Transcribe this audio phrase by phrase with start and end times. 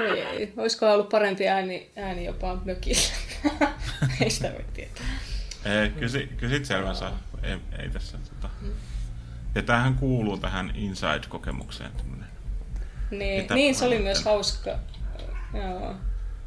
[0.00, 0.52] Oi ei.
[0.56, 3.02] Olisiko ollut parempi ääni, ääni jopa mökillä?
[4.20, 5.04] ei sitä voi tietää.
[5.64, 7.18] Ei, kyllä, kyllä sit selvän saa.
[7.42, 8.18] Ei, ei tässä.
[8.18, 8.54] Tota.
[9.54, 11.90] Ja tämähän kuuluu tähän Inside-kokemukseen.
[13.10, 14.78] Niin, niin, se oli myös hauska.
[15.54, 15.94] Joo.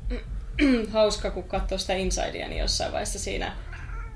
[0.93, 3.55] hauska, kun katsoi sitä Insidea, niin jossain vaiheessa siinä,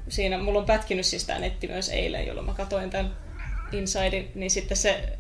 [0.10, 3.14] siinä mulla on pätkinyt siis tämä netti myös eilen, jolloin mä katsoin tämän
[3.72, 5.20] Insidein, niin sitten se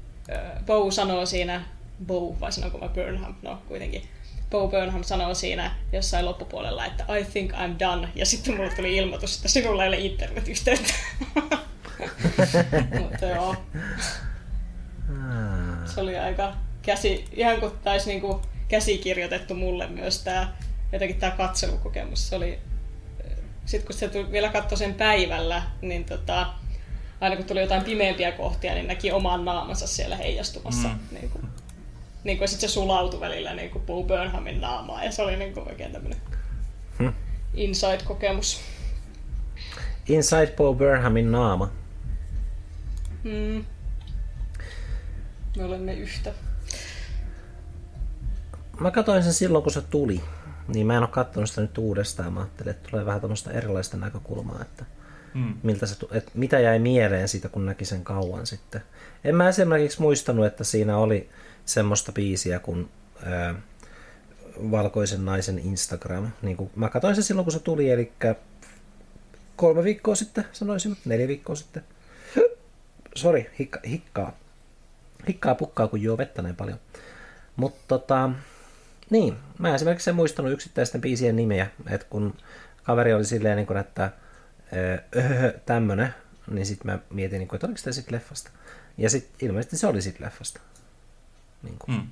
[0.65, 1.65] Bow sanoo siinä,
[2.05, 4.03] Bow vai sanonko mä Burnham, no kuitenkin,
[4.49, 8.97] Bo Burnham sanoo siinä jossain loppupuolella, että I think I'm done, ja sitten mulle tuli
[8.97, 10.93] ilmoitus, että sinulla ei ole internetyhteyttä.
[12.99, 13.55] Mutta joo.
[15.85, 20.53] Se oli aika käsi, ihan kuin taisi niinku käsikirjoitettu mulle myös tämä
[20.91, 22.29] jotenkin tämä katselukokemus.
[22.29, 22.59] Se oli,
[23.65, 26.53] sitten kun se tuli, vielä katsoi sen päivällä, niin tota,
[27.21, 30.87] aina kun tuli jotain pimeämpiä kohtia, niin näki oman naamansa siellä heijastumassa.
[30.87, 30.99] Mm.
[31.11, 31.48] Niin kuin,
[32.29, 35.53] niin kuin sit se sulautui välillä niin kuin Bo Burnhamin naamaa, ja se oli niin
[35.53, 36.19] kuin oikein tämmöinen
[36.99, 37.13] hmm.
[37.53, 38.61] inside-kokemus.
[40.07, 41.71] Inside Bo Burnhamin naama.
[43.23, 43.65] Hmm.
[45.57, 46.33] Me olemme yhtä.
[48.79, 50.21] Mä katsoin sen silloin, kun se tuli.
[50.67, 52.33] Niin mä en ole katsonut sitä nyt uudestaan.
[52.33, 54.85] Mä ajattelin, että tulee vähän tämmöistä erilaista näkökulmaa, että,
[55.33, 55.53] hmm.
[55.63, 58.81] miltä se, että mitä jäi mieleen siitä, kun näki sen kauan sitten.
[59.23, 61.29] En mä esimerkiksi muistanut, että siinä oli
[61.69, 62.89] semmoista biisiä kuin
[63.25, 63.55] ää,
[64.71, 66.31] Valkoisen naisen Instagram.
[66.41, 68.11] Niin kuin mä katsoin sen silloin, kun se tuli, eli
[69.55, 71.83] kolme viikkoa sitten, sanoisin, neljä viikkoa sitten.
[73.15, 74.37] Sori, hikka, hikkaa.
[75.27, 76.79] Hikkaa pukkaa, kun juo vettä näin paljon.
[77.55, 78.29] Mutta tota,
[79.09, 82.37] niin, mä esimerkiksi en muistanut yksittäisten biisien nimeä, että kun
[82.83, 84.11] kaveri oli silleen, niin kuin, että
[84.73, 84.97] öö,
[85.65, 86.13] tämmönen,
[86.51, 88.51] niin sitten mä mietin, niin kuin, että oliko sitä sitten leffasta.
[88.97, 90.61] Ja sitten ilmeisesti se oli sitten leffasta.
[91.63, 91.97] Niin kuin.
[91.97, 92.07] Hmm.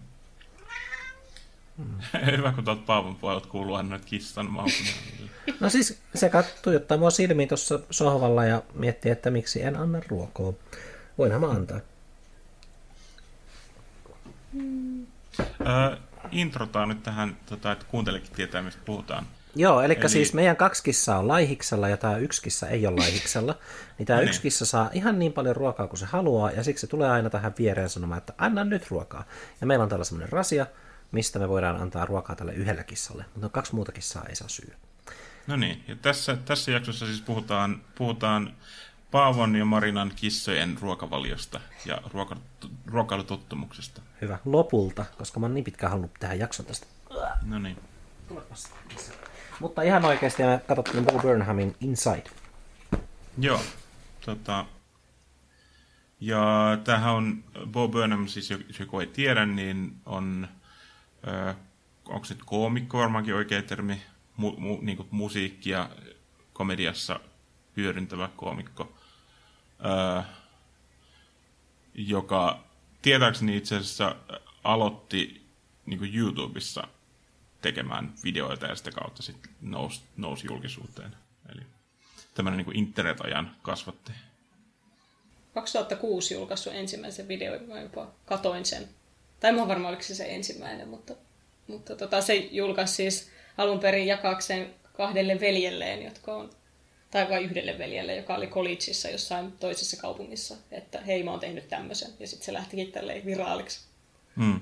[1.78, 2.00] Hmm.
[2.38, 4.94] Hyvä, kun tuolta Paavon puolelta kuuluu aina noita kissan maukuja.
[5.60, 10.00] no siis se katsoi jotta mua silmiin tuossa sohvalla ja miettii, että miksi en anna
[10.08, 10.54] ruokaa.
[11.18, 11.80] Voinhan mä antaa.
[14.54, 15.08] Hmm.
[15.42, 16.00] Äh,
[16.32, 19.26] introtaan nyt tähän, tota, että kuuntelekin tietää, mistä puhutaan.
[19.58, 22.96] Joo, eli, eli siis meidän kaksi kissaa on laihiksella ja tämä yksi kissa ei ole
[22.96, 23.56] laihiksella.
[23.98, 24.30] Niin tämä no niin.
[24.30, 27.30] yksi kissa saa ihan niin paljon ruokaa kuin se haluaa ja siksi se tulee aina
[27.30, 29.24] tähän viereen sanomaan, että anna nyt ruokaa.
[29.62, 30.66] Ja meillä on tällä semmoinen rasia,
[31.12, 34.76] mistä me voidaan antaa ruokaa tälle yhdelle kissalle, mutta kaksi muuta kissaa ei saa syödä.
[35.48, 38.54] No niin, ja tässä, tässä jaksossa siis puhutaan, puhutaan
[39.12, 42.38] Paavon ja Marinan kissojen ruokavaliosta ja ruoka,
[42.86, 44.02] ruokailutottumuksesta.
[44.22, 44.40] Hyvä.
[44.46, 46.88] Lopulta, koska mä oon niin pitkään halunnut tehdä jakson tästä.
[47.46, 47.78] No niin.
[49.60, 52.24] Mutta ihan oikeasti me katsottiin Bo Burnhamin Inside.
[53.38, 53.62] Joo.
[54.26, 54.66] Tota,
[56.20, 60.48] ja tämähän on, Bo Burnham, siis joku ei tiedä, niin on,
[61.28, 61.56] äh,
[62.06, 64.02] onko se koomikko varmaankin oikea termi,
[64.38, 65.90] mu, mu, niin kuin musiikkia
[66.54, 67.20] komediassa
[67.78, 68.94] hyödyntävä koomikko,
[69.86, 70.26] äh,
[71.94, 72.64] joka
[73.02, 74.16] tietääkseni itse asiassa
[74.64, 75.48] aloitti
[75.86, 76.88] niin kuin YouTubessa
[77.68, 81.16] tekemään videoita ja sitä kautta sitten nousi, nousi julkisuuteen.
[81.52, 81.62] Eli
[82.36, 84.12] tämmöinen niin internet-ajan kasvatti.
[85.54, 88.90] 2006 julkaissut ensimmäisen videon, mä jopa katoin sen.
[89.40, 91.14] Tai mä varmaan oliko se se ensimmäinen, mutta,
[91.68, 96.50] mutta tota, se julkaisi siis alun perin jakakseen kahdelle veljelleen, jotka on,
[97.12, 101.68] tai vain yhdelle veljelle, joka oli collegeissa jossain toisessa kaupungissa, että hei mä oon tehnyt
[101.70, 103.80] tämmöisen, ja sitten se lähtikin tälleen viraaliksi.
[104.38, 104.62] Hmm.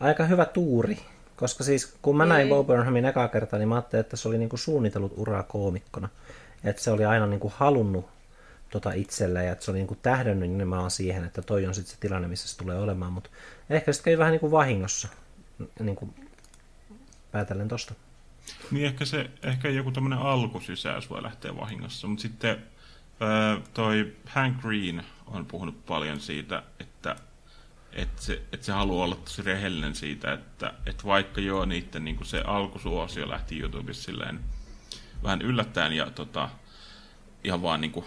[0.00, 0.98] Aika hyvä tuuri.
[1.40, 2.50] Koska siis kun mä näin mm.
[2.50, 6.08] Bo Burnhamin ekaa kertaa, niin mä ajattelin, että se oli niinku suunnitellut uraa koomikkona.
[6.64, 8.08] Että se oli aina niinku halunnut
[8.70, 12.00] tota itselleen ja että se oli niinku tähdännyt nimenomaan siihen, että toi on sitten se
[12.00, 13.12] tilanne, missä se tulee olemaan.
[13.12, 13.30] Mutta
[13.70, 15.08] ehkä sitten kävi vähän niinku vahingossa
[15.80, 16.14] niinku
[17.32, 17.94] päätellen tosta.
[18.70, 22.62] Niin ehkä, se, ehkä joku tämmöinen alkusysäys voi lähteä vahingossa, mutta sitten
[23.74, 26.89] toi Hank Green on puhunut paljon siitä, että
[27.92, 32.26] että se, että se haluaa olla tosi rehellinen siitä, että, että vaikka joo, niiden niin
[32.26, 34.40] se alkusuosio lähti YouTubessa silleen
[35.22, 36.48] vähän yllättäen ja tota,
[37.44, 38.06] ihan vaan niin kuin,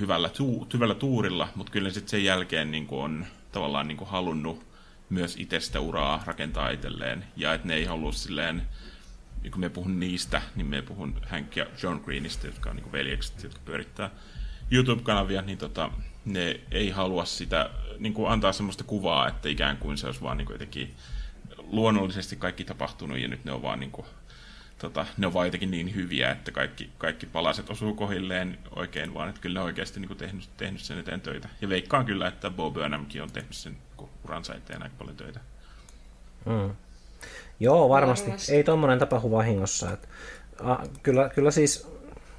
[0.00, 4.10] hyvällä, tu, hyvällä tuurilla, mutta kyllä sitten sen jälkeen niin kuin on tavallaan niin kuin
[4.10, 4.66] halunnut
[5.10, 8.62] myös itsestä uraa rakentaa itselleen, ja että ne ei halua silleen,
[9.50, 13.42] kun me puhun niistä, niin me puhun Hank ja John Greenistä, jotka on niin veljekset,
[13.42, 14.10] jotka pyörittää
[14.70, 15.90] YouTube-kanavia, niin tota,
[16.24, 20.36] ne ei halua sitä niin kuin antaa semmoista kuvaa, että ikään kuin se olisi vaan
[20.36, 20.94] niin kuin jotenkin
[21.58, 24.06] luonnollisesti kaikki tapahtunut ja nyt ne on vaan niin kuin,
[24.78, 29.28] tota, ne on vaan jotenkin niin hyviä, että kaikki, kaikki palaset osuu kohilleen oikein, vaan
[29.28, 31.48] että kyllä ne oikeasti niin kuin tehnyt, tehnyt sen eteen töitä.
[31.60, 33.76] Ja veikkaan kyllä, että Bob Burnhamkin on tehnyt sen
[34.24, 35.40] uransa eteen aika paljon töitä.
[36.46, 36.74] Mm.
[37.60, 38.26] Joo, varmasti.
[38.26, 38.52] varmasti.
[38.52, 39.92] Ei tuommoinen tapahdu vahingossa.
[39.92, 40.08] Et,
[40.64, 41.88] a, kyllä, kyllä siis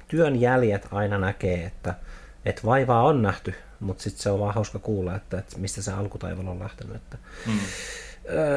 [0.08, 1.94] työn jäljet aina näkee, että,
[2.44, 5.92] että vaivaa on nähty, mutta sitten se on vaan hauska kuulla, että, että mistä se
[5.92, 6.96] alkutaival on lähtenyt.
[6.96, 7.58] Että, mm.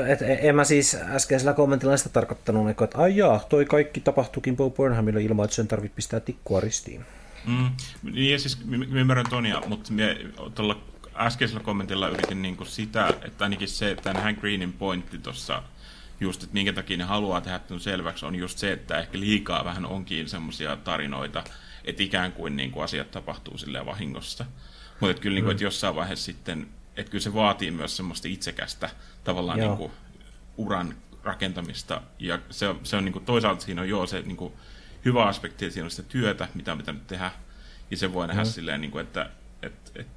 [0.08, 4.70] Et en mä siis äskeisellä kommentilla sitä tarkoittanut, että ai jaa, toi kaikki tapahtuikin Bo
[4.70, 7.06] Burnhamille ilman, että sen tarvitsee pistää tikkua ristiin.
[7.48, 7.70] Mm.
[8.04, 8.60] Niin ja siis
[8.92, 9.92] ymmärrän Tonia, mutta
[10.56, 10.82] tuolla
[11.16, 15.64] äskeisellä kommentilla yritin niinku sitä, että ainakin se, tämän Hank Greenin pointti tuossa
[16.20, 19.66] just, että minkä takia ne haluaa tehdä tämän selväksi, on just se, että ehkä liikaa
[19.66, 21.44] vähän onkin semmoisia tarinoita,
[21.86, 24.46] että ikään kuin, niin kuin asiat tapahtuu silleen vahingossa.
[25.00, 25.68] Mutta kyllä niin kuin, että mm.
[25.68, 26.68] jossain vaiheessa sitten,
[26.98, 28.90] että kyllä se vaatii myös semmoista itsekästä
[29.24, 29.92] tavallaan niin kuin,
[30.58, 32.02] uran rakentamista.
[32.20, 34.54] Ja se, se on niin kuin, toisaalta siinä on joo se niin kuin,
[35.06, 37.32] hyvä aspekti, että siinä on sitä työtä, mitä on pitänyt tehdä.
[37.92, 38.50] Ja se voi nähdä mm.
[38.50, 39.30] silleen, niin kuin, että,
[39.62, 40.14] että, että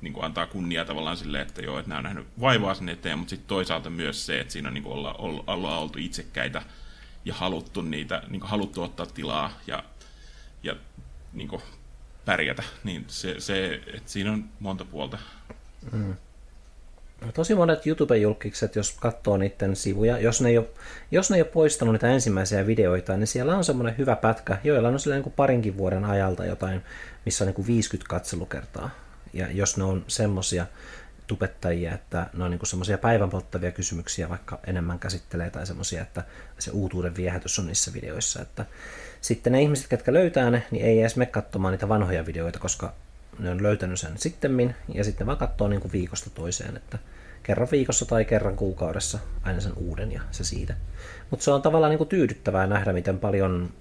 [0.00, 3.18] niin kuin antaa kunnia tavallaan silleen, että joo, että nämä on nähnyt vaivaa sen eteen,
[3.18, 6.62] mutta sitten toisaalta myös se, että siinä on niin kuin olla, olla, olla oltu itsekkäitä
[7.24, 9.84] ja haluttu niitä, niin kuin haluttu ottaa tilaa ja,
[10.62, 10.76] ja
[11.32, 11.62] niin kuin
[12.24, 15.18] pärjätä, niin se, se, että siinä on monta puolta.
[15.92, 16.14] Mm.
[17.20, 20.66] No, tosi monet YouTube-julkikset, jos katsoo niiden sivuja, jos ne, ei ole,
[21.10, 24.88] jos ne ei ole poistanut niitä ensimmäisiä videoita, niin siellä on semmoinen hyvä pätkä, joilla
[24.88, 26.82] on niin kuin parinkin vuoden ajalta jotain,
[27.24, 28.90] missä on niin kuin 50 katselukertaa.
[29.32, 30.66] Ja jos ne on semmoisia
[31.26, 36.24] tubettajia, että ne on niin semmoisia päivänpolttavia kysymyksiä vaikka enemmän käsittelee tai semmoisia, että
[36.58, 38.66] se uutuuden viehätys on niissä videoissa, että
[39.20, 42.92] sitten ne ihmiset, jotka löytää ne, niin ei edes mene katsomaan niitä vanhoja videoita, koska
[43.38, 46.98] ne on löytänyt sen sittemmin, ja sitten vaan katsoo niin kuin viikosta toiseen, että
[47.42, 50.74] kerran viikossa tai kerran kuukaudessa aina sen uuden ja se siitä.
[51.30, 53.72] Mutta se on tavallaan niin kuin tyydyttävää nähdä, miten paljon,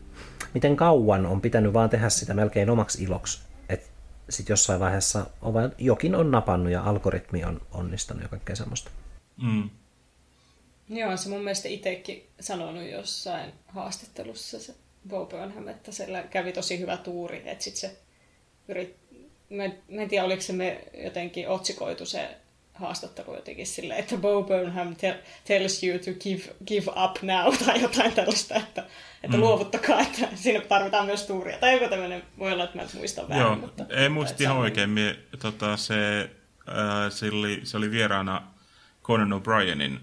[0.54, 3.88] miten kauan on pitänyt vaan tehdä sitä melkein omaksi iloksi, että
[4.30, 8.92] sitten jossain vaiheessa on vain, jokin on napannut ja algoritmi on onnistanut ja kaikkea semmoista.
[9.42, 9.69] Mm.
[10.90, 14.75] Joo, se mun mielestä itsekin sanonut jossain haastattelussa se
[15.07, 17.98] Bo Burnham, että siellä kävi tosi hyvä tuuri, että sitten se
[18.68, 18.95] yrit...
[19.50, 22.38] mä, mä en tiedä, oliko se me jotenkin otsikoitu se
[22.80, 27.81] haastattelu jotenkin silleen, että Bo Burnham te- tells you to give, give up now tai
[27.81, 28.86] jotain tällaista, että,
[29.24, 29.44] että mm.
[29.44, 31.57] luovuttakaa, että siinä tarvitaan myös tuuria.
[31.57, 33.45] Tai joku tämmöinen, voi olla, että mä muistan väärin.
[33.45, 34.89] Joo, mutta, ei muista ihan oikein.
[34.89, 36.30] Mie, tota, se,
[36.69, 38.48] äh, se, oli, se oli vieraana
[39.04, 40.00] Conan O'Brienin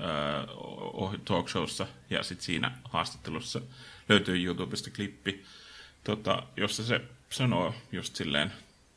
[0.00, 3.60] äh, talk showssa ja sitten siinä haastattelussa
[4.08, 5.44] löytyy YouTubesta klippi,
[6.04, 7.00] tota, jossa se
[7.30, 8.52] sanoo just silleen,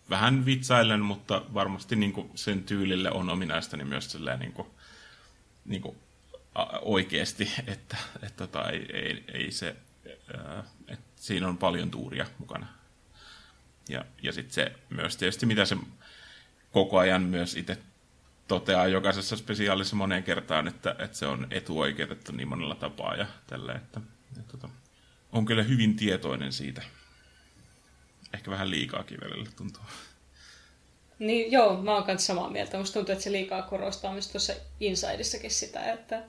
[0.09, 4.67] vähän vitsaillen, mutta varmasti niin kuin sen tyylille on ominaista niin myös silleen niin kuin,
[5.65, 5.97] niin kuin
[6.81, 9.75] oikeasti, että, että tota, ei, ei, ei se,
[10.87, 12.67] että siinä on paljon tuuria mukana.
[13.89, 15.77] Ja, ja sitten se myös tietysti, mitä se
[16.71, 17.77] koko ajan myös itse
[18.47, 23.73] toteaa jokaisessa spesiaalissa moneen kertaan, että, että se on etuoikeutettu niin monella tapaa ja tällä,
[23.73, 24.01] että,
[24.39, 24.69] että, että
[25.31, 26.81] on kyllä hyvin tietoinen siitä.
[28.33, 29.83] Ehkä vähän liikaakin välillä tuntuu.
[31.19, 32.77] Niin joo, mä oon kanssa samaa mieltä.
[32.77, 36.23] Musta tuntuu, että se liikaa korostaa myös tuossa Insidissakin sitä, että,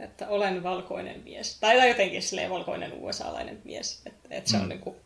[0.00, 1.58] että olen valkoinen mies.
[1.60, 4.02] Tai, tai jotenkin silleen valkoinen USA-lainen mies.
[4.06, 4.62] Että, että se mm.
[4.62, 4.96] on niin kuin,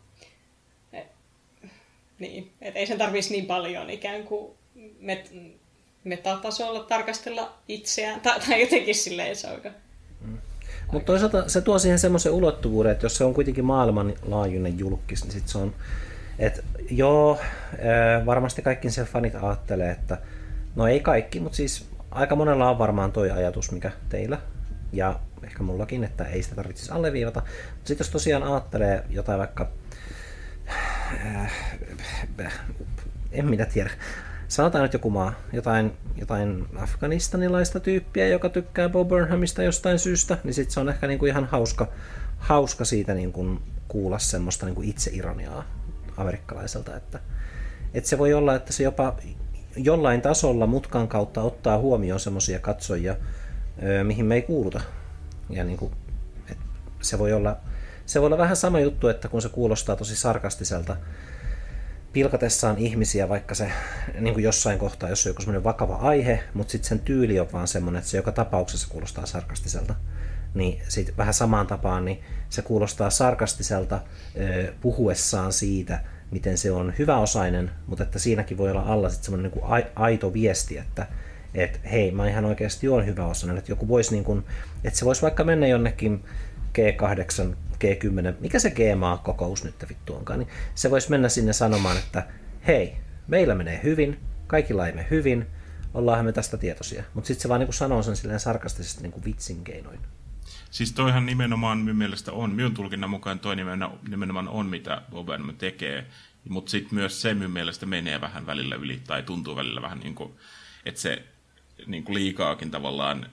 [0.93, 1.07] et,
[2.19, 4.55] niin, että ei sen tarvitsisi niin paljon ikään kuin
[5.01, 5.33] met,
[6.05, 8.21] metatasolla tarkastella itseään.
[8.21, 9.84] Tai, tai jotenkin silleen se on mm.
[10.95, 15.33] Mutta toisaalta se tuo siihen semmoisen ulottuvuuden, että jos se on kuitenkin maailmanlaajuinen julkis, niin
[15.33, 15.75] sit se on,
[16.39, 17.39] että joo,
[18.27, 20.19] varmasti kaikki sen fanit ajattelee, että
[20.77, 24.39] no ei kaikki, mutta siis aika monella on varmaan toi ajatus, mikä teillä
[24.93, 27.41] ja ehkä mullakin, että ei sitä tarvitsisi alleviivata.
[27.41, 29.71] Mutta sitten jos tosiaan ajattelee jotain vaikka,
[33.33, 33.91] en minä tiedä,
[34.49, 40.55] sanotaan nyt joku maa, jotain, jotain afganistanilaista tyyppiä, joka tykkää Bob Burnhamista jostain syystä, niin
[40.55, 41.89] sitten se on ehkä niinku ihan hauska,
[42.39, 43.59] hauska siitä niinku
[43.89, 45.65] kuulla semmoista niinku itseironiaa
[46.17, 47.21] amerikkalaiselta, että,
[47.95, 49.17] että se voi olla, että se jopa
[49.77, 53.17] jollain tasolla mutkan kautta ottaa huomioon semmoisia katsojia,
[54.03, 54.81] mihin me ei kuuluta.
[55.51, 55.93] Ja niin kuin,
[56.51, 56.65] että
[57.01, 57.57] se, voi olla,
[58.07, 60.97] se voi olla vähän sama juttu, että kun se kuulostaa tosi sarkastiselta,
[62.15, 63.71] pilkatessaan ihmisiä, vaikka se
[64.21, 67.53] niin kuin jossain kohtaa, jos on joku semmoinen vakava aihe, mutta sitten sen tyyli on
[67.53, 69.95] vaan semmoinen, että se joka tapauksessa kuulostaa sarkastiselta.
[70.55, 74.01] Niin sitten vähän samaan tapaan, niin se kuulostaa sarkastiselta
[74.81, 79.85] puhuessaan siitä, miten se on hyväosainen, mutta että siinäkin voi olla alla sitten semmoinen niin
[79.97, 81.07] aito viesti, että
[81.55, 84.45] et, hei, mä ihan oikeasti oon hyväosainen, että joku voisi niin kuin,
[84.85, 86.25] että se voisi vaikka mennä jonnekin
[86.79, 87.55] G8
[87.85, 92.27] G10, mikä se G-maa-kokous nyt vittu onkaan, niin se voisi mennä sinne sanomaan, että
[92.67, 92.97] hei,
[93.29, 95.47] meillä menee hyvin, kaikilla ei mene hyvin,
[95.95, 97.05] ollaanhan me tästä tietoisia.
[97.15, 99.99] Mutta sitten se vaan niin sanoo sen silleen sarkastisesti niin kuin vitsin keinoin.
[100.71, 103.57] Siis toihan nimenomaan minun mielestä on, minun tulkinnan mukaan toi
[104.09, 106.07] nimenomaan on, mitä Bob Burnham tekee.
[106.49, 110.15] Mutta sitten myös se minun mielestä menee vähän välillä yli, tai tuntuu välillä vähän niin
[110.15, 110.33] kuin,
[110.85, 111.25] että se
[111.87, 113.27] niin kuin liikaakin tavallaan.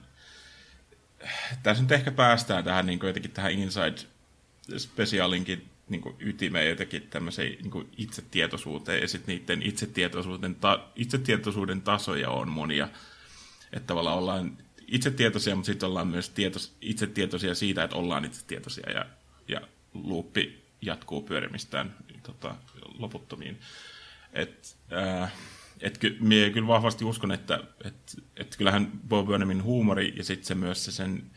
[1.62, 3.52] Tässä nyt ehkä päästään tähän niin kuin jotenkin tähän
[4.68, 11.82] Inside-spesiaalinkin niin kuin ytimeen jotenkin tämmöiseen niin kuin itsetietoisuuteen, ja sitten niiden itsetietoisuuden, ta, itsetietoisuuden
[11.82, 12.88] tasoja on monia.
[13.72, 19.06] Että tavallaan ollaan itsetietoisia, mutta sitten ollaan myös tietos, itsetietoisia siitä, että ollaan itsetietoisia, ja,
[19.48, 19.60] ja
[19.94, 22.54] luuppi jatkuu pyörimistään tota,
[22.98, 23.60] loputtomiin.
[24.32, 25.32] Et, äh,
[25.80, 30.46] et ky, mie kyllä vahvasti uskon, että et, et kyllähän Bob Burnhamin huumori ja sitten
[30.46, 31.30] se myös se sen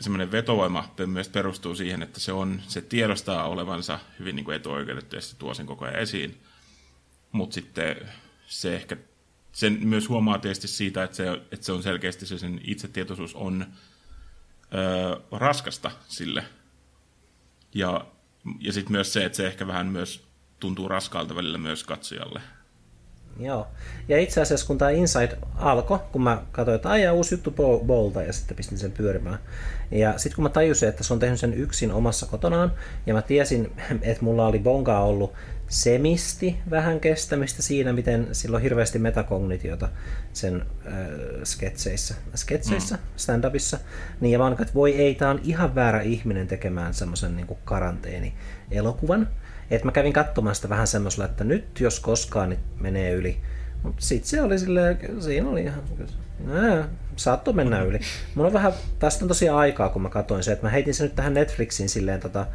[0.00, 5.16] semmoinen vetovoima myös perustuu siihen, että se, on, se tiedostaa olevansa hyvin niin kuin etuoikeutettu
[5.16, 6.42] ja se tuo sen koko ajan esiin.
[7.32, 7.96] Mutta sitten
[8.46, 8.96] se ehkä,
[9.52, 13.66] sen myös huomaa tietysti siitä, että se, että se on selkeästi se sen itsetietoisuus on
[14.74, 16.44] öö, raskasta sille.
[17.74, 18.06] Ja,
[18.60, 20.26] ja sitten myös se, että se ehkä vähän myös
[20.60, 22.40] tuntuu raskaalta välillä myös katsojalle.
[23.40, 23.66] Joo.
[24.08, 27.54] Ja itse asiassa kun tämä Inside alkoi, kun mä katsoin, että aijaa uusi juttu
[27.86, 29.38] Bolta ja sitten pistin sen pyörimään.
[29.90, 32.72] Ja sitten kun mä tajusin, että se on tehnyt sen yksin omassa kotonaan,
[33.06, 33.72] ja mä tiesin,
[34.02, 35.32] että mulla oli bongaa ollut
[35.68, 39.88] semisti vähän kestämistä siinä, miten sillä on hirveästi metakognitiota
[40.32, 40.92] sen äh,
[41.44, 43.02] sketseissä, sketseissä mm.
[43.16, 43.78] stand-upissa.
[44.20, 49.28] Niin ja mä että voi ei, tää on ihan väärä ihminen tekemään semmoisen niin karanteeni-elokuvan.
[49.70, 53.40] Et mä kävin katsomaan sitä vähän semmoisella, että nyt jos koskaan niin menee yli.
[53.82, 55.82] Mutta sitten se oli silleen, siinä oli ihan,
[57.16, 58.00] saattoi mennä yli.
[58.34, 61.04] Mulla on vähän, tästä on tosiaan aikaa, kun mä katsoin se, että mä heitin sen
[61.04, 62.46] nyt tähän Netflixiin silleen tota,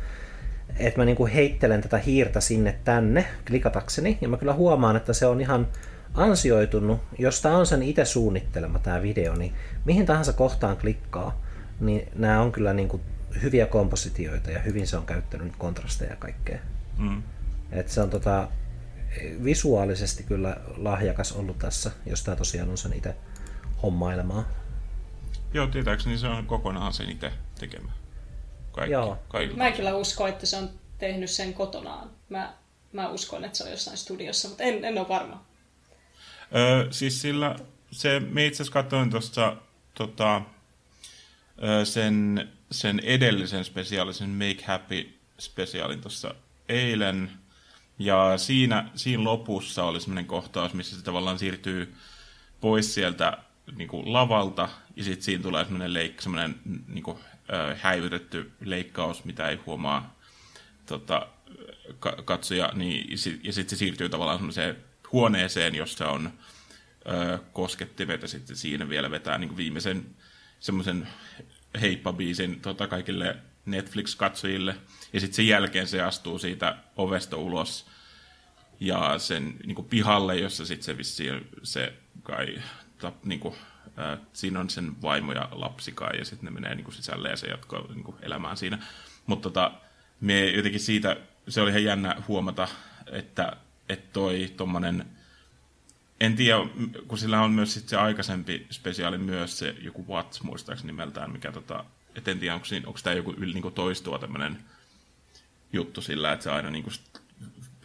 [0.78, 5.26] että mä niinku heittelen tätä hiirtä sinne tänne klikatakseni, ja mä kyllä huomaan, että se
[5.26, 5.68] on ihan
[6.14, 9.54] ansioitunut, jos tämä on sen itse suunnittelema tämä video, niin
[9.86, 11.42] mihin tahansa kohtaan klikkaa,
[11.80, 13.02] niin nämä on kyllä niinku
[13.42, 16.60] hyviä kompositioita ja hyvin se on käyttänyt kontrasteja ja kaikkea.
[17.00, 17.24] Mm.
[17.72, 18.48] Et se on tota,
[19.44, 23.16] visuaalisesti kyllä lahjakas ollut tässä, jos tämä tosiaan on sen itse
[23.84, 24.44] hommailemaa.
[25.54, 27.92] Joo, tietääkseni se on kokonaan sen itse tekemä.
[28.72, 29.18] Kaikki, Joo.
[29.28, 29.56] Kaikki.
[29.56, 32.10] Mä en kyllä usko, että se on tehnyt sen kotonaan.
[32.30, 32.54] Mä,
[32.94, 35.46] mä uskon, että se on jossain studiossa, mutta en, en ole varma.
[36.56, 37.56] Öö, siis sillä,
[37.92, 39.58] se, me itse asiassa katsoin tuosta
[39.94, 40.42] tota,
[41.84, 46.36] sen, sen edellisen spesiaalisen Make Happy spesiaalin tuossa
[46.70, 47.32] eilen.
[48.00, 51.96] Ja siinä, siinä lopussa oli semmoinen kohtaus, missä se tavallaan siirtyy
[52.62, 53.38] pois sieltä
[53.76, 56.56] niin kuin lavalta, ja sitten siinä tulee semmoinen, leik, semmoinen
[56.88, 57.18] niin kuin,
[57.54, 60.16] äh, häivytetty leikkaus, mitä ei huomaa
[60.86, 61.28] tota,
[62.26, 63.10] katsoja, niin,
[63.44, 64.78] ja sitten se siirtyy tavallaan semmoiseen
[65.12, 70.06] huoneeseen, jossa on äh, koskettimet, ja sitten siinä vielä vetää niin kuin viimeisen
[70.60, 71.08] semmoisen
[71.82, 74.76] heippabiisin tota, kaikille Netflix-katsojille,
[75.14, 77.86] ja sitten sen jälkeen se astuu siitä ovesta ulos
[78.80, 82.62] ja sen niin kuin pihalle, jossa sitten se vissiin se kai,
[82.98, 83.56] ta, niin kuin,
[84.00, 87.30] äh, siinä on sen vaimo ja lapsi kai, ja sitten ne menee niin kuin sisälle
[87.30, 88.80] ja se jatkaa niin kuin elämään siinä.
[89.26, 89.72] Mutta tota,
[90.22, 92.68] me jotenkin siitä, se oli ihan jännä huomata,
[93.12, 93.58] että,
[93.90, 95.06] että toi tommonen,
[96.20, 96.60] en tiedä,
[97.08, 101.52] kun sillä on myös sit se aikaisempi spesiaali myös, se joku Watts muistaakseni nimeltään, mikä
[101.52, 101.86] tota,
[102.16, 104.58] et en tiedä, onko, siinä, onko tämä joku yli niin toistuva tämmöinen
[105.74, 106.86] juttu sillä, että se aina niin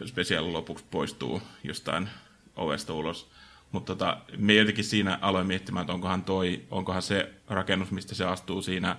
[0.05, 2.09] spesiaalin lopuksi poistuu jostain
[2.55, 3.31] ovesta ulos.
[3.71, 8.25] Mutta tota, me jotenkin siinä aloin miettimään, että onkohan, toi, onkohan se rakennus, mistä se
[8.25, 8.95] astuu siinä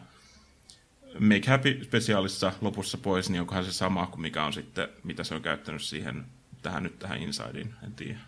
[1.21, 5.43] Make Happy-spesiaalissa lopussa pois, niin onkohan se sama kuin mikä on sitten, mitä se on
[5.43, 6.25] käyttänyt siihen,
[6.63, 8.19] tähän nyt tähän Insideen, en tiedä.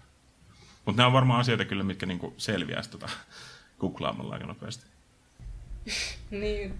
[0.84, 3.08] Mutta nämä on varmaan asioita kyllä, mitkä niinku selviäisi tota,
[3.80, 4.97] googlaamalla aika nopeasti.
[6.30, 6.74] niin,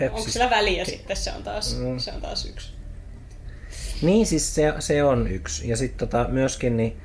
[0.00, 1.98] onko sillä väliä sitten, se on taas, mm.
[1.98, 2.72] se on taas yksi.
[4.02, 5.68] Niin, siis se, se on yksi.
[5.68, 6.96] Ja sitten tota, myöskin, niin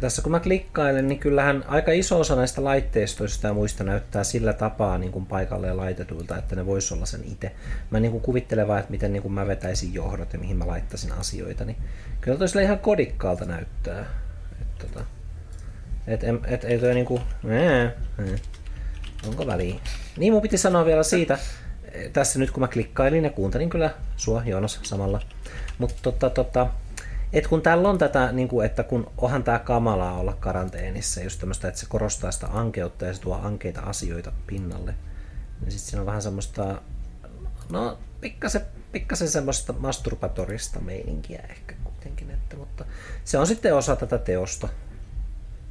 [0.00, 4.52] tässä kun mä klikkailen, niin kyllähän aika iso osa näistä laitteistoista ja muista näyttää sillä
[4.52, 7.52] tapaa niin kuin paikalleen laitetuilta, että ne vois olla sen itse.
[7.90, 10.66] Mä niin kuin kuvittelen vaan, että miten niin kuin mä vetäisin johdot ja mihin mä
[10.66, 11.76] laittaisin asioita, niin
[12.20, 14.00] kyllä toi ihan kodikkaalta näyttää.
[14.60, 15.04] Et, tota,
[16.06, 17.82] et, et, et, ei toi niinku, ee,
[18.18, 18.36] ee.
[19.28, 19.74] onko väliä?
[20.16, 21.38] Niin mun piti sanoa vielä siitä,
[22.12, 25.20] tässä nyt kun mä klikkailin ja kuuntelin kyllä sua Joonas samalla,
[25.78, 26.66] mutta tota, tota,
[27.32, 31.40] et kun täällä on tätä, niin kuin, että kun onhan tämä kamalaa olla karanteenissa, just
[31.40, 34.94] tämmöistä, että se korostaa sitä ankeutta ja se tuo ankeita asioita pinnalle,
[35.60, 36.82] niin sitten siinä on vähän semmoista,
[37.70, 38.60] no pikkasen,
[38.92, 42.84] pikkasen semmoista masturbatorista meininkiä ehkä kuitenkin, että, mutta
[43.24, 44.68] se on sitten osa tätä teosta.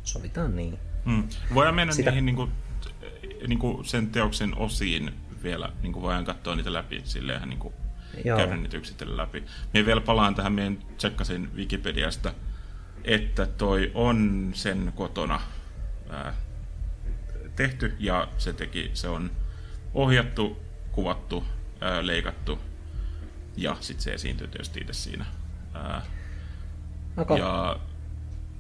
[0.03, 0.79] Sovitaan niin.
[1.05, 1.24] Hmm.
[1.53, 2.10] Voidaan mennä Sitä...
[2.10, 2.51] niihin niin kuin,
[3.48, 7.74] niin kuin sen teoksen osiin vielä, niin kuin voidaan katsoa niitä läpi silleen niin kuin
[8.24, 9.43] käydä niitä yksitellen läpi.
[9.74, 12.34] Minä vielä palaan tähän, minä tsekkasin Wikipediasta,
[13.03, 15.41] että toi on sen kotona
[16.10, 16.34] ää,
[17.55, 19.31] tehty ja se teki, se on
[19.93, 21.43] ohjattu, kuvattu,
[21.81, 22.60] ää, leikattu
[23.58, 25.25] ja sitten se esiintyy tietysti itse siinä.
[25.74, 26.01] Ää,
[27.17, 27.38] okay.
[27.38, 27.79] Ja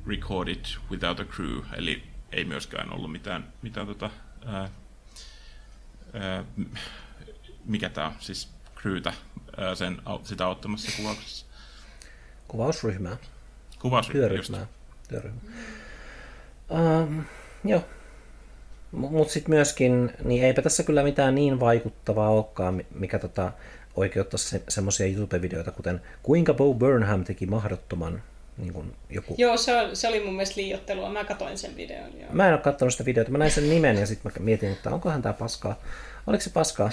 [0.07, 4.09] recorded without a crew, eli ei myöskään ollut mitään, mitään tota,
[4.45, 4.69] ää,
[6.13, 6.43] ää,
[7.65, 9.13] mikä tämä siis crewtä
[9.57, 11.45] ää, sen, sitä auttamassa kuvauksessa.
[12.47, 13.17] Kuvausryhmää.
[13.79, 14.65] Kuvausryhmää, Työryhmää.
[15.07, 15.41] Työryhmää.
[16.69, 17.23] Um,
[17.65, 17.85] joo.
[18.91, 23.51] Mutta sitten myöskin, niin eipä tässä kyllä mitään niin vaikuttavaa olekaan, mikä tota,
[23.95, 28.23] oikeuttaisi se, semmoisia YouTube-videoita, kuten kuinka Bo Burnham teki mahdottoman
[28.59, 29.35] niin kuin joku...
[29.37, 31.09] Joo, se, se oli mun mielestä liiottelua.
[31.09, 32.19] Mä katsoin sen videon.
[32.19, 32.29] Joo.
[32.31, 33.31] Mä en ole katsonut sitä videota.
[33.31, 35.79] Mä näin sen nimen ja sitten mä mietin, että onkohan tämä paskaa.
[36.27, 36.89] Oliko se paskaa?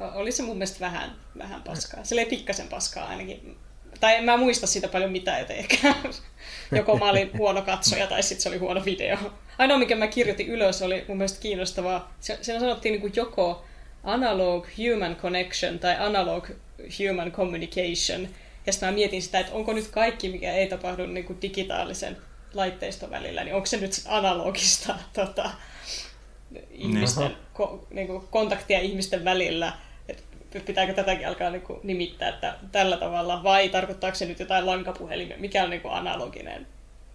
[0.00, 2.04] Oli se mun mielestä vähän, vähän paskaa.
[2.04, 3.56] Se oli pikkasen paskaa ainakin.
[4.00, 5.94] Tai en mä muista siitä paljon mitään, joten ehkä
[6.76, 9.16] joko mä olin huono katsoja tai sitten se oli huono video.
[9.58, 12.14] Ainoa, mikä mä kirjoitin ylös, oli mun mielestä kiinnostavaa.
[12.20, 13.64] Siinä sanottiin niin kuin joko
[14.04, 16.48] analog human connection tai analog
[16.98, 18.28] human communication.
[18.68, 22.16] Ja sitten mä mietin sitä, että onko nyt kaikki, mikä ei tapahdu niin kuin digitaalisen
[22.54, 25.50] laitteiston välillä, niin onko se nyt analogista tota,
[26.70, 29.72] ihmisten, ko, niin kuin kontaktia ihmisten välillä,
[30.08, 30.22] että
[30.66, 35.38] pitääkö tätäkin alkaa niin kuin nimittää että tällä tavalla, vai tarkoittaako se nyt jotain lankapuhelimia,
[35.38, 36.66] mikä on niin kuin analoginen,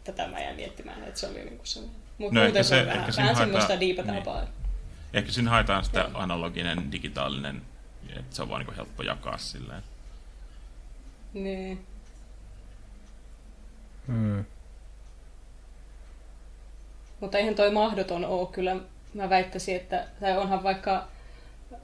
[0.03, 1.79] tätä mä jäin miettimään, että se oli niin kuin se.
[2.17, 4.39] Mutta no, muuten se, on vähän, vähän semmoista diipatapaa.
[4.39, 4.53] Niin.
[5.13, 7.61] Ehkä siinä haetaan sitä analoginen, digitaalinen,
[8.09, 9.83] että se on vaan niin helppo jakaa silleen.
[11.33, 11.85] Niin.
[14.07, 14.45] Hmm.
[17.19, 18.75] Mutta eihän toi mahdoton ole kyllä.
[19.13, 21.07] Mä väittäisin, että tai onhan vaikka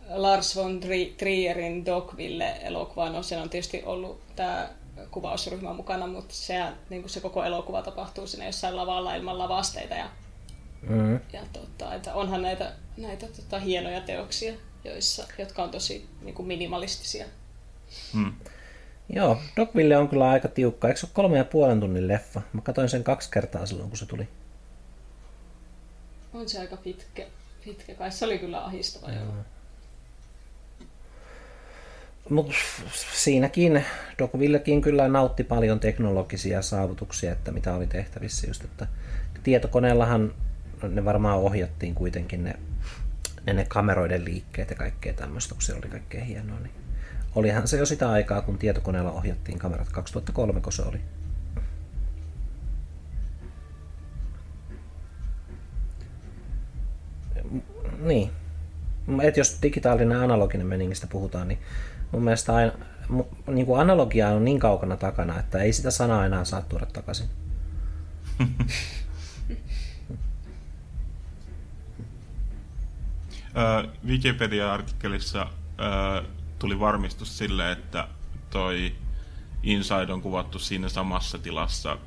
[0.10, 0.80] Lars von
[1.18, 4.70] Trierin Dogville-elokuva, no siellä on tietysti ollut tämä
[5.12, 9.96] kuvausryhmä mukana, mutta se, niin kuin se koko elokuva tapahtuu siinä jossain lavalla ilman lavasteita.
[9.96, 10.10] Ja,
[10.82, 11.20] mm.
[11.34, 16.48] ja tota, että onhan näitä, näitä tota, hienoja teoksia, joissa, jotka on tosi niin kuin
[16.48, 17.26] minimalistisia.
[18.14, 18.34] Mm.
[19.10, 20.88] Joo, Dogville on kyllä aika tiukka.
[20.88, 22.42] Eikö se ole kolme ja puolen tunnin leffa?
[22.54, 24.28] Mä katsoin sen kaksi kertaa silloin, kun se tuli.
[26.34, 27.26] On se aika pitkä,
[27.66, 28.12] pitkä kai.
[28.12, 29.12] Se oli kyllä ahistava.
[29.12, 29.34] Joo.
[32.30, 32.52] Mut
[33.14, 33.86] siinäkin
[34.20, 38.88] Dogvillekin kyllä nautti paljon teknologisia saavutuksia, että mitä oli tehtävissä just, että
[39.44, 40.34] tietokoneellahan
[40.90, 42.56] ne varmaan ohjattiin kuitenkin ne,
[43.46, 46.60] ne, ne kameroiden liikkeet ja kaikkea tämmöistä, kun se oli kaikkea hienoa.
[46.60, 46.72] Niin
[47.40, 49.90] olihan se jo sitä aikaa, kun tietokoneella ohjattiin kamerat.
[49.90, 51.02] 2003, kun se oli.
[58.00, 58.32] Niin.
[59.22, 61.60] Et jos digitaalinen analoginen meningistä puhutaan, niin
[62.12, 62.72] mun mielestä aina,
[63.48, 67.30] niin kuin analogia on niin kaukana takana, että ei sitä sanaa enää saa tuoda takaisin.
[74.08, 75.48] Wikipedia-artikkelissa
[76.60, 78.08] tuli varmistus sille, että
[78.50, 78.96] toi
[79.64, 81.98] Inside on kuvattu siinä samassa tilassa.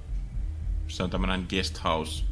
[0.89, 2.25] Se on tämmöinen guest house,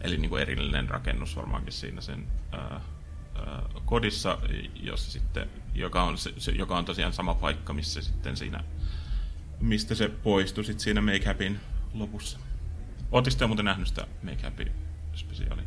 [0.00, 4.38] eli niin kuin erillinen rakennus varmaankin siinä sen ää, ää, kodissa,
[4.74, 8.64] jossa sitten, joka, on, se, joka on tosiaan sama paikka, missä sitten siinä,
[9.60, 11.36] mistä se poistui sitten siinä Make
[11.94, 12.38] lopussa.
[13.12, 14.72] Oletteko muuten nähnyt sitä Make Happy
[15.14, 15.64] spesiaalia?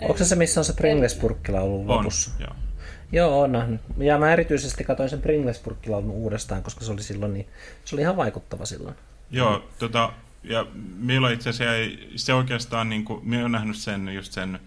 [0.00, 2.30] Onko se se, missä on se Pringles-purkkila ollut lopussa?
[2.30, 2.65] On, joo.
[3.12, 3.80] Joo, on nähnyt.
[3.98, 5.62] Ja mä erityisesti katsoin sen pringles
[6.10, 7.48] uudestaan, koska se oli silloin niin,
[7.84, 8.94] se oli ihan vaikuttava silloin.
[9.30, 10.12] Joo, tota,
[10.44, 10.66] ja
[10.96, 14.60] meillä itse asiassa ei, se oikeastaan, niin kuin, minä olen nähnyt sen, just sen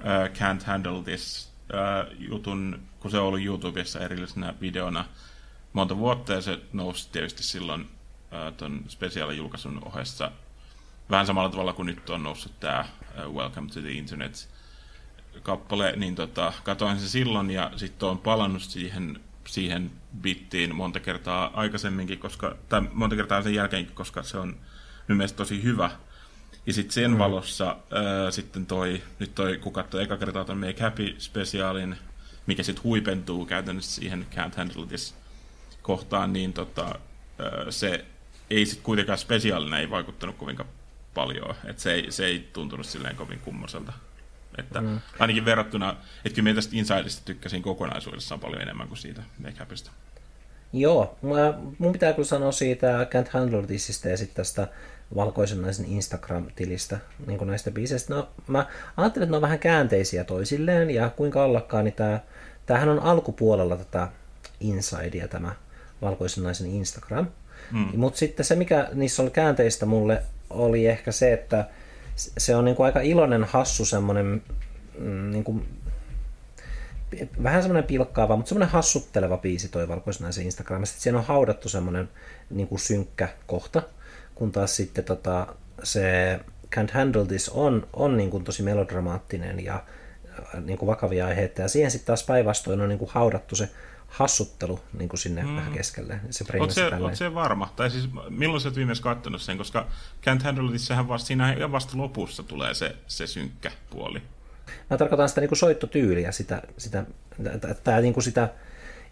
[0.00, 5.04] uh, Can't Handle This uh, jutun, kun se ollut YouTubessa erillisenä videona
[5.72, 10.32] monta vuotta, ja se nousi tietysti silloin uh, ton spesiaalijulkaisun ohessa
[11.10, 12.84] vähän samalla tavalla kuin nyt on noussut tämä
[13.32, 14.48] Welcome to the Internet
[15.42, 21.50] kappale, niin tota, katoin sen silloin ja sitten on palannut siihen, siihen bittiin monta kertaa
[21.54, 24.48] aikaisemminkin, koska, tai monta kertaa sen jälkeenkin, koska se on
[25.08, 25.90] minun mielestä tosi hyvä.
[26.66, 27.18] Ja sitten sen mm.
[27.18, 31.96] valossa ää, sitten toi, nyt toi, kun katsoi eka kertaa ton Make Happy-spesiaalin,
[32.46, 35.14] mikä sitten huipentuu käytännössä siihen Can't Handle This
[35.82, 38.04] kohtaan, niin tota, ää, se
[38.50, 40.68] ei sitten kuitenkaan spesiaalina ei vaikuttanut kovinkaan
[41.14, 41.54] paljon.
[41.64, 43.92] että se ei, se ei tuntunut silleen kovin kummoselta.
[44.58, 45.00] Että mm.
[45.18, 49.90] Ainakin verrattuna, että kyllä tästä Insideista tykkäsin kokonaisuudessaan paljon enemmän kuin siitä Makeupista.
[50.72, 51.18] Joo,
[51.78, 54.68] mun pitää kyllä sanoa siitä Can't Handle Thisistä ja sitten tästä
[55.14, 58.14] Valkoisen naisen Instagram-tilistä niin kuin näistä biiseistä.
[58.14, 62.20] No, mä ajattelin, että ne on vähän käänteisiä toisilleen ja kuinka ollakaan, niin tämä
[62.66, 64.08] tämähän on alkupuolella tätä
[64.60, 65.52] Insidea, tämä
[66.02, 67.26] valkoisen naisen Instagram.
[67.70, 67.88] Mm.
[67.96, 71.64] Mutta sitten se, mikä niissä oli käänteistä mulle, oli ehkä se, että
[72.16, 74.42] se on niinku aika iloinen, hassu semmoinen
[74.98, 75.62] mm, niinku,
[77.42, 81.00] vähän semmoinen pilkkaava, mutta semmoinen hassutteleva biisi toi valkoisnaisen Instagramissa.
[81.00, 82.08] Siinä on haudattu semmoinen
[82.50, 83.82] niinku synkkä kohta,
[84.34, 85.46] kun taas sitten tota,
[85.82, 86.40] se
[86.76, 91.62] Can't Handle This on, on niinku tosi melodramaattinen ja äh, niinku vakavia aiheita.
[91.62, 93.68] Ja siihen sitten taas päinvastoin on niinku haudattu se
[94.14, 95.56] hassuttelu niin kuin sinne mm.
[95.56, 96.20] vähän keskelle.
[96.30, 97.72] Se Oletko se, oot se varma?
[97.76, 99.58] Tai siis milloin sä oot viimeis katsonut sen?
[99.58, 99.86] Koska
[100.26, 104.22] Can't Handle Thissähän vasta, siinä vasta lopussa tulee se, se synkkä puoli.
[104.90, 107.04] Mä tarkoitan sitä niin kuin soittotyyliä, sitä, sitä,
[107.84, 108.48] tää, niin kuin sitä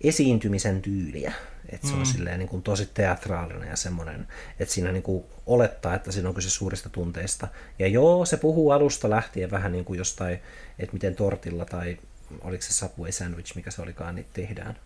[0.00, 1.32] esiintymisen tyyliä.
[1.68, 2.04] Että se on mm.
[2.04, 6.34] silleen niin kuin tosi teatraalinen ja semmoinen, että siinä niin kuin olettaa, että siinä on
[6.34, 7.48] kyse suurista tunteista.
[7.78, 10.38] Ja joo, se puhuu alusta lähtien vähän niin kuin jostain,
[10.78, 11.98] että miten tortilla tai
[12.40, 14.76] oliko se Subway sandwich, mikä se olikaan, niin tehdään.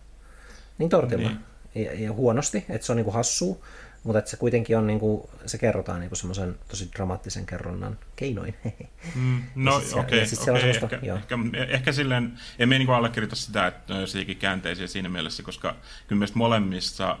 [0.77, 1.29] Niin tortilla.
[1.29, 1.85] Niin.
[1.85, 3.57] Ja, ja huonosti, että se on niinku hassua,
[4.03, 8.55] mutta että se kuitenkin on, niinku, se kerrotaan niinku semmoisen tosi dramaattisen kerronnan keinoin.
[9.15, 11.35] Mm, no okei, okay, okay, ehkä, ehkä,
[11.67, 15.75] ehkä silleen, en me niinku allekirjoita sitä, että on jossakin käänteisiä siinä mielessä, koska
[16.07, 17.17] kyllä meistä molemmissa,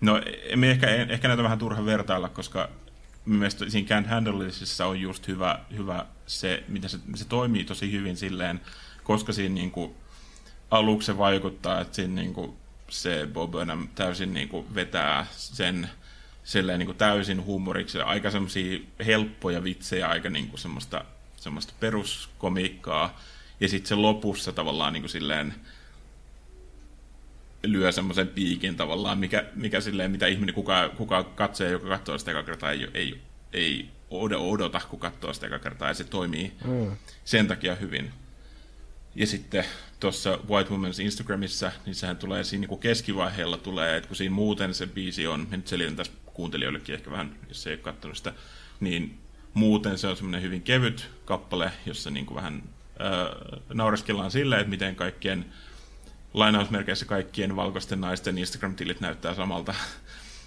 [0.00, 2.68] no emme ehkä, ehkä näitä vähän turha vertailla, koska
[3.24, 8.16] mielestäni siinä Can't Handleisissa on just hyvä, hyvä se, miten se, se toimii tosi hyvin
[8.16, 8.60] silleen,
[9.04, 9.96] koska siinä niinku,
[10.70, 12.56] aluksi se vaikuttaa, että siinä niinku,
[12.90, 15.90] se Bob Burnham täysin niin kuin vetää sen
[16.44, 18.00] silleen niin kuin täysin huumoriksi.
[18.00, 21.04] Aika semmoisia helppoja vitsejä, aika niin kuin semmoista,
[21.36, 23.20] semmoista peruskomiikkaa.
[23.60, 25.54] Ja sitten se lopussa tavallaan niin kuin silleen
[27.62, 32.30] lyö semmoisen piikin tavallaan, mikä, mikä silleen, mitä ihminen, kuka, kuka katsoo, joka katsoo sitä
[32.30, 33.20] eka kertaa, ei, ei,
[33.52, 36.96] ei odota, kun katsoo sitä eka kertaa, ja se toimii mm.
[37.24, 38.12] sen takia hyvin.
[39.14, 39.64] Ja sitten
[40.00, 44.74] tuossa White Woman's Instagramissa, niin sehän tulee siinä niin keskivaiheella tulee, että kun siinä muuten
[44.74, 48.32] se biisi on, nyt selitän tässä kuuntelijoillekin ehkä vähän, jos ei ole katsonut sitä,
[48.80, 49.18] niin
[49.54, 52.62] muuten se on semmoinen hyvin kevyt kappale, jossa niin kuin vähän
[53.00, 55.44] äh, naureskellaan silleen, että miten kaikkien
[56.34, 59.74] lainausmerkeissä kaikkien valkoisten naisten Instagram-tilit näyttää samalta.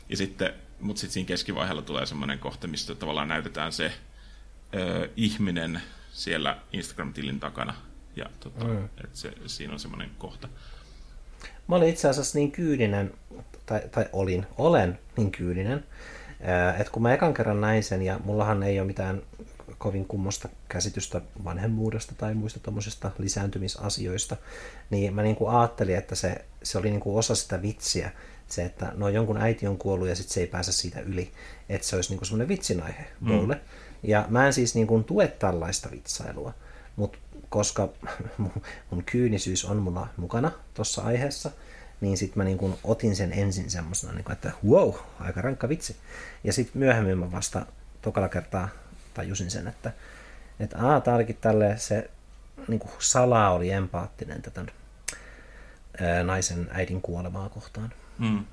[0.09, 5.81] Ja sitten, mutta sitten siinä keskivaiheella tulee semmoinen kohta, mistä tavallaan näytetään se äh, ihminen
[6.11, 7.73] siellä Instagram-tilin takana
[8.15, 8.85] ja tota, mm.
[8.85, 10.47] että se, siinä on semmoinen kohta.
[11.67, 13.13] Mä olin itse asiassa niin kyyninen,
[13.65, 15.83] tai, tai olin, olen niin kyyninen,
[16.79, 19.21] että kun mä ekan kerran näin sen, ja mullahan ei ole mitään
[19.77, 24.37] kovin kummosta käsitystä vanhemmuudesta tai muista tuommoisista lisääntymisasioista,
[24.89, 28.11] niin mä niin kuin ajattelin, että se, se oli niin kuin osa sitä vitsiä,
[28.47, 31.31] se, että no jonkun äiti on kuollut ja sitten se ei pääse siitä yli,
[31.69, 33.55] että se olisi niin kuin semmoinen vitsin aihe mm.
[34.03, 36.53] Ja mä en siis niin kuin tue tällaista vitsailua,
[36.95, 37.17] mutta
[37.53, 37.89] koska
[38.89, 41.51] mun kyynisyys on mulla mukana tuossa aiheessa,
[42.01, 45.97] niin sitten mä niin otin sen ensin semmoisena, niin että wow, aika rankka vitsi.
[46.43, 47.65] Ja sitten myöhemmin mä vasta
[48.01, 48.69] tokalla kertaa
[49.13, 49.91] tajusin sen, että,
[50.59, 52.09] että aa, tää olikin tälleen, se
[52.67, 54.65] niin salaa oli empaattinen tätä
[56.23, 57.93] naisen äidin kuolemaa kohtaan.
[58.17, 58.45] Mm.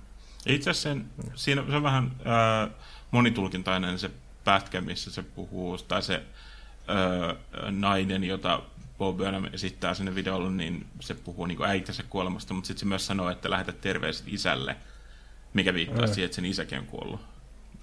[0.46, 2.68] Itse asiassa sen, siinä se on vähän ää,
[3.10, 4.10] monitulkintainen se
[4.44, 6.22] pätkä, missä se puhuu, tai se
[6.88, 7.34] ää,
[7.70, 8.62] nainen, jota
[9.00, 13.06] Bob Burnham esittää sinne videolle, niin se puhuu niin äitinsä kuolemasta, mutta sitten se myös
[13.06, 14.76] sanoo, että lähetä terveiset isälle,
[15.54, 16.12] mikä viittaa mm.
[16.12, 17.20] siihen, että sen isäkin on kuollut.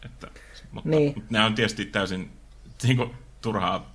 [0.05, 0.27] Että,
[0.71, 1.13] mutta, niin.
[1.15, 2.31] mutta nämä on tietysti täysin
[2.83, 3.93] niin kuin, turhaa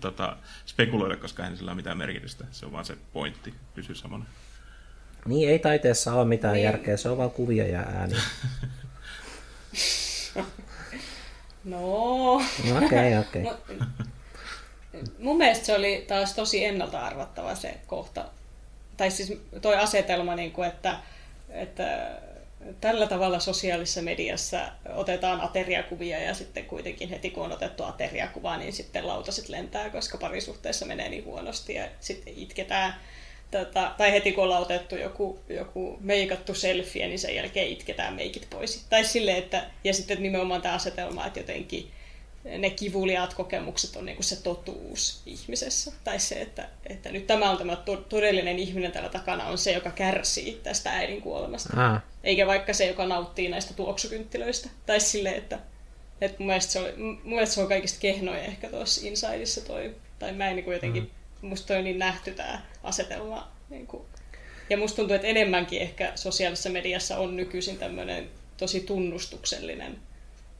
[0.00, 2.44] tota, spekuloida, koska ei sillä ole mitään merkitystä.
[2.50, 4.24] Se on vaan se pointti, pysyy samana.
[5.26, 6.64] Niin, ei taiteessa ole mitään niin.
[6.64, 8.22] järkeä, se on vaan kuvia ja ääniä.
[11.64, 12.34] no.
[12.76, 13.42] Okei, okei.
[13.42, 14.06] Okay, okay
[15.18, 18.24] mun mielestä se oli taas tosi ennalta arvattava se kohta.
[18.96, 20.98] Tai siis toi asetelma, niin kuin, että,
[21.50, 22.10] että
[22.80, 28.72] tällä tavalla sosiaalisessa mediassa otetaan ateriakuvia ja sitten kuitenkin heti kun on otettu ateriakuvaa, niin
[28.72, 32.94] sitten lautaset lentää, koska parisuhteessa menee niin huonosti ja sitten itketään.
[33.50, 38.46] Tota, tai heti kun ollaan otettu joku, joku meikattu selfie, niin sen jälkeen itketään meikit
[38.50, 38.86] pois.
[38.90, 41.90] Tai sille, että, ja sitten nimenomaan tämä asetelma, että jotenkin
[42.58, 45.92] ne kivuliaat kokemukset on niin kuin se totuus ihmisessä.
[46.04, 47.76] Tai se, että, että nyt tämä on tämä
[48.08, 51.92] todellinen ihminen täällä takana, on se, joka kärsii tästä äidin kuolemasta.
[51.94, 52.02] Ah.
[52.24, 54.68] Eikä vaikka se, joka nauttii näistä tuoksukynttilöistä.
[54.86, 55.58] Tai sille, että,
[56.20, 59.94] että mun, mielestä se oli, mun mielestä se on kaikista kehnoja ehkä tuossa Insideissa toi.
[60.18, 61.10] Tai mä en niin kuin jotenkin,
[61.42, 61.48] mm.
[61.48, 63.52] musta toi niin nähty tämä asetelma.
[63.70, 64.02] Niin kuin.
[64.70, 69.98] Ja musta tuntuu, että enemmänkin ehkä sosiaalisessa mediassa on nykyisin tämmöinen tosi tunnustuksellinen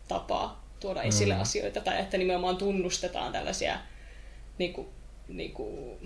[0.09, 1.41] tapa tuoda esille mm.
[1.41, 3.79] asioita tai että nimenomaan tunnustetaan tällaisia
[4.59, 4.89] niin kuin,
[5.29, 5.99] niin kuin,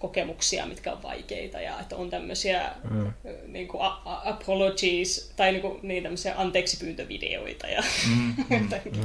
[0.00, 3.12] kokemuksia, mitkä on vaikeita ja että on tämmöisiä mm.
[3.46, 7.66] niin kuin a- a- apologies tai niin, kuin, niin tämmöisiä anteeksipyyntövideoita.
[7.66, 8.34] Ja mm,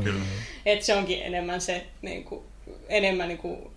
[0.04, 0.22] mm,
[0.66, 2.44] että se onkin enemmän se niin kuin,
[2.90, 3.72] enemmän niin kuin,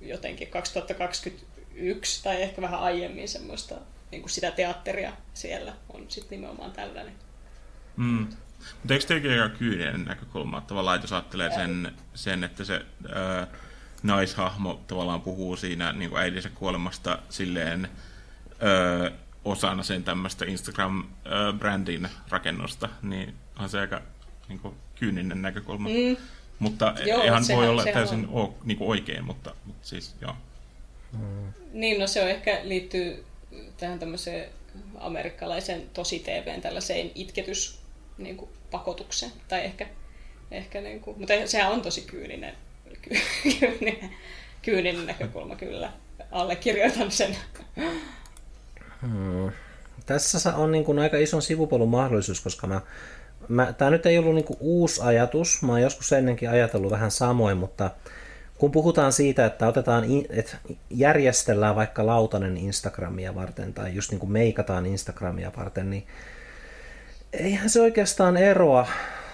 [0.00, 3.74] jotenkin 2021 tai ehkä vähän aiemmin semmoista
[4.10, 7.14] niin kuin sitä teatteria siellä on sitten nimenomaan tällainen.
[7.96, 8.28] Mm.
[8.72, 13.46] Mutta eikö tekin aika kyyninen näkökulma, että tavallaan jos ajattelee sen, sen että se ää,
[14.02, 17.88] naishahmo tavallaan puhuu siinä niin kuin äidensä kuolemasta silleen
[18.60, 19.10] ää,
[19.44, 24.02] osana sen tämmöistä Instagram-brändin rakennusta, niin on se aika
[24.48, 25.88] niin kuin, kyyninen näkökulma.
[25.88, 26.16] Mm.
[26.58, 28.42] Mutta joo, ihan voi olla täysin on.
[28.44, 30.36] O, niin kuin oikein, mutta, mutta siis joo.
[31.12, 31.52] Mm.
[31.72, 33.24] Niin, no se on ehkä liittyy
[33.76, 34.50] tähän tämmöiseen
[34.98, 37.83] amerikkalaisen tosi TVn tällaiseen itketys
[38.18, 39.32] niin kuin, pakotukseen.
[39.48, 39.86] Tai ehkä,
[40.50, 42.54] ehkä niin kuin, mutta sehän on tosi kyyninen,
[43.42, 44.10] kyyninen,
[44.62, 45.92] kyyninen näkökulma kyllä.
[46.30, 47.36] Allekirjoitan sen.
[49.00, 49.52] Hmm.
[50.06, 52.80] Tässä on niin kuin aika ison sivupolun mahdollisuus, koska mä,
[53.48, 55.62] mä, tämä nyt ei ollut niin kuin uusi ajatus.
[55.62, 57.90] Mä oon joskus ennenkin ajatellut vähän samoin, mutta
[58.58, 60.56] kun puhutaan siitä, että otetaan, että
[60.90, 66.06] järjestellään vaikka lautanen Instagramia varten tai just niin kuin meikataan Instagramia varten, niin
[67.38, 68.86] eihän se oikeastaan eroa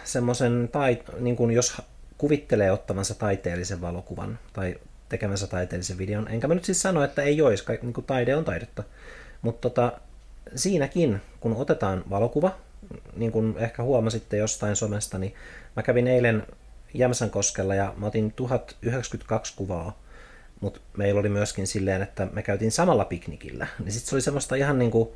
[0.04, 1.82] semmoisen, tai, niin kuin jos
[2.18, 4.74] kuvittelee ottavansa taiteellisen valokuvan tai
[5.08, 6.28] tekemänsä taiteellisen videon.
[6.28, 8.84] Enkä mä nyt siis sano, että ei olisi, niin kuin taide on taidetta.
[9.42, 9.92] Mutta tota,
[10.54, 12.58] siinäkin, kun otetaan valokuva,
[13.16, 15.34] niin kuin ehkä huomasitte jostain somesta, niin
[15.76, 16.46] mä kävin eilen
[16.94, 19.98] Jämsänkoskella ja mä otin 1092 kuvaa,
[20.60, 23.66] mutta meillä oli myöskin silleen, että me käytiin samalla piknikillä.
[23.78, 25.08] Niin sitten se oli semmoista ihan niin kuin,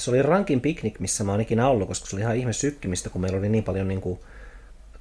[0.00, 3.10] se oli rankin piknik, missä mä oon ikinä ollut, koska se oli ihan ihme sykkimistä,
[3.10, 4.20] kun meillä oli niin paljon niin kuin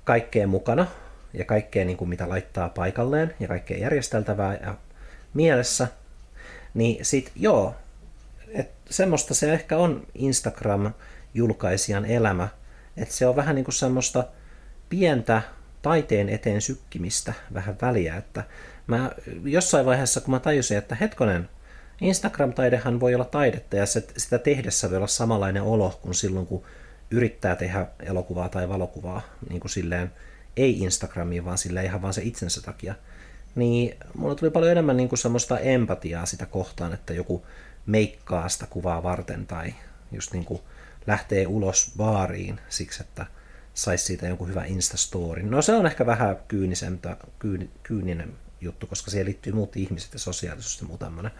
[0.03, 0.87] kaikkea mukana
[1.33, 4.75] ja kaikkea niin kuin mitä laittaa paikalleen ja kaikkea järjesteltävää ja
[5.33, 5.87] mielessä.
[6.73, 7.75] Niin sit joo,
[8.47, 12.47] että semmoista se ehkä on Instagram-julkaisijan elämä,
[12.97, 14.23] että se on vähän niin kuin semmoista
[14.89, 15.41] pientä
[15.81, 18.43] taiteen eteen sykkimistä vähän väliä, että
[18.87, 19.11] mä
[19.43, 21.49] jossain vaiheessa, kun mä tajusin, että hetkonen,
[22.01, 23.85] Instagram-taidehan voi olla taidetta ja
[24.17, 26.63] sitä tehdessä voi olla samanlainen olo kuin silloin, kun
[27.11, 30.11] yrittää tehdä elokuvaa tai valokuvaa niin kuin silleen,
[30.57, 32.95] ei Instagramiin, vaan silleen ihan vaan se itsensä takia.
[33.55, 37.45] Niin mulla tuli paljon enemmän niin kuin semmoista empatiaa sitä kohtaan, että joku
[37.85, 39.73] meikkaa sitä kuvaa varten tai
[40.11, 40.61] just niin kuin
[41.07, 43.25] lähtee ulos baariin siksi, että
[43.73, 45.43] saisi siitä jonkun hyvä Instastory.
[45.43, 50.19] No se on ehkä vähän kyynisemtä, kyyn, kyyninen juttu, koska siihen liittyy muut ihmiset ja
[50.19, 51.31] sosiaalisuus ja muu tämmöinen.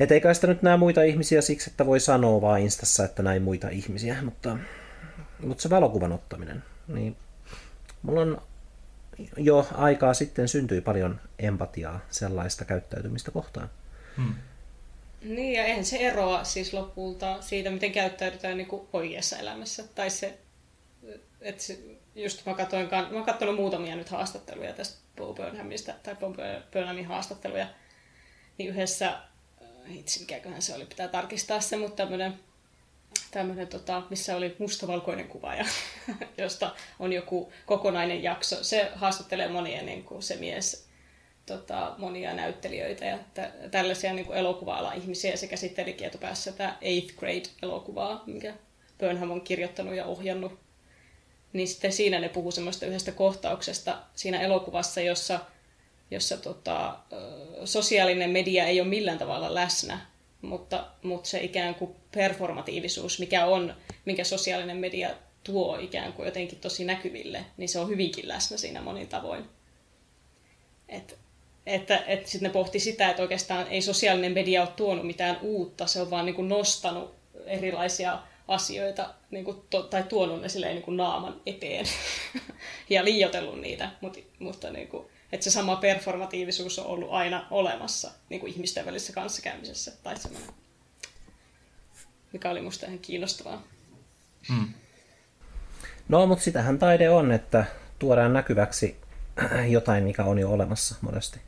[0.00, 3.42] Että eikä sitä nyt näe muita ihmisiä siksi, että voi sanoa vaan Instassa, että näin
[3.42, 4.58] muita ihmisiä, mutta,
[5.42, 7.16] mutta se valokuvan ottaminen, niin
[8.02, 8.42] mulla on
[9.36, 13.70] jo aikaa sitten syntyi paljon empatiaa sellaista käyttäytymistä kohtaan.
[14.16, 14.34] Hmm.
[15.22, 19.84] Niin, ja eihän se eroa siis lopulta siitä, miten käyttäydytään niin kuin oikeassa elämässä.
[19.94, 20.38] Tai se,
[21.40, 21.78] että se,
[22.22, 26.34] just mä katsoin, mä katsonut muutamia nyt haastatteluja tästä Bo Burnhamista, tai Bo
[26.72, 27.66] Burnhamin haastatteluja,
[28.58, 32.38] niin yhdessä, äh, itse mikäköhän se oli, pitää tarkistaa se, mutta tämmöinen
[33.30, 35.64] tämmöinen, tota, missä oli mustavalkoinen kuva, ja,
[36.38, 38.64] josta on joku kokonainen jakso.
[38.64, 40.88] Se haastattelee monia, niin kuin se mies,
[41.46, 45.36] tota, monia näyttelijöitä ja tä, tällaisia niin elokuva ihmisiä.
[45.36, 48.54] Se käsitteli kietopäässä tätä Eighth Grade-elokuvaa, minkä
[48.98, 50.67] Burnham on kirjoittanut ja ohjannut.
[51.52, 55.40] Niin sitten siinä ne puhuu semmoista yhdestä kohtauksesta siinä elokuvassa, jossa,
[56.10, 56.98] jossa tota,
[57.64, 60.00] sosiaalinen media ei ole millään tavalla läsnä
[60.42, 65.10] mutta, mutta se ikään kuin performatiivisuus, mikä on, minkä sosiaalinen media
[65.44, 69.44] tuo ikään kuin jotenkin tosi näkyville, niin se on hyvinkin läsnä siinä monin tavoin.
[70.88, 71.18] Et,
[71.66, 75.86] että että sitten ne pohti sitä, että oikeastaan ei sosiaalinen media ole tuonut mitään uutta,
[75.86, 77.14] se on vaan niin kuin nostanut
[77.46, 81.86] erilaisia asioita niin kuin to, tai tuonut ne silleen niin kuin naaman eteen
[82.90, 88.10] ja liiotellut niitä, mutta, mutta niin kuin, että se sama performatiivisuus on ollut aina olemassa
[88.28, 90.50] niin kuin ihmisten välisessä kanssakäymisessä tai semmoinen,
[92.32, 93.62] mikä oli musta ihan kiinnostavaa.
[94.48, 94.68] Hmm.
[96.08, 97.64] No, mutta sitähän taide on, että
[97.98, 98.96] tuodaan näkyväksi
[99.68, 101.40] jotain, mikä on jo olemassa monesti.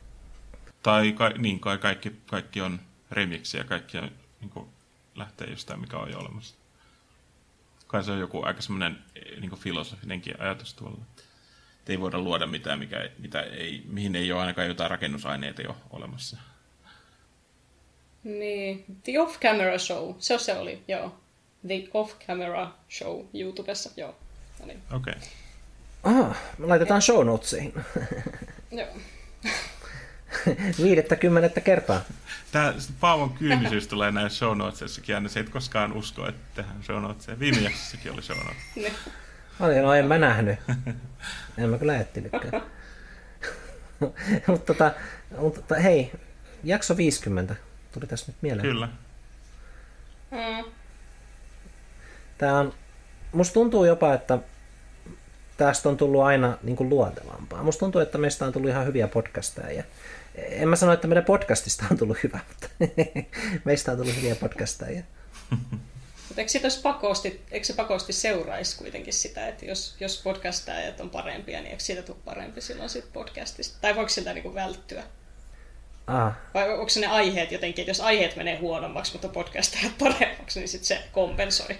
[0.83, 2.79] Tai ka- niin, kai kaikki, kaikki on
[3.11, 4.11] remiksiä, kaikki on,
[4.41, 4.69] niin kuin,
[5.15, 6.60] lähtee jostain, mikä on jo olemassa.
[7.91, 8.97] Kai se on joku aika semmoinen
[9.41, 10.97] niin filosofinenkin ajatus tuolla
[11.91, 16.37] ei voida luoda mitään, mikä, mitä ei, mihin ei ole ainakaan jotain rakennusaineita jo olemassa.
[18.23, 21.15] Niin, The Off-Camera Show, se se oli, joo.
[21.67, 24.15] The Off-Camera Show YouTubessa, joo.
[24.59, 24.81] No niin.
[24.93, 25.13] Okei.
[25.13, 25.27] Okay.
[26.03, 27.73] Aha, me laitetaan show notesiin.
[28.71, 28.87] joo.
[30.83, 32.01] viidettä kymmenettä kertaa.
[32.51, 35.29] Tämä Paavon kyynisyys tulee näissä show notesissakin aina.
[35.29, 37.39] Se et koskaan usko, että tehdään show notesia.
[37.39, 38.93] Viime jaksossakin oli show notes.
[39.59, 40.59] Oli, no en mä nähnyt.
[41.57, 42.63] En mä kyllä etsinytkään.
[44.47, 44.91] mutta, tota,
[45.37, 46.11] mutta hei,
[46.63, 47.55] jakso 50
[47.91, 48.67] tuli tässä nyt mieleen.
[48.67, 48.89] Kyllä.
[50.31, 50.71] Mm.
[52.37, 52.73] Tää on,
[53.31, 54.39] musta tuntuu jopa, että
[55.57, 57.63] tästä on tullut aina niin kuin luontevampaa.
[57.63, 59.83] Musta tuntuu, että meistä on tullut ihan hyviä podcasteja.
[60.35, 62.67] En mä sano, että meidän podcastista on tullut hyvä, mutta
[63.65, 65.03] meistä on tullut hyviä podcasteja.
[66.27, 71.59] Mutta eikö, pakosti, eikö se pakosti seuraisi kuitenkin sitä, että jos, jos podcastajat on parempia,
[71.59, 73.77] niin eikö siitä tule parempi silloin sit podcastista?
[73.81, 75.03] Tai voiko siltä niinku välttyä?
[76.07, 76.33] Ah.
[76.53, 80.69] Vai onko se ne aiheet jotenkin, että jos aiheet menee huonommaksi, mutta podcastajat paremmaksi, niin
[80.69, 81.77] sitten se kompensoi?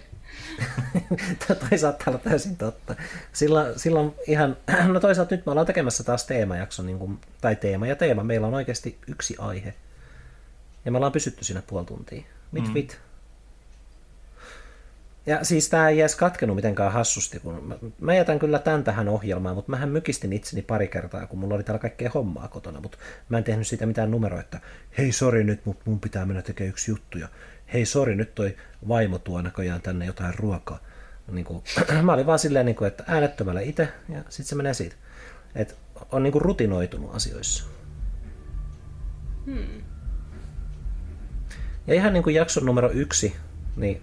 [1.70, 2.96] Toi saattaa olla täysin totta.
[3.34, 4.58] Silloin, silloin ihan,
[4.94, 8.24] no toisaalta nyt me ollaan tekemässä taas teemajakso, niin kuin, tai teema ja teema.
[8.24, 9.74] Meillä on oikeasti yksi aihe.
[10.86, 12.24] Ja me ollaan pysytty siinä puoli tuntia.
[12.52, 12.74] Mit mm.
[12.74, 13.00] mit.
[15.26, 19.10] Ja siis tämä ei edes katkenut mitenkään hassusti, kun mä, mä jätän kyllä tämän tähän
[19.10, 22.98] ohjelmaan, mutta mähän mykistin itseni pari kertaa, kun mulla oli täällä kaikkea hommaa kotona, mutta
[23.30, 24.60] mä en tehnyt siitä mitään numeroa, että
[24.98, 27.28] hei sori nyt, mun pitää mennä tekemään yksi juttu ja
[27.74, 28.58] hei sori nyt toi
[28.88, 30.80] vaimo tuo näköjään tänne jotain ruokaa.
[31.32, 31.64] Niin kuin,
[32.04, 34.96] mä olin vaan silleen, niin kuin, että äänettömällä itse ja sitten se menee siitä.
[35.56, 35.78] Et
[36.12, 37.64] on niin kuin rutinoitunut asioissa.
[39.46, 39.82] Hmm.
[41.88, 43.36] Ja ihan niin kuin jakson numero yksi,
[43.76, 44.02] niin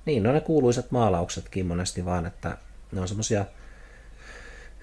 [0.06, 2.56] niin, no ne kuuluisat maalauksetkin monesti vaan, että
[2.92, 3.44] ne on semmoisia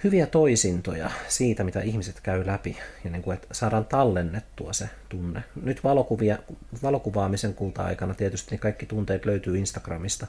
[0.03, 5.43] hyviä toisintoja siitä, mitä ihmiset käy läpi, ja niin kuin, että saadaan tallennettua se tunne.
[5.63, 6.37] Nyt valokuvia,
[6.83, 10.27] valokuvaamisen kulta-aikana tietysti niin kaikki tunteet löytyy Instagramista,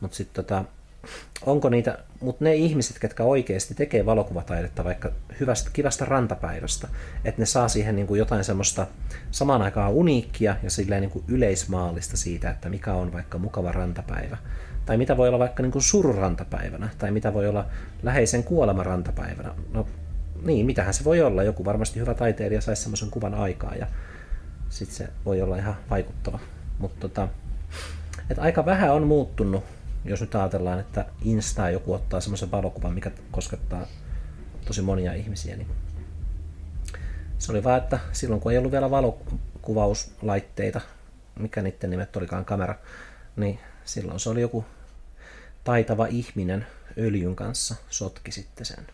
[0.00, 0.64] mutta sitten tota,
[1.46, 6.88] onko niitä, mutta ne ihmiset, ketkä oikeasti tekee valokuvataidetta vaikka hyvästä, kivasta rantapäivästä,
[7.24, 8.86] että ne saa siihen niin kuin jotain semmoista
[9.30, 14.36] samaan aikaan uniikkia ja silleen niin kuin yleismaallista siitä, että mikä on vaikka mukava rantapäivä.
[14.86, 15.82] Tai mitä voi olla vaikka niin kuin
[16.98, 17.66] tai mitä voi olla
[18.02, 19.54] läheisen kuolemarantapäivänä.
[19.72, 19.86] No
[20.42, 21.42] niin, mitähän se voi olla.
[21.42, 23.86] Joku varmasti hyvä taiteilija saisi semmoisen kuvan aikaa, ja
[24.68, 26.38] sitten se voi olla ihan vaikuttava.
[26.78, 27.28] Mutta tota,
[28.38, 29.64] aika vähän on muuttunut
[30.08, 33.86] jos nyt ajatellaan, että Insta joku ottaa semmoisen valokuvan, mikä koskettaa
[34.66, 35.68] tosi monia ihmisiä, niin
[37.38, 40.80] se oli vaan, että silloin kun ei ollut vielä valokuvauslaitteita,
[41.38, 42.74] mikä niiden nimet olikaan kamera,
[43.36, 44.64] niin silloin se oli joku
[45.64, 46.66] taitava ihminen
[46.98, 48.86] öljyn kanssa sotki sitten sen.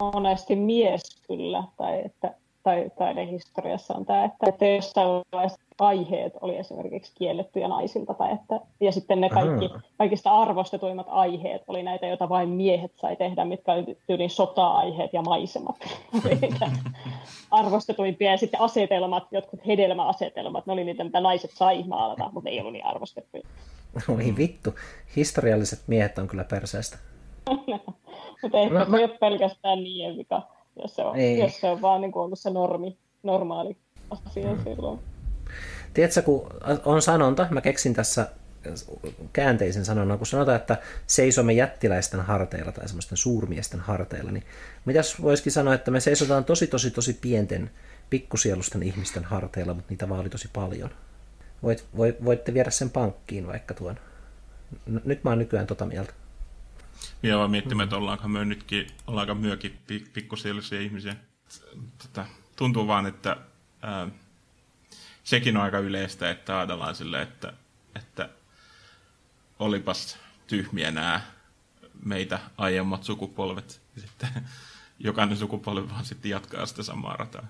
[0.00, 6.56] Monesti mies kyllä, tai että tai taidehistoriassa on tämä, että, että jossain vaiheessa aiheet oli
[6.56, 12.28] esimerkiksi kiellettyjä naisilta, tai että, ja sitten ne kaikki, kaikista arvostetuimmat aiheet oli näitä, joita
[12.28, 15.76] vain miehet sai tehdä, mitkä oli tyyliin sota-aiheet ja maisemat.
[17.50, 22.60] arvostetuimpia, ja sitten asetelmat, jotkut hedelmäasetelmat, ne oli niitä, mitä naiset sai maalata, mutta ei
[22.60, 23.42] ollut niin arvostettuja.
[24.08, 24.74] Oi vittu,
[25.16, 26.98] historialliset miehet on kyllä perseestä.
[28.42, 30.42] mutta ei no, ole pelkästään niin, mikä
[30.82, 31.38] jos se on, ei.
[31.38, 33.76] jos se on vaan niin kuin ollut se normi, normaali
[34.10, 34.64] asia mm.
[34.64, 34.98] silloin.
[35.94, 36.46] Tiedätkö, kun
[36.84, 38.28] on sanonta, mä keksin tässä
[39.32, 40.76] käänteisen sanonnan, kun sanotaan, että
[41.06, 44.44] seisomme jättiläisten harteilla tai semmoisten suurmiesten harteilla, niin
[44.84, 47.70] mitäs voisikin sanoa, että me seisotaan tosi, tosi, tosi pienten
[48.10, 50.90] pikkusielusten ihmisten harteilla, mutta niitä vaan oli tosi paljon.
[51.62, 53.98] Voit, voit, voitte viedä sen pankkiin vaikka tuon.
[55.04, 56.12] Nyt mä oon nykyään tota mieltä.
[57.22, 59.78] Minä vaan miettimään, että ollaanko me nytkin, ollaanko myökin
[60.12, 61.16] pikkusielisiä ihmisiä.
[62.02, 62.26] Tota,
[62.56, 63.36] tuntuu vaan, että
[63.82, 64.08] ää,
[65.24, 67.52] sekin on aika yleistä, että ajatellaan sille, että,
[67.94, 68.28] että
[69.58, 71.20] olipas tyhmiä nämä
[72.04, 73.82] meitä aiemmat sukupolvet.
[73.98, 74.28] Sitten
[74.98, 77.46] jokainen sukupolvi vaan sitten jatkaa sitä samaa rataa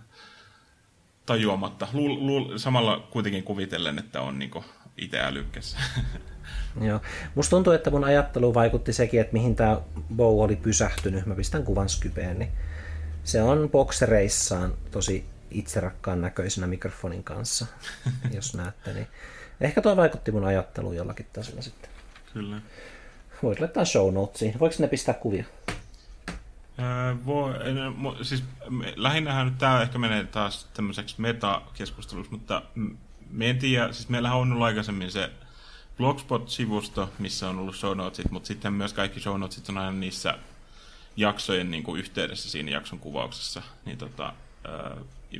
[1.26, 1.88] tajuamatta.
[1.92, 4.64] Luul, luul, samalla kuitenkin kuvitellen, että on niinku
[4.97, 5.76] itse älykkäs.
[6.80, 7.01] Joo.
[7.34, 9.80] Musta tuntuu, että mun ajattelu vaikutti sekin, että mihin tämä
[10.16, 11.26] Bow oli pysähtynyt.
[11.26, 12.53] Mä pistän kuvan Skypeen, niin
[13.24, 17.66] se on boksereissaan tosi itserakkaan näköisenä mikrofonin kanssa,
[18.34, 18.92] jos näette.
[18.92, 19.07] Niin
[19.61, 21.90] ehkä toi vaikutti mun ajatteluun jollakin tasolla sitten.
[22.32, 22.61] Kyllä.
[23.42, 24.59] Voit laittaa show notesiin.
[24.61, 25.45] Voiko ne pistää kuvia?
[26.78, 27.55] Öö, voi,
[28.22, 28.45] siis
[28.97, 32.62] lähinnähän nyt tämä ehkä menee taas tämmöiseksi metakeskusteluksi, mutta
[33.35, 35.30] me en tiedä, siis meillähän on ollut aikaisemmin se
[35.97, 40.39] Blogspot-sivusto, missä on ollut show notesit, mutta sitten myös kaikki show notesit on aina niissä
[41.16, 43.62] jaksojen niin kuin yhteydessä siinä jakson kuvauksessa.
[43.85, 44.32] Niin tota,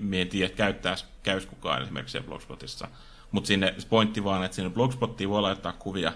[0.01, 2.89] me en tiedä, käyttää, käys kukaan esimerkiksi Blogspotissa.
[3.33, 6.13] Mutta sinne pointti vaan, että sinne Blogspottiin voi laittaa kuvia,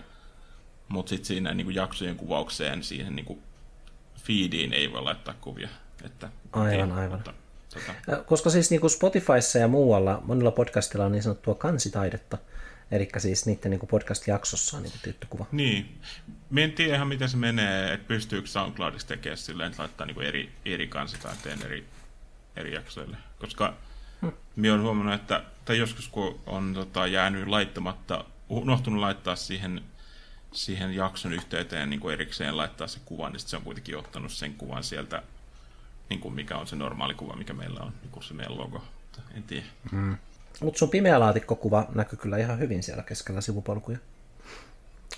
[0.89, 3.43] mutta sitten siinä niin kuin jaksojen kuvaukseen siihen niin kuin
[4.23, 5.69] feediin ei voi laittaa kuvia.
[6.05, 7.11] Että, aivan, tiedä, aivan.
[7.11, 7.35] Mutta,
[7.75, 8.23] tota...
[8.27, 12.39] Koska siis niin kuin Spotifyssa ja muualla monilla podcastilla on niin sanottua kansitaidetta,
[12.91, 15.47] Eli siis niiden niin podcast-jaksossa on niin tietty kuva.
[15.53, 16.01] Niin.
[16.51, 20.23] Mä en tiedä ihan miten se menee, että pystyykö SoundCloudissa tekemään silleen, että laittaa niin
[20.23, 21.85] eri, eri kansitaiteen eri,
[22.57, 23.17] eri jaksoille.
[23.39, 23.75] Koska
[24.21, 24.33] hmm.
[24.57, 29.83] minä olen huomannut, että tai joskus kun on tota, jäänyt laittamatta, unohtunut laittaa siihen,
[30.53, 34.55] siihen jakson yhteyteen niin kuin erikseen laittaa se kuva, niin se on kuitenkin ottanut sen
[34.55, 35.23] kuvan sieltä,
[36.09, 38.85] niin kuin mikä on se normaali kuva, mikä meillä on, niin kuin se meidän logo.
[39.35, 39.67] En tiedä.
[39.91, 40.17] Hmm.
[40.61, 43.99] Mutta sun pimeä laatikkokuva näkyy kyllä ihan hyvin siellä keskellä sivupolkuja.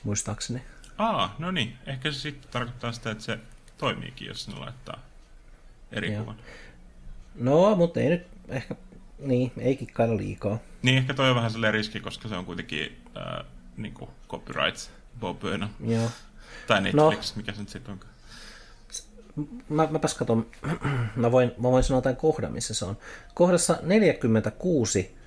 [0.04, 0.62] Muistaakseni.
[0.98, 1.76] Aa, no niin.
[1.86, 3.38] Ehkä se sitten tarkoittaa sitä, että se
[3.78, 4.98] toimiikin, jos ne laittaa
[5.92, 6.20] eri Joo.
[6.20, 6.36] kuvan.
[7.34, 8.74] No, mutta ei nyt ehkä,
[9.18, 10.58] niin, ei kikkailla liikaa.
[10.82, 14.90] Niin, ehkä toi on vähän sellainen riski, koska se on kuitenkin äh, niin kuin copyright
[15.20, 15.42] Bob
[15.84, 16.10] Joo.
[16.66, 18.09] Tai Netflix, no, mikä se nyt sitten onkaan.
[19.68, 20.46] Mä, mäpäs katon,
[21.16, 22.96] mä voin, mä voin sanoa jotain kohdan, missä se on.
[23.34, 25.20] Kohdassa 46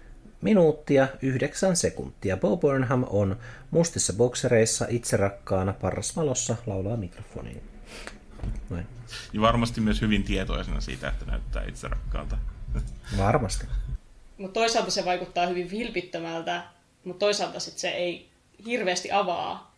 [0.43, 2.37] Minuuttia, yhdeksän sekuntia.
[2.37, 3.37] Bo Burnham on
[3.71, 7.63] mustissa boksereissa itserakkaana parrasvalossa laulaa mikrofoniin.
[8.69, 8.87] Noin.
[9.33, 12.37] Ja varmasti myös hyvin tietoisena siitä, että näyttää itserakkaalta.
[13.17, 13.67] Varmasti.
[14.37, 16.63] Mutta toisaalta se vaikuttaa hyvin vilpittömältä,
[17.03, 18.29] mutta toisaalta sit se ei
[18.65, 19.75] hirveästi avaa,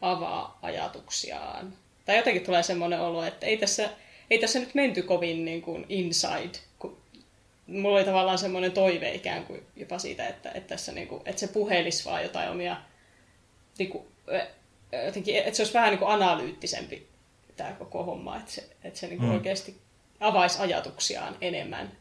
[0.00, 1.72] avaa ajatuksiaan.
[2.08, 3.90] Tai jotenkin tulee semmoinen olo, että ei tässä,
[4.30, 6.58] ei tässä nyt menty kovin niin kuin inside
[7.66, 11.48] mulla oli tavallaan semmoinen toive ikään kuin jopa siitä, että, että, tässä niinku, että se
[11.48, 12.76] puhelisi vaan jotain omia,
[13.78, 14.06] niinku,
[15.06, 17.06] jotenkin, että se olisi vähän niinku analyyttisempi
[17.56, 19.34] tämä koko homma, että se, että se niinku mm.
[19.34, 19.80] oikeasti
[20.20, 21.92] avaisi ajatuksiaan enemmän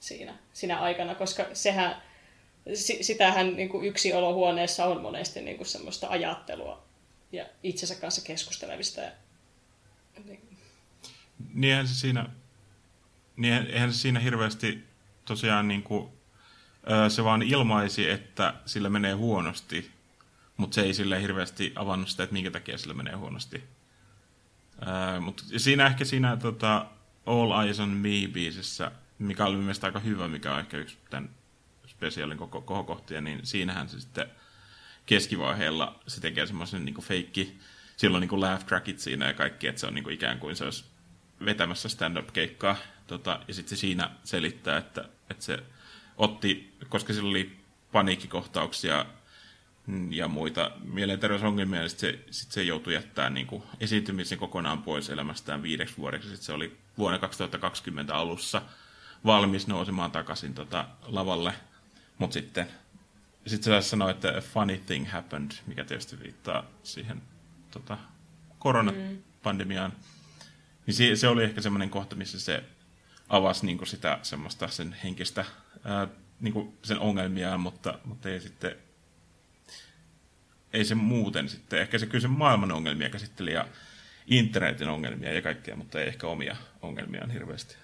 [0.00, 2.02] siinä, siinä aikana, koska sehän,
[3.00, 6.84] sitähän niinku yksi olohuoneessa on monesti niinku semmoista ajattelua
[7.32, 9.00] ja itsensä kanssa keskustelevista.
[9.00, 9.10] Ja,
[10.24, 10.40] niin.
[11.54, 12.28] Niinhän se siinä,
[13.36, 14.84] niin eihän se siinä hirveästi
[15.24, 16.08] tosiaan niin kuin,
[17.08, 19.90] se vaan ilmaisi, että sillä menee huonosti,
[20.56, 23.64] mutta se ei sille hirveästi avannut sitä, että minkä takia sillä menee huonosti.
[25.20, 26.86] Mutta siinä ehkä siinä tota,
[27.26, 31.30] All Eyes on Me-biisissä, mikä oli mielestäni aika hyvä, mikä on ehkä yksi tämän
[31.86, 34.26] spesiaalin koko kohokohtia, niin siinähän se sitten
[35.06, 37.58] keskivaiheella se tekee semmoisen niin feikki,
[37.98, 40.64] silloin niin laugh trackit siinä ja kaikki, että se on niin kuin ikään kuin se
[40.64, 40.84] olisi
[41.44, 42.76] vetämässä stand-up-keikkaa.
[43.06, 45.62] Tota, ja sitten se siinä selittää, että että se
[46.16, 47.56] otti, koska sillä oli
[47.92, 49.06] paniikkikohtauksia
[50.10, 55.10] ja muita mielenterveysongelmia, niin sit se, sit se joutui jättämään niin kuin esiintymisen kokonaan pois
[55.10, 56.28] elämästään viideksi vuodeksi.
[56.28, 58.62] Sitten se oli vuonna 2020 alussa
[59.24, 61.54] valmis nousemaan takaisin tota lavalle,
[62.18, 62.68] mutta sitten
[63.46, 67.22] sit se sanoi, että a funny thing happened, mikä tietysti viittaa siihen
[67.70, 67.98] tota,
[68.58, 69.90] koronapandemiaan.
[69.90, 69.96] Mm.
[70.86, 72.62] Niin se, se oli ehkä semmoinen kohta, missä se
[73.28, 75.44] avasi niin kuin sitä semmoista sen henkistä
[75.84, 76.08] ää,
[76.40, 78.76] niin kuin sen ongelmia, mutta, mutta ei sitten
[80.72, 83.68] ei se muuten sitten, ehkä se kyllä se maailman ongelmia käsitteli ja
[84.26, 87.76] internetin ongelmia ja kaikkea, mutta ei ehkä omia ongelmiaan hirveästi.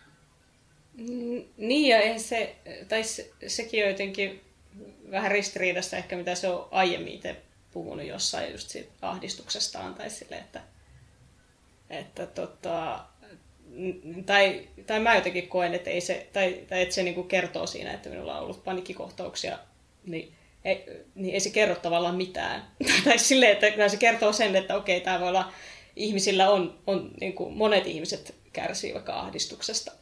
[1.56, 2.56] Niin ja eihän se,
[2.88, 4.40] tai se, sekin on jotenkin
[5.10, 7.42] vähän ristiriidassa ehkä mitä se on aiemmin itse
[7.74, 10.60] puhunut jossain just siitä ahdistuksestaan tai sille, että,
[11.90, 13.04] että tota,
[14.26, 17.66] tai, tai mä jotenkin koen, että, ei se, tai, tai että se niin kuin kertoo
[17.66, 19.58] siinä, että minulla on ollut panikkikohtauksia,
[20.06, 22.68] niin ei, niin ei se kerro tavallaan mitään.
[23.04, 25.52] tai silleen, että se kertoo sen, että okei, tämä voi olla,
[25.96, 29.92] ihmisillä on, on niin kuin monet ihmiset kärsii vaikka ahdistuksesta,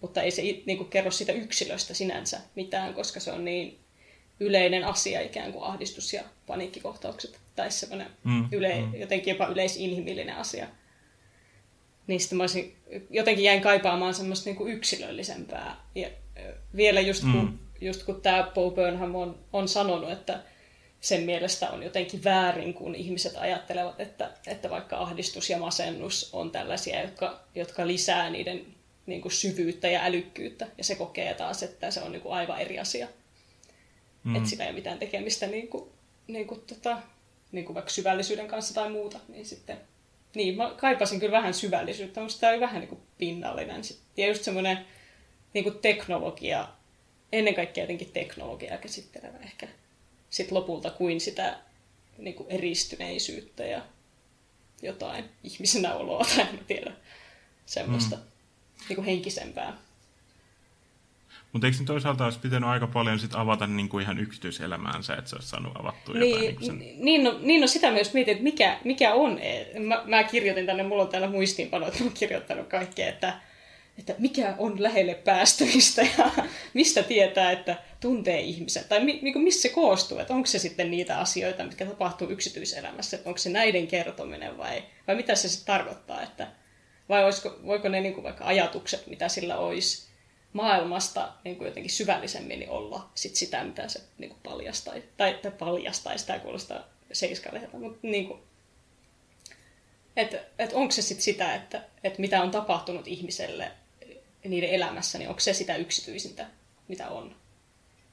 [0.00, 3.78] mutta ei se niin kuin kerro sitä yksilöstä sinänsä mitään, koska se on niin
[4.40, 8.94] yleinen asia ikään kuin ahdistus ja paniikkikohtaukset, tai semmoinen mm, yle, mm.
[8.94, 10.68] jotenkin jopa yleisinhimillinen asia
[12.06, 12.76] niin sitten mä olisin,
[13.10, 15.76] jotenkin jäin kaipaamaan semmoista niin kuin yksilöllisempää.
[15.94, 16.08] Ja
[16.76, 17.58] vielä just kun, mm.
[17.80, 20.42] just kun tämä Bo Burnham on, on sanonut, että
[21.00, 26.50] sen mielestä on jotenkin väärin, kun ihmiset ajattelevat, että, että vaikka ahdistus ja masennus on
[26.50, 28.66] tällaisia, jotka, jotka lisää niiden
[29.06, 32.60] niin kuin syvyyttä ja älykkyyttä, ja se kokee taas, että se on niin kuin aivan
[32.60, 33.08] eri asia.
[34.26, 34.36] Mm.
[34.36, 35.90] Että sillä ei ole mitään tekemistä niin kuin,
[36.26, 36.98] niin kuin, tota,
[37.52, 39.80] niin kuin vaikka syvällisyyden kanssa tai muuta, niin sitten
[40.34, 43.82] niin, mä kaipasin kyllä vähän syvällisyyttä, mutta tämä oli vähän niin kuin pinnallinen.
[44.16, 44.86] Ja just semmoinen
[45.54, 46.68] niin kuin teknologia,
[47.32, 49.68] ennen kaikkea jotenkin teknologiaa käsittelevä ehkä
[50.30, 51.58] sit lopulta kuin sitä
[52.18, 53.82] niin kuin eristyneisyyttä ja
[54.82, 56.92] jotain ihmisenä oloa tai en tiedä,
[57.66, 58.22] semmoista mm.
[58.88, 59.78] niin kuin henkisempää.
[61.56, 65.36] Mutta eikö toisaalta olisi pitänyt aika paljon sit avata niin kuin ihan yksityiselämäänsä, että se
[65.36, 66.56] olisi saanut avattua niin, jotain?
[66.56, 67.04] Niin, sen...
[67.04, 69.40] niin, no, niin no sitä myös mietin, että mikä, mikä on,
[69.78, 73.40] mä, mä kirjoitin tänne, mulla on täällä muistiinpano, että mä oon kirjoittanut kaikkea, että,
[73.98, 76.30] että mikä on lähelle päästämistä ja
[76.74, 80.90] mistä tietää, että tuntee ihmisen, tai mi, niin missä se koostuu, että onko se sitten
[80.90, 85.74] niitä asioita, mitkä tapahtuu yksityiselämässä, että onko se näiden kertominen vai, vai mitä se sitten
[85.74, 86.46] tarkoittaa, että
[87.08, 90.05] vai olisiko, voiko ne niin kuin vaikka ajatukset, mitä sillä olisi,
[90.56, 95.38] maailmasta niin kuin jotenkin syvällisemmin niin olla sit sitä, mitä se niin kuin paljastai, tai,
[95.42, 98.40] tai paljastai, sitä kuulostaa seiskalehdeltä, mutta niin kuin,
[100.16, 103.72] että et onko se sitten sitä, että et mitä on tapahtunut ihmiselle
[104.44, 106.46] niiden elämässä, niin onko se sitä yksityisintä,
[106.88, 107.36] mitä on.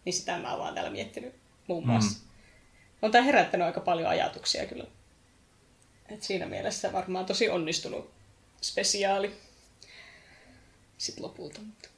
[0.06, 1.36] Niin sitä mä oon vaan täällä miettinyt
[1.68, 2.20] muun muassa.
[2.20, 2.30] Mm.
[3.02, 4.86] On tämä herättänyt aika paljon ajatuksia kyllä.
[6.10, 8.12] Et siinä mielessä varmaan tosi onnistunut
[8.62, 9.38] spesiaali
[10.98, 11.62] sitten lopulta.
[11.62, 11.93] Mutta.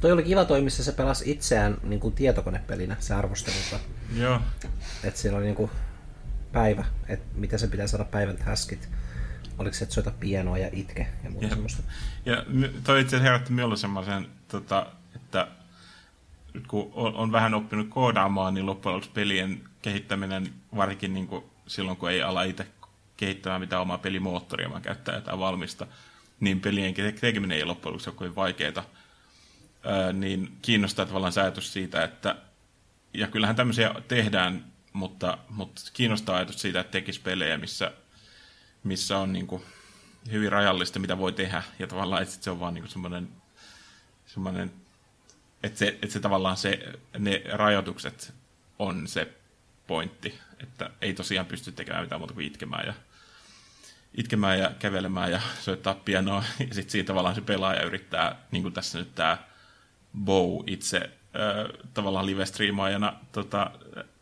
[0.00, 3.78] Toi oli kiva toi, missä se pelasi itseään niin kuin tietokonepelinä, se arvostelunsa.
[4.16, 4.40] Joo.
[5.04, 5.70] Että siinä oli niin kuin
[6.52, 8.88] päivä, että mitä se pitää saada päivän taskit.
[9.58, 11.82] Oliko se, että soita pienoa ja itke ja muuta ja, semmoista.
[12.26, 12.44] Ja
[12.84, 15.48] toi itse asiassa herätti minulle semmoisen, tota, että
[16.54, 21.44] nyt kun on, on, vähän oppinut koodaamaan, niin loppujen lopuksi pelien kehittäminen, varsinkin niin kuin
[21.66, 22.66] silloin kun ei ala itse
[23.16, 25.86] kehittämään mitään omaa pelimoottoria, vaan käyttää jotain valmista,
[26.40, 28.84] niin pelien tekeminen ei loppujen lopuksi ole kovin vaikeaa
[30.12, 32.36] niin kiinnostaa tavallaan se ajatus siitä, että,
[33.14, 37.92] ja kyllähän tämmöisiä tehdään, mutta, mutta kiinnostaa ajatus siitä, että tekisi pelejä, missä,
[38.84, 39.62] missä on niin kuin
[40.30, 43.28] hyvin rajallista, mitä voi tehdä, ja tavallaan, että se on vaan niin semmoinen,
[44.26, 44.72] semmoinen
[45.62, 48.34] että se, että se tavallaan se, ne rajoitukset
[48.78, 49.28] on se
[49.86, 52.94] pointti, että ei tosiaan pysty tekemään mitään muuta kuin itkemään ja,
[54.14, 58.74] itkemään ja kävelemään ja soittaa pianoa, ja sitten siinä tavallaan se pelaaja yrittää, niin kuin
[58.74, 59.38] tässä nyt tämä
[60.18, 61.10] Bow itse
[61.94, 63.70] tavallaan live-striimaajana tota,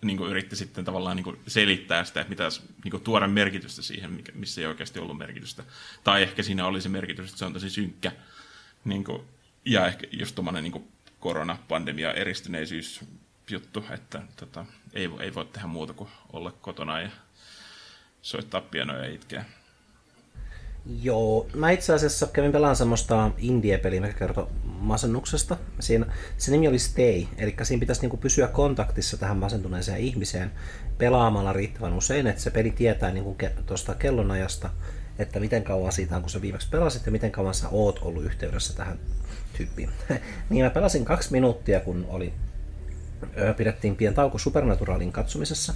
[0.03, 2.49] niin yritti sitten tavallaan niin selittää sitä, että mitä
[2.85, 5.63] niin tuoda merkitystä siihen, mikä, missä ei oikeasti ollut merkitystä.
[6.05, 8.13] Tai ehkä siinä oli se merkitys, että se on tosi synkkä.
[8.85, 9.23] Niin kuin,
[9.65, 13.01] ja ehkä just tuommoinen niin koronapandemia eristyneisyys
[13.51, 17.11] juttu, että tota, ei, ei voi tehdä muuta kuin olla kotona ja
[18.23, 19.45] soittaa pianoja ja itkeä.
[20.87, 25.57] Joo, mä itse asiassa kävin pelaan semmoista indie-peliä, mikä kertoo masennuksesta.
[25.81, 26.07] Siinä,
[26.39, 30.53] se nimi oli Stay, eli siinä pitäisi niinku pysyä kontaktissa tähän masentuneeseen ihmiseen
[30.99, 34.71] pelaamalla riittävän usein, että se peli tietää niinku ke, tuosta kellonajasta,
[35.19, 38.25] että miten kauan siitä on, kun sä viimeksi pelasit ja miten kauan sä oot ollut
[38.25, 38.99] yhteydessä tähän
[39.57, 39.91] tyyppiin.
[40.51, 42.33] niin mä pelasin kaksi minuuttia, kun oli,
[43.57, 45.75] pidettiin pien tauko Supernaturalin katsomisessa.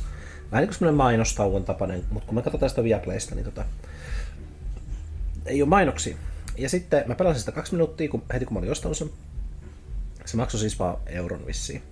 [0.51, 3.65] Vähän niin kuin semmoinen mainostauon tapainen, mutta kun me katsotaan sitä Viaplaysta, niin tota,
[5.47, 6.17] ei ole mainoksia.
[6.59, 9.11] Ja sitten mä pelasin sitä kaksi minuuttia, kun, heti kun mä olin ostanut sen.
[10.25, 11.83] Se maksoi siis vaan euron vissiin.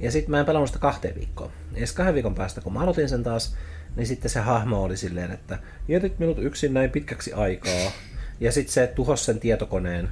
[0.00, 1.50] Ja sitten mä en pelannut sitä kahteen viikkoon.
[1.72, 3.56] Ja kahden viikon päästä, kun mä aloitin sen taas,
[3.96, 7.92] niin sitten se hahmo oli silleen, että jätit minut yksin näin pitkäksi aikaa.
[8.40, 10.08] Ja sitten se tuhosi sen tietokoneen,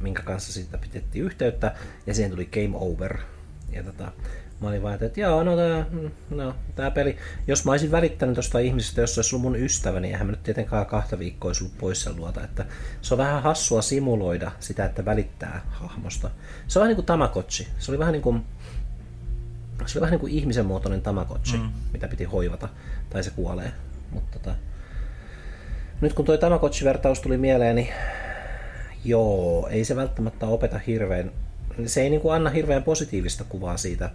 [0.00, 1.74] minkä kanssa siitä pidettiin yhteyttä,
[2.06, 3.18] ja siihen tuli game over.
[3.72, 4.12] Ja tota,
[4.60, 8.34] Mä olin vaan, että joo, no tää, mm, no, tää peli, jos mä olisin välittänyt
[8.34, 11.48] tuosta ihmisestä, jos se olisi ollut mun ystäväni, niin eihän mä nyt tietenkään kahta viikkoa
[11.48, 12.66] olisi ollut pois sen luota, että
[13.02, 16.30] se on vähän hassua simuloida sitä, että välittää hahmosta.
[16.68, 17.68] Se on vähän niin kuin Tamagotchi.
[17.78, 18.44] Se oli vähän niin kuin,
[19.86, 21.70] se oli vähän niin kuin ihmisen muotoinen Tamagotchi, mm.
[21.92, 22.68] mitä piti hoivata,
[23.10, 23.72] tai se kuolee.
[24.10, 24.54] Mutta tota,
[26.00, 27.88] nyt kun tuo Tamagotchi-vertaus tuli mieleen, niin
[29.04, 31.32] joo, ei se välttämättä opeta hirveän,
[31.86, 34.10] se ei niin kuin anna hirveän positiivista kuvaa siitä,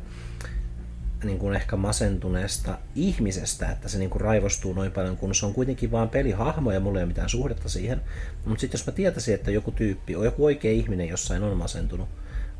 [1.23, 5.53] niin kuin ehkä masentuneesta ihmisestä, että se niin kuin raivostuu noin paljon, kun se on
[5.53, 8.01] kuitenkin vain pelihahmo ja mulla ei ole mitään suhdetta siihen.
[8.45, 12.09] Mutta sitten jos mä tietäisin, että joku tyyppi on joku oikea ihminen jossain on masentunut,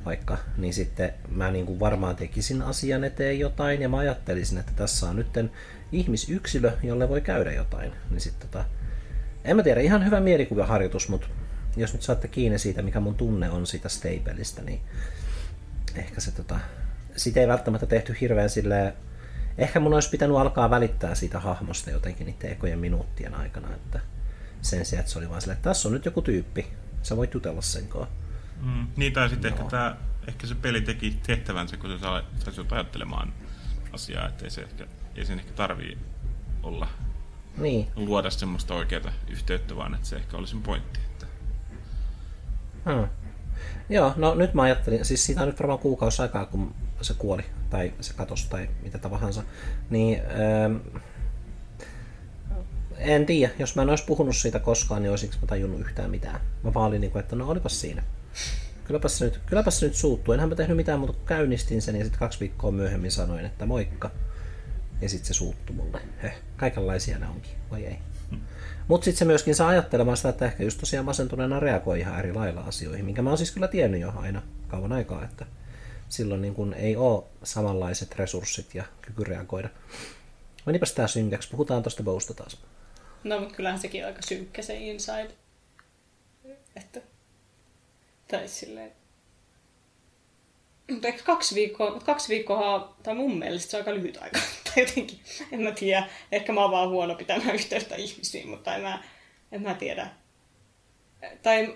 [0.06, 4.72] vaikka, niin sitten mä niin kuin varmaan tekisin asian eteen jotain ja mä ajattelisin, että
[4.76, 5.51] tässä on nytten
[5.91, 7.91] ihmisyksilö, jolle voi käydä jotain.
[8.10, 8.66] Niin sitten tota,
[9.45, 11.28] en mä tiedä, ihan hyvä mielikuvaharjoitus, mutta
[11.78, 14.82] jos nyt saatte kiinni siitä, mikä mun tunne on siitä Stapelista, niin
[15.95, 16.59] ehkä se tota,
[17.15, 18.93] sitä ei välttämättä tehty hirveän silleen,
[19.57, 23.99] ehkä mun olisi pitänyt alkaa välittää siitä hahmosta jotenkin niiden ekojen minuuttien aikana, että
[24.61, 26.67] sen sijaan, että se oli vaan silleen, että tässä on nyt joku tyyppi,
[27.01, 28.13] sä voit jutella sen kanssa.
[28.61, 29.97] Mm, niin, tai sitten ehkä, tää,
[30.28, 33.34] ehkä se peli teki tehtävänsä, kun se sai, sai ajattelemaan
[33.91, 35.97] asiaa, että ei, se ehkä, ei sen ehkä tarvii
[36.63, 36.88] olla
[37.57, 37.88] niin.
[37.95, 40.99] luoda semmoista oikeaa yhteyttä, vaan että se ehkä olisi pointti.
[42.86, 43.07] Hmm.
[43.89, 47.43] Joo, no nyt mä ajattelin, siis siitä on nyt varmaan kuukausi aikaa, kun se kuoli,
[47.69, 49.43] tai se katosi, tai mitä tahansa,
[49.89, 50.75] niin ähm,
[52.97, 56.41] en tiedä, jos mä en olisi puhunut siitä koskaan, niin olisinko mä tajunnut yhtään mitään.
[56.63, 58.03] Mä vaan olin niin kuin, että no olipas siinä.
[58.84, 60.34] Kylläpäs se nyt, kylläpäs se nyt suuttuu.
[60.34, 64.11] Enhän mä tehnyt mitään, mutta käynnistin sen ja sitten kaksi viikkoa myöhemmin sanoin, että moikka.
[65.01, 66.01] Ja sitten se suuttui mulle.
[66.23, 67.97] Heh, kaikenlaisia ne onkin, voi ei.
[68.88, 72.34] Mutta sitten se myöskin saa ajattelemaan sitä, että ehkä just tosiaan masentuneena reagoi ihan eri
[72.34, 75.45] lailla asioihin, minkä mä oon siis kyllä tiennyt jo aina kauan aikaa, että
[76.09, 79.69] silloin niin kun ei ole samanlaiset resurssit ja kyky reagoida.
[80.65, 82.57] Menipäs tää synkäksi, puhutaan tuosta Bowsta taas.
[83.23, 85.31] No, mutta kyllähän sekin on aika synkkä se Inside.
[86.75, 87.01] Että,
[88.31, 88.91] tai silleen,
[90.91, 94.39] mutta eikö kaksi viikkoa, kaksi viikkoa, tai mun mielestä se on aika lyhyt aika.
[94.65, 95.19] tai jotenkin,
[95.51, 96.07] en mä tiedä.
[96.31, 99.03] Ehkä mä oon vaan huono pitämään yhteyttä ihmisiin, mutta en mä,
[99.51, 100.09] en mä tiedä.
[101.43, 101.75] Tai,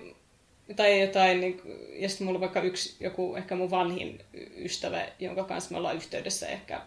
[0.75, 1.61] tai jotain, niin,
[1.93, 5.95] ja sitten mulla on vaikka yksi, joku ehkä mun vanhin ystävä, jonka kanssa me ollaan
[5.95, 6.81] yhteydessä ehkä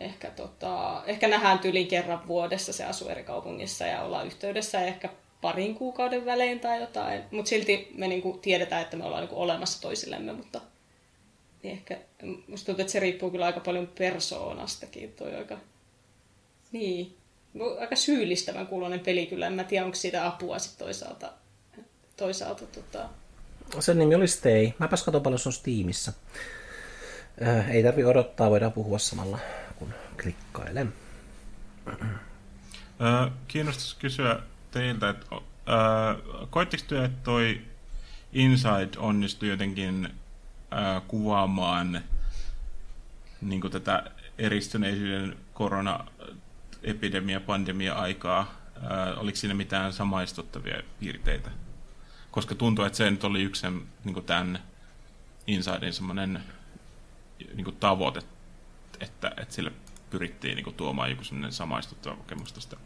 [0.00, 5.08] ehkä, tota, ehkä nähdään tyyliin kerran vuodessa, se asuu eri kaupungissa ja ollaan yhteydessä ehkä
[5.40, 7.22] parin kuukauden välein tai jotain.
[7.30, 10.60] Mutta silti me niinku tiedetään, että me ollaan niinku olemassa toisillemme, mutta
[11.62, 11.98] niin ehkä,
[12.48, 15.12] musta tuntuu, että se riippuu kyllä aika paljon persoonastakin.
[15.12, 15.58] Toi aika,
[16.72, 17.16] niin,
[17.80, 19.46] aika syyllistävän kuulonen peli kyllä.
[19.46, 21.32] En mä tiedä, onko siitä apua sitten toisaalta.
[22.16, 23.08] toisaalta tota...
[23.80, 24.70] Sen nimi oli Stay.
[24.78, 26.12] Mäpäs katson paljon se on Steamissa.
[27.42, 29.38] Äh, ei tarvi odottaa, voidaan puhua samalla
[29.78, 30.92] kun klikkailen.
[31.88, 35.26] Äh, kiinnostaisi kysyä teiltä, että
[36.50, 37.60] koitteko työ, että toi
[38.32, 40.08] Inside onnistui jotenkin
[40.72, 42.00] äh, kuvaamaan
[43.40, 48.40] niin tätä eristyneisyyden korona-epidemia, pandemia-aikaa?
[48.40, 51.50] Äh, oliko siinä mitään samaistuttavia piirteitä?
[52.30, 53.66] Koska tuntuu, että se nyt oli yksi
[54.04, 54.58] niin tämän
[55.46, 56.42] Insidein semmoinen
[57.54, 58.22] niin tavoite,
[59.00, 59.72] että, että sille
[60.10, 62.76] pyrittiin niin tuomaan joku semmoinen samaistuttava kokemus tästä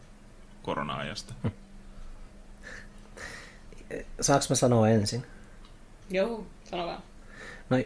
[0.63, 1.35] korona-ajasta.
[4.21, 5.23] Saanko mä sanoa ensin?
[6.11, 7.03] Joo, sano vaan.
[7.71, 7.77] No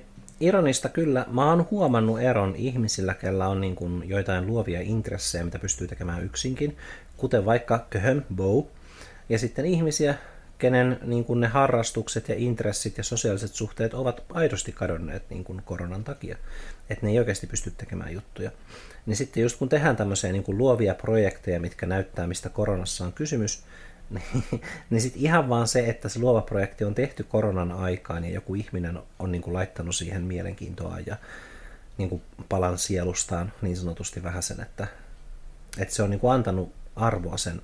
[0.40, 1.26] ironista kyllä.
[1.30, 6.24] Mä oon huomannut eron ihmisillä, kellä on niin kuin joitain luovia intressejä, mitä pystyy tekemään
[6.24, 6.76] yksinkin,
[7.16, 8.64] kuten vaikka Köhön Bow,
[9.28, 10.14] ja sitten ihmisiä,
[10.58, 15.62] kenen niin kuin ne harrastukset ja intressit ja sosiaaliset suhteet ovat aidosti kadonneet niin kuin
[15.64, 16.36] koronan takia,
[16.90, 18.50] että ne ei oikeasti pysty tekemään juttuja.
[19.06, 23.12] Niin sitten just kun tehdään tämmöisiä niin kuin luovia projekteja, mitkä näyttää, mistä koronassa on
[23.12, 23.62] kysymys,
[24.14, 28.30] niin, niin sitten ihan vaan se, että se luova projekti on tehty koronan aikaan ja
[28.30, 31.16] joku ihminen on niin kuin laittanut siihen mielenkiintoa ja
[31.98, 34.86] niin kuin palan sielustaan niin sanotusti vähän sen, että,
[35.78, 37.62] että se on niin kuin antanut arvoa sen,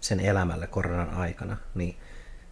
[0.00, 1.96] sen elämälle koronan aikana, niin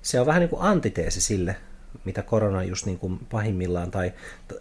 [0.02, 1.56] se on vähän niin kuin antiteesi sille,
[2.04, 4.12] mitä korona just niin kuin pahimmillaan, tai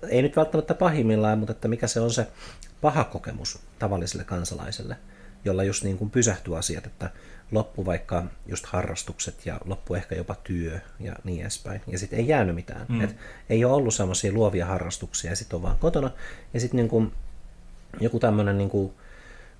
[0.09, 2.27] ei nyt välttämättä pahimmillaan, mutta että mikä se on se
[2.81, 4.97] paha kokemus tavalliselle kansalaiselle,
[5.45, 7.09] jolla just niin kuin pysähtyy asiat, että
[7.51, 11.81] loppu vaikka just harrastukset ja loppu ehkä jopa työ ja niin edespäin.
[11.87, 12.85] Ja sitten ei jäänyt mitään.
[12.89, 13.01] Mm.
[13.01, 13.15] Et
[13.49, 16.11] ei ole ollut semmoisia luovia harrastuksia ja sitten on vaan kotona.
[16.53, 17.11] Ja sitten niin
[17.99, 18.93] joku tämmöinen niin kuin,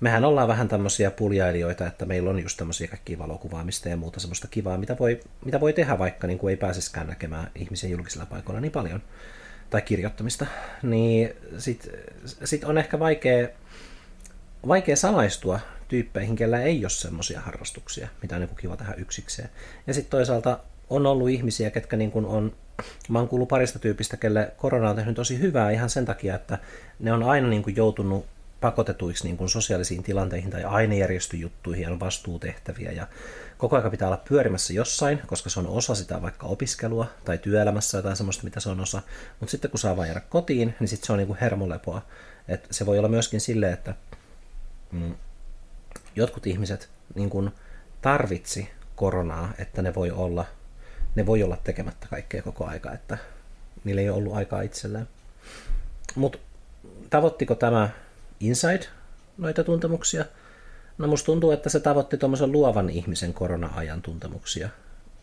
[0.00, 4.48] mehän ollaan vähän tämmöisiä puljailijoita, että meillä on just tämmöisiä kaikkia valokuvaamista ja muuta semmoista
[4.48, 8.60] kivaa, mitä voi, mitä voi tehdä vaikka niin kuin ei pääseskään näkemään ihmisiä julkisilla paikoilla
[8.60, 9.02] niin paljon,
[9.70, 10.46] tai kirjoittamista,
[10.82, 11.90] niin sit,
[12.44, 13.48] sit on ehkä vaikea,
[14.68, 15.60] vaikea samaistua
[15.90, 19.50] tyyppeihin, kellä ei ole semmoisia harrastuksia, mitä on niin kiva tehdä yksikseen.
[19.86, 20.58] Ja sitten toisaalta
[20.90, 22.52] on ollut ihmisiä, ketkä niin kuin on,
[23.08, 26.58] mä oon kuullut parista tyypistä, kelle korona on tehnyt tosi hyvää ihan sen takia, että
[26.98, 28.26] ne on aina niin kuin joutunut
[28.60, 33.06] pakotetuiksi niin kuin sosiaalisiin tilanteihin tai ainejärjestöjuttuihin ja on vastuutehtäviä ja
[33.58, 37.98] koko ajan pitää olla pyörimässä jossain, koska se on osa sitä vaikka opiskelua tai työelämässä
[37.98, 39.02] jotain semmoista, mitä se on osa.
[39.40, 42.02] Mutta sitten kun saa vain jäädä kotiin, niin sitten se on niin kuin hermolepoa.
[42.48, 43.94] Et se voi olla myöskin silleen, että
[44.92, 45.14] mm,
[46.16, 47.50] jotkut ihmiset niin kuin
[48.02, 50.46] tarvitsi koronaa, että ne voi olla
[51.14, 53.18] ne voi olla tekemättä kaikkea koko aika, että
[53.84, 55.08] niillä ei ole ollut aikaa itselleen.
[56.14, 56.38] Mutta
[57.10, 57.90] tavoittiko tämä
[58.40, 58.86] Inside
[59.38, 60.24] noita tuntemuksia.
[60.98, 64.68] No musta tuntuu, että se tavoitti tuommoisen luovan ihmisen korona-ajan tuntemuksia.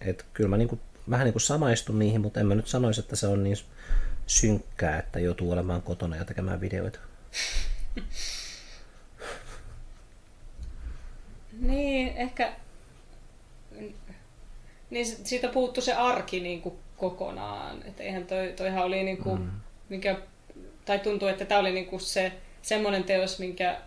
[0.01, 0.79] Et kyllä mä niinku,
[1.09, 3.57] vähän niin kuin samaistun niihin, mutta en mä nyt sanoisi, että se on niin
[4.27, 6.99] synkkää, että joutuu olemaan kotona ja tekemään videoita.
[11.59, 12.53] niin, ehkä
[14.89, 17.83] niin siitä puuttu se arki niin kuin kokonaan.
[17.85, 19.51] Että eihän toi, toihan oli niin kuin, mm.
[19.89, 20.17] mikä,
[20.85, 22.31] tai tuntuu, että tämä oli niin kuin se
[22.61, 23.81] semmoinen teos, minkä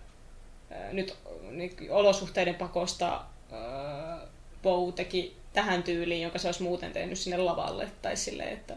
[0.70, 1.16] ää, nyt
[1.50, 4.20] niin, olosuhteiden pakosta ää,
[4.62, 7.88] Bow teki tähän tyyliin, jonka se olisi muuten tehnyt sinne lavalle.
[8.02, 8.76] Tai sille, että,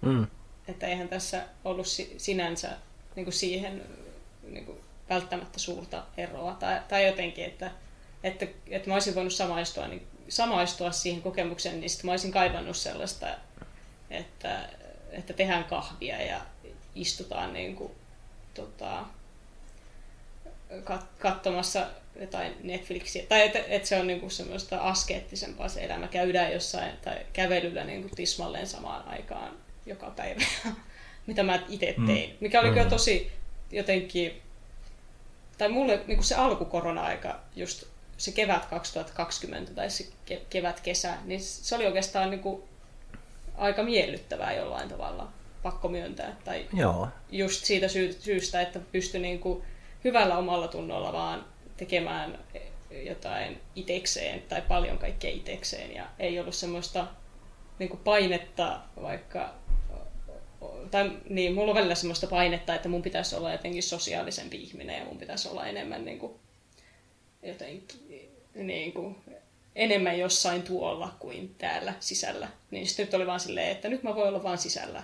[0.00, 0.26] mm.
[0.68, 2.70] että eihän tässä ollut si, sinänsä
[3.16, 3.82] niin kuin siihen
[4.42, 4.78] niin kuin
[5.08, 6.54] välttämättä suurta eroa.
[6.54, 7.70] Tai, tai jotenkin, että,
[8.24, 12.76] että, että mä olisin voinut samaistua niin samaistua siihen kokemukseen, niin sitten mä olisin kaivannut
[12.76, 13.26] sellaista,
[14.10, 14.68] että,
[15.10, 16.40] että tehdään kahvia ja
[16.94, 17.92] istutaan niin kuin,
[18.54, 19.04] tota,
[20.84, 21.86] kat, katsomassa
[22.20, 23.22] jotain Netflixiä.
[23.28, 26.08] Tai että, että se on niin kuin semmoista askeettisempaa se elämä.
[26.08, 29.56] Käydään jossain tai kävelyllä niin kuin tismalleen samaan aikaan
[29.86, 30.44] joka päivä,
[31.26, 32.06] mitä mä itse mm.
[32.06, 32.36] tein.
[32.40, 32.74] Mikä oli mm.
[32.74, 33.32] kyllä tosi
[33.70, 34.42] jotenkin,
[35.58, 40.06] tai mulle niin kuin se alkukorona-aika just se kevät 2020 tai se
[40.50, 42.62] kevät-kesä, niin se oli oikeastaan niin kuin
[43.56, 45.28] aika miellyttävää jollain tavalla,
[45.62, 46.36] pakko myöntää.
[46.44, 47.08] Tai Joo.
[47.30, 47.86] just siitä
[48.18, 49.62] syystä, että pystyi niin kuin
[50.04, 51.44] hyvällä omalla tunnolla vaan
[51.76, 52.38] tekemään
[52.90, 57.06] jotain itekseen tai paljon kaikkea itekseen ja ei ollut semmoista
[57.78, 59.54] niin kuin painetta vaikka
[60.90, 65.04] tai niin, mulla on välillä semmoista painetta, että mun pitäisi olla jotenkin sosiaalisempi ihminen ja
[65.04, 66.32] mun pitäisi olla enemmän niin kuin,
[67.44, 69.16] jotenkin niin kuin,
[69.76, 72.48] enemmän jossain tuolla kuin täällä sisällä.
[72.70, 75.02] Niin sitten nyt oli vaan silleen, että nyt mä voin olla vaan sisällä.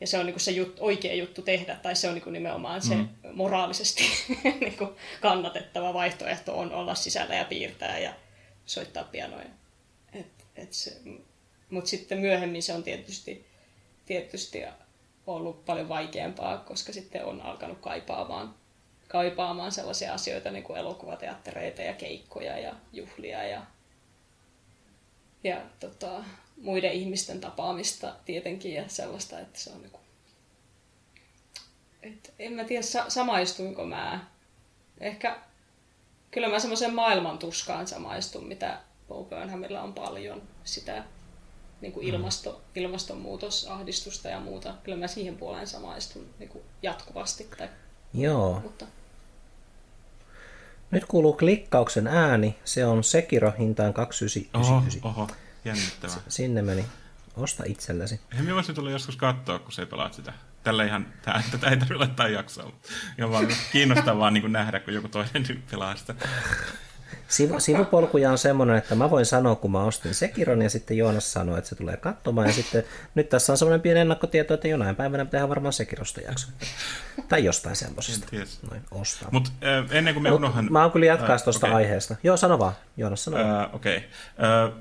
[0.00, 2.32] Ja se on niin kuin se jut, oikea juttu tehdä, tai se on niin kuin
[2.32, 3.08] nimenomaan se mm.
[3.32, 4.02] moraalisesti
[4.60, 8.14] niin kuin kannatettava vaihtoehto on olla sisällä ja piirtää ja
[8.66, 9.48] soittaa pianoja.
[10.12, 10.26] Et,
[10.56, 10.96] et se,
[11.70, 13.46] mutta sitten myöhemmin se on tietysti,
[14.06, 14.62] tietysti
[15.26, 18.54] ollut paljon vaikeampaa, koska sitten on alkanut kaipaamaan
[19.10, 23.62] kaipaamaan sellaisia asioita niin kuin elokuvateattereita ja keikkoja ja juhlia ja,
[25.44, 26.24] ja tota,
[26.62, 30.02] muiden ihmisten tapaamista tietenkin ja sellaista, että se on niin kuin,
[32.02, 34.26] et en mä tiedä, sa- samaistuinko mä.
[35.00, 35.38] Ehkä
[36.30, 41.04] kyllä mä semmoisen maailman tuskaan samaistun, mitä Bo Burnhamilla on paljon sitä
[41.80, 42.14] niin kuin mm.
[42.14, 44.74] ilmasto, ilmastonmuutosahdistusta ja muuta.
[44.84, 47.48] Kyllä mä siihen puoleen samaistun niin kuin jatkuvasti.
[47.58, 47.68] Tai,
[48.14, 48.60] Joo.
[48.60, 48.86] Mutta
[50.90, 52.56] nyt kuuluu klikkauksen ääni.
[52.64, 55.10] Se on Sekiro hintaan 2999.
[55.10, 55.30] Oho, oho.
[55.64, 56.16] jännittävää.
[56.28, 56.84] Sinne meni.
[57.36, 58.20] Osta itsellesi.
[58.34, 60.32] Hei, minä voisin tulla joskus katsoa, kun se pelaat sitä.
[60.62, 62.88] Tällä ihan, tää, tätä ei tarvitse laittaa jaksoa, mutta
[63.18, 66.14] ihan vaan kiinnostavaa niin nähdä, kun joku toinen pelaa sitä.
[67.28, 71.32] Sivu, sivupolkuja on semmoinen, että mä voin sanoa, kun mä ostin Sekiron, ja sitten Joonas
[71.32, 72.84] sanoi, että se tulee katsomaan, ja sitten
[73.14, 76.48] nyt tässä on semmoinen pieni ennakkotieto, että jonain päivänä pitää varmaan Sekirosta jakso.
[77.28, 78.26] Tai jostain semmoisesta.
[78.70, 79.28] Noin, ostaa.
[79.32, 80.68] Mut äh, ennen kuin me unohan...
[80.70, 81.76] Mä oon kyllä jatkaa äh, tuosta okay.
[81.76, 82.16] aiheesta.
[82.22, 82.72] Joo, sano vaan.
[82.96, 83.36] Joonas, sano.
[83.36, 83.96] Äh, Okei.
[83.96, 84.68] Okay.
[84.68, 84.72] Äh,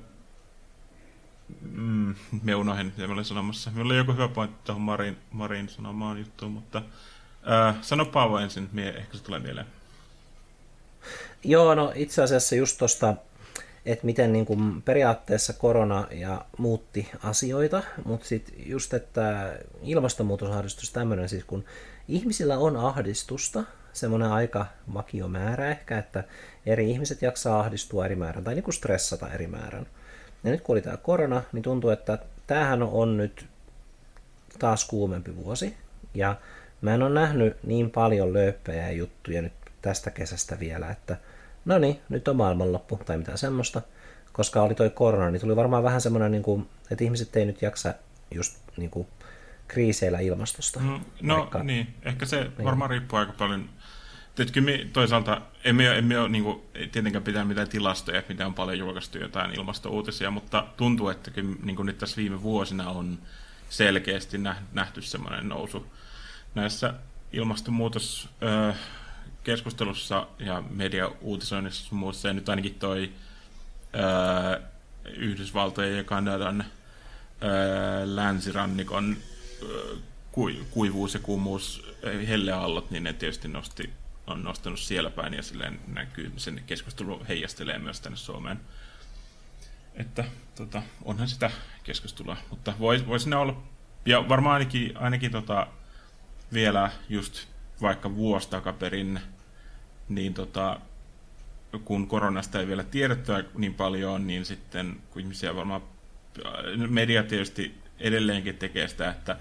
[1.62, 3.72] mm, me unohdin, mitä mä olin sanomassa.
[3.72, 6.82] Meillä oli joku hyvä pointti tuohon Marin, Marin sanomaan juttuun, mutta
[7.68, 9.66] äh, sano Paavo ensin, mie, ehkä se tulee mieleen.
[11.44, 13.16] Joo, no itse asiassa just tuosta,
[13.86, 21.30] että miten niin kuin periaatteessa korona ja muutti asioita, mutta sitten just, että ilmastonmuutosahdistus tämmöinen
[21.30, 21.66] siis, kun
[22.08, 23.64] ihmisillä on ahdistusta,
[23.94, 26.24] semmoinen aika vakio määrä ehkä, että
[26.66, 29.88] eri ihmiset jaksaa ahdistua eri määrän tai niin kuin stressata eri määrän.
[30.44, 33.46] Ja nyt kun oli tämä korona, niin tuntuu, että tämähän on nyt
[34.60, 35.78] taas kuumempi vuosi.
[36.14, 36.36] Ja
[36.82, 41.18] mä en ole nähnyt niin paljon lööppejä juttuja nyt tästä kesästä vielä, että
[41.66, 43.82] no niin, nyt on maailmanloppu tai mitään semmoista.
[44.32, 47.62] Koska oli toi korona, niin tuli varmaan vähän semmoinen, niin kuin, että ihmiset ei nyt
[47.62, 47.94] jaksa
[48.32, 49.08] just niin kuin,
[49.68, 50.80] kriiseillä ilmastosta.
[50.80, 51.64] Mm, no vaikka...
[51.64, 52.64] niin, ehkä se niin.
[52.64, 53.70] varmaan riippuu aika paljon.
[54.36, 58.54] Tietysti me toisaalta emme ole, emme ole niin kuin, tietenkään pitää mitään tilastoja, mitä on
[58.54, 63.20] paljon julkaistu jotain ilmastouutisia, mutta tuntuu, että kyllä, niin kuin nyt tässä viime vuosina on
[63.70, 64.38] selkeästi
[64.74, 65.86] nähty semmoinen nousu
[66.56, 66.94] näissä
[67.34, 68.30] ilmastonmuutos
[69.44, 73.12] keskustelussa ja media-uutisoinnissa muussa, ja nyt ainakin toi
[73.94, 74.60] ää,
[75.06, 77.50] Yhdysvaltojen ja Kanadan ää,
[78.06, 79.18] länsirannikon
[79.64, 79.70] ää,
[80.72, 81.96] kuivuus ja kuumuus,
[82.28, 83.90] helleaallot, niin ne tietysti nosti,
[84.28, 88.60] on nostanut siellä päin, ja silleen näkyy, sen keskustelu heijastelee myös tänne Suomeen.
[89.96, 90.24] Että
[90.56, 91.52] tota, onhan sitä
[91.84, 93.64] keskustelua, mutta voisi vois ne olla,
[94.06, 95.68] ja varmaan ainakin, ainakin tota,
[96.54, 97.48] vielä just
[97.82, 99.20] vaikka vuosi takaperin,
[100.10, 100.80] niin tota,
[101.86, 105.82] kun koronasta ei vielä tiedetty niin paljon, niin sitten kun ihmisiä varmaan,
[106.88, 109.38] media tietysti edelleenkin tekee sitä, että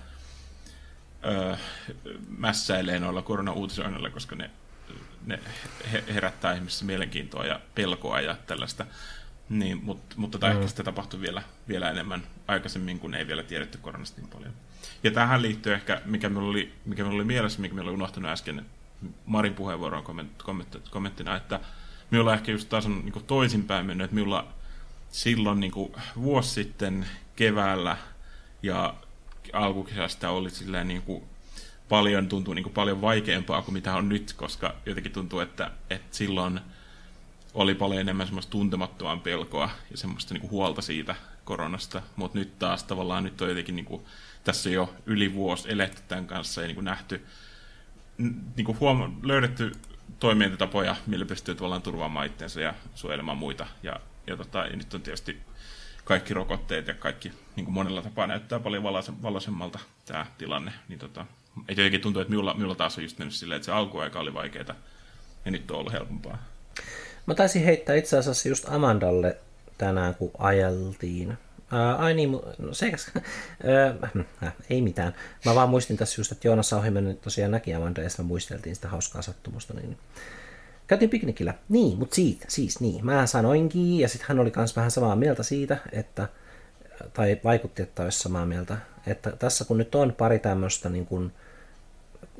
[1.27, 1.57] öö,
[2.29, 4.51] mässäilee noilla korona-uutisoinnilla, koska ne,
[5.27, 5.41] ne
[6.15, 8.87] herättää ihmisissä mielenkiintoa ja pelkoa ja tällaista.
[9.49, 10.53] Niin, mutta, mutta mm.
[10.53, 14.53] ehkä sitä tapahtui vielä, vielä enemmän aikaisemmin, kun ei vielä tiedetty koronasta niin paljon.
[15.03, 18.31] Ja tähän liittyy ehkä, mikä minulla oli, mikä minulla oli mielessä, mikä minulla oli unohtunut
[18.31, 18.67] äsken
[19.27, 21.61] Marin puheenvuoron komment, komment, kommenttina, että
[22.11, 24.49] minulla ehkä just taas on niin toisinpäin mennyt, että minulla
[25.11, 27.97] silloin niin kuin, vuosi sitten keväällä
[28.63, 28.95] ja
[29.53, 31.23] alkukesästä oli silleen niin kuin,
[31.89, 36.17] paljon, tuntuu niin kuin, paljon vaikeampaa kuin mitä on nyt, koska jotenkin tuntuu, että, että
[36.17, 36.61] silloin
[37.55, 42.59] oli paljon enemmän semmoista tuntemattoman pelkoa ja semmoista niin kuin, huolta siitä koronasta, mutta nyt
[42.59, 44.03] taas tavallaan nyt on jotenkin niin kuin,
[44.49, 47.27] tässä jo yli vuosi eletty tämän kanssa ja niin kuin nähty,
[48.57, 49.73] niin kuin huoma- löydetty
[50.19, 53.67] toimintatapoja, millä pystyy tavallaan turvaamaan itsensä ja suojelemaan muita.
[53.83, 55.39] Ja, ja, tota, ja nyt on tietysti
[56.05, 58.83] kaikki rokotteet ja kaikki niin kuin monella tapaa näyttää paljon
[59.23, 60.73] valoisemmalta tämä tilanne.
[60.89, 61.27] Niin tota,
[61.69, 64.35] et jotenkin tuntuu, että minulla, minulla taas on just mennyt silleen, että se alkuaika oli
[64.35, 64.75] vaikeaa
[65.45, 66.39] ja nyt on ollut helpompaa.
[67.27, 69.37] Mä taisin heittää itse asiassa just Amandalle
[69.79, 71.39] tänään, kun ajeltiin
[71.73, 72.93] Ää, ai niin, no se,
[74.43, 75.15] äh, ei mitään.
[75.45, 79.23] Mä vaan muistin tässä just, että Joonas Sauhimen tosiaan näki Amanda ja muisteltiin sitä hauskaa
[79.23, 79.75] sattumusta.
[79.75, 79.99] Niin...
[80.87, 81.55] Käytiin piknikillä.
[81.69, 83.07] Niin, mutta siitä, siis niin.
[83.07, 86.29] Mä sanoinkin, ja sitten hän oli myös vähän samaa mieltä siitä, että,
[87.13, 91.33] tai vaikutti, että olisi samaa mieltä, että tässä kun nyt on pari tämmöistä niin kuin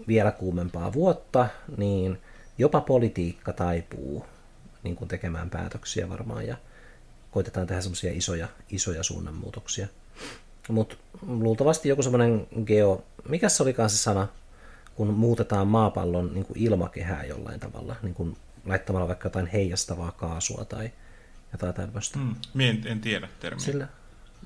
[0.09, 2.21] vielä kuumempaa vuotta, niin
[2.59, 4.25] jopa politiikka taipuu
[4.83, 6.57] niin kuin tekemään päätöksiä varmaan, ja
[7.39, 9.87] koitetaan tehdä semmoisia isoja, isoja suunnanmuutoksia.
[10.69, 14.29] Mutta luultavasti joku semmoinen geo, mikä se olikaan se sana,
[14.95, 18.37] kun muutetaan maapallon niin kuin ilmakehää jollain tavalla, niin kuin
[18.67, 20.91] laittamalla vaikka jotain heijastavaa kaasua tai
[21.53, 22.19] jotain tämmöistä.
[22.19, 23.65] Mm, en, en tiedä termiä.
[23.65, 23.89] Sille,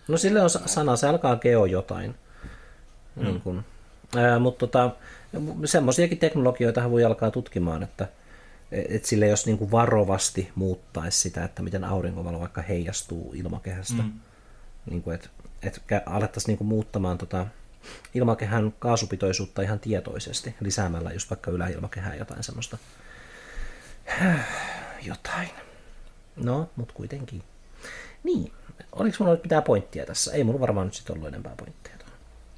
[0.08, 2.14] no sille on sana, se alkaa geo jotain.
[3.16, 3.24] Mm.
[3.24, 3.64] Niin kuin,
[4.16, 4.90] ää, mutta tota,
[5.64, 8.08] semmoisiakin teknologioita voi alkaa tutkimaan, että–
[8.72, 14.12] että sille jos niin kuin varovasti muuttaisi sitä, että miten aurinkovalo vaikka heijastuu ilmakehästä, mm.
[14.90, 15.28] niin kuin, että,
[15.62, 17.46] että alettaisiin niin kuin muuttamaan tota
[18.14, 22.78] ilmakehän kaasupitoisuutta ihan tietoisesti, lisäämällä just vaikka yläilmakehään jotain semmoista
[25.02, 25.50] jotain.
[26.36, 27.42] No, mutta kuitenkin.
[28.22, 28.52] Niin,
[28.92, 30.32] oliko mulla nyt mitään pointtia tässä?
[30.32, 31.92] Ei mulla varmaan nyt sitten ollut enempää pointteja.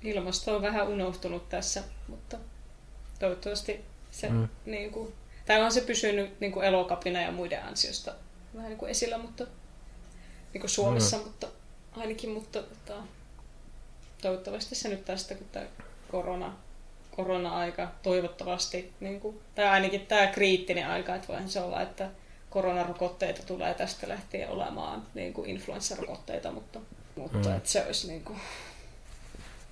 [0.04, 2.38] Ilmasto on vähän unohtunut tässä, mutta
[3.18, 4.48] toivottavasti se mm.
[4.66, 5.12] niin kuin,
[5.46, 8.14] tai on se pysynyt niin kuin elokapina ja muiden ansiosta
[8.54, 9.46] vähän niin kuin esillä, mutta
[10.52, 11.22] niin kuin Suomessa, mm.
[11.22, 11.46] mutta
[11.96, 13.02] ainakin, mutta tota,
[14.22, 15.66] toivottavasti se nyt tästä, kun tämä
[16.10, 16.56] korona,
[17.16, 22.10] korona-aika toivottavasti, niin kuin, tai ainakin tämä kriittinen aika, että voihan se olla, että
[22.50, 26.80] koronarokotteita tulee tästä lähtien olemaan niin kuin influenssarokotteita, mutta,
[27.16, 27.56] mutta mm.
[27.56, 28.40] että se olisi niin kuin,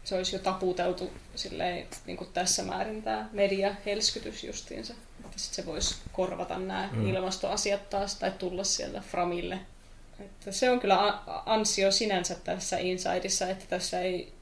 [0.04, 4.94] se olisi jo taputeltu silleen, niin kuin tässä määrin tämä media-helskytys justiinsa.
[5.32, 7.06] Että sit se voisi korvata nämä mm.
[7.06, 9.58] ilmastoasiat taas tai tulla sieltä Framille.
[10.20, 14.32] Että se on kyllä ansio sinänsä tässä Insideissa, että tässä ei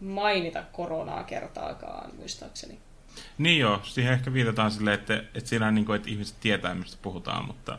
[0.00, 2.78] mainita koronaa kertaakaan, muistaakseni.
[3.38, 6.74] Niin joo, siihen ehkä viitataan silleen, että, että siinä on niin kuin, että ihmiset tietää,
[6.74, 7.78] mistä puhutaan, mutta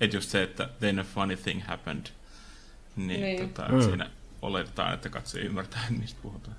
[0.00, 2.06] että just se, että then a funny thing happened,
[2.96, 3.48] niin, niin.
[3.48, 3.82] Tota, mm.
[3.82, 4.10] siinä
[4.42, 6.56] oletetaan, että katsoja ymmärtää, mistä puhutaan.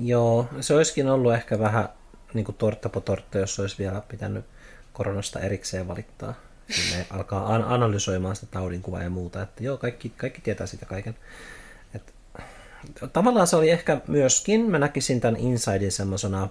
[0.00, 1.88] Joo, se olisikin ollut ehkä vähän
[2.36, 4.44] niin kuin tortta po tortta, jos olisi vielä pitänyt
[4.92, 6.34] koronasta erikseen valittaa.
[6.90, 11.16] Ne alkaa an- analysoimaan sitä taudinkuvaa ja muuta, että joo, kaikki, kaikki tietää sitä kaiken.
[11.94, 12.14] Et,
[13.12, 16.48] tavallaan se oli ehkä myöskin, mä näkisin tämän Insidein semmoisena,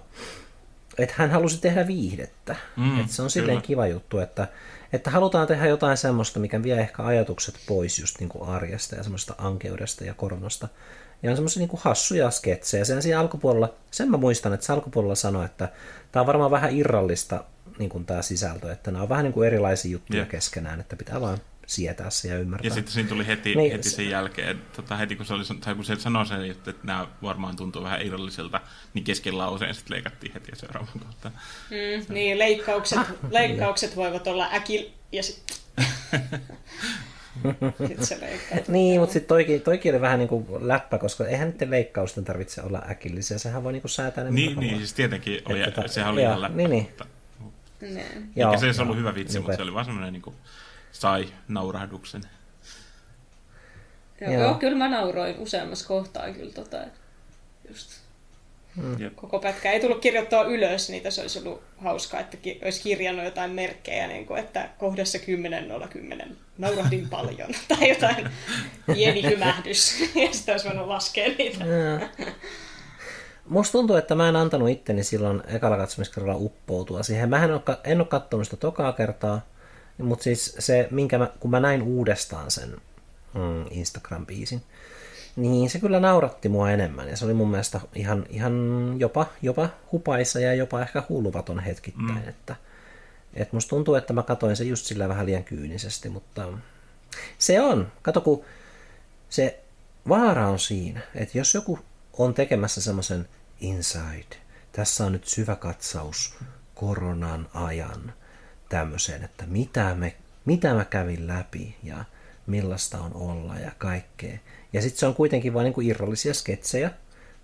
[0.98, 2.56] että hän halusi tehdä viihdettä.
[2.76, 3.66] Mm, että se on silleen kyllä.
[3.66, 4.48] kiva juttu, että,
[4.92, 9.02] että halutaan tehdä jotain semmoista, mikä vie ehkä ajatukset pois just niin kuin arjesta ja
[9.02, 10.68] semmoista ankeudesta ja koronasta.
[11.22, 12.84] Ja on semmoisia niin hassuja sketsejä.
[12.84, 15.68] Sen siinä alkupuolella, sen mä muistan, että se alkupuolella sanoi, että
[16.12, 17.44] tämä on varmaan vähän irrallista
[17.78, 20.28] niin kuin tämä sisältö, että nämä on vähän niin kuin erilaisia juttuja yeah.
[20.28, 22.68] keskenään, että pitää vaan sietää se ja ymmärtää.
[22.68, 25.74] Ja sitten siinä tuli heti, niin, heti sen jälkeen, tota, heti kun se, oli, tai
[25.74, 28.60] kun se sanoi sen, että, että nämä varmaan tuntuu vähän irralliselta,
[28.94, 31.34] niin kesken lauseen sitten leikattiin heti seuraavan kohtaan.
[31.70, 35.56] Mm, niin, leikkaukset, ah, leikkaukset voivat olla äkil ja sitten...
[38.68, 42.62] niin, mutta sitten toikin, toikin oli vähän niin kuin läppä, koska eihän niiden leikkausten tarvitse
[42.62, 45.88] olla äkillisiä, sehän voi niin kuin säätää ne Niin, niin siis tietenkin oli, että, tota-
[45.88, 46.56] sehän oli ihan läppä.
[46.56, 46.82] Niin, niin.
[46.84, 47.06] Mutta,
[47.80, 48.30] niin.
[48.36, 50.36] Eikä se olisi ollut hyvä vitsi, niin, mutta se oli vaan semmoinen niin kuin,
[50.92, 52.22] sai naurahduksen.
[54.20, 54.54] Joo, joo.
[54.54, 56.78] kyllä mä nauroin useammassa kohtaa kyllä tota,
[57.68, 58.05] just
[58.76, 59.10] Mm.
[59.14, 63.24] Koko pätkä ei tullut kirjoittaa ylös, niitä se olisi ollut hauskaa, että ki- olisi kirjannut
[63.24, 68.28] jotain merkkejä, niin kuin, että kohdassa 10 10 naurahdin paljon, tai jotain
[68.94, 71.64] pieni hymähdys, ja sitten olisi voinut laskea niitä.
[73.48, 77.28] musta tuntuu, että mä en antanut itteni silloin ekalla katsomiskerralla uppoutua siihen.
[77.28, 79.46] Mä en ole, en ole katsonut sitä tokaa kertaa,
[79.98, 82.76] mutta siis se, minkä mä, kun mä näin uudestaan sen
[83.34, 84.60] mm, Instagram-biisin,
[85.36, 87.08] niin se kyllä nauratti mua enemmän.
[87.08, 88.54] Ja se oli mun mielestä ihan, ihan
[88.98, 92.22] jopa, jopa hupaissa ja jopa ehkä hulvaton hetkittäin.
[92.22, 92.28] Mm.
[92.28, 92.56] Että,
[93.34, 96.48] että musta tuntuu, että mä katoin se just sillä vähän liian kyynisesti, mutta
[97.38, 97.92] se on.
[98.02, 98.44] Kato, kun
[99.28, 99.60] se
[100.08, 101.78] vaara on siinä, että jos joku
[102.12, 103.28] on tekemässä semmoisen
[103.60, 104.36] inside,
[104.72, 106.34] tässä on nyt syvä katsaus
[106.74, 108.12] koronan ajan
[108.68, 112.04] tämmöiseen, että mitä, me, mitä mä kävin läpi ja
[112.46, 114.38] millaista on olla ja kaikkea.
[114.76, 116.90] Ja sitten se on kuitenkin vain niinku irrallisia sketsejä,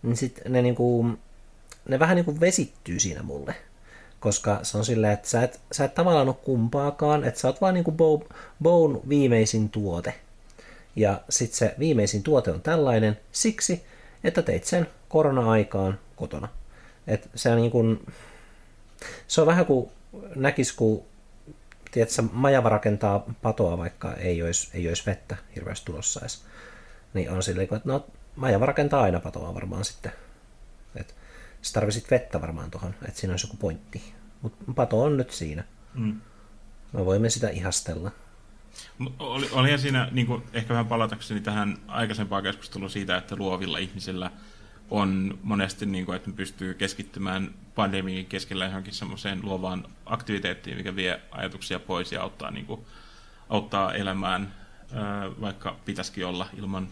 [0.03, 1.07] niin sitten ne, niinku,
[1.89, 3.55] ne vähän niinku vesittyy siinä mulle.
[4.21, 7.61] Koska se on silleen, että sä et, sä et tavallaan ole kumpaakaan, että sä oot
[7.61, 8.21] vaan niinku
[8.63, 10.15] Bown viimeisin tuote.
[10.97, 13.85] Ja sitten se viimeisin tuote on tällainen siksi,
[14.25, 16.49] että teit sen korona-aikaan kotona.
[17.07, 18.07] Et se, on niin kuin,
[19.29, 19.91] se on vähän kuin
[20.35, 21.03] näkis, kun
[21.91, 26.43] tiedätkö, majava rakentaa patoa, vaikka ei olisi, ei olisi vettä hirveästi tulossa edes.
[27.15, 28.07] Niin on silleen, että no,
[28.37, 30.13] majava rakentaa aina patoa varmaan sitten.
[30.97, 31.15] Et
[31.63, 34.15] sä tarvisit vettä varmaan tuohon, että siinä olisi joku pointti.
[34.43, 35.65] Mutta pato on nyt siinä.
[35.95, 36.21] Mm.
[36.93, 38.11] Me voimme sitä ihastella.
[39.19, 44.31] Oli, oli siinä niin kuin, ehkä vähän palatakseni tähän aikaisempaan keskusteluun siitä, että luovilla ihmisillä
[44.91, 50.97] on monesti, niin kuin, että ne pystyy keskittymään pandemiin keskellä johonkin semmoiseen luovaan aktiviteettiin, mikä
[50.97, 52.87] vie ajatuksia pois ja auttaa, niin kuin,
[53.49, 54.55] auttaa elämään,
[55.41, 56.89] vaikka pitäisikin olla ilman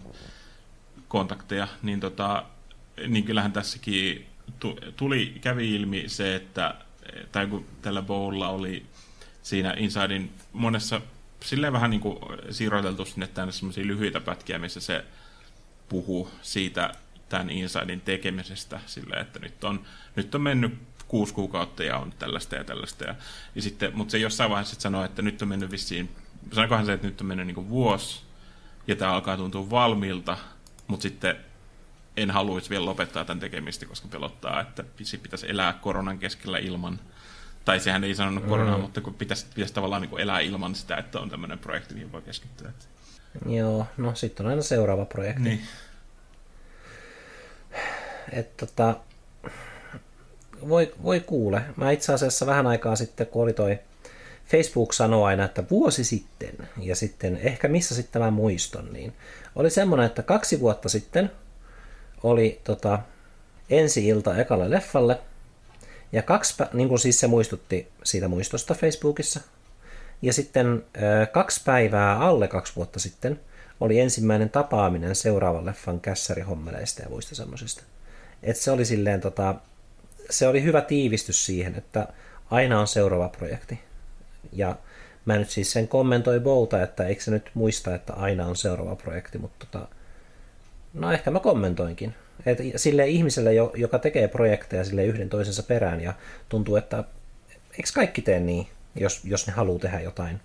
[1.08, 2.44] kontakteja, niin, tota,
[3.08, 4.26] niin kyllähän tässäkin
[4.96, 6.74] tuli, kävi ilmi se, että
[7.32, 8.86] tai kun tällä Bowlla oli
[9.42, 11.00] siinä Insidein monessa
[11.44, 12.18] silleen vähän niin kuin
[12.50, 15.04] siirroteltu sinne tänne semmoisia lyhyitä pätkiä, missä se
[15.88, 16.94] puhuu siitä
[17.28, 19.84] tämän Insidein tekemisestä silleen, että nyt on,
[20.16, 20.74] nyt on mennyt
[21.08, 23.04] kuusi kuukautta ja on tällaista ja tällaista.
[23.04, 23.14] Ja,
[23.54, 26.10] ja sitten, mutta se jossain vaiheessa sanoo, että nyt on mennyt vissiin,
[26.52, 28.22] sanoikohan se, että nyt on mennyt niin vuosi
[28.86, 30.36] ja tämä alkaa tuntua valmiilta,
[30.86, 31.36] mutta sitten
[32.16, 34.84] en haluaisi vielä lopettaa tämän tekemistä, koska pelottaa, että
[35.22, 37.00] pitäisi elää koronan keskellä ilman
[37.64, 38.82] tai sehän ei sanonut koronaa, mm.
[38.82, 42.22] mutta kun pitäisi, pitäisi tavallaan niin elää ilman sitä, että on tämmöinen projekti, mihin voi
[42.22, 42.72] keskittyä.
[43.46, 45.42] Joo, no sitten on aina seuraava projekti.
[45.42, 45.60] Niin.
[48.32, 48.96] Että tota,
[50.68, 51.62] voi, voi kuule.
[51.76, 53.78] Mä itse asiassa vähän aikaa sitten, kun oli toi
[54.50, 59.12] Facebook sanoi aina, että vuosi sitten, ja sitten ehkä missä sitten mä muiston, niin
[59.56, 61.30] oli semmoinen, että kaksi vuotta sitten
[62.22, 62.98] oli tota,
[63.70, 65.18] ensi ilta ekalle leffalle,
[66.12, 69.40] ja kaksi, niin kuin siis se muistutti siitä muistosta Facebookissa.
[70.22, 70.84] Ja sitten
[71.32, 73.40] kaksi päivää alle kaksi vuotta sitten
[73.80, 77.82] oli ensimmäinen tapaaminen seuraavan leffan kässärihommeleista ja muista semmoisista.
[78.42, 79.54] Et se oli silleen, tota,
[80.30, 82.08] se oli hyvä tiivistys siihen, että
[82.50, 83.78] aina on seuraava projekti.
[84.52, 84.76] Ja
[85.24, 88.96] mä nyt siis sen kommentoi Bouta, että eikö se nyt muista, että aina on seuraava
[88.96, 89.88] projekti, mutta tota,
[90.94, 92.14] no ehkä mä kommentoinkin.
[92.46, 96.14] Et sille ihmiselle, joka tekee projekteja sille yhden toisensa perään ja
[96.48, 97.04] tuntuu, että
[97.70, 100.40] eikö kaikki tee niin, jos, jos ne haluaa tehdä jotain,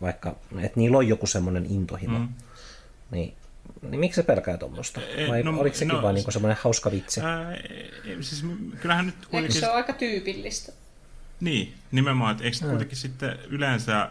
[0.00, 2.28] vaikka että niillä on joku semmoinen intohimo, mm.
[3.10, 3.34] niin,
[3.82, 5.00] niin miksi se pelkää tuommoista?
[5.16, 7.20] E, Vai no, oliko sekin no, vain niin semmoinen hauska vitsi?
[7.20, 7.56] Ää,
[8.20, 8.44] siis
[8.80, 9.44] kyllähän nyt kuitenkin...
[9.44, 10.72] Eikö se ole aika tyypillistä?
[11.40, 14.10] Niin, nimenomaan, että eikö kuitenkin sitten yleensä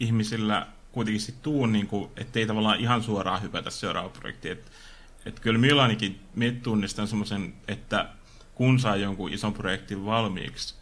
[0.00, 4.70] ihmisillä kuitenkin sitten tuu, niin kuin, ettei tavallaan ihan suoraan hypätä seuraavaan projektiin, että
[5.26, 6.20] että kyllä minä ainakin
[6.62, 8.08] tunnistan semmoisen, että
[8.54, 10.74] kun saa jonkun ison projektin valmiiksi,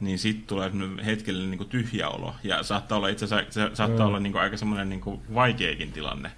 [0.00, 0.70] niin sitten tulee
[1.06, 2.34] hetkellinen niin tyhjä olo.
[2.42, 4.08] Ja saattaa olla itse asiassa se saattaa mm.
[4.08, 6.32] olla niin kuin aika semmoinen niin vaikeakin tilanne,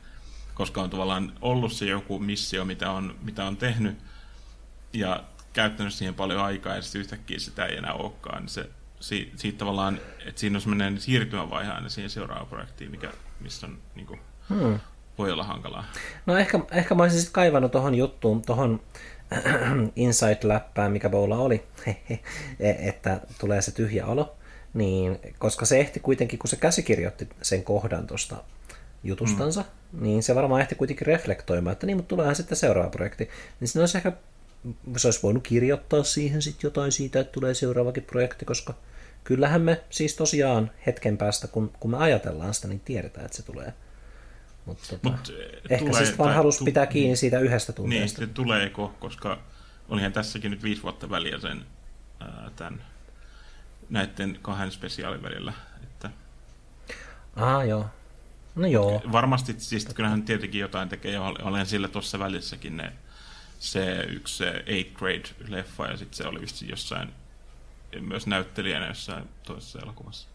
[0.55, 3.99] koska on tavallaan ollut se joku missio, mitä on, mitä on tehnyt,
[4.93, 5.25] ja
[5.55, 8.43] käyttänyt siihen paljon aikaa, ja sitten yhtäkkiä sitä ei enää olekaan.
[8.43, 13.11] Niin se, si, siitä tavallaan, että siinä on semmoinen siirtymävaihe aina siihen seuraavaan projektiin, mikä,
[13.41, 14.81] missä on niin kuin, hmm
[15.19, 15.85] voi olla hankalaa.
[16.27, 18.81] No ehkä, ehkä mä olisin sitten kaivannut tuohon juttuun, tuohon
[19.97, 21.65] Insight-läppään, mikä Boula oli,
[22.61, 24.37] e, että tulee se tyhjä olo,
[24.75, 28.37] niin koska se ehti kuitenkin, kun se käsikirjoitti sen kohdan tuosta
[29.05, 30.03] jutustansa, mm.
[30.03, 33.29] niin se varmaan ehti kuitenkin reflektoimaan, että niin, mutta tuleehan sitten seuraava projekti.
[33.61, 34.13] Niin siinä olisi ehkä,
[34.97, 38.75] se olisi voinut kirjoittaa siihen sitten jotain siitä, että tulee seuraavakin projekti, koska
[39.25, 43.43] kyllähän me siis tosiaan hetken päästä, kun, kun me ajatellaan sitä, niin tiedetään, että se
[43.43, 43.75] tulee.
[44.67, 47.73] Mutta tota, Mut, eh, ehkä tulee, siis vaan halusi tu- pitää kiinni niin, siitä yhdestä
[47.73, 48.21] tunteesta.
[48.21, 49.39] Niin, tuleeko, koska
[49.89, 51.65] olihan tässäkin nyt viisi vuotta väliä sen
[52.21, 52.85] ää, tämän,
[53.91, 55.53] näiden kahden spesiaalin välillä.
[55.83, 56.11] Että...
[57.37, 57.87] Ah, joo.
[58.55, 59.03] No joo.
[59.13, 62.93] Varmasti, siis kyllähän tietenkin jotain tekee, ja olen sillä tuossa välissäkin ne
[63.65, 67.13] se yksi se Eighth Grade-leffa, ja sitten se oli vissiin jossain
[68.01, 70.29] myös näyttelijänä jossain toisessa elokuvassa.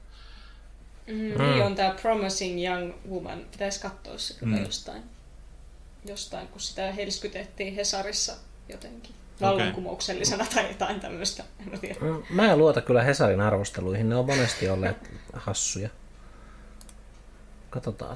[1.08, 1.44] Mm, mm.
[1.44, 3.46] Niin on tämä Promising Young Woman.
[3.52, 4.64] Pitäisi katsoa se kyllä mm.
[4.64, 5.04] jostain,
[6.06, 8.36] jostain, kun sitä helskytettiin Hesarissa
[8.70, 10.56] jotenkin vallankumouksellisena okay.
[10.56, 11.44] tai jotain tämmöistä.
[11.60, 12.00] En tiedä.
[12.02, 15.90] Mm, mä en luota kyllä Hesarin arvosteluihin, ne on monesti olleet hassuja.
[17.70, 18.16] Katsotaan.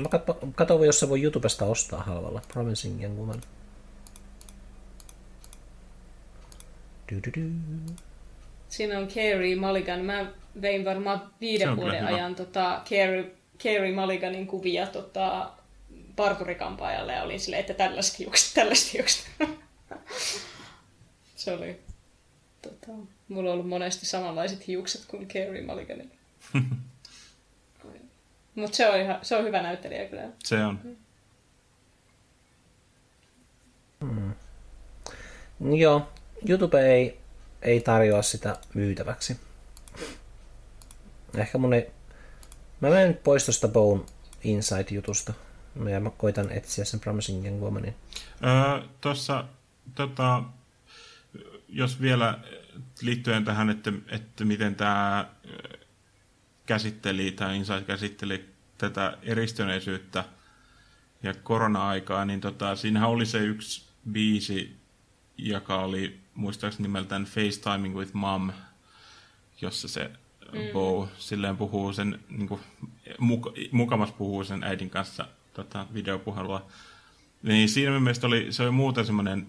[0.00, 0.08] Mä
[0.54, 2.42] katson, jos se voi YouTubesta ostaa halvalla.
[2.52, 3.42] Promising Young Woman.
[7.12, 7.50] Du-du-du.
[8.68, 10.00] Siinä on Carey Mulligan.
[10.00, 10.32] Mä
[10.62, 15.50] vein varmaan viiden vuoden ajan tota, Carey, Carey Mulliganin kuvia tota,
[16.16, 19.30] parturikampaajalle ja olin silleen, että tällaiset hiukset, tällaiset hiukset.
[21.36, 21.80] se oli...
[22.62, 22.92] Tota,
[23.28, 26.14] mulla on ollut monesti samanlaiset hiukset kuin Carey Mulliganilla.
[28.56, 30.28] Mutta se, on ihan, se on hyvä näyttelijä kyllä.
[30.44, 30.96] Se on.
[34.00, 34.34] Hmm.
[35.76, 36.08] Joo,
[36.48, 37.20] YouTube ei,
[37.62, 39.40] ei tarjoa sitä myytäväksi.
[41.36, 41.90] Ehkä mun ei...
[42.80, 44.02] Mä menen nyt pois tuosta Bone
[44.44, 45.32] Inside-jutusta.
[45.90, 47.94] Ja mä koitan etsiä sen Promising Young Womanin.
[48.44, 49.44] Öö, Tuossa,
[49.94, 50.42] tota,
[51.68, 52.38] jos vielä
[53.02, 55.30] liittyen tähän, että, että miten tämä
[56.66, 60.24] käsitteli, tai Inside käsitteli tätä eristyneisyyttä
[61.22, 64.76] ja korona-aikaa, niin tota, siinähän oli se yksi biisi,
[65.38, 68.52] joka oli muistaakseni nimeltään FaceTiming with Mom,
[69.60, 70.10] jossa se
[70.52, 70.58] mm.
[70.72, 72.60] Bo silleen puhuu sen, niin kuin,
[73.10, 76.66] muk- mukamas puhuu sen äidin kanssa tota, videopuhelua.
[77.42, 79.46] Niin siinä mielestä oli, se oli muuten semmoinen,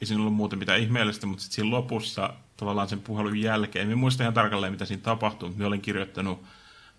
[0.00, 3.98] ei siinä ollut muuten mitään ihmeellistä, mutta sitten siinä lopussa tavallaan sen puhelun jälkeen, en
[3.98, 6.42] muista ihan tarkalleen mitä siinä tapahtui, mutta olin kirjoittanut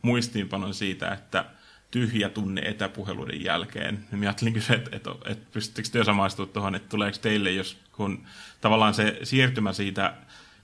[0.01, 1.45] muistiinpanon siitä, että
[1.91, 4.05] tyhjä tunne etäpuheluiden jälkeen.
[4.11, 7.77] Ja minä ajattelin kysyä, että, että, että pystyttekö te samaistumaan tuohon, että tuleeko teille, jos
[8.01, 8.25] kun
[8.61, 10.13] tavallaan se siirtymä siitä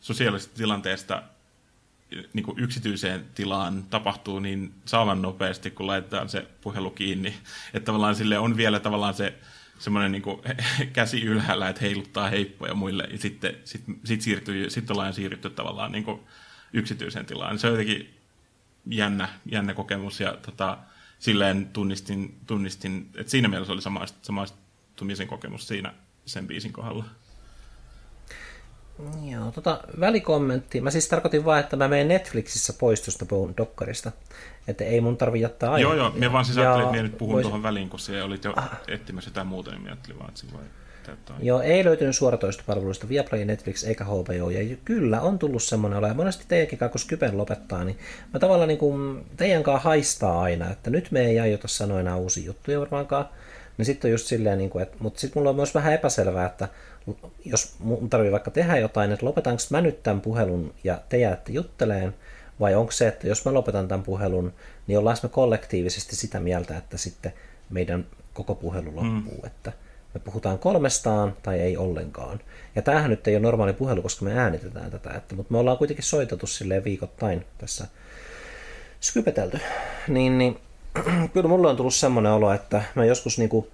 [0.02, 1.24] sosiaalisesta tilanteesta
[2.34, 7.34] niin kuin yksityiseen tilaan tapahtuu niin saavan nopeasti, kun laitetaan se puhelu kiinni.
[7.74, 9.34] Että tavallaan sille on vielä tavallaan se
[9.80, 10.24] semmoinen niin
[10.94, 15.92] käsi ylhäällä, että heiluttaa heippoja muille, ja sitten sit, sit siirtyy, sit ollaan siirrytty tavallaan
[15.92, 16.20] niin kuin
[16.74, 17.60] yksityiseen tilaan.
[17.60, 18.14] Se on jotenkin
[18.90, 20.78] jännä, jännä kokemus, ja tota,
[21.20, 23.82] silleen tunnistin, tunnistin, että siinä mielessä oli
[24.22, 25.94] samaistumisen kokemus siinä
[26.26, 27.06] sen biisin kohdalla.
[29.32, 30.82] Joo, tota, välikommentti.
[30.82, 34.12] Mä siis tarkoitin vaan, että mä menen Netflixissä pois tuosta Bone Dokkarista.
[34.68, 35.96] Että ei mun tarvi jättää aikaa.
[35.96, 36.14] Joo, joo.
[36.20, 37.44] Mä vaan siis ajattelin, että nyt puhun vois...
[37.44, 38.70] tuohon väliin, kun siellä olit jo ah.
[38.88, 40.62] etsimässä jotain muuta, niin mä ajattelin vaan, että se voi
[41.08, 44.50] täyttää Joo, ei löytynyt suoratoistopalveluista Viaplay, Netflix eikä HBO.
[44.50, 46.04] Ja kyllä on tullut semmoinen.
[46.04, 47.98] Ja monesti teidänkin kun Skypen lopettaa, niin
[48.34, 52.16] mä tavallaan niin kuin teidän kanssa haistaa aina, että nyt me ei aiota sanoa enää
[52.16, 53.30] uusia juttuja varmaankaan.
[53.78, 56.46] Niin sitten on just silleen, niin kuin, että, mutta sitten mulla on myös vähän epäselvää,
[56.46, 56.68] että
[57.46, 61.52] jos mun tarvii vaikka tehdä jotain, että lopetanko mä nyt tämän puhelun ja te jäätte
[61.52, 62.16] jutteleen,
[62.60, 64.54] vai onko se, että jos mä lopetan tämän puhelun,
[64.88, 67.34] niin ollaan me kollektiivisesti sitä mieltä, että sitten
[67.70, 69.48] meidän koko puhelu loppuu, mm.
[69.48, 69.72] että
[70.14, 72.40] me puhutaan kolmestaan tai ei ollenkaan.
[72.76, 75.78] Ja tämähän nyt ei ole normaali puhelu, koska me äänitetään tätä, että, mutta me ollaan
[75.78, 77.88] kuitenkin soitettu silleen viikoittain tässä
[79.02, 79.60] skypetelty.
[80.08, 80.60] Niin, niin
[81.34, 83.68] kyllä mulle on tullut semmoinen olo, että mä joskus niinku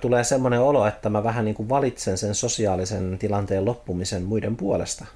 [0.00, 5.06] tulee semmoinen olo, että mä vähän niin kuin valitsen sen sosiaalisen tilanteen loppumisen muiden puolesta,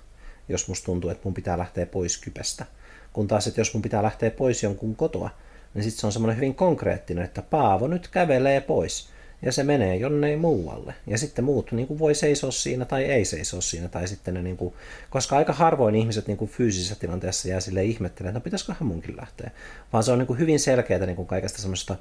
[0.49, 2.67] jos musta tuntuu, että mun pitää lähteä pois kypestä.
[3.13, 5.31] Kun taas, että jos mun pitää lähteä pois jonkun kotoa,
[5.75, 9.09] niin sitten se on semmoinen hyvin konkreettinen, että Paavo nyt kävelee pois
[9.43, 10.95] ja se menee jonnei muualle.
[11.07, 13.89] Ja sitten muut niin kuin voi seisoa siinä tai ei seisoa siinä.
[13.89, 14.75] Tai sitten ne, niin kuin,
[15.11, 19.17] koska aika harvoin ihmiset niin kuin fyysisessä tilanteessa jää sille ihmettelemään, että no pitäisiköhän munkin
[19.17, 19.51] lähteä.
[19.93, 21.97] Vaan se on niin kuin hyvin selkeää niin kuin kaikesta semmoista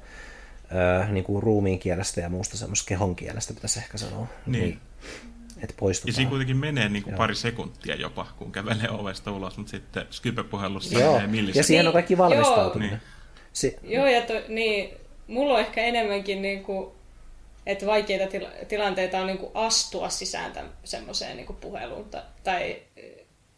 [1.00, 4.26] äh, niin kuin ruumiin kielestä ja muusta semmoista kehon kielestä pitäisi ehkä sanoa.
[4.46, 4.62] Niin.
[4.62, 4.80] niin
[5.62, 6.12] että poistutaan.
[6.12, 10.06] Ja siinä kuitenkin menee niin kuin pari sekuntia jopa, kun kävelee ovesta ulos, mutta sitten
[10.10, 11.12] Skype-puhelussa Joo.
[11.12, 11.60] menee millisekuntia.
[11.60, 12.90] Ja siihen on kaikki valmistautuminen.
[12.90, 13.00] Joo,
[13.52, 14.90] si- Joo ja to, niin,
[15.26, 16.92] mulla on ehkä enemmänkin niin kuin,
[17.66, 20.52] että vaikeita tila- tilanteita on niin kuin astua sisään
[20.84, 22.04] semmoiseen niin puheluun.
[22.04, 22.82] Tai, tai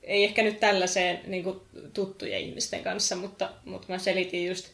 [0.03, 1.61] ei ehkä nyt tällaiseen niin kuin
[1.93, 4.74] tuttujen ihmisten kanssa, mutta, mutta mä selitin just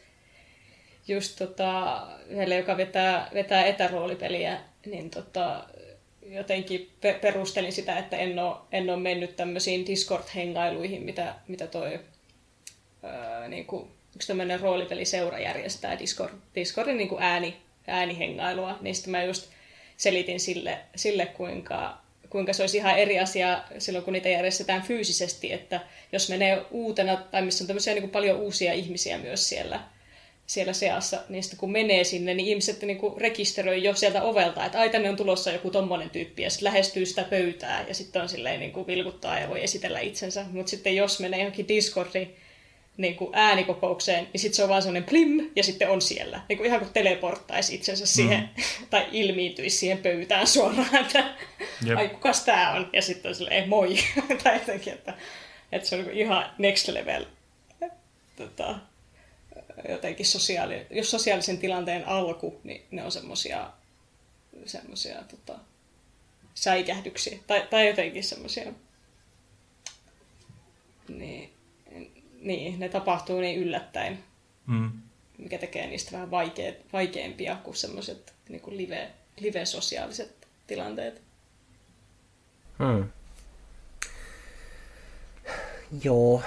[1.08, 5.64] just tota, yhdelle, joka vetää, vetää etäroolipeliä, niin tota,
[6.26, 12.00] jotenkin pe- perustelin sitä, että en ole, en ole mennyt tämmöisiin Discord-hengailuihin, mitä, mitä toi
[13.04, 17.56] öö, niin kuin, yksi tämmöinen roolipeliseura järjestää Discord, Discordin niin kuin ääni,
[17.86, 19.50] äänihengailua, niin sitten mä just
[19.96, 21.98] selitin sille, sille kuinka,
[22.30, 25.80] kuinka se olisi ihan eri asia silloin, kun niitä järjestetään fyysisesti, että
[26.12, 29.80] jos menee uutena, tai missä on tämmöisiä niin kuin paljon uusia ihmisiä myös siellä,
[30.50, 34.64] siellä seassa, niin sitten kun menee sinne, niin ihmiset niin kuin rekisteröi jo sieltä ovelta,
[34.64, 38.22] että ai tänne on tulossa joku tommonen tyyppi, ja sitten lähestyy sitä pöytää, ja sitten
[38.22, 40.44] on silleen niin kuin vilkuttaa ja voi esitellä itsensä.
[40.52, 42.36] Mutta sitten jos menee johonkin Discordiin,
[42.96, 46.40] niin kuin äänikokoukseen, niin sitten se on vaan semmoinen plim, ja sitten on siellä.
[46.48, 48.86] Niin kuin ihan kuin teleporttaisi itsensä siihen, mm.
[48.90, 51.24] tai ilmiintyisi siihen pöytään suoraan, että
[51.86, 51.98] Jep.
[51.98, 53.96] ai kukas tää on, ja sitten on silleen moi,
[54.42, 55.14] tai jotenkin, että,
[55.72, 57.24] että se on niin ihan next level
[58.36, 58.78] tota,
[59.88, 63.70] jotenkin sosiaali, jos sosiaalisen tilanteen alku, niin ne on semmoisia
[64.66, 65.58] semmosia, tota,
[66.54, 68.72] säikähdyksiä, tai, tai jotenkin semmoisia,
[71.08, 71.52] niin,
[72.40, 74.24] niin, ne tapahtuu niin yllättäen,
[74.66, 74.90] mm.
[75.38, 81.22] mikä tekee niistä vähän vaikeat, vaikeampia kuin semmoiset niin kuin live, live-sosiaaliset tilanteet.
[82.78, 83.08] Hmm.
[86.04, 86.42] Joo.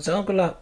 [0.00, 0.54] Se on kyllä,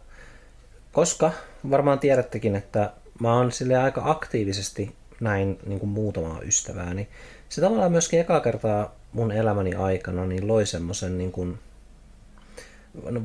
[0.93, 1.31] koska
[1.69, 7.07] varmaan tiedättekin, että mä oon sille aika aktiivisesti näin niin kuin muutamaa ystävää, niin
[7.49, 11.59] se tavallaan myöskin ekaa kertaa mun elämäni aikana niin loi semmoisen niin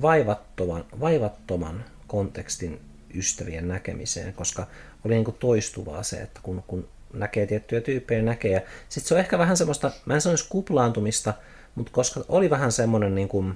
[0.03, 2.81] vaivattoman, vaivattoman kontekstin
[3.15, 4.67] ystävien näkemiseen, koska
[5.05, 8.53] oli niin kuin toistuvaa se, että kun, kun näkee tiettyjä tyyppejä näkee.
[8.53, 11.35] Ja sitten se on ehkä vähän semmoista, mä en sanoisi kuplaantumista,
[11.75, 13.55] mutta koska oli vähän semmoinen niin kuin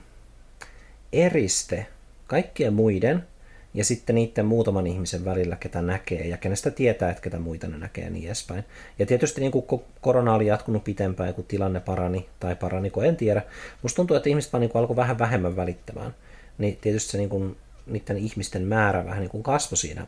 [1.13, 1.87] eriste
[2.27, 3.27] kaikkien muiden
[3.75, 7.79] ja sitten niiden muutaman ihmisen välillä, ketä näkee ja kenestä tietää, että ketä muita ne
[7.79, 8.65] näkee ja niin edespäin.
[8.99, 13.17] Ja tietysti niin kuin korona oli jatkunut pitempään, kun tilanne parani tai parani, kun en
[13.17, 13.43] tiedä.
[13.83, 16.15] Musta tuntuu, että ihmiset vaan niin alkoi vähän vähemmän välittämään.
[16.59, 20.07] Niin tietysti se niin kuin, niiden ihmisten määrä vähän niin kuin kasvoi siinä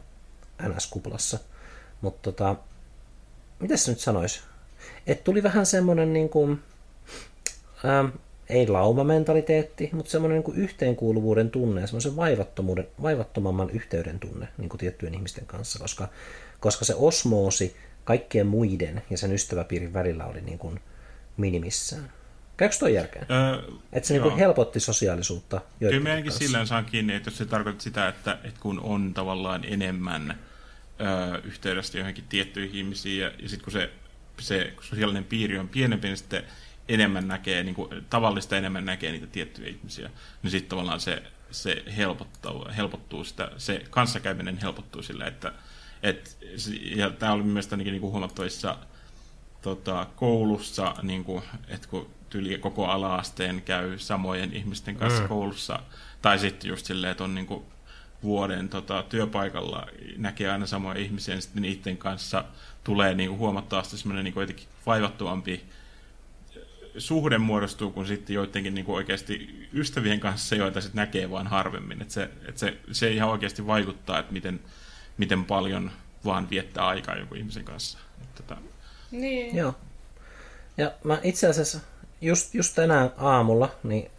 [0.62, 1.38] NS-kuplassa.
[2.00, 2.56] Mutta tota,
[3.60, 4.40] mitä se nyt sanoisi?
[5.06, 6.60] Että tuli vähän semmoinen niin kuin,
[7.84, 8.06] ähm,
[8.48, 14.68] ei laumamentaliteetti, mutta semmoinen niin kuin yhteenkuuluvuuden tunne ja semmoisen vaivattomuuden, vaivattomamman yhteyden tunne niin
[14.68, 16.08] kuin tiettyjen ihmisten kanssa, koska,
[16.60, 20.80] koska se osmoosi kaikkien muiden ja sen ystäväpiirin välillä oli niin kuin
[21.36, 22.12] minimissään.
[22.56, 23.26] Käykö tuo järkeä?
[23.30, 25.60] Öö, että se niin kuin helpotti sosiaalisuutta.
[25.78, 29.64] Kyllä meidänkin silleen saa kiinni, että jos se tarkoittaa sitä, että, että kun on tavallaan
[29.64, 30.38] enemmän
[31.00, 33.90] öö, yhteydestä johonkin tiettyihin ihmisiin ja, ja sitten kun se,
[34.40, 36.44] se sosiaalinen piiri on pienempi, niin sitten
[36.88, 40.10] enemmän näkee, niin kuin, tavallista enemmän näkee niitä tiettyjä ihmisiä,
[40.42, 45.52] niin sitten tavallaan se, se helpottuu, helpottuu sitä, se kanssakäyminen helpottuu sillä, että
[46.02, 46.38] et,
[46.96, 48.78] ja tämä oli mielestäni niin kuin huomattavissa
[49.62, 55.28] tota, koulussa, niin kuin, että kun tyli koko ala-asteen käy samojen ihmisten kanssa mm.
[55.28, 55.78] koulussa,
[56.22, 57.64] tai sitten just silleen, että on niin kuin,
[58.22, 59.86] vuoden tota, työpaikalla
[60.16, 62.44] näkee aina samoja ihmisiä, ja sitten niiden kanssa
[62.84, 64.56] tulee niin kuin, huomattavasti semmoinen niin kuin,
[64.86, 65.64] vaivattuampi
[66.98, 72.02] suhde muodostuu kun sitten joidenkin niin kuin oikeasti ystävien kanssa, joita sitten näkee vaan harvemmin.
[72.02, 74.60] Et se, et se, se ihan oikeasti vaikuttaa, että miten,
[75.18, 75.90] miten paljon
[76.24, 77.98] vaan viettää aikaa joku ihmisen kanssa.
[78.22, 78.56] Et, tota...
[79.10, 79.56] Niin.
[79.56, 79.74] Joo.
[80.76, 81.80] Ja mä itse asiassa
[82.20, 84.10] just, just tänään aamulla, niin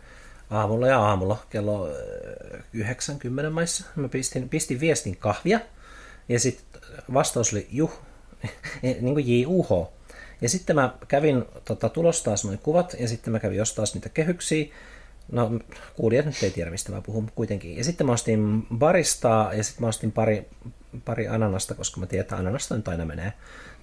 [0.49, 1.89] aamulla ja aamulla kello
[2.73, 5.59] 90 maissa mä pistin, pistin viestin kahvia
[6.29, 6.81] ja sitten
[7.13, 8.01] vastaus oli juh,
[8.81, 9.94] niin kuin J-U-H.
[10.41, 14.65] Ja sitten mä kävin tota, tulostaa noin kuvat, ja sitten mä kävin ostaa niitä kehyksiä.
[15.31, 15.51] No,
[15.95, 17.77] kuulijat nyt ei tiedä, mistä mä puhun kuitenkin.
[17.77, 20.49] Ja sitten mä ostin baristaa, ja sitten mä ostin pari,
[21.05, 23.33] pari ananasta, koska mä tiedän, että ananasta nyt aina menee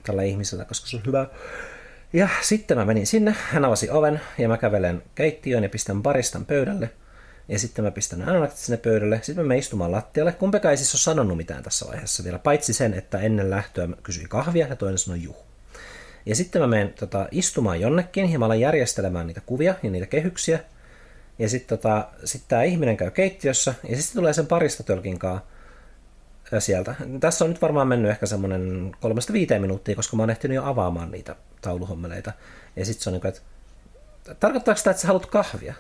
[0.03, 1.27] tällä ihmisellä, koska se on hyvä.
[2.13, 6.47] Ja sitten mä menin sinne, hän avasi oven, ja mä kävelen keittiöön ja pistän baristan
[6.47, 6.91] pöydälle.
[7.49, 9.21] Ja sitten mä pistän ananakset sinne pöydälle.
[9.23, 10.33] Sitten mä istumaan lattialle.
[10.33, 13.97] Kumpikaan ei siis ole sanonut mitään tässä vaiheessa vielä, paitsi sen, että ennen lähtöä mä
[14.03, 15.52] kysyin kahvia ja toinen sanoi juh.
[16.27, 20.07] Ja sitten mä menen tota, istumaan jonnekin ja mä alan järjestelemään niitä kuvia ja niitä
[20.07, 20.61] kehyksiä.
[21.39, 25.47] Ja sitten tota, sit tämä ihminen käy keittiössä ja sitten tulee sen parista tölkinkaa
[26.59, 26.95] sieltä.
[27.21, 30.65] Tässä on nyt varmaan mennyt ehkä semmoinen kolmesta viiteen minuuttia, koska mä oon ehtinyt jo
[30.65, 32.33] avaamaan niitä tauluhommeleita.
[32.77, 33.41] Ja sitten se on niin kuin, että
[34.35, 35.75] tarkoittaako sitä, että sä haluat kahvia?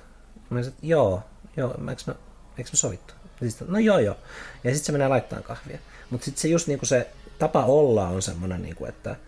[0.51, 1.23] Mä sanoin, joo,
[1.57, 2.15] joo, eikö me,
[2.59, 3.15] eikö me sovittu?
[3.41, 4.17] Ja sit, no joo, joo.
[4.65, 5.79] Ja sitten se menee laittaa kahvia.
[6.11, 9.17] Mutta sitten se just niin kuin se tapa olla on semmoinen, niin kuin, että–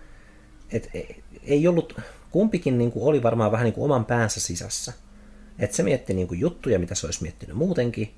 [0.75, 0.91] et
[1.43, 4.93] ei ollut, kumpikin niin kuin oli varmaan vähän niin kuin oman päänsä sisässä.
[5.59, 8.15] Että se mietti niin kuin juttuja, mitä se olisi miettinyt muutenkin.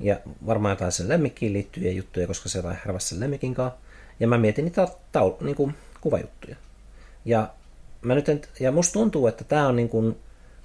[0.00, 3.78] Ja varmaan jotain sen lemmikkiin liittyviä juttuja, koska se jotain härvässä sen lemmikin kanssa.
[4.20, 6.56] Ja mä mietin niitä taul- niin kuin kuvajuttuja.
[7.24, 7.54] Ja,
[8.02, 10.16] mä nyt en, ja musta tuntuu, että tämä on niin kuin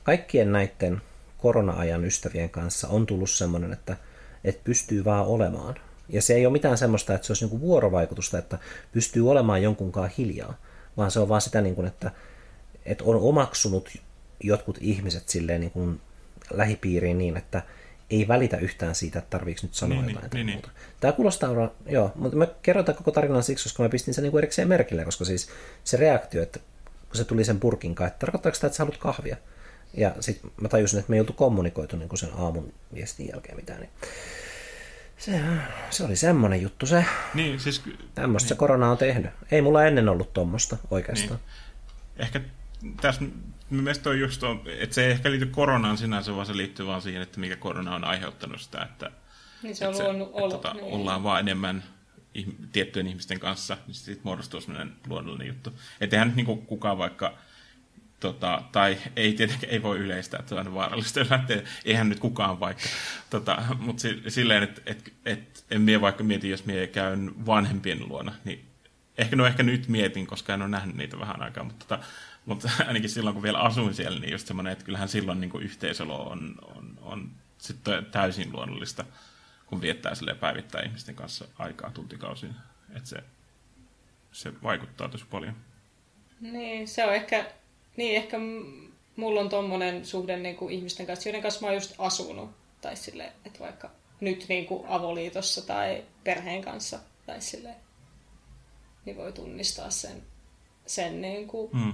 [0.03, 1.01] kaikkien näiden
[1.37, 3.97] korona-ajan ystävien kanssa on tullut semmoinen, että,
[4.43, 5.75] että pystyy vaan olemaan.
[6.09, 8.59] Ja se ei ole mitään semmoista, että se olisi niin kuin vuorovaikutusta, että
[8.91, 10.57] pystyy olemaan jonkunkaan hiljaa
[11.01, 12.11] vaan se on vaan sitä, niin kuin, että,
[12.85, 13.89] että on omaksunut
[14.43, 16.01] jotkut ihmiset silleen niin kuin
[16.53, 17.61] lähipiiriin niin, että
[18.09, 20.21] ei välitä yhtään siitä, että tarviiko nyt sanoa Niin, jotain.
[20.23, 20.69] niin, tai niin, muuta.
[20.99, 24.31] Tämä kuulostaa, joo, mutta mä kerron tämän koko tarinan siksi, koska mä pistin sen niin
[24.31, 25.49] kuin erikseen merkille, koska siis
[25.83, 26.59] se reaktio, että
[27.07, 29.37] kun se tuli sen purkin kanssa, että tarkoittaako sitä, että sä haluat kahvia?
[29.93, 33.55] Ja sitten mä tajusin, että me ei oltu kommunikoitu niin kuin sen aamun viestin jälkeen
[33.55, 33.79] mitään.
[33.79, 33.89] Niin
[35.21, 35.41] se,
[35.89, 37.05] se oli semmoinen juttu se.
[37.33, 37.81] Niin, siis
[38.15, 39.31] Tämmöistä se korona on tehnyt.
[39.51, 41.39] Ei mulla ennen ollut tuommoista oikeastaan.
[42.17, 42.41] ehkä
[43.01, 43.21] tässä
[43.69, 47.01] mielestäni on just, on, että se ei ehkä liity koronaan sinänsä, vaan se liittyy vaan
[47.01, 49.11] siihen, että mikä korona on aiheuttanut sitä, että,
[49.63, 50.51] Niin se on että, luonut että, olo.
[50.51, 50.85] tota, niin.
[50.93, 51.83] ollaan vaan enemmän
[52.37, 55.73] ihm- tiettyjen ihmisten kanssa, niin sitten muodostuu sellainen luonnollinen juttu.
[56.01, 57.33] Että eihän nyt niinku kukaan vaikka,
[58.21, 62.19] tota, tai ei tietenkään ei voi yleistää, että se on vaarallista, jos lähtee, eihän nyt
[62.19, 62.83] kukaan vaikka,
[63.29, 68.07] tota, mutta si- silleen, että et, et, en mie vaikka mieti, jos mie käyn vanhempien
[68.09, 68.65] luona, niin
[69.17, 72.03] ehkä no ehkä nyt mietin, koska en ole nähnyt niitä vähän aikaa, mutta, tota,
[72.45, 75.63] mutta ainakin silloin, kun vielä asuin siellä, niin just semmoinen, että kyllähän silloin niin kuin
[75.63, 79.05] yhteiselo on, on, on sitten täysin luonnollista,
[79.65, 82.55] kun viettää sille päivittäin ihmisten kanssa aikaa tuntikausiin.
[82.95, 83.23] Että se,
[84.31, 85.55] se vaikuttaa tosi paljon.
[86.41, 87.51] Niin, se on ehkä,
[87.97, 88.37] niin ehkä
[89.15, 92.49] mulla on tommonen suhde niin kuin ihmisten kanssa, joiden kanssa mä oon just asunut.
[92.81, 97.75] Tai sille, että vaikka nyt niin kuin avoliitossa tai perheen kanssa tai sille,
[99.05, 100.23] niin voi tunnistaa sen,
[100.85, 101.93] sen niin kuin, Mm.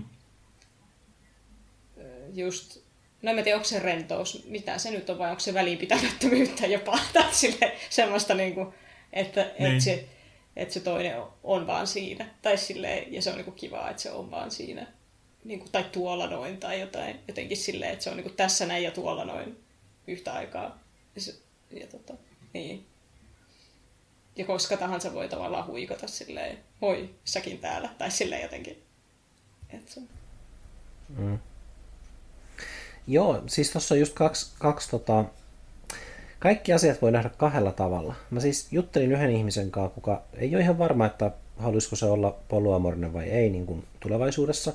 [2.34, 2.78] just,
[3.22, 7.00] no en tiedä, onko se rentous, mitä se nyt on, vai onko se välinpitämättömyyttä jopa,
[7.14, 8.74] tai sille, semmoista, niin kuin,
[9.14, 9.72] että, niin.
[9.72, 10.06] Että, se,
[10.56, 13.90] että se toinen on, on vaan siinä, tai sille, ja se on niin kuin kivaa,
[13.90, 14.88] että se on vaan siinä,
[15.48, 18.66] niin kuin, tai tuolla noin, tai jotain, jotenkin silleen, että se on niin kuin tässä
[18.66, 19.60] näin ja tuolla noin
[20.08, 20.80] yhtä aikaa.
[21.16, 21.36] Ja, se,
[21.72, 22.14] ja tota,
[22.54, 22.86] niin.
[24.36, 28.84] Ja koska tahansa voi tavallaan huikata silleen, moi, säkin täällä, tai silleen jotenkin.
[29.70, 30.02] Että se,
[31.18, 31.40] Mm.
[33.08, 35.26] Joo, siis tuossa on just kaksi, kaksi tota,
[36.40, 38.16] kaikki asiat voi nähdä kahdella tavalla.
[38.30, 42.36] Mä siis juttelin yhden ihmisen kanssa, kuka ei ole ihan varma, että haluaisiko se olla
[42.50, 44.74] polyamorinen vai ei niin kuin tulevaisuudessa.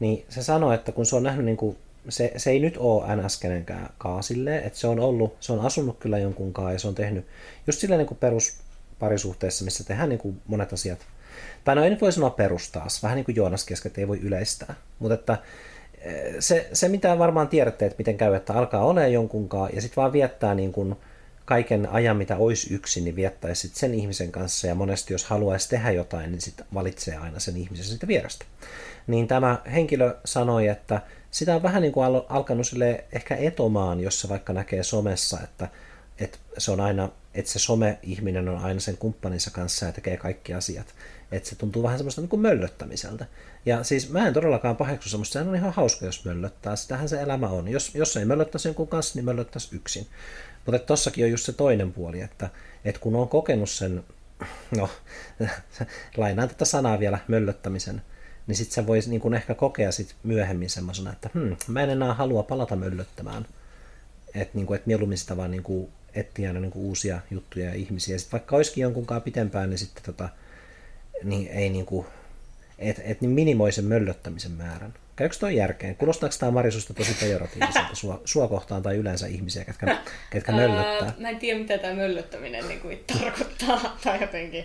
[0.00, 1.76] Niin se sanoi, että kun se on nähnyt, niin kuin,
[2.08, 5.60] se, se ei nyt ole ns kenenkään kaa silleen, että se on ollut, se on
[5.60, 7.26] asunut kyllä jonkun kaa ja se on tehnyt
[7.66, 10.98] just silleen niin perusparisuhteessa, missä tehdään niin kuin monet asiat.
[11.64, 14.18] Tai no ei nyt voi sanoa perustaas, vähän niin kuin Joonas kesken, että ei voi
[14.18, 14.74] yleistää.
[14.98, 15.38] Mutta että
[16.38, 20.12] se, se, mitä varmaan tiedätte, että miten käy, että alkaa olemaan jonkunkaan ja sitten vaan
[20.12, 20.96] viettää niin kuin
[21.44, 25.90] kaiken ajan, mitä olisi yksin, niin viettäisi sen ihmisen kanssa ja monesti jos haluaisi tehdä
[25.90, 28.44] jotain, niin sitten valitsee aina sen ihmisen siitä vierestä.
[29.06, 31.00] Niin tämä henkilö sanoi, että
[31.30, 35.38] sitä on vähän niin kuin al- alkanut sille ehkä etomaan, jos se vaikka näkee somessa,
[35.44, 35.68] että,
[36.18, 40.54] että se on aina, että se some-ihminen on aina sen kumppaninsa kanssa ja tekee kaikki
[40.54, 40.94] asiat.
[41.32, 43.26] Että se tuntuu vähän semmoista niin kuin möllöttämiseltä.
[43.66, 46.76] Ja siis mä en todellakaan paheksu semmoista, sehän on ihan hauska, jos möllöttää.
[46.76, 47.68] Sitähän se elämä on.
[47.68, 50.06] Jos, jos ei möllöttäisi jonkun kanssa, niin möllöttäisi yksin.
[50.66, 52.50] Mutta tossakin on just se toinen puoli, että,
[52.84, 54.04] että kun on kokenut sen,
[54.78, 54.88] no
[56.16, 58.02] lainaan tätä sanaa vielä, möllöttämisen,
[58.46, 61.90] niin sitten se voisi niin kuin ehkä kokea sit myöhemmin semmoisena, että hmm, mä en
[61.90, 63.46] enää halua palata möllöttämään.
[64.34, 67.66] Että niin kuin, et mieluummin sitä vaan niin kuin etsiä aina niin kuin uusia juttuja
[67.66, 68.18] ja ihmisiä.
[68.18, 70.28] Sitten vaikka olisikin jonkunkaan pitempään, niin sitten tota,
[71.24, 72.06] niin ei niin kuin,
[72.78, 74.94] et, et niin minimoi sen möllöttämisen määrän.
[75.16, 75.96] Käykö toi järkeen?
[75.96, 79.98] Kuulostaako tämä Marisusta tosi pejoratiiviselta sua, sua kohtaan tai yleensä ihmisiä, ketkä,
[80.30, 81.08] ketkä möllöttää?
[81.08, 84.64] Ää, mä en tiedä, mitä tämä möllöttäminen niin kuin, tarkoittaa, tai jotenkin.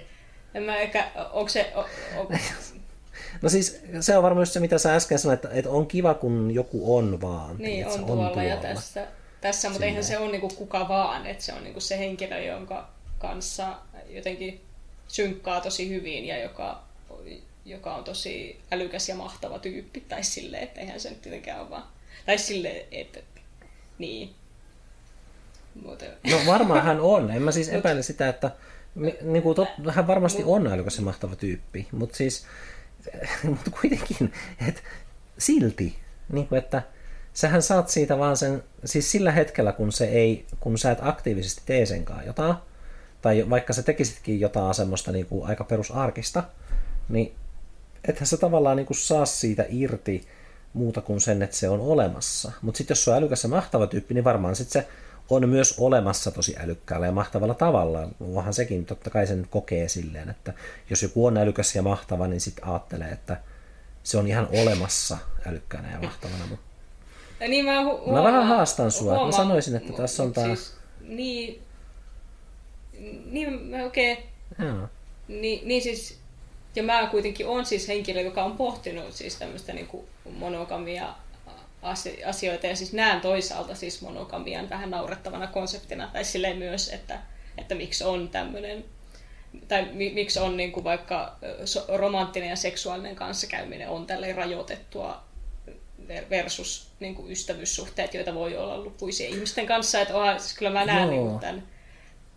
[0.53, 1.71] En mä ehkä, onko se...
[1.75, 1.79] O,
[2.17, 2.31] o,
[3.41, 6.13] No siis se on varmaan just se, mitä sä äsken sanoit, että, että on kiva,
[6.13, 7.55] kun joku on vaan.
[7.57, 9.07] niin, että on se tuolla, ja tässä,
[9.41, 11.97] tässä mutta eihän se ole niin kuin kuka vaan, että se on niin kuin se
[11.97, 12.89] henkilö, jonka
[13.19, 13.77] kanssa
[14.09, 14.61] jotenkin
[15.07, 16.83] synkkaa tosi hyvin ja joka,
[17.65, 21.69] joka on tosi älykäs ja mahtava tyyppi, tai silleen, että eihän se nyt tietenkään ole
[21.69, 21.83] vaan...
[22.25, 23.19] Tai silleen, että...
[23.97, 24.29] Niin.
[25.85, 27.31] Mutta, No varmaan hän on.
[27.31, 28.51] En mä siis epäile sitä, että
[29.21, 32.45] niin kuin tot, hän varmasti on älykäs ja mahtava tyyppi, mutta siis
[33.43, 34.33] mutta kuitenkin,
[34.67, 34.81] että
[35.37, 35.99] silti,
[36.31, 36.81] niin kuin, että
[37.33, 41.61] sähän saat siitä vaan sen, siis sillä hetkellä, kun, se ei, kun sä et aktiivisesti
[41.65, 42.55] tee senkaan jotain,
[43.21, 46.43] tai vaikka sä tekisitkin jotain semmoista niin kuin aika perusarkista,
[47.09, 47.35] niin
[48.07, 50.27] ethän sä tavallaan niin kuin saa siitä irti
[50.73, 52.51] muuta kuin sen, että se on olemassa.
[52.61, 54.89] Mutta sitten jos se on älykäs ja mahtava tyyppi, niin varmaan sitten se
[55.29, 58.09] on myös olemassa tosi älykkäällä ja mahtavalla tavalla.
[58.35, 60.53] Onhan sekin totta kai sen kokee silleen, että
[60.89, 63.37] jos joku on älykäs ja mahtava, niin sitten ajattelee, että
[64.03, 66.47] se on ihan olemassa älykkäänä ja mahtavana.
[66.47, 66.65] Mutta
[67.39, 70.45] Ja niin mä, hu- Mä vähän haastan sua, että mä sanoisin, että tässä on tää-
[70.45, 71.61] Siis, niin,
[73.25, 74.17] niin mä oikein...
[74.59, 74.87] joo.
[75.27, 76.19] Niin, niin siis,
[76.75, 79.89] ja mä kuitenkin on siis henkilö, joka on pohtinut siis tämmöistä niin
[80.37, 81.13] monogamia
[82.25, 82.67] asioita.
[82.67, 87.19] Ja siis näen toisaalta siis monogamian vähän naurettavana konseptina, tai silleen myös, että,
[87.57, 88.85] että miksi on tämmöinen
[89.67, 91.35] tai miksi on niin kuin vaikka
[91.87, 95.23] romanttinen ja seksuaalinen kanssakäyminen on tälle rajoitettua
[96.29, 100.01] versus niin kuin ystävyyssuhteet, joita voi olla lukuisia ihmisten kanssa.
[100.01, 101.67] Että onhan, siis kyllä mä näen niin kuin tämän,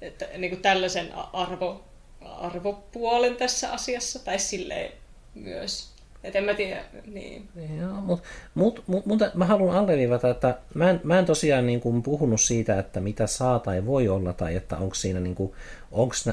[0.00, 1.84] että, niin kuin tällaisen arvo,
[2.20, 4.92] arvopuolen tässä asiassa, tai silleen
[5.34, 5.91] myös.
[6.24, 7.48] Et en mä tiedä, niin.
[7.80, 11.80] Joo, mutta mut, mut, mut, mä haluan alleviivata, että mä en, mä en tosiaan niin
[11.80, 15.52] kuin puhunut siitä, että mitä saa tai voi olla, tai että onko siinä niin kuin,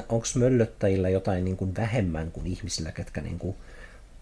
[0.08, 3.56] onks, möllöttäjillä jotain niin kuin vähemmän kuin ihmisillä, ketkä niin kuin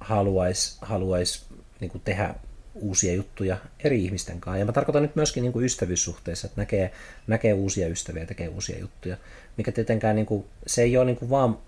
[0.00, 1.46] haluais, haluais
[1.80, 2.34] niin kuin tehdä
[2.74, 4.58] uusia juttuja eri ihmisten kanssa.
[4.58, 6.92] Ja mä tarkoitan nyt myöskin niin kuin ystävyyssuhteissa, että näkee,
[7.26, 9.16] näkee uusia ystäviä ja tekee uusia juttuja.
[9.56, 11.58] Mikä tietenkään niin kuin, se ei ole niin kuin vaan,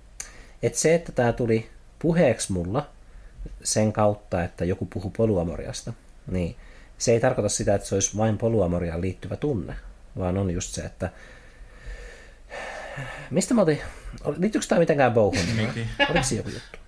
[0.62, 1.66] että se, että tämä tuli
[1.98, 2.90] puheeksi mulla
[3.64, 5.92] sen kautta, että joku puhuu poluamoriasta,
[6.30, 6.56] niin
[6.98, 9.76] se ei tarkoita sitä, että se olisi vain poluamoriaan liittyvä tunne,
[10.18, 11.10] vaan on just se, että
[13.30, 13.80] mistä mä otin,
[14.36, 15.44] liittyykö tämä mitenkään bouhun?
[16.10, 16.78] Oliko se joku juttu?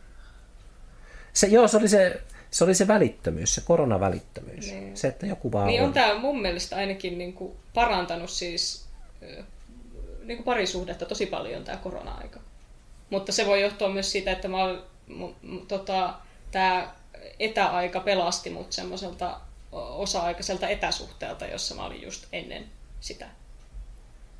[1.32, 2.22] Se, joo, se oli se
[2.52, 4.66] se oli se välittömyys, se koronavälittömyys.
[4.66, 4.96] Niin.
[4.96, 8.84] Se, että joku vaan Niin on, on tämä mun mielestä ainakin niin kuin parantanut siis
[10.24, 12.40] niin kuin parisuhdetta tosi paljon tämä korona-aika.
[13.10, 14.78] Mutta se voi johtua myös siitä, että mä olen,
[15.68, 16.14] tota,
[16.52, 16.94] tämä
[17.38, 19.40] etäaika pelasti mut semmoiselta
[19.72, 22.64] osa-aikaiselta etäsuhteelta, jossa mä olin just ennen
[23.00, 23.26] sitä.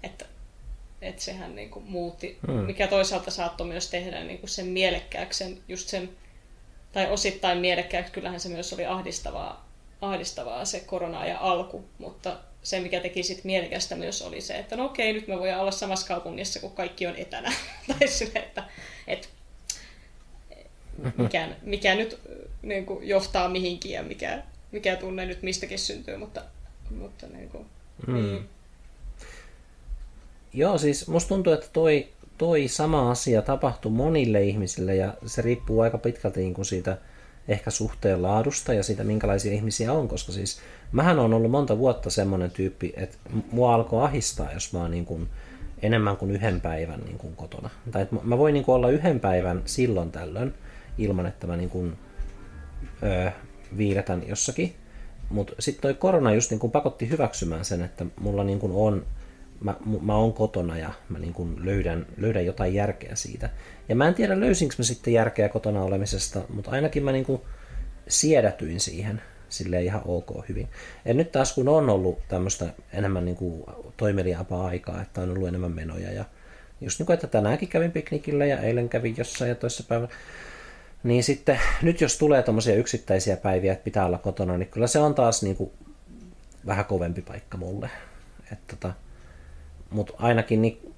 [0.03, 0.25] Että,
[1.03, 2.55] että sehän niin kuin muutti, hmm.
[2.55, 6.11] mikä toisaalta saattoi myös tehdä niin kuin sen mielekkääksi, just sen
[6.93, 9.69] tai osittain mielekkääksi, kyllähän se myös oli ahdistavaa,
[10.01, 14.77] ahdistavaa se korona ja alku, mutta se, mikä teki sitten mielekästä myös oli se, että
[14.77, 17.53] no okei, nyt me voidaan olla samassa kaupungissa, kun kaikki on etänä.
[17.89, 18.65] tai sille, että,
[19.07, 19.29] että
[21.19, 22.19] mikä, mikä nyt
[22.63, 24.43] niin kuin, johtaa mihinkin ja mikä,
[24.73, 26.43] mikä tunne nyt mistäkin syntyy, mutta,
[26.99, 27.67] mutta niin kuin,
[28.07, 28.15] mm.
[28.15, 28.49] niin.
[30.55, 32.09] Joo, siis musta tuntuu, että toi
[32.39, 36.99] toi sama asia tapahtui monille ihmisille ja se riippuu aika pitkälti niin kuin siitä
[37.49, 40.61] ehkä suhteen laadusta ja siitä minkälaisia ihmisiä on, koska siis
[40.93, 43.17] mähän on ollut monta vuotta semmoinen tyyppi, että
[43.53, 45.29] mua alkoi ahistaa, jos mä oon niin kuin
[45.83, 47.71] enemmän kuin yhden päivän niin kuin kotona.
[47.91, 50.55] Tai että mä voin niin kuin olla yhden päivän silloin tällöin
[50.99, 51.99] ilman, että mä niin kuin,
[53.03, 53.31] öö,
[53.77, 54.75] viiletän jossakin.
[55.31, 59.07] Mutta sitten toi korona just niin kuin pakotti hyväksymään sen, että mulla niin kuin on
[59.63, 63.51] mä, mä oon kotona ja mä niin kuin löydän, löydän jotain järkeä siitä.
[63.89, 67.41] Ja mä en tiedä löysinkö mä sitten järkeä kotona olemisesta, mutta ainakin mä niin kuin
[68.09, 70.69] siedätyin siihen sille ihan ok hyvin.
[71.05, 73.65] Ja nyt taas kun on ollut tämmöistä enemmän niin kuin
[73.97, 76.25] toimeliaampaa aikaa, että on ollut enemmän menoja ja
[76.81, 80.13] just niin kuin, että tänäänkin kävin piknikillä ja eilen kävin jossain ja toisessa päivänä,
[81.03, 84.99] niin sitten nyt jos tulee tämmöisiä yksittäisiä päiviä, että pitää olla kotona, niin kyllä se
[84.99, 85.71] on taas niin kuin
[86.67, 87.91] vähän kovempi paikka mulle.
[88.53, 88.95] Että tota,
[89.91, 90.95] mutta ainakin niin,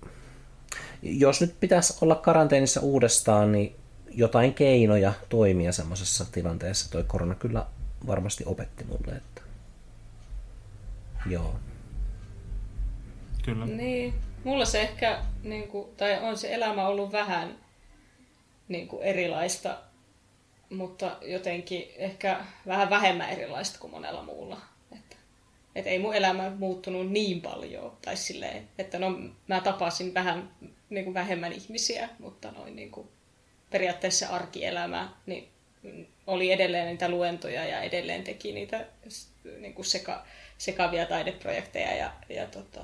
[1.02, 3.76] jos nyt pitäisi olla karanteenissa uudestaan, niin
[4.10, 7.66] jotain keinoja toimia semmoisessa tilanteessa toi korona kyllä
[8.06, 9.42] varmasti opetti mulle, että
[11.26, 11.54] joo.
[13.44, 13.66] Kyllä.
[13.66, 14.14] Niin,
[14.44, 17.58] mulla se ehkä, niin kuin, tai on se elämä ollut vähän
[18.68, 19.78] niin kuin erilaista,
[20.76, 24.60] mutta jotenkin ehkä vähän vähemmän erilaista kuin monella muulla.
[25.74, 27.96] Että ei mun elämä muuttunut niin paljon.
[28.02, 29.18] Tai silleen, että no
[29.48, 30.50] mä tapasin vähän
[30.90, 33.08] niin kuin vähemmän ihmisiä, mutta noin niin kuin
[33.70, 35.48] periaatteessa arkielämä niin
[36.26, 38.86] oli edelleen niitä luentoja ja edelleen teki niitä
[39.58, 40.24] niin kuin seka,
[40.58, 42.80] sekavia taideprojekteja ja, ja, tota,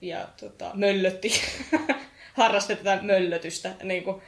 [0.00, 1.32] ja tota, möllötti,
[2.34, 4.22] harrasti tätä möllötystä niin kuin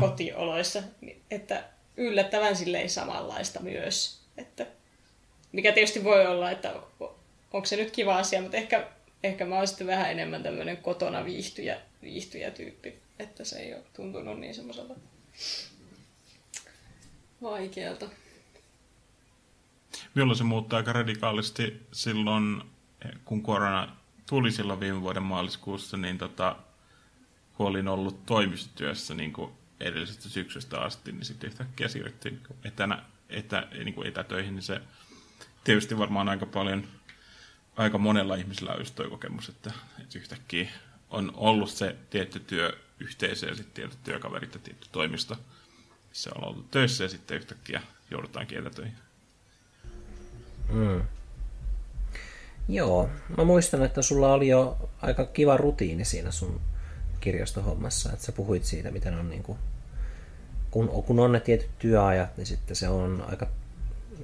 [0.00, 0.82] kotioloissa.
[1.30, 1.64] Että
[1.96, 4.20] yllättävän silleen samanlaista myös.
[4.36, 4.66] Että
[5.52, 6.74] mikä tietysti voi olla, että
[7.52, 8.88] onko se nyt kiva asia, mutta ehkä,
[9.22, 14.40] ehkä mä sitten vähän enemmän tämmöinen kotona viihtyjä, viihtyjä tyyppi, että se ei ole tuntunut
[14.40, 14.94] niin semmoiselta
[17.42, 18.08] vaikealta.
[20.14, 22.62] Minulla se muuttaa aika radikaalisti silloin,
[23.24, 23.96] kun korona
[24.28, 26.56] tuli silloin viime vuoden maaliskuussa, niin tota,
[27.56, 29.52] kun olin ollut toimistotyössä niin kuin
[29.82, 34.80] edellisestä syksystä asti, niin sitten yhtäkkiä siirryttiin etänä, etä, niin kuin etätöihin, niin se
[35.64, 36.84] tietysti varmaan aika paljon,
[37.76, 39.72] aika monella ihmisellä on just toi kokemus, että,
[40.02, 40.68] että yhtäkkiä
[41.10, 45.36] on ollut se tietty työyhteisö ja sitten tietty työkaverit ja tietty toimisto,
[46.08, 48.94] missä on ollut töissä ja sitten yhtäkkiä joudutaan kietätöihin.
[50.68, 51.02] Mm.
[52.68, 56.60] Joo, mä muistan, että sulla oli jo aika kiva rutiini siinä sun
[57.20, 59.58] kirjastohommassa, että sä puhuit siitä, miten on niin kuin,
[60.72, 63.46] kun, kun on ne tietyt työajat, niin sitten se on aika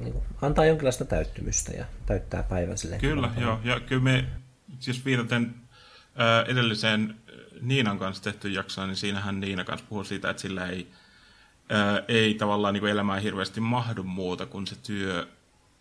[0.00, 2.98] niin kuin, antaa jonkinlaista täyttymystä ja täyttää päivän sille.
[2.98, 3.60] Kyllä, joo.
[3.64, 4.24] Ja kyllä me,
[4.78, 5.54] siis viitaten
[6.16, 7.14] ää, edelliseen
[7.60, 10.88] Niinan kanssa tehty jaksoon, niin siinähän Niina kanssa puhuu siitä, että sillä ei,
[11.68, 15.28] ää, ei tavallaan niin kuin elämään hirveästi mahdu muuta kuin se työ,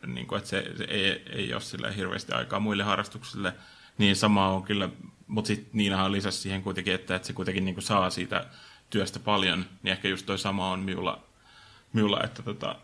[0.08, 3.54] niin kuin, että se, se ei, ei ole sillä hirveästi aikaa muille harrastuksille,
[3.98, 4.90] niin sama on kyllä,
[5.28, 8.46] mutta sitten Niinahan lisäsi siihen kuitenkin, että, että se kuitenkin niin kuin saa siitä
[8.90, 11.24] työstä paljon, niin ehkä just toi sama on minulla,
[11.94, 12.76] minulla että tota,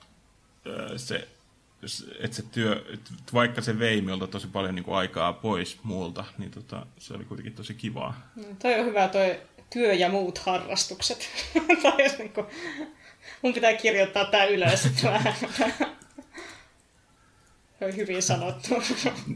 [0.98, 1.28] se,
[2.20, 6.26] että se työ, että vaikka se vei minulta tosi paljon niin kuin aikaa pois muulta,
[6.38, 8.32] niin tota, se oli kuitenkin tosi kivaa.
[8.36, 9.40] Mm, toi on hyvä toi
[9.70, 11.30] työ ja muut harrastukset.
[11.84, 12.48] tai niin kuin,
[13.42, 14.90] mun pitää kirjoittaa tämä ylös,
[17.96, 18.84] hyvin sanottu.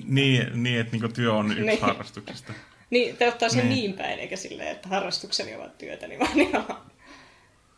[0.05, 1.81] niin, niin, että niin työ on yksi niin.
[1.81, 2.53] harrastuksista.
[2.89, 3.75] Niin, te ottaa sen niin.
[3.75, 6.65] niin päin, eikä silleen, että harrastukseni ovat työtä, niin vaan ihan...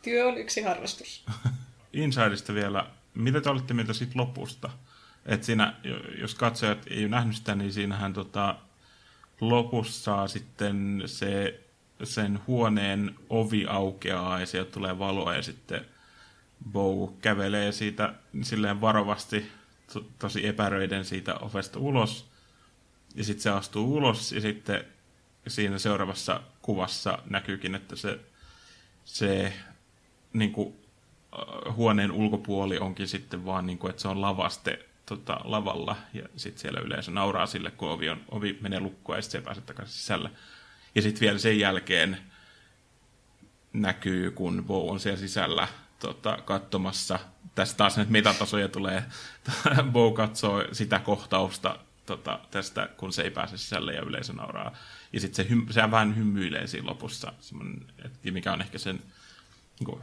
[0.02, 1.24] Työ on yksi harrastus.
[1.92, 4.70] Insideista vielä mitä te olitte mieltä siitä lopusta?
[5.26, 5.74] Et siinä,
[6.18, 8.56] jos katsojat ei ole nähnyt sitä, niin siinähän tota,
[9.40, 11.60] lopussa sitten se,
[12.04, 15.84] sen huoneen ovi aukeaa ja sieltä tulee valoa ja sitten
[16.72, 19.50] Bow kävelee siitä silleen varovasti
[19.92, 22.30] to, tosi epäröiden siitä ovesta ulos.
[23.14, 24.84] Ja sitten se astuu ulos ja sitten
[25.50, 28.20] siinä seuraavassa kuvassa näkyykin, että se,
[29.04, 29.52] se
[30.32, 30.74] niin kuin
[31.72, 36.60] huoneen ulkopuoli onkin sitten vaan, niin kuin, että se on lavaste tota, lavalla ja sitten
[36.60, 39.60] siellä yleensä nauraa sille, kun ovi, on, ovi menee lukkoon ja sitten se ei pääse
[39.60, 40.30] takaisin sisälle.
[40.94, 42.18] Ja sitten vielä sen jälkeen
[43.72, 45.68] näkyy, kun Bo on siellä sisällä
[45.98, 47.18] tota, katsomassa.
[47.54, 49.04] Tässä taas nyt metatasoja tulee.
[49.92, 54.76] Bo katsoo sitä kohtausta tota, tästä, kun se ei pääse sisälle ja yleisö nauraa.
[55.12, 57.32] Ja sitten se, hym- se vähän hymyilee siinä lopussa,
[58.30, 59.00] mikä on ehkä sen
[59.80, 60.02] niin kuin,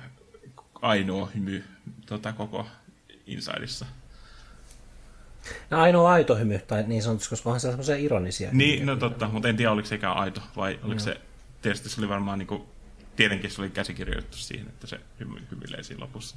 [0.82, 1.64] ainoa hymy
[2.06, 2.68] tota, koko
[3.26, 3.86] Insideissa.
[5.70, 8.50] No ainoa aito hymy, tai niin sanotusti, koska onhan se semmoisia ironisia.
[8.52, 11.00] Niin, no totta, mutta en tiedä oliko sekään aito, vai oliko no.
[11.00, 11.22] se,
[11.62, 12.64] tietysti se oli varmaan niin kuin,
[13.16, 16.36] tietenkin se oli käsikirjoitettu siihen, että se hymy, hymyilee siinä lopussa.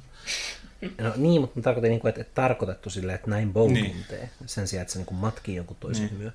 [0.81, 3.91] No niin, mutta mä tarkoitin, niin kuin, että, että tarkoitettu silleen, että näin Bow niin.
[3.91, 6.17] tuntee, sen sijaan, että se niin kuin matkii jonkun toisen niin.
[6.17, 6.31] hymyä.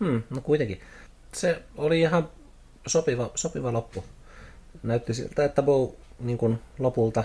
[0.00, 0.80] Hmm, no kuitenkin.
[1.32, 2.28] Se oli ihan
[2.86, 4.04] sopiva, sopiva loppu.
[4.82, 5.90] Näytti siltä, että Bow
[6.20, 7.24] niin kuin lopulta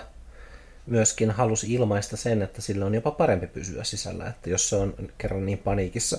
[0.86, 4.94] myöskin halusi ilmaista sen, että sillä on jopa parempi pysyä sisällä, että jos se on
[5.18, 6.18] kerran niin paniikissa,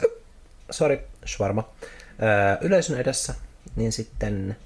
[0.72, 1.70] sorry, Schwarma,
[2.62, 3.36] yleisön edessä,
[3.76, 4.58] niin sitten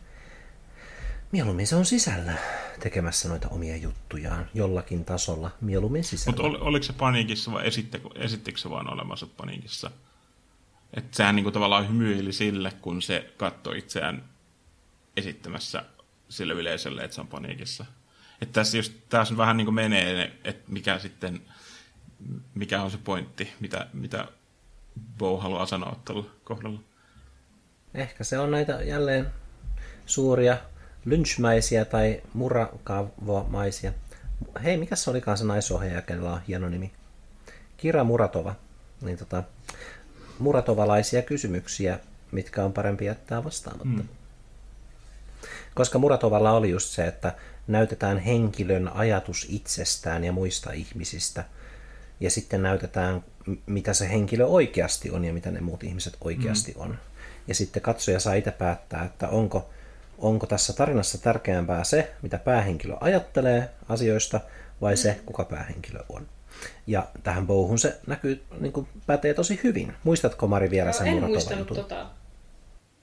[1.31, 2.33] mieluummin se on sisällä
[2.79, 6.37] tekemässä noita omia juttujaan jollakin tasolla, mieluummin sisällä.
[6.37, 7.67] Mutta ol, oliko se paniikissa vai
[8.15, 9.91] esittikö se vaan olemassa paniikissa?
[10.93, 14.23] Että sehän niin kuin tavallaan hymyili sille, kun se katsoi itseään
[15.17, 15.83] esittämässä
[16.29, 17.85] sille yleisölle, että se on paniikissa.
[18.41, 21.41] Että tässä just tässä vähän niin kuin menee, että mikä sitten,
[22.55, 24.27] mikä on se pointti, mitä, mitä
[25.17, 26.79] Bo haluaa sanoa tällä kohdalla.
[27.93, 29.27] Ehkä se on näitä jälleen
[30.05, 30.57] suuria
[31.05, 33.93] lynchmäisiä tai murakavomaisia.
[34.63, 36.91] Hei, mikä se olikaan se naisohjaaja, kenellä on hieno nimi?
[37.77, 38.55] Kira Muratova.
[39.01, 39.43] Niin tota,
[40.41, 41.99] muratovalaisia kysymyksiä,
[42.31, 44.03] mitkä on parempi jättää vastaamatta.
[44.03, 44.07] Mm.
[45.73, 47.33] Koska Muratovalla oli just se, että
[47.67, 51.43] näytetään henkilön ajatus itsestään ja muista ihmisistä,
[52.19, 53.23] ja sitten näytetään,
[53.65, 56.81] mitä se henkilö oikeasti on ja mitä ne muut ihmiset oikeasti mm.
[56.81, 56.97] on.
[57.47, 59.69] Ja sitten katsoja saa itse päättää, että onko,
[60.17, 64.39] onko tässä tarinassa tärkeämpää se, mitä päähenkilö ajattelee asioista,
[64.81, 65.25] vai se, mm.
[65.25, 66.27] kuka päähenkilö on.
[66.87, 69.93] Ja tähän bouhun se näkyy, niin kuin pätee tosi hyvin.
[70.03, 72.05] Muistatko Mari vielä no, sen En muistanut tota,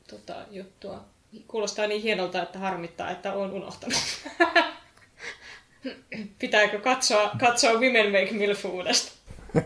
[0.07, 1.05] tota juttua
[1.49, 3.99] kuulostaa niin hienolta, että harmittaa, että olen unohtanut.
[6.39, 9.13] Pitääkö katsoa, katsoa Women Make Milf uudesta?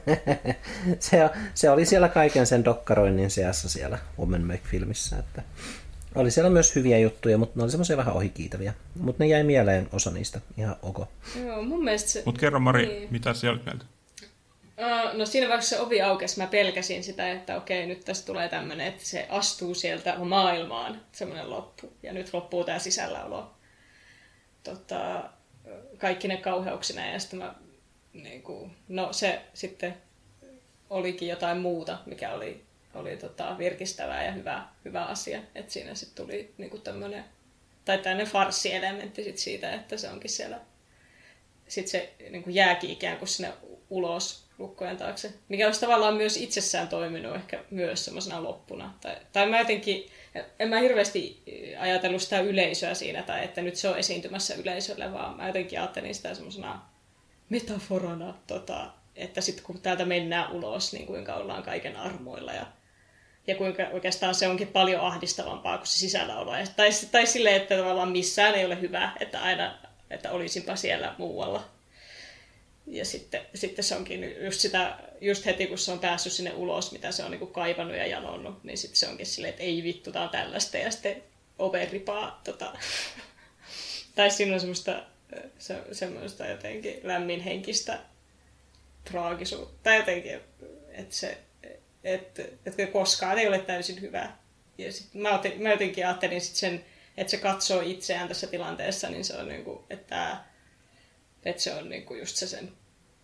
[0.99, 5.19] se, se, oli siellä kaiken sen dokkaroinnin seassa siellä Women Make-filmissä.
[5.19, 5.43] Että
[6.15, 8.75] oli siellä myös hyviä juttuja, mutta ne oli semmoisia vähän ohikiitäviä.
[9.01, 11.09] Mutta ne jäi mieleen osa niistä ihan ok.
[11.47, 12.23] Joo, mun mielestä se...
[12.25, 13.09] Mutta kerro Mari, niin.
[13.11, 13.85] mitä siellä mieltä?
[15.13, 18.87] no siinä vaiheessa se ovi aukesi, mä pelkäsin sitä, että okei, nyt tästä tulee tämmöinen,
[18.87, 21.93] että se astuu sieltä maailmaan, semmoinen loppu.
[22.03, 23.51] Ja nyt loppuu tämä sisälläolo.
[24.63, 25.31] Tota,
[25.99, 27.55] kaikki ne kauheuksina ja sitten mä,
[28.13, 29.95] niin kuin, no se sitten
[30.91, 32.65] olikin jotain muuta, mikä oli,
[32.95, 35.41] oli tota, virkistävää ja hyvä, hyvä asia.
[35.55, 37.25] Että siinä sitten tuli niin kuin tämmöinen,
[37.85, 40.61] tai tämmöinen farssielementti sit siitä, että se onkin siellä,
[41.69, 43.53] sitten se niin kuin jääkin ikään kuin sinne
[43.91, 48.95] ulos lukkojen taakse, mikä olisi tavallaan myös itsessään toiminut ehkä myös semmoisena loppuna.
[49.01, 50.07] Tai, tai mä jotenkin,
[50.59, 51.43] en mä hirveästi
[51.79, 56.15] ajatellut sitä yleisöä siinä, tai että nyt se on esiintymässä yleisölle, vaan mä jotenkin ajattelin
[56.15, 56.83] sitä semmoisena
[57.49, 62.67] metaforana tota, että sitten kun täältä mennään ulos, niin kuinka ollaan kaiken armoilla ja,
[63.47, 66.53] ja kuinka oikeastaan se onkin paljon ahdistavampaa kuin se sisälläolo.
[66.77, 69.79] Tai, tai silleen, että tavallaan missään ei ole hyvä, että aina,
[70.11, 71.69] että olisinpa siellä muualla.
[72.87, 76.93] Ja sitten, sitten se onkin just sitä, just heti kun se on päässyt sinne ulos,
[76.93, 80.13] mitä se on niin kaivannut ja janonnut, niin sitten se onkin silleen, että ei vittu,
[80.13, 80.79] tää on tällaista.
[80.79, 81.23] Ja sitten
[81.59, 82.73] overripaa, tota,
[84.15, 85.03] tai siinä on semmoista,
[85.59, 87.99] se, semmoista jotenkin lämminhenkistä
[89.05, 89.75] traagisuutta.
[89.83, 90.41] Tai jotenkin,
[90.93, 91.39] että se,
[92.05, 94.33] että, että koskaan ei ole täysin hyvä.
[94.79, 96.85] Ja sit mä, otin, mä jotenkin ajattelin sit sen,
[97.17, 100.37] että se katsoo itseään tässä tilanteessa, niin se on niin kuin, että,
[101.45, 102.73] että se on niin kuin just se sen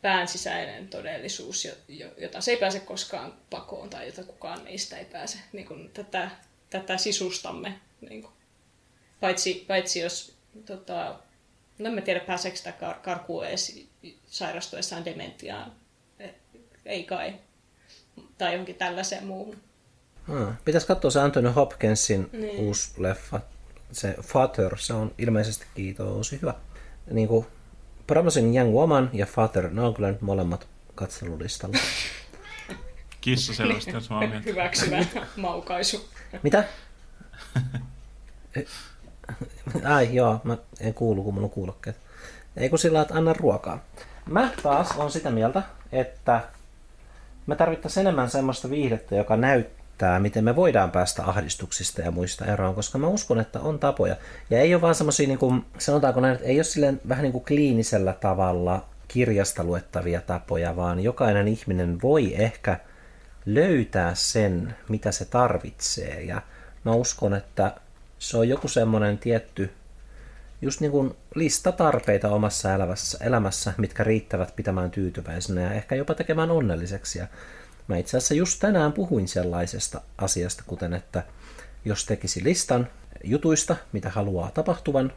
[0.02, 1.68] pään sisäinen todellisuus,
[2.16, 6.30] jota se ei pääse koskaan pakoon tai jota kukaan meistä ei pääse niin kuin tätä,
[6.70, 7.80] tätä sisustamme.
[8.10, 8.32] Niin kuin.
[9.20, 10.36] Paitsi, paitsi jos,
[10.66, 11.18] tota,
[11.78, 13.86] no en tiedä pääseekö sitä kar- karkuun edes
[14.26, 15.72] sairastuessaan dementiaan.
[16.84, 17.34] Ei kai.
[18.38, 19.56] Tai johonkin tällaiseen muuhun.
[20.28, 20.56] Hmm.
[20.64, 22.58] Pitäisi katsoa se Anthony Hopkinsin niin.
[22.58, 23.40] uusi leffa.
[23.92, 26.54] Se Father, se on ilmeisesti tosi hyvä.
[27.10, 27.46] Niin kuin
[28.06, 31.78] Promising Young Woman ja Father, ne on kyllä nyt molemmat katselulistalla.
[33.20, 34.50] Kissa selvästi on samaa mieltä.
[34.50, 35.04] Hyväksyvä
[35.36, 36.08] maukaisu.
[36.42, 36.64] Mitä?
[39.94, 41.96] Ai joo, mä en kuulu, kun mulla on kuulokkeet.
[42.56, 43.84] Ei kun sillä, että anna ruokaa.
[44.26, 45.62] Mä taas on sitä mieltä,
[45.92, 46.48] että
[47.48, 52.74] me tarvittaisiin enemmän semmoista viihdettä, joka näyttää, miten me voidaan päästä ahdistuksista ja muista eroon,
[52.74, 54.16] koska mä uskon, että on tapoja.
[54.50, 57.44] Ja ei ole vaan semmoisia, niin sanotaanko näin, että ei ole silleen vähän niin kuin
[57.44, 62.80] kliinisellä tavalla kirjasta luettavia tapoja, vaan jokainen ihminen voi ehkä
[63.46, 66.22] löytää sen, mitä se tarvitsee.
[66.22, 66.42] Ja
[66.84, 67.74] mä uskon, että
[68.18, 69.70] se on joku semmoinen tietty
[70.62, 76.14] just niin kuin lista tarpeita omassa elämässä, elämässä, mitkä riittävät pitämään tyytyväisenä ja ehkä jopa
[76.14, 77.18] tekemään onnelliseksi.
[77.18, 77.26] Ja
[77.88, 81.22] mä itse asiassa just tänään puhuin sellaisesta asiasta, kuten että
[81.84, 82.88] jos tekisi listan
[83.24, 85.12] jutuista, mitä haluaa tapahtuvan,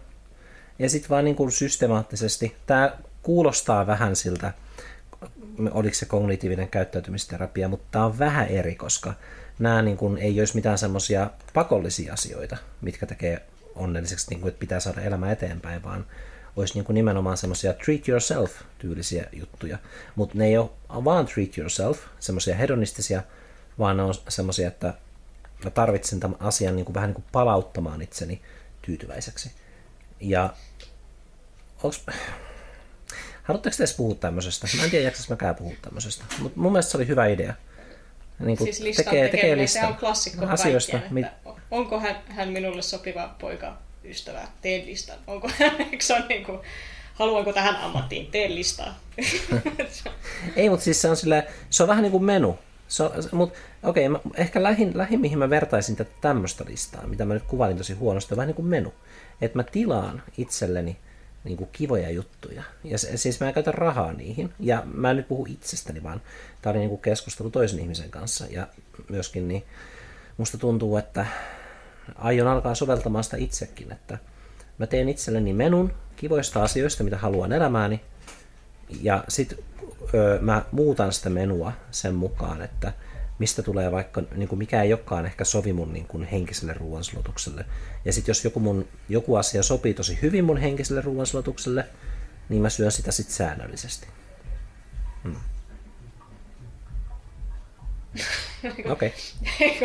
[0.80, 4.54] ja sitten vaan niin kuin systemaattisesti, tämä kuulostaa vähän siltä,
[5.72, 9.14] oliko se kognitiivinen käyttäytymisterapia, mutta tämä on vähän eri, koska
[9.60, 13.42] nämä niin kuin ei olisi mitään semmoisia pakollisia asioita, mitkä tekee
[13.76, 16.06] onnelliseksi, niin kuin, että pitää saada elämä eteenpäin, vaan
[16.56, 19.78] olisi niin kuin nimenomaan semmoisia treat yourself-tyylisiä juttuja.
[20.16, 23.24] Mutta ne ei ole vaan treat yourself, semmoisia hedonistisia,
[23.80, 24.94] vaan ne on semmoisia, että
[25.64, 28.42] mä tarvitsen tämän asian niin kuin vähän niin kuin palauttamaan itseni
[28.82, 29.52] tyytyväiseksi.
[30.20, 30.54] Ja
[31.84, 32.06] onks...
[33.44, 34.68] Haluatteko te edes puhua tämmöisestä?
[34.78, 36.24] Mä en tiedä, jaksas mäkään puhua tämmöisestä.
[36.40, 37.54] Mutta mun mielestä se oli hyvä idea.
[38.40, 39.82] Niin kuin siis tekee, tekee listan.
[39.82, 41.00] Se on klassikko asioista.
[41.00, 45.18] Kaikkeen, että onko hän, hän minulle sopiva poika, ystävä, teen listan.
[45.28, 46.60] Onko hän, se on niin kuin,
[47.14, 49.00] haluanko tähän ammattiin, teen listaa.
[50.56, 52.60] Ei, mutta siis se on, sille, se on vähän niin kuin menu.
[53.32, 57.44] Mutta okei, okay, ehkä lähin, lähin, mihin mä vertaisin tätä tämmöistä listaa, mitä mä nyt
[57.44, 58.94] kuvailin tosi huonosti, on vähän niin kuin menu.
[59.42, 60.98] Että mä tilaan itselleni
[61.44, 62.64] niin kuin kivoja juttuja.
[62.84, 64.54] Ja se, siis mä en käytä rahaa niihin.
[64.60, 66.22] Ja mä en nyt puhu itsestäni, vaan
[66.62, 68.46] tämä oli niin kuin keskustelu toisen ihmisen kanssa.
[68.50, 68.68] Ja
[69.10, 69.64] myöskin niin
[70.38, 71.26] musta tuntuu, että
[72.16, 74.18] aion alkaa soveltamaan sitä itsekin, että
[74.78, 78.02] mä teen itselleni menun kivoista asioista, mitä haluan elämääni,
[79.02, 79.58] ja sitten
[80.42, 82.94] mä muutan sitä menua sen mukaan, että
[83.40, 87.66] mistä tulee vaikka, niin kuin mikä ei olekaan ehkä sovi mun niin kuin henkiselle ruoansulutukselle.
[88.06, 91.86] Ja sitten jos joku, mun, joku asia sopii tosi hyvin mun henkiselle ruoansulutukselle,
[92.50, 94.08] niin mä syön sitä sitten säännöllisesti.
[95.24, 95.36] Hmm.
[98.92, 99.14] Okei.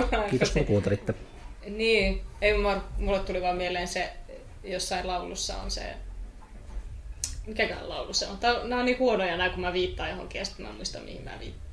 [0.04, 0.30] Okay.
[0.30, 1.14] Kiitos kun kuuntelitte.
[1.66, 2.52] Niin, ei
[2.98, 4.12] mulle tuli vaan mieleen se,
[4.64, 5.96] jossain laulussa on se,
[7.46, 8.38] mikäkään laulu se on.
[8.38, 11.24] Tää, nämä on niin huonoja nämä, kun mä viittaan johonkin ja sitten mä muistan mihin
[11.24, 11.66] mä viittaan.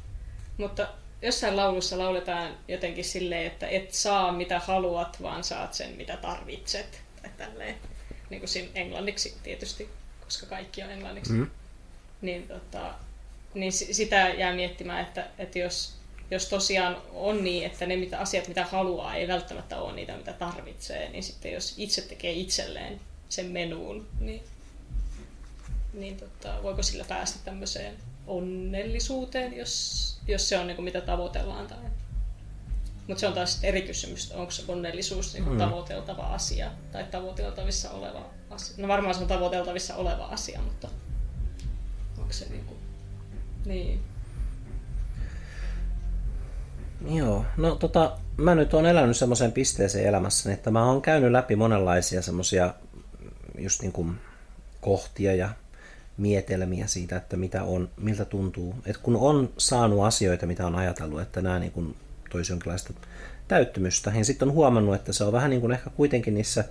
[0.57, 0.88] Mutta
[1.22, 7.02] jossain laulussa lauletaan jotenkin silleen, että et saa mitä haluat, vaan saat sen mitä tarvitset.
[7.22, 7.76] Tai tälleen.
[8.30, 9.90] Niin kuin siinä englanniksi tietysti,
[10.24, 11.34] koska kaikki on englanniksi.
[11.34, 11.49] Mm.
[12.22, 12.94] Niin, tota,
[13.53, 15.94] niin sitä jää miettimään, että, että jos
[16.34, 20.34] jos tosiaan on niin, että ne mitä, asiat, mitä haluaa, ei välttämättä ole niitä, mitä
[20.34, 24.43] tarvitsee, niin sitten jos itse tekee itselleen sen menuun, niin,
[25.93, 27.95] niin tota, voiko sillä päästä tämmöiseen
[28.27, 31.68] onnellisuuteen, jos, jos se on niin kuin, mitä tavoitellaan.
[31.68, 31.77] Tai...
[33.07, 35.60] Mutta se on taas eri kysymys, onko se onnellisuus niin kuin, mm.
[35.60, 38.76] tavoiteltava asia tai tavoiteltavissa oleva asia.
[38.77, 40.89] No varmaan se on tavoiteltavissa oleva asia, mutta
[42.18, 42.80] onko se niin kuin...
[43.65, 44.12] Niin.
[47.07, 51.55] Joo, no tota, mä nyt oon elänyt semmoiseen pisteeseen elämässäni, että mä oon käynyt läpi
[51.55, 52.73] monenlaisia semmoisia
[53.57, 54.15] just niin kuin
[54.81, 55.49] kohtia ja
[56.17, 58.75] mietelmiä siitä, että mitä on, miltä tuntuu.
[58.85, 61.95] Et kun on saanut asioita, mitä on ajatellut, että nämä niin kuin
[62.30, 62.93] toisi jonkinlaista
[63.47, 66.63] täyttymystä, niin sitten on huomannut, että se on vähän niin kuin ehkä kuitenkin niissä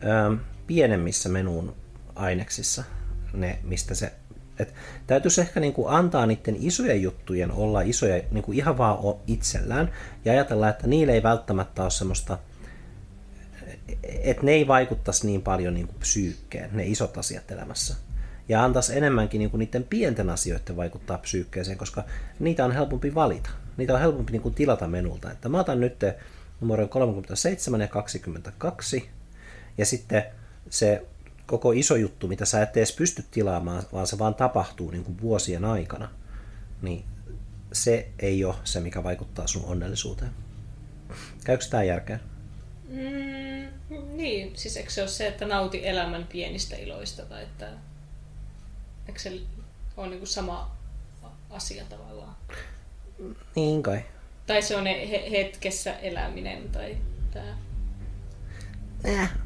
[0.00, 0.30] ää,
[0.66, 1.74] pienemmissä menuun
[2.14, 2.84] aineksissa,
[3.32, 4.12] ne, mistä se
[4.58, 4.74] et
[5.06, 9.92] täytyisi ehkä niin kuin antaa niiden isojen juttujen olla isoja niin kuin ihan vaan itsellään
[10.24, 12.38] ja ajatella, että niille ei välttämättä ole semmoista,
[14.02, 17.94] että ne ei vaikuttaisi niin paljon niin kuin psyykkeen, ne isot asiat elämässä.
[18.48, 22.04] Ja antaisi enemmänkin niin kuin niiden pienten asioiden vaikuttaa psyykkeeseen, koska
[22.38, 23.50] niitä on helpompi valita.
[23.76, 25.30] Niitä on helpompi niin kuin tilata menulta.
[25.30, 26.04] Että mä otan nyt
[26.60, 29.08] numero 37 ja 22,
[29.78, 30.22] ja sitten
[30.70, 31.06] se
[31.46, 35.20] koko iso juttu, mitä sä et edes pysty tilaamaan, vaan se vaan tapahtuu niin kuin
[35.20, 36.08] vuosien aikana,
[36.82, 37.04] niin
[37.72, 40.30] se ei ole se, mikä vaikuttaa sun onnellisuuteen.
[41.44, 42.20] Käykö tämä järkeen?
[42.88, 43.68] Mm,
[44.16, 47.70] niin, siis eikö se ole se, että nauti elämän pienistä iloista, tai että
[49.08, 49.40] eikö se
[49.96, 50.76] ole niin kuin sama
[51.50, 52.36] asia tavallaan?
[53.56, 54.04] Niin kai.
[54.46, 54.86] Tai se on
[55.30, 56.96] hetkessä eläminen, tai
[57.32, 57.56] tämä...
[59.08, 59.45] Äh,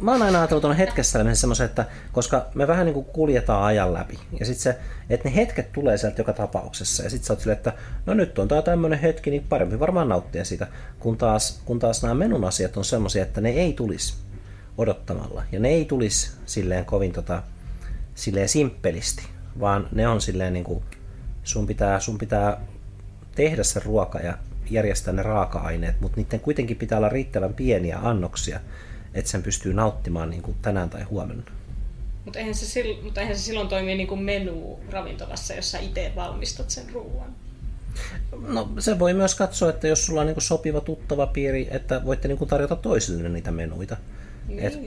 [0.00, 3.94] Mä oon aina ajatellut tuon hetkessä semmoisen, että koska me vähän niin kuin kuljetaan ajan
[3.94, 4.78] läpi, ja sitten se,
[5.10, 7.72] että ne hetket tulee sieltä joka tapauksessa, ja sitten sä oot silleen, että
[8.06, 10.66] no nyt on tää tämmöinen hetki, niin parempi varmaan nauttia siitä,
[11.00, 14.14] kun taas, kun taas nämä menun asiat on semmoisia, että ne ei tulisi
[14.78, 17.42] odottamalla, ja ne ei tulisi silleen kovin tota,
[18.14, 19.26] silleen simppelisti,
[19.60, 20.84] vaan ne on silleen niin kuin,
[21.44, 22.60] sun pitää, sun pitää
[23.34, 24.38] tehdä se ruoka ja
[24.70, 28.60] järjestää ne raaka-aineet, mutta niiden kuitenkin pitää olla riittävän pieniä annoksia,
[29.14, 31.42] että sen pystyy nauttimaan niin kuin tänään tai huomenna.
[32.24, 36.12] Mutta eihän, se sil- mutta eihän se silloin toimi niin kuin menu ravintolassa, jossa itse
[36.16, 37.34] valmistat sen ruoan.
[38.46, 42.04] No se voi myös katsoa, että jos sulla on niin kuin sopiva tuttava piiri, että
[42.04, 43.96] voitte niin kuin tarjota toisille niitä menuita.
[44.48, 44.60] Niin.
[44.60, 44.78] Et,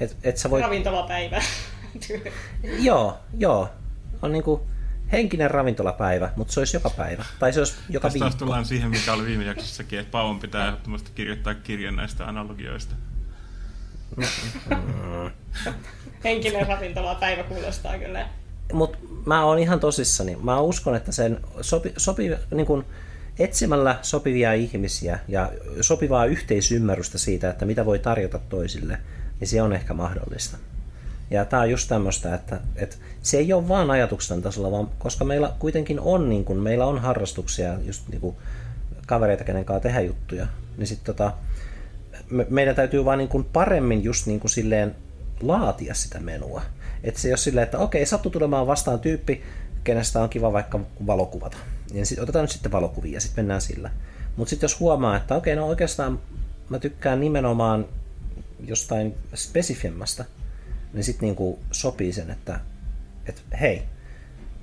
[0.00, 0.64] et, et sä voit...
[0.64, 1.42] Ravintolapäivä.
[2.88, 3.68] joo, joo.
[4.22, 4.60] On niin kuin
[5.12, 7.24] henkinen ravintolapäivä, mutta se olisi joka päivä.
[7.38, 8.38] Tai se olisi joka Tästä viikko.
[8.38, 12.94] tullaan siihen, mikä oli viime jaksossakin, että Paavon pitää ehdottomasti kirjoittaa kirjan näistä analogioista.
[16.24, 18.28] Henkinen ravintolapäivä kuulostaa kyllä.
[18.72, 20.36] Mutta mä oon ihan tosissani.
[20.42, 22.84] Mä uskon, että sen sopi, sopi, niin kun
[23.38, 28.98] etsimällä sopivia ihmisiä ja sopivaa yhteisymmärrystä siitä, että mitä voi tarjota toisille,
[29.40, 30.56] niin se on ehkä mahdollista.
[31.30, 35.24] Ja tämä on just tämmöistä, että, että se ei ole vaan ajatuksen tasolla, vaan koska
[35.24, 38.36] meillä kuitenkin on, niin kun, meillä on harrastuksia, just niin kuin
[39.06, 40.46] kavereita, kenen kanssa tehdä juttuja,
[40.76, 41.32] niin sitten tota,
[42.30, 44.96] me, meidän täytyy vaan niin kuin paremmin just niin kuin silleen
[45.42, 46.62] laatia sitä menua.
[47.04, 49.42] Että se ei ole silleen, että okei, sattu tulemaan vastaan tyyppi,
[49.84, 51.56] kenestä on kiva vaikka valokuvata.
[51.92, 53.90] Niin sit, otetaan nyt sitten valokuvia ja sitten mennään sillä.
[54.36, 56.20] Mutta sitten jos huomaa, että okei, no oikeastaan
[56.68, 57.86] mä tykkään nimenomaan
[58.66, 60.24] jostain spesifimmästä,
[60.92, 62.60] niin sitten niinku sopii sen, että,
[63.26, 63.82] että hei,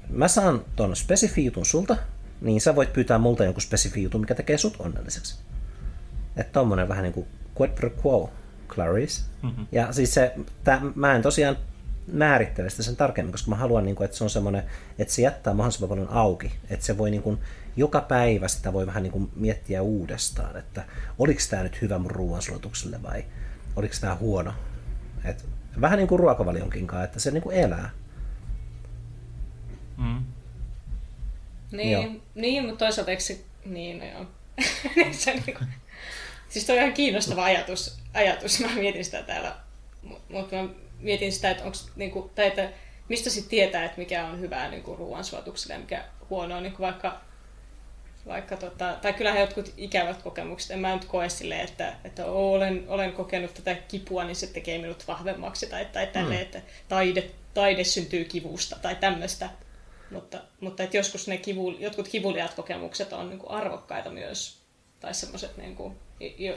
[0.09, 1.97] mä saan ton spesifi jutun sulta,
[2.41, 5.35] niin sä voit pyytää multa jonkun spesifi jutun, mikä tekee sut onnelliseksi.
[6.37, 7.27] Että tommonen vähän niinku
[7.61, 8.29] quid pro quo,
[8.67, 9.21] Clarice.
[9.41, 9.67] Mm-hmm.
[9.71, 11.57] Ja siis se, tää, mä en tosiaan
[12.11, 14.63] määrittele sitä sen tarkemmin, koska mä haluan, niin kuin, että se on semmoinen,
[14.99, 16.51] että se jättää mahdollisimman paljon auki.
[16.69, 17.37] Että se voi niin kuin,
[17.75, 20.83] joka päivä sitä voi vähän niin kuin, miettiä uudestaan, että
[21.19, 23.25] oliko tämä nyt hyvä mun ruoansulutukselle vai
[23.75, 24.53] oliko tämä huono.
[25.23, 25.45] Et,
[25.81, 27.89] vähän niin kuin ruokavalionkin kanssa, että se niin kuin elää.
[29.97, 30.23] Mm.
[31.71, 34.25] Niin, niin, mutta toisaalta eikö se, niin, no joo.
[35.11, 35.67] se niin kuin,
[36.49, 37.97] Siis toi on ihan kiinnostava ajatus.
[38.13, 38.59] ajatus.
[38.59, 39.55] Mä mietin sitä täällä,
[40.29, 40.69] mutta mä
[40.99, 42.69] mietin sitä, että, onks, niinku, tai että
[43.09, 46.63] mistä sitten tietää, että mikä on hyvää niinku, ruoansuotukselle ja mikä huono on.
[46.63, 47.21] Niinku vaikka,
[48.27, 52.83] vaikka tota, tai kyllähän jotkut ikävät kokemukset, en mä nyt koe silleen, että, että olen,
[52.87, 56.45] olen kokenut tätä kipua, niin se tekee minut vahvemmaksi, tai, tai tälleen, mm.
[56.45, 59.49] että taide, taide syntyy kivusta, tai tämmöistä.
[60.11, 64.57] Mutta, mutta että joskus ne kivu, jotkut kivuliat kokemukset on niin kuin arvokkaita myös,
[64.99, 65.97] tai semmoiset niin kuin,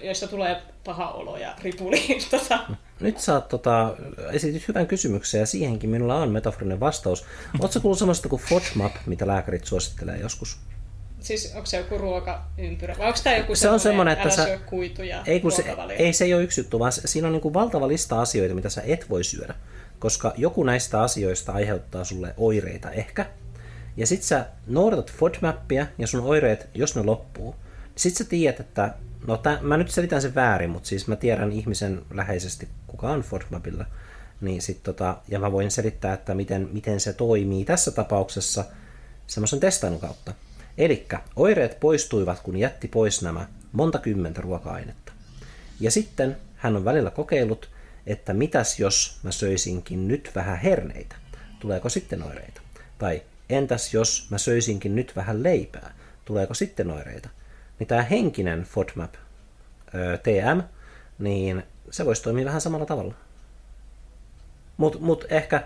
[0.02, 2.00] joista tulee paha olo ja ripuli.
[2.30, 2.58] Tota.
[3.00, 3.96] Nyt sä tota,
[4.32, 7.24] esitit hyvän kysymyksen ja siihenkin minulla on metaforinen vastaus.
[7.60, 10.58] Oletko kuullut sellaista kuin FODMAP, mitä lääkärit suosittelee joskus?
[11.20, 15.22] Siis onko se joku ruokaympyrä vai onko tämä joku se on semmoinen, että sä, kuituja
[15.26, 17.88] ei, kun se, ei se ei ole yksi juttu, vaan siinä on niin kuin valtava
[17.88, 19.54] lista asioita, mitä sä et voi syödä.
[19.98, 23.26] Koska joku näistä asioista aiheuttaa sulle oireita ehkä.
[23.96, 27.54] Ja sit sä noudatat FODMAPia ja sun oireet, jos ne loppuu,
[27.96, 28.94] sit sä tiedät, että
[29.26, 33.20] No tä, mä nyt selitän sen väärin, mutta siis mä tiedän ihmisen läheisesti, kuka on
[33.20, 33.86] FODMAPilla.
[34.40, 38.64] Niin sit tota, ja mä voin selittää, että miten, miten se toimii tässä tapauksessa
[39.26, 40.34] semmoisen testailun kautta.
[40.78, 41.06] Eli
[41.36, 45.12] oireet poistuivat, kun jätti pois nämä monta kymmentä ruoka-ainetta.
[45.80, 47.70] Ja sitten hän on välillä kokeillut,
[48.06, 51.16] että mitäs jos mä söisinkin nyt vähän herneitä.
[51.60, 52.60] tuleeko sitten oireita?
[52.98, 55.94] Tai entäs jos mä söisinkin nyt vähän leipää,
[56.24, 57.28] tuleeko sitten oireita?
[57.80, 59.14] Niin tämä henkinen FODMAP
[60.22, 60.60] TM,
[61.18, 63.14] niin se voisi toimia vähän samalla tavalla.
[64.76, 65.62] Mutta mut ehkä,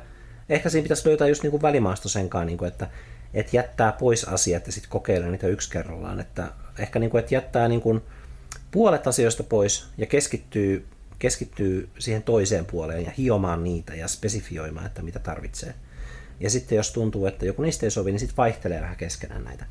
[0.49, 2.89] ehkä siinä pitäisi löytää just niinku välimaasto senkaan, niinku, että
[3.35, 6.21] et jättää pois asiat ja sitten kokeilee niitä yksi kerrallaan.
[6.21, 8.03] Että ehkä niinku, että jättää niinku
[8.71, 10.87] puolet asioista pois ja keskittyy,
[11.19, 15.75] keskittyy siihen toiseen puoleen ja hiomaan niitä ja spesifioimaan, että mitä tarvitsee.
[16.41, 19.67] Ja sitten jos tuntuu, että joku niistä ei sovi, niin sitten vaihtelee vähän keskenään näitä.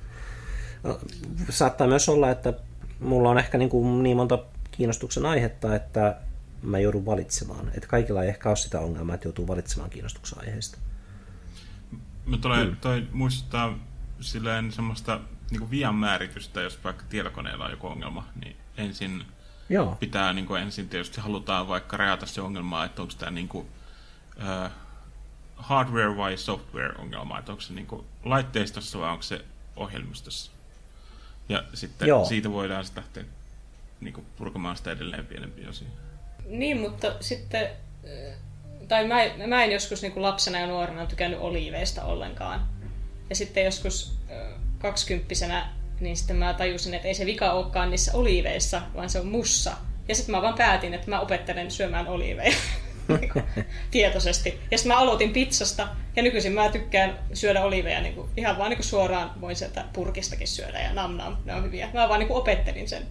[1.49, 2.53] Saattaa myös olla, että
[2.99, 4.39] mulla on ehkä niin, kuin niin monta
[4.71, 6.17] kiinnostuksen aihetta, että
[6.61, 7.67] mä joudun valitsemaan.
[7.67, 10.77] Että kaikilla ei ehkä ole sitä ongelmaa, että joutuu valitsemaan kiinnostuksen aiheesta.
[12.25, 12.75] Mä tulee, hmm.
[12.75, 13.77] toi muistuttaa
[14.21, 15.19] silleen semmoista
[15.51, 19.25] niin vian määritystä, jos vaikka tietokoneella on joku ongelma, niin ensin
[19.69, 19.97] Joo.
[19.99, 23.67] pitää niin kuin ensin tietysti halutaan vaikka rajata se ongelma, että onko tämä niin kuin,
[24.37, 24.71] uh,
[25.55, 29.45] hardware vai software ongelma, että onko se niin kuin laitteistossa vai onko se
[29.75, 30.51] ohjelmistossa.
[31.49, 32.25] Ja sitten Joo.
[32.25, 33.23] siitä voidaan sitten lähteä
[34.01, 35.87] niin kuin purkamaan sitä edelleen pienempiä osia.
[36.45, 37.69] Niin, mutta sitten,
[38.87, 42.67] tai mä, mä en joskus niin kuin lapsena ja nuorena tykännyt oliiveista ollenkaan.
[43.29, 44.17] Ja sitten joskus
[44.79, 49.27] kaksikymppisenä, niin sitten mä tajusin, että ei se vika olekaan niissä oliiveissa, vaan se on
[49.27, 49.77] mussa.
[50.07, 52.53] Ja sitten mä vaan päätin, että mä opettelen syömään oliiveja.
[53.91, 54.59] tietoisesti.
[54.71, 58.69] Ja sitten mä aloitin pizzasta, ja nykyisin mä tykkään syödä oliveja niin kuin, ihan vaan
[58.69, 61.89] niin kuin suoraan, voin sieltä purkistakin syödä, ja nam nam, ne on hyviä.
[61.93, 63.03] Mä vaan niin kuin opettelin sen.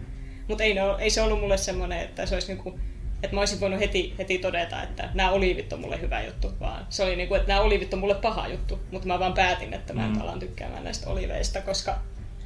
[0.49, 2.81] Mutta ei, ei se ollut mulle semmoinen, että se olisi niin kuin,
[3.23, 6.87] että mä olisin voinut heti, heti todeta, että nämä oliivit on mulle hyvä juttu, vaan
[6.89, 9.75] se oli niin kuin, että nämä oliivit on mulle paha juttu, mutta mä vaan päätin,
[9.75, 10.21] että mä en mm.
[10.21, 11.99] alan tykkäämään näistä oliveista, koska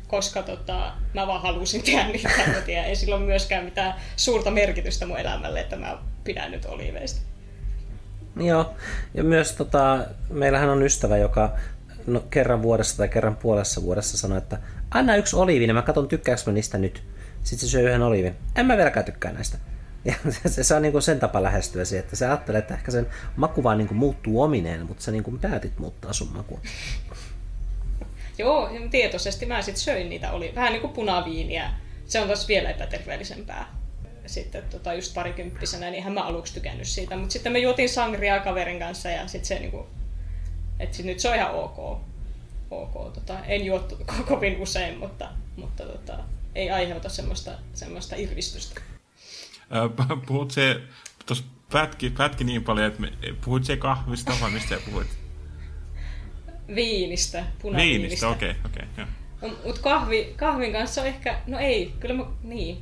[0.06, 2.28] koska tota, mä vaan halusin tehdä niitä.
[2.86, 7.20] Ei sillä ole myöskään mitään suurta merkitystä mun elämälle, että mä pidän nyt oliiveista.
[8.40, 8.74] Joo,
[9.14, 9.98] ja myös tota,
[10.30, 11.56] meillähän on ystävä, joka
[12.06, 14.58] no, kerran vuodessa tai kerran puolessa vuodessa sanoi, että
[14.90, 17.02] anna yksi oliivi, niin mä katson tykkääkö mä niistä nyt.
[17.42, 18.36] Sitten se syö yhden oliivin.
[18.56, 19.58] En mä vieläkään tykkää näistä.
[20.04, 20.14] Ja
[20.46, 23.06] se, se on niin kuin sen tapa lähestyä siihen, että se ajattelee, että ehkä sen
[23.36, 26.60] maku vaan niin kuin muuttuu omineen, mutta sä niin kuin päätit muuttaa sun makua.
[28.38, 31.70] Joo, tietoisesti mä sitten söin niitä, oli vähän niin kuin punaviiniä.
[32.06, 33.75] Se on taas vielä epäterveellisempää
[34.28, 37.16] sitten tota, just parikymppisenä, niin mä aluksi tykännyt siitä.
[37.16, 39.86] Mutta sitten me juotiin sangria kaverin kanssa ja sitten se niinku,
[40.78, 41.78] että sit nyt se on ihan ok.
[42.70, 43.98] ok tota, en juottu
[44.28, 46.18] kovin usein, mutta, mutta tota,
[46.54, 48.80] ei aiheuta semmoista, semmoista irvistystä.
[50.26, 50.80] Puhut se,
[51.26, 53.12] tuossa pätki, pätki niin paljon, että me,
[53.44, 55.06] puhut se kahvista vai mistä puhuit?
[56.74, 58.02] Viinistä, punaviinistä.
[58.02, 59.06] Viinistä, okei, okay, okei.
[59.42, 62.78] Okay, Mutta kahvi, kahvin kanssa on ehkä, no ei, kyllä mä, niin,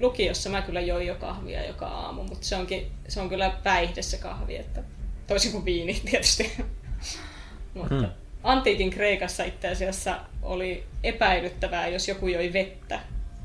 [0.00, 4.02] lukiossa mä kyllä join jo kahvia joka aamu, mutta se, onkin, se on kyllä päihde
[4.02, 4.82] se kahvi, että
[5.26, 6.52] toisin kuin viini tietysti.
[7.74, 8.08] mutta hmm.
[8.42, 13.00] antiikin Kreikassa itse asiassa oli epäilyttävää, jos joku joi vettä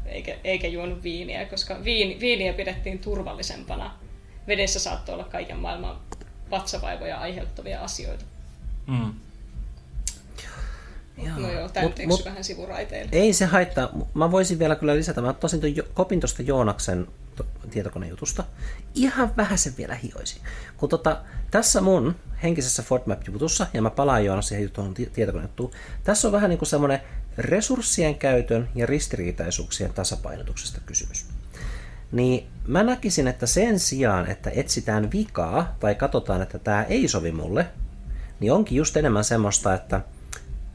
[0.06, 3.91] eikä, eikä juonut viiniä, koska viini, viiniä pidettiin turvallisempana.
[4.47, 5.99] Vedessä saattoi olla kaiken maailman
[6.51, 8.26] vatsavaivoja aiheuttavia asioita.
[8.88, 9.14] Hmm.
[11.73, 13.09] Tämä mut, mut, vähän sivuraiteille.
[13.11, 13.89] Ei se haittaa.
[14.13, 15.21] Mä voisin vielä kyllä lisätä.
[15.21, 17.07] Mä tosin tuon kopin tuosta Joonaksen
[17.71, 18.43] tietokonejutusta.
[18.95, 20.41] Ihan vähän sen vielä hioisin.
[20.77, 21.21] Kun tota,
[21.51, 25.71] tässä mun henkisessä FortMap-jutussa, ja mä palaan Joonas siihen tuohon tietokonejuttuun,
[26.03, 26.99] tässä on vähän niin kuin semmoinen
[27.37, 31.25] resurssien käytön ja ristiriitaisuuksien tasapainotuksesta kysymys.
[32.11, 37.31] Niin mä näkisin, että sen sijaan, että etsitään vikaa tai katsotaan, että tämä ei sovi
[37.31, 37.67] mulle,
[38.39, 40.01] niin onkin just enemmän semmoista, että–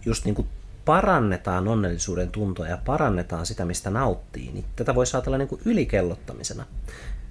[0.07, 0.49] just niin kuin
[0.85, 6.65] parannetaan onnellisuuden tuntoa ja parannetaan sitä, mistä nauttii, niin tätä voisi ajatella niin kuin ylikellottamisena.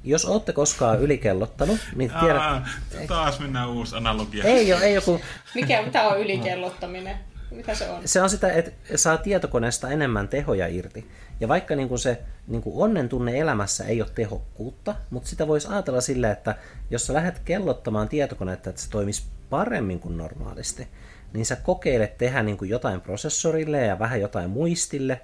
[0.04, 2.42] Jos olette koskaan ylikellottanut, niin tiedät...
[2.42, 2.68] Aa,
[3.08, 4.44] taas mennään uusi analogia.
[4.44, 5.22] Ei ole, ei joku...
[5.56, 7.18] Mikä, mitä on ylikellottaminen?
[7.52, 8.02] Mitä se on?
[8.06, 11.08] Se on sitä, että saa tietokoneesta enemmän tehoja irti.
[11.40, 15.48] Ja vaikka niin kuin se niin kuin onnen tunne elämässä ei ole tehokkuutta, mutta sitä
[15.48, 16.56] voisi ajatella sillä, että
[16.90, 20.88] jos sä lähdet kellottamaan tietokonetta, että se toimisi paremmin kuin normaalisti,
[21.34, 25.22] niin sä kokeilet tehdä niin kuin jotain prosessorille ja vähän jotain muistille,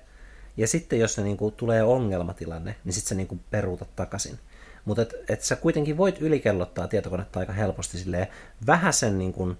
[0.57, 4.39] ja sitten jos se niin kuin tulee ongelmatilanne, niin sitten sä niin kuin peruutat takaisin.
[4.85, 8.27] Mutta et, et sä kuitenkin voit ylikellottaa tietokonetta aika helposti silleen
[8.67, 9.57] vähän sen niin kuin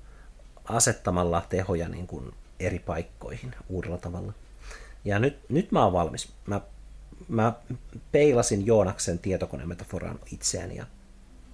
[0.66, 4.34] asettamalla tehoja niin kuin eri paikkoihin uudella tavalla.
[5.06, 6.32] Ja nyt, nyt mä oon valmis.
[6.46, 6.62] Mä,
[7.28, 7.54] mä
[8.12, 10.86] peilasin Joonaksen tietokonemetaforan itseäni ja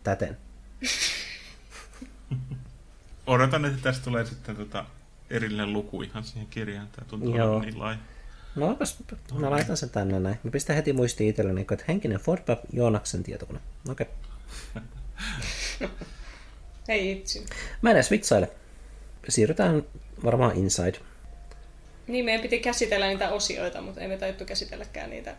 [0.04, 0.38] täten.
[3.28, 4.86] odotan, että tästä tulee sitten tota
[5.30, 6.88] erillinen luku ihan siihen kirjaan.
[6.88, 7.60] Tämä tuntuu Joo.
[7.60, 7.98] niin laaja.
[8.56, 8.98] No opas,
[9.34, 10.40] mä laitan sen tänne näin.
[10.44, 13.60] Mä pistän heti muistiin itselleni, että henkinen Fordpap Joonaksen tietokone.
[13.90, 14.08] Okei.
[15.76, 16.08] Okay.
[16.88, 17.44] Ei itse.
[17.82, 18.52] Mä en edes vitsaile.
[19.30, 19.84] siirrytään
[20.24, 21.00] varmaan Inside.
[22.08, 25.36] Niin, meidän piti käsitellä niitä osioita, mutta ei me taidettu käsitelläkään niitä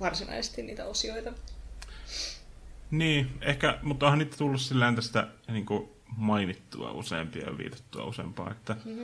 [0.00, 1.32] varsinaisesti niitä osioita.
[2.90, 8.50] Niin, ehkä, mutta onhan niitä tullut sillä tästä niin kuin mainittua useampia ja viitattua useampaa.
[8.50, 9.02] Että, mm-hmm.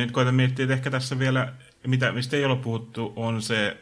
[0.00, 1.52] öö, koitan miettiä, että ehkä tässä vielä,
[1.86, 3.76] mitä, mistä ei ole puhuttu, on se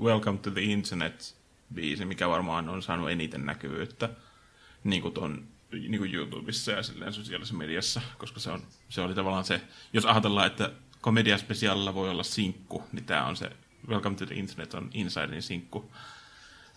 [0.00, 4.08] Welcome to the Internet-biisi, mikä varmaan on saanut eniten näkyvyyttä
[4.84, 9.14] niin kuin ton, niin kuin YouTubessa ja silleen sosiaalisessa mediassa, koska se, on, se oli
[9.14, 9.60] tavallaan se,
[9.92, 13.50] jos ajatellaan, että komediaspesiaalilla voi olla sinkku, niin tämä on se
[13.88, 15.90] Welcome to the Internet on Insidein sinkku,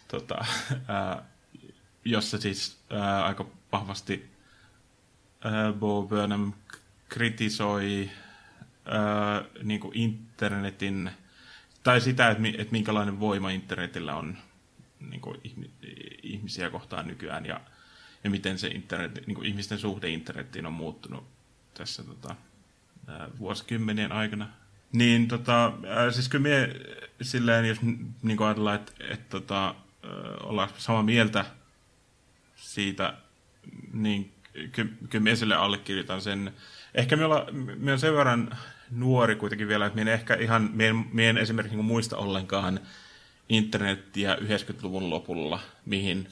[0.07, 0.35] tota,
[0.87, 1.23] ää,
[2.05, 4.36] jossa siis ää, aika vahvasti
[5.79, 6.53] Bo Burnham
[7.09, 8.09] kritisoi
[8.85, 11.11] ää, niin kuin internetin,
[11.83, 14.37] tai sitä, että, että minkälainen voima internetillä on
[15.09, 15.41] niin kuin
[16.23, 17.61] ihmisiä kohtaan nykyään, ja,
[18.23, 21.27] ja miten se internet, niin kuin ihmisten suhde internettiin on muuttunut
[21.73, 22.35] tässä tota,
[23.39, 24.49] vuosikymmenien aikana.
[24.91, 25.73] Niin tota,
[26.11, 26.75] siis kyllä me
[27.21, 27.81] silleen, jos
[28.21, 29.75] niin ajatellaan, että, että tota,
[30.43, 31.45] ollaan samaa mieltä
[32.55, 33.13] siitä,
[33.93, 34.33] niin
[34.71, 36.53] ky, kyllä me sille allekirjoitan sen.
[36.93, 37.45] Ehkä me, olla,
[37.97, 38.57] sen verran
[38.91, 42.17] nuori kuitenkin vielä, että me en ehkä ihan, me en, me en esimerkiksi niin muista
[42.17, 42.79] ollenkaan
[43.49, 46.27] internettiä 90-luvun lopulla, mihin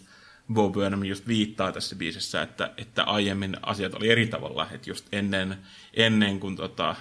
[0.53, 5.07] Bo Burnham just viittaa tässä biisissä, että, että aiemmin asiat oli eri tavalla, että just
[5.11, 5.57] ennen,
[5.93, 6.95] ennen kuin tota,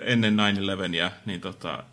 [0.00, 0.36] ennen
[1.08, 1.84] 9-11, niin tota,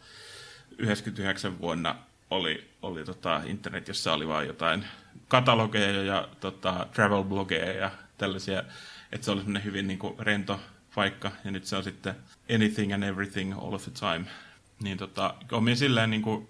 [0.77, 1.95] 99 vuonna
[2.30, 4.85] oli, oli tota internet, jossa oli vain jotain
[5.27, 8.63] katalogeja ja tota, travel-blogeja ja tällaisia,
[9.11, 10.59] että se oli semmoinen hyvin niin kuin, rento
[10.95, 12.15] paikka, ja nyt se on sitten
[12.55, 14.25] anything and everything all of the time.
[14.83, 16.47] Niin tota, on silleen niin kuin,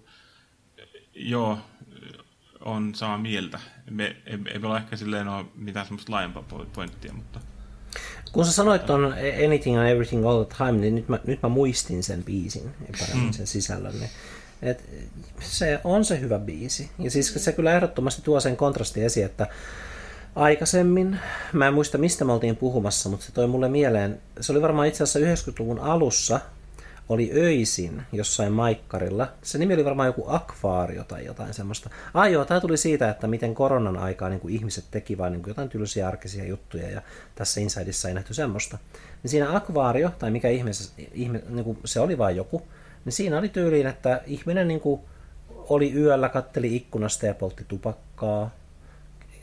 [1.14, 1.58] joo,
[2.60, 3.60] on samaa mieltä.
[3.90, 7.40] Me, ei, ei ole ehkä silleen ole mitään semmoista laajempaa pointtia, mutta...
[8.32, 9.14] Kun sä sanoit tuon
[9.46, 12.98] Anything and Everything All the Time, niin nyt mä, nyt mä muistin sen biisin ja
[13.00, 13.32] paremmin mm.
[13.32, 13.98] sen sisällön.
[13.98, 14.10] Niin,
[14.62, 14.84] et
[15.40, 16.90] se on se hyvä biisi.
[16.98, 19.46] Ja siis se kyllä ehdottomasti tuo sen kontrasti esiin, että
[20.36, 21.18] aikaisemmin,
[21.52, 24.86] mä en muista mistä me oltiin puhumassa, mutta se toi mulle mieleen, se oli varmaan
[24.86, 26.40] itse asiassa 90-luvun alussa,
[27.08, 29.28] oli öisin jossain maikkarilla.
[29.42, 31.90] Se nimi oli varmaan joku akvaario tai jotain semmoista.
[32.14, 35.42] Ai joo, tämä tuli siitä, että miten koronan aikaa niin kuin ihmiset teki vain niin
[35.42, 37.02] kuin jotain tylsiä arkisia juttuja ja
[37.34, 38.78] tässä Insideissa ei nähty semmoista.
[39.22, 40.70] Niin siinä akvaario, tai mikä ihme,
[41.12, 42.62] ihme niin kuin se oli vain joku,
[43.08, 45.00] niin siinä oli tyyliin, että ihminen niin kuin
[45.48, 48.50] oli yöllä, katteli ikkunasta ja poltti tupakkaa,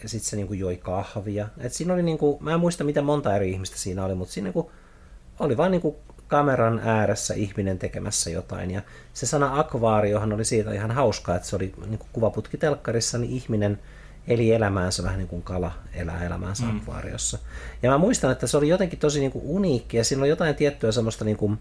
[0.04, 1.48] ja sitten se niin kuin joi kahvia.
[1.58, 4.34] Et siinä oli niin kuin, mä en muista mitä monta eri ihmistä siinä oli, mutta
[4.34, 4.68] siinä niin kuin,
[5.40, 5.96] oli vain niin kuin
[6.28, 8.72] kameran ääressä ihminen tekemässä jotain.
[8.72, 8.82] Ja
[9.14, 13.80] se sana akvaariohan oli siitä ihan hauskaa, että se oli niin kuin kuvaputkitelkkarissa, niin ihminen
[14.28, 16.78] eli elämäänsä vähän niin kuin kala elää elämäänsä mm.
[16.78, 17.40] akvaariossa.
[17.84, 20.56] Ja mä muistan, että se oli jotenkin tosi niin kuin uniikki ja siinä oli jotain
[20.56, 21.60] tiettyä semmoista niin kuin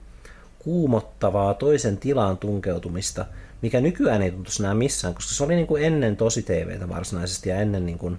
[0.65, 3.27] kuumottavaa toisen tilaan tunkeutumista,
[3.63, 7.49] mikä nykyään ei tuntuisi enää missään, koska se oli niin kuin ennen tosi TVtä varsinaisesti
[7.49, 8.19] ja ennen niin kuin,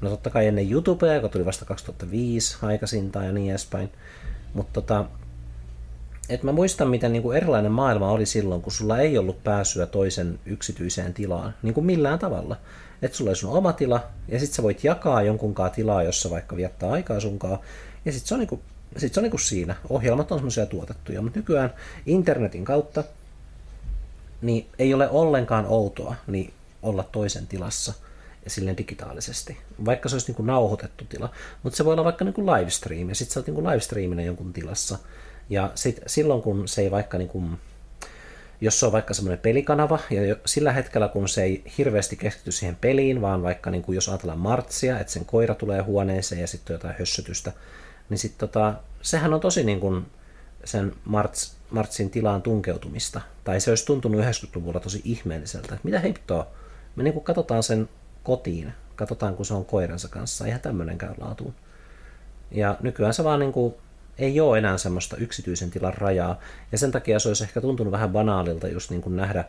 [0.00, 3.90] no totta kai ennen YouTubea, joka tuli vasta 2005 aikaisintaan ja niin edespäin.
[4.54, 5.04] Mutta tota,
[6.28, 10.38] et mä muistan, miten kuin erilainen maailma oli silloin, kun sulla ei ollut pääsyä toisen
[10.46, 12.56] yksityiseen tilaan, niin kuin millään tavalla.
[13.02, 16.56] Että sulla oli sun oma tila, ja sitten sä voit jakaa jonkunkaan tilaa, jossa vaikka
[16.56, 17.58] viettää aikaa sunkaan,
[18.04, 19.76] ja sitten se on, niin kuin, sit se on niin siinä.
[19.88, 21.74] Ohjelmat on semmoisia tuotettuja, mutta nykyään
[22.06, 23.04] internetin kautta
[24.42, 26.52] niin ei ole ollenkaan outoa niin
[26.82, 27.92] olla toisen tilassa
[28.44, 29.56] ja silleen digitaalisesti.
[29.84, 31.30] Vaikka se olisi niin kuin nauhoitettu tila,
[31.62, 34.22] mutta se voi olla vaikka niin kuin livestream, ja sitten sä oot niin kuin livestreamina
[34.22, 34.98] jonkun tilassa,
[35.50, 37.58] ja sit, silloin kun se ei vaikka niin kuin,
[38.60, 42.76] jos se on vaikka semmoinen pelikanava, ja sillä hetkellä kun se ei hirveästi keskity siihen
[42.76, 46.74] peliin, vaan vaikka niin kuin jos ajatellaan Martsia, että sen koira tulee huoneeseen ja sitten
[46.74, 47.52] jotain hössötystä,
[48.10, 50.06] niin sitten tota, sehän on tosi niin kuin
[50.64, 53.20] sen Marts, Martsin tilaan tunkeutumista.
[53.44, 56.46] Tai se olisi tuntunut 90-luvulla tosi ihmeelliseltä, että mitä heittoa,
[56.96, 57.88] me niin kuin katsotaan sen
[58.22, 61.54] kotiin, katsotaan kun se on koiransa kanssa, ihan tämmöinen käy laatuun.
[62.50, 63.74] Ja nykyään se vaan niin kuin
[64.18, 66.38] ei ole enää semmoista yksityisen tilan rajaa.
[66.72, 69.44] Ja sen takia se olisi ehkä tuntunut vähän banaalilta just niin kuin nähdä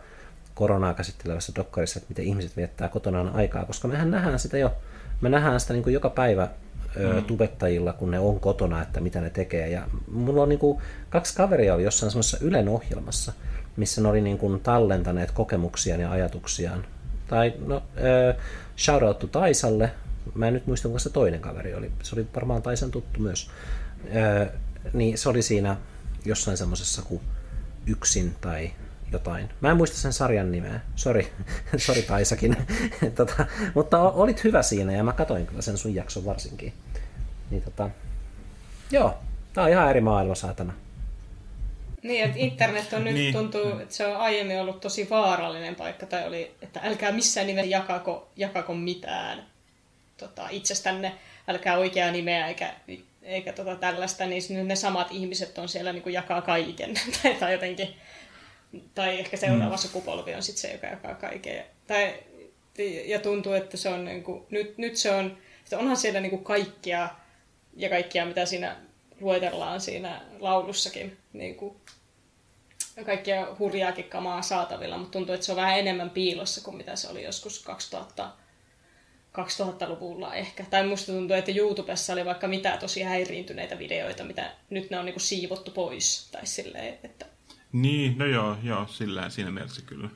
[0.53, 4.73] koronaa käsittelevässä dokkarissa, että miten ihmiset viettää kotonaan aikaa, koska mehän nähdään sitä jo,
[5.21, 6.47] me nähdään sitä niin kuin joka päivä
[6.95, 7.25] mm.
[7.25, 9.69] tubettajilla, kun ne on kotona, että mitä ne tekee.
[9.69, 13.33] Ja mulla on niin kuin, kaksi kaveria oli jossain semmoisessa Ylen ohjelmassa,
[13.77, 16.85] missä ne oli niin kuin tallentaneet kokemuksiaan ja ajatuksiaan.
[17.27, 18.35] Tai no, äh,
[18.77, 19.91] shout out to Taisalle,
[20.35, 21.91] mä en nyt muista, kuinka se toinen kaveri oli.
[22.03, 23.49] Se oli varmaan Taisan tuttu myös
[24.93, 25.77] niin se oli siinä
[26.25, 27.21] jossain semmoisessa kuin
[27.85, 28.71] yksin tai
[29.11, 29.49] jotain.
[29.61, 30.79] Mä en muista sen sarjan nimeä.
[30.95, 31.33] Sori,
[31.77, 32.57] sori Taisakin.
[33.15, 33.45] tota,
[33.75, 36.73] mutta olit hyvä siinä ja mä katoin kyllä sen sun jakson varsinkin.
[37.49, 37.89] Niin, tota,
[38.91, 39.17] Joo,
[39.53, 40.73] tämä on ihan eri maailma, saatana.
[42.03, 43.33] Niin, että internet on nyt niin.
[43.33, 47.69] tuntuu, että se on aiemmin ollut tosi vaarallinen paikka, tai oli, että älkää missään nimessä
[47.69, 49.45] jakako, jakako mitään
[50.17, 51.15] tota, itsestänne,
[51.47, 52.73] älkää oikeaa nimeä eikä,
[53.23, 57.51] eikä tota tällaista, niin ne samat ihmiset on siellä niin kuin jakaa kaiken, tai, tai
[57.51, 57.95] jotenkin,
[58.95, 59.79] tai ehkä seuraava mm.
[59.79, 61.65] sukupolvi on sitten se, joka jakaa kaiken.
[61.87, 62.13] Tai,
[63.05, 66.29] ja tuntuu, että se on niin kuin, nyt, nyt se on, että onhan siellä niin
[66.29, 67.09] kuin kaikkia,
[67.75, 68.75] ja kaikkia mitä siinä
[69.21, 71.75] luetellaan siinä laulussakin, niin kuin,
[73.05, 77.09] kaikkia hurjaakin kamaa saatavilla, mutta tuntuu, että se on vähän enemmän piilossa kuin mitä se
[77.09, 78.31] oli joskus 2000,
[79.39, 80.65] 2000-luvulla ehkä.
[80.69, 85.05] Tai musta tuntuu, että YouTubessa oli vaikka mitä tosi häiriintyneitä videoita, mitä nyt ne on
[85.05, 86.27] niinku siivottu pois.
[86.31, 87.25] Tai silleen, että...
[87.71, 90.09] Niin, no joo, joo sillä, siinä mielessä kyllä.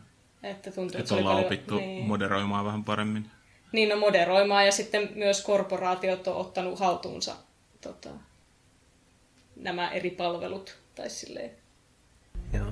[0.44, 1.46] Että tuntuu, että, että ollaan paljon...
[1.46, 2.06] opittu niin.
[2.06, 3.32] moderoimaan vähän paremmin.
[3.72, 7.36] Niin, no moderoimaan ja sitten myös korporaatiot on ottanut haltuunsa
[7.82, 8.10] tota,
[9.56, 10.78] nämä eri palvelut.
[10.96, 11.52] Tai silleen.
[12.54, 12.72] Joo.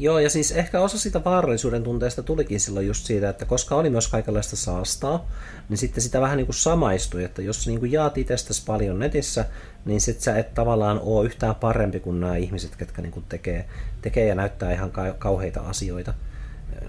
[0.00, 3.90] Joo, ja siis ehkä osa sitä vaarallisuuden tunteesta tulikin silloin just siitä, että koska oli
[3.90, 5.30] myös kaikenlaista saastaa,
[5.68, 9.44] niin sitten sitä vähän niin kuin samaistui, että jos niin kuin jaat itsestäsi paljon netissä,
[9.84, 13.68] niin sitten sä et tavallaan ole yhtään parempi kuin nämä ihmiset, ketkä niin kuin tekee,
[14.02, 16.14] tekee ja näyttää ihan kauheita asioita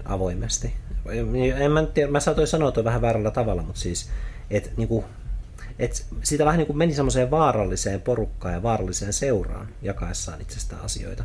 [0.04, 0.74] avoimesti.
[1.56, 4.10] En mä, tiedä, mä saatoin sanoa toi vähän väärällä tavalla, mutta siis,
[4.50, 5.04] että niin kuin,
[5.78, 11.24] et sitä vähän niin kuin meni semmoiseen vaaralliseen porukkaan ja vaaralliseen seuraan jakaessaan itsestään asioita.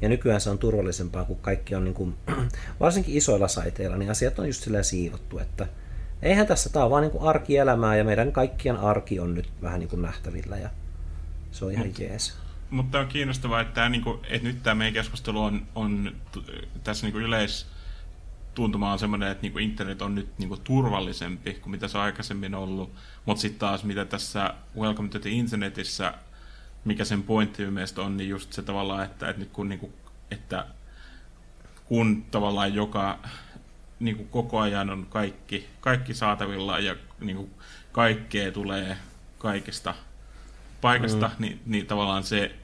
[0.00, 2.14] Ja nykyään se on turvallisempaa, kun kaikki on, niin kuin,
[2.80, 5.66] varsinkin isoilla saiteilla, niin asiat on just sillä siivottu, että
[6.22, 9.80] eihän tässä, tämä on vaan niin kuin arkielämää ja meidän kaikkien arki on nyt vähän
[9.80, 10.70] niin kuin nähtävillä ja
[11.50, 12.36] se on ihan Mut, jees.
[12.70, 16.12] Mutta on kiinnostavaa, että, tämä, niin kuin, että nyt tämä meidän keskustelu on, on
[16.84, 17.66] tässä niin kuin yleis
[18.54, 22.54] tuntuma on semmoinen, että niinku internet on nyt niinku turvallisempi kuin mitä se on aikaisemmin
[22.54, 22.92] ollut.
[23.24, 26.14] Mutta sitten taas mitä tässä Welcome to the Internetissä
[26.86, 29.92] mikä sen pointti mielestä on, niin just se tavallaan, että, että nyt kun, niin kuin,
[30.30, 30.66] että
[31.84, 33.18] kun tavallaan joka
[34.00, 37.50] niin kuin koko ajan on kaikki, kaikki saatavilla ja niin kuin
[37.92, 38.96] kaikkea tulee
[39.38, 39.94] kaikesta
[40.80, 41.42] paikasta, mm.
[41.42, 42.54] niin, niin tavallaan se,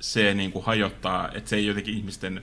[0.00, 2.42] se niin kuin hajottaa, että se ei jotenkin ihmisten,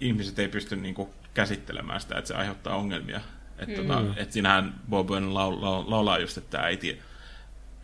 [0.00, 3.20] ihmiset ei pysty niin kuin käsittelemään sitä, että se aiheuttaa ongelmia.
[3.58, 4.06] Että, tota, mm.
[4.06, 7.00] tota, että siinähän Bob laulaa, laulaa just, että äiti,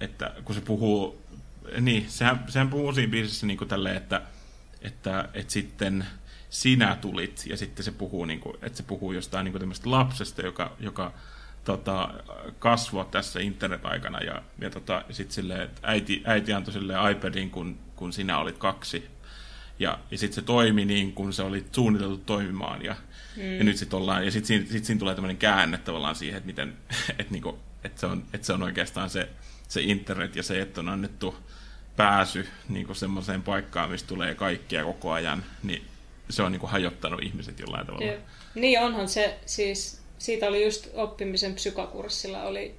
[0.00, 1.25] että kun se puhuu
[1.80, 4.22] niin, sehän, sehän puhuu siinä biisissä niin kuin tälleen, että,
[4.82, 6.06] että, että sitten
[6.50, 10.42] sinä tulit, ja sitten se puhuu, niin kuin, että se puhuu jostain niin kuin lapsesta,
[10.42, 11.12] joka, joka
[11.64, 12.14] tota,
[12.58, 17.78] kasvoi tässä internet-aikana, ja, ja, tota, sitten silleen, että äiti, äiti antoi silleen iPadin, kun,
[17.96, 19.08] kun sinä olit kaksi,
[19.78, 22.96] ja, ja sitten se toimi niin kuin se oli suunniteltu toimimaan, ja,
[23.36, 23.58] mm.
[23.58, 26.46] ja nyt sitten ollaan, ja sitten sit, sit siinä tulee tämmöinen käänne tavallaan siihen, että
[26.46, 26.76] miten,
[27.18, 29.28] että, niinku, että, se on, että se on oikeastaan se,
[29.68, 31.36] se internet ja se, että on annettu
[31.96, 35.82] pääsy niin kuin semmoiseen paikkaan, mistä tulee kaikkia koko ajan, niin
[36.30, 38.06] se on niin kuin hajottanut ihmiset jollain tavalla.
[38.06, 38.16] Joo.
[38.54, 42.74] Niin onhan se, siis siitä oli just oppimisen psykakurssilla, oli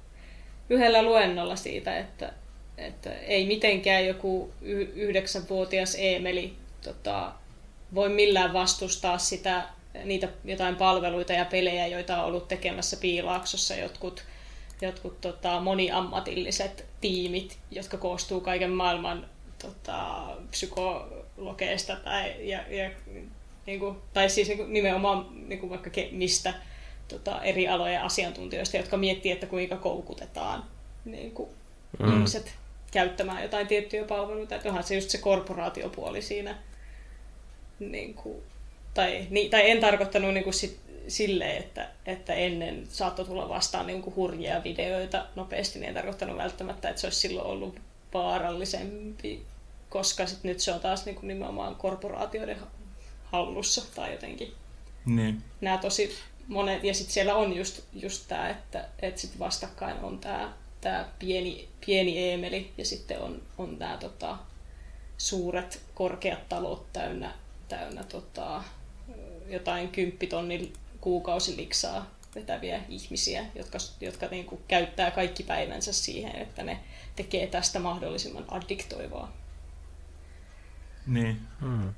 [0.70, 2.32] yhdellä luennolla siitä, että,
[2.78, 4.52] että ei mitenkään joku
[4.94, 7.32] yhdeksänvuotias Eemeli tota,
[7.94, 9.68] voi millään vastustaa sitä,
[10.04, 14.24] niitä jotain palveluita ja pelejä, joita on ollut tekemässä piilaaksossa jotkut
[14.82, 19.26] jotkut tota, moniammatilliset tiimit, jotka koostuu kaiken maailman
[19.62, 22.90] tota, psykologeista tai, ja, ja,
[23.66, 26.54] niin kuin, tai siis niin kuin, nimenomaan niin kuin vaikka ke, mistä
[27.08, 30.64] tota, eri alojen asiantuntijoista, jotka miettii, että kuinka koukutetaan
[31.04, 31.50] niin kuin,
[31.98, 32.12] mm.
[32.12, 32.54] ihmiset
[32.90, 34.54] käyttämään jotain tiettyjä palveluita.
[34.54, 36.58] Että onhan se just se korporaatiopuoli siinä.
[37.78, 38.42] Niin kuin,
[38.94, 43.86] tai, niin, tai en tarkoittanut niin kuin sit, silleen, että, että ennen saattoi tulla vastaan
[43.86, 47.80] niin kuin hurjia videoita nopeasti, niin ei tarkoittanut välttämättä, että se olisi silloin ollut
[48.14, 49.42] vaarallisempi,
[49.88, 52.56] koska sit nyt se on taas niin kuin nimenomaan korporaatioiden
[53.24, 54.52] hallussa tai jotenkin.
[55.06, 55.42] Niin.
[55.60, 56.14] Nämä tosi
[56.46, 61.08] monet, ja sitten siellä on just, just tämä, että, että sit vastakkain on tämä tää
[61.18, 64.38] pieni, pieni Eemeli ja sitten on, on nämä tota,
[65.18, 67.32] suuret korkeat talot täynnä,
[67.68, 68.62] täynnä tota,
[69.48, 76.78] jotain kymppitonnin kuukausiliksaa vetäviä ihmisiä, jotka, jotka niin kuin käyttää kaikki päivänsä siihen, että ne
[77.16, 79.32] tekee tästä mahdollisimman addiktoivaa.
[81.06, 81.40] Niin.
[81.60, 81.94] Hmm.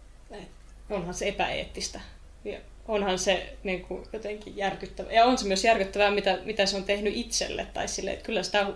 [0.90, 2.00] Onhan se epäeettistä.
[2.44, 2.58] Ja
[2.88, 5.12] onhan se niin kuin, jotenkin järkyttävää.
[5.12, 7.66] Ja on se myös järkyttävää, mitä, mitä se on tehnyt itselle.
[7.74, 8.66] Tai sille, että kyllä sitä,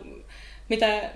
[0.68, 1.10] mitä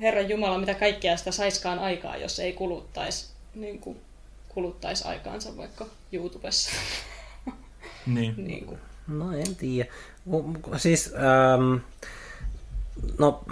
[0.00, 4.00] Herran Jumala, mitä kaikkea sitä saiskaan aikaa, jos ei kuluttaisi, niin kuin,
[4.48, 6.70] kuluttaisi aikaansa vaikka YouTubessa.
[8.06, 8.34] Niin.
[8.36, 8.80] niin kuin.
[9.08, 9.90] No en tiedä.
[10.76, 11.76] Siis, ähm,
[13.18, 13.44] no,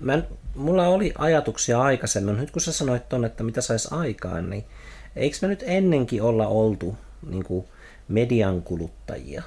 [0.00, 0.22] Mä,
[0.54, 2.36] mulla oli ajatuksia aikaisemmin.
[2.36, 4.64] Nyt kun sä sanoit ton, että mitä saisi aikaan, niin
[5.16, 6.98] eikö me nyt ennenkin olla oltu
[7.30, 7.66] niin kuin
[8.08, 9.42] median kuluttajia?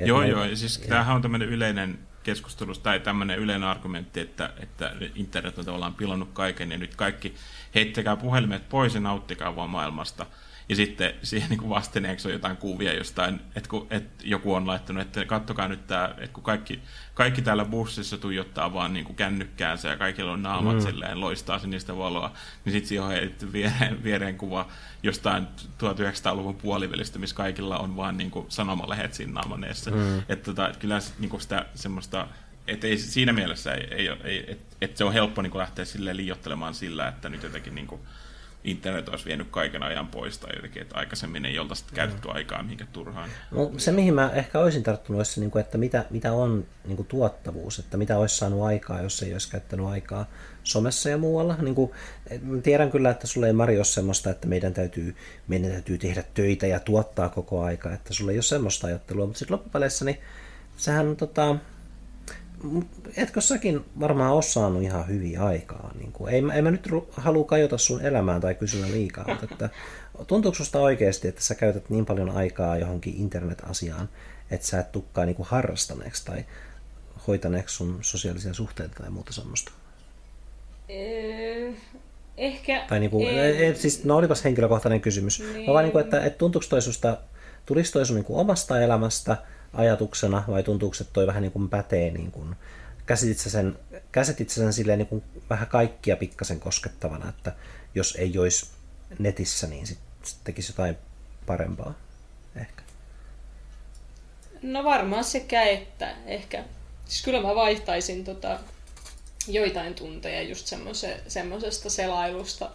[0.00, 0.44] joo, me, joo.
[0.44, 0.88] Ja siis ja...
[0.88, 6.28] tämähän on tämmöinen yleinen keskustelu tai tämmöinen yleinen argumentti, että, että internet on tavallaan pilannut
[6.32, 7.34] kaiken ja nyt kaikki
[7.74, 10.26] heittäkää puhelimet pois ja nauttikaa vaan maailmasta.
[10.70, 15.02] Ja sitten siihen niin vastineeksi on jotain kuvia jostain, että, kun, että joku on laittanut,
[15.02, 16.80] että kattokaa nyt tämä, että kun kaikki,
[17.14, 20.82] kaikki täällä bussissa tuijottaa vaan niin kuin kännykkäänsä ja kaikilla on naamat mm.
[20.82, 22.32] silleen, loistaa sinistä valoa,
[22.64, 24.68] niin sitten siihen on heitetty viereen, viereen kuva
[25.02, 29.90] jostain 1900-luvun puolivälistä, missä kaikilla on vaan niin kuin sanomalehet siinä naamaneessa.
[29.90, 30.18] Mm.
[30.18, 32.26] Että tota, kyllä niin kuin sitä semmoista
[32.66, 36.16] et ei, siinä mielessä ei, ei, ei että et se on helppo niin lähteä sille
[36.16, 38.00] liiottelemaan sillä, että nyt jotenkin niin kuin,
[38.64, 42.34] internet olisi vienyt kaiken ajan pois tai jotenkin, että aikaisemmin ei oltaisi käytetty mm.
[42.34, 43.30] aikaa mihinkä turhaan.
[43.50, 46.96] No, se, mihin mä ehkä olisin tarttunut, olisi se, niin että mitä, mitä on niin
[46.96, 50.26] kuin tuottavuus, että mitä olisi saanut aikaa, jos ei olisi käyttänyt aikaa
[50.64, 51.56] somessa ja muualla.
[51.60, 51.90] Niin kuin,
[52.62, 55.16] tiedän kyllä, että sulle ei Mari ole semmoista, että meidän täytyy,
[55.48, 59.38] meidän täytyy tehdä töitä ja tuottaa koko aika, että sulle ei ole semmoista ajattelua, mutta
[59.38, 60.18] sitten loppupeleissä niin
[60.76, 61.56] sehän tota,
[63.16, 65.90] etkö säkin varmaan ole saanut ihan hyviä aikaa?
[65.98, 69.70] Niin kuin, ei, ei mä nyt halua kajota sun elämään tai kysyä liikaa, mutta että,
[70.26, 74.08] tuntuuko susta oikeasti, että sä käytät niin paljon aikaa johonkin internet-asiaan,
[74.50, 76.44] että sä et tukkaa niin kuin harrastaneeksi tai
[77.26, 79.72] hoitaneeksi sun sosiaalisia suhteita tai muuta semmoista?
[80.88, 81.74] Eh,
[82.36, 82.84] ehkä.
[82.88, 83.74] Tai niin kuin, ei.
[83.74, 85.40] siis, no olipas henkilökohtainen kysymys.
[85.40, 85.66] Niin.
[85.66, 87.18] No vaan niin kuin, että, että tuntuuko toi susta,
[87.66, 89.36] tulisi toi sun niin kuin omasta elämästä–
[89.72, 92.56] ajatuksena vai tuntuuko, että toi vähän niin kuin pätee, niin kuin,
[93.06, 93.78] käsitit sen,
[94.12, 97.52] käsitit sen silleen niin kuin vähän kaikkia pikkasen koskettavana, että
[97.94, 98.66] jos ei olisi
[99.18, 100.96] netissä, niin sitten sit tekisi jotain
[101.46, 101.94] parempaa
[102.56, 102.82] ehkä.
[104.62, 106.64] No varmaan sekä että ehkä.
[107.04, 108.60] Siis kyllä mä vaihtaisin tota,
[109.48, 110.66] joitain tunteja just
[111.28, 112.70] semmoisesta selailusta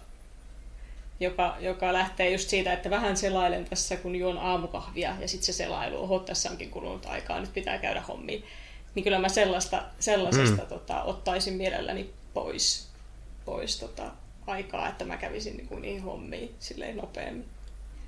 [1.20, 5.54] joka, joka lähtee just siitä, että vähän selailen tässä, kun juon aamukahvia ja sitten se
[5.54, 8.44] selailu, oho, tässä onkin kulunut aikaa, nyt pitää käydä hommiin.
[8.96, 10.68] Niin kyllä mä sellaista, sellaisesta mm.
[10.68, 12.88] tota, ottaisin mielelläni pois,
[13.46, 14.12] pois tota,
[14.48, 17.46] aikaa, että mä kävisin niin, niin hommiin silleen nopeammin.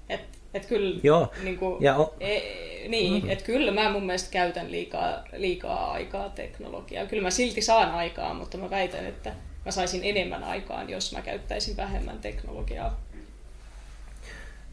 [0.10, 0.22] Et,
[0.54, 1.32] et kyllä, Joo.
[1.44, 2.40] Niin, kuin, ja e,
[2.88, 3.30] niin mm.
[3.30, 7.06] et kyllä mä mun mielestä käytän liikaa, liikaa aikaa teknologiaa.
[7.06, 9.34] Kyllä mä silti saan aikaa, mutta mä väitän, että
[9.68, 13.02] mä saisin enemmän aikaan, jos mä käyttäisin vähemmän teknologiaa.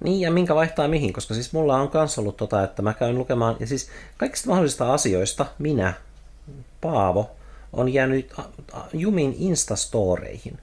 [0.04, 3.18] Niin, ja minkä vaihtaa mihin, koska siis mulla on myös ollut tota, että mä käyn
[3.18, 5.92] lukemaan, ja siis kaikista mahdollisista asioista minä,
[6.80, 7.30] Paavo,
[7.72, 8.32] on jäänyt
[8.92, 10.58] jumin Instastoreihin.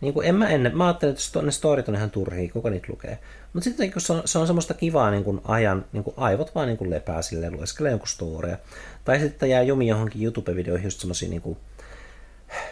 [0.00, 2.86] Niin kuin en mä ennen, mä ajattelin, että ne storit on ihan turhia, kuka niitä
[2.90, 3.18] lukee.
[3.52, 6.54] Mutta sitten kun se on, se on semmoista kivaa niin kuin ajan, niin kuin aivot
[6.54, 8.58] vaan niin kuin lepää silleen, lueskelee jonkun storia.
[9.04, 11.58] Tai sitten jää jumi johonkin YouTube-videoihin just semmoisiin niin kuin,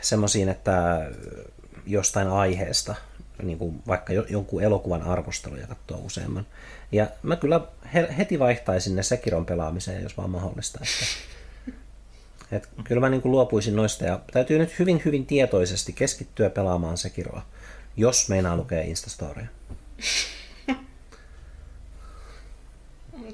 [0.00, 1.06] semmoisiin, että
[1.86, 2.94] jostain aiheesta,
[3.42, 6.46] niin kuin vaikka jonkun elokuvan arvostelu ja katsoa useamman.
[6.92, 7.60] Ja mä kyllä
[8.18, 10.80] heti vaihtaisin ne Sekiron pelaamiseen, jos vaan mahdollista.
[10.82, 11.06] Että,
[12.56, 16.98] että kyllä mä niin kuin luopuisin noista ja täytyy nyt hyvin hyvin tietoisesti keskittyä pelaamaan
[16.98, 17.42] Sekiroa,
[17.96, 19.46] jos meinaa lukea Instastoria.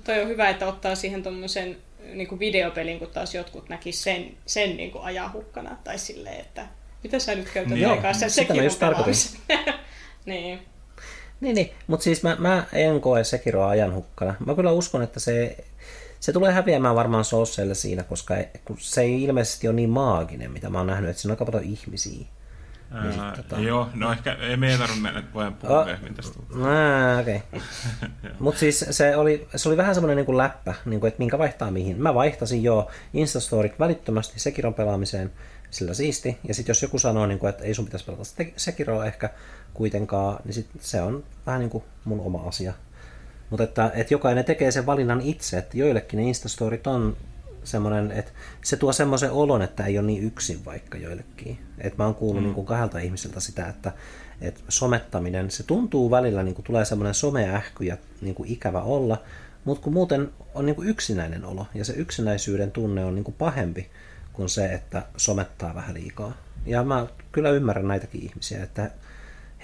[0.05, 1.77] Toi on hyvä, että ottaa siihen tuommoisen
[2.15, 5.77] niin kuin videopelin, kun taas jotkut näki sen, sen niin kuin ajahukkana.
[5.85, 6.67] Tai silleen, että
[7.03, 8.81] mitä sä nyt käytät niin, aikaa sen sekin just
[10.27, 10.59] niin.
[11.41, 11.71] Niin, niin.
[11.87, 14.35] mutta siis mä, mä en koe Sekiroa ajanhukkana.
[14.47, 15.57] Mä kyllä uskon, että se,
[16.21, 18.35] se tulee häviämään varmaan Soulsille siinä, koska
[18.79, 21.65] se ei ilmeisesti ole niin maaginen, mitä mä oon nähnyt, että siinä on aika paljon
[21.65, 22.27] ihmisiä.
[23.37, 23.59] Tota...
[23.61, 26.39] Joo, no ehkä ei meidän tarvitse mennä, että voidaan puhua myöhemmin tästä.
[27.21, 27.43] okei.
[27.51, 28.31] Okay.
[28.39, 31.71] Mutta siis se oli, se oli vähän semmoinen niin läppä, niin kuin, että minkä vaihtaa
[31.71, 32.03] mihin.
[32.03, 35.33] Mä vaihtasin jo Instastorit välittömästi Sekiron pelaamiseen,
[35.71, 36.39] sillä siisti.
[36.49, 38.25] Ja sitten jos joku sanoo, niin kuin, että ei sun pitäisi pelata
[38.57, 39.31] Sekiroa ehkä
[39.75, 42.73] kuitenkaan, niin sit se on vähän niin kuin mun oma asia.
[43.51, 47.17] Mutta että, että jokainen tekee sen valinnan itse, että joillekin ne Instastorit on
[47.65, 48.33] semmoinen, että
[48.65, 51.59] se tuo semmoisen olon, että ei ole niin yksin vaikka joillekin.
[51.79, 52.47] Et mä oon kuullut mm.
[52.47, 53.93] niin kuin kahdelta ihmiseltä sitä, että,
[54.41, 59.23] että somettaminen, se tuntuu välillä, niin kuin tulee semmoinen someähky ja niin kuin ikävä olla,
[59.65, 63.35] mutta kun muuten on niin kuin yksinäinen olo, ja se yksinäisyyden tunne on niin kuin
[63.39, 63.91] pahempi
[64.33, 66.37] kuin se, että somettaa vähän liikaa.
[66.67, 68.91] Ja mä kyllä ymmärrän näitäkin ihmisiä, että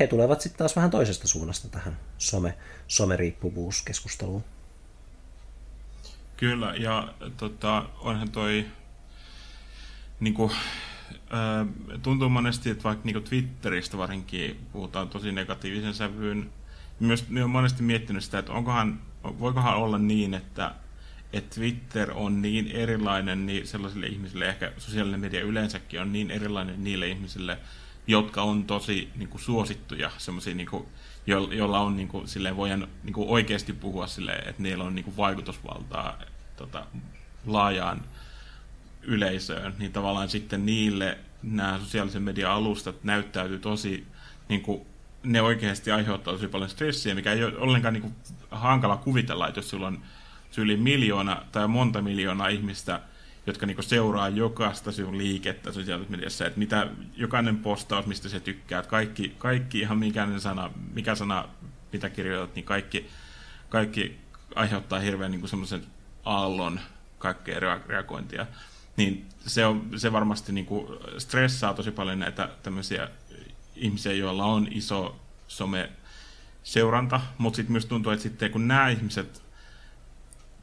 [0.01, 2.55] he tulevat sitten taas vähän toisesta suunnasta tähän some,
[2.86, 4.44] someriippuvuuskeskusteluun.
[6.36, 8.66] Kyllä, ja tota, onhan toi
[10.20, 10.52] niin kuin,
[12.02, 16.50] tuntuu monesti, että vaikka niin Twitteristä varsinkin puhutaan tosi negatiivisen sävyyn,
[17.00, 20.74] myös on monesti miettinyt sitä, että onkohan, voikohan olla niin, että,
[21.32, 26.84] että Twitter on niin erilainen niin sellaisille ihmisille, ehkä sosiaalinen media yleensäkin on niin erilainen
[26.84, 27.58] niille ihmisille,
[28.06, 30.86] jotka on tosi niin kuin, suosittuja, semmoisia, niin kuin,
[31.27, 34.94] jo, joilla on niin kuin, silleen, voidaan niin kuin, oikeasti puhua silleen, että niillä on
[34.94, 36.19] niin kuin, vaikutusvaltaa
[36.57, 36.86] tota,
[37.47, 38.05] laajaan
[39.03, 44.07] yleisöön, niin tavallaan sitten niille nämä sosiaalisen median alustat näyttäytyy tosi,
[44.48, 44.86] niin kuin,
[45.23, 48.15] ne oikeasti aiheuttaa tosi paljon stressiä, mikä ei ole ollenkaan niin kuin,
[48.51, 50.03] hankala kuvitella, että jos sulla on
[50.59, 53.01] yli miljoona tai monta miljoonaa ihmistä,
[53.47, 56.86] jotka niin seuraa jokaista sinun liikettä sosiaalisessa mediassa, että mitä,
[57.16, 61.48] jokainen postaus, mistä se tykkää, että kaikki, kaikki ihan mikä sana, mikä sana,
[61.93, 63.10] mitä kirjoitat, niin kaikki,
[63.68, 64.18] kaikki
[64.55, 65.86] aiheuttaa hirveän niin semmoisen
[66.24, 66.81] aallon
[67.18, 68.47] kaikkea reagointia.
[68.97, 70.86] Niin se, on, se varmasti niin kuin
[71.18, 73.09] stressaa tosi paljon näitä tämmöisiä
[73.77, 75.90] ihmisiä, joilla on iso some
[76.62, 79.45] seuranta, mutta sitten myös tuntuu, että sitten kun nämä ihmiset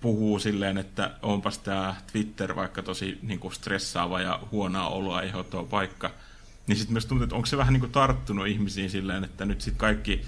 [0.03, 5.63] puhuu silleen, että onpas tämä Twitter vaikka tosi niin kuin stressaava ja huonoa oloa aiheuttava
[5.63, 6.11] paikka,
[6.67, 9.61] niin sitten myös tuntuu, että onko se vähän niin kuin tarttunut ihmisiin silleen, että nyt
[9.61, 10.21] sitten kaikki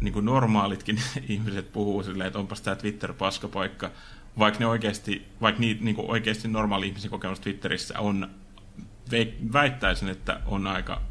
[0.00, 3.90] niin kuin normaalitkin ihmiset puhuu silleen, että onpas tämä Twitter paskapaikka,
[4.38, 8.30] vaikka ne oikeasti, vaikka niitä niin kuin oikeasti normaali ihmisen kokemus Twitterissä on,
[9.52, 11.02] väittäisin, että on aika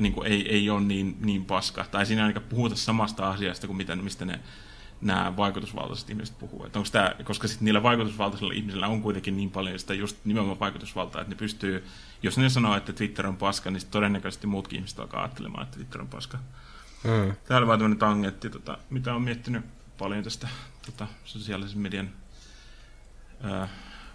[0.00, 3.76] niin kuin ei, ei ole niin, niin paska, tai siinä ainakaan puhuta samasta asiasta kuin
[3.76, 4.40] mitä, mistä ne
[5.00, 6.66] nämä vaikutusvaltaiset ihmiset puhuu.
[6.66, 10.60] Että onko tämä, koska sitten niillä vaikutusvaltaisilla ihmisillä on kuitenkin niin paljon sitä just nimenomaan
[10.60, 11.84] vaikutusvaltaa, että ne pystyy,
[12.22, 16.00] jos ne sanoo, että Twitter on paska, niin todennäköisesti muutkin ihmiset alkaa ajattelemaan, että Twitter
[16.00, 16.38] on paska.
[17.04, 17.36] Mm.
[17.44, 19.64] Tämä oli vain tämmöinen tangentti, tota, mitä on miettinyt
[19.98, 20.48] paljon tästä
[20.86, 22.10] tota, sosiaalisen median
[23.42, 23.68] ää,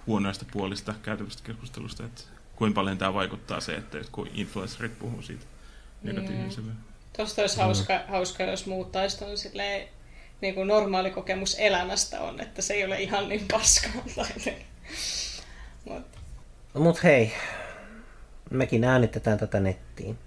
[0.08, 2.22] huonoista puolista käytävästä keskustelusta, että
[2.56, 5.46] kuinka paljon tämä vaikuttaa se, että kun influencerit puhuu siitä
[6.04, 6.72] negatiivisella.
[6.72, 6.78] Mm.
[7.18, 8.12] Tuosta olisi hauska, mm.
[8.12, 9.88] hauska jos muuttaisi tuon silleen
[10.42, 14.56] niin kuin normaali kokemus elämästä on, että se ei ole ihan niin paskanlainen.
[15.86, 16.04] Mut.
[16.74, 17.34] No, mut hei,
[18.50, 20.18] mekin äänitetään tätä nettiin.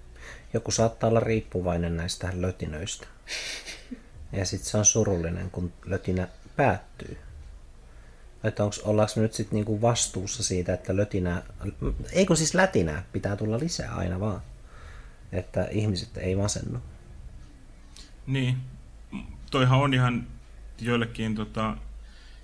[0.52, 3.06] Joku saattaa olla riippuvainen näistä lötinöistä.
[4.32, 7.18] Ja sitten se on surullinen, kun lötinä päättyy.
[8.44, 11.42] Että onks, ollaanko me nyt sitten niinku vastuussa siitä, että lötinää,
[12.12, 14.42] ei kun siis lätinää pitää tulla lisää aina vaan.
[15.32, 16.78] Että ihmiset ei masennu.
[18.26, 18.56] Niin,
[19.54, 20.26] toihan on ihan
[20.80, 21.76] joillekin, tota,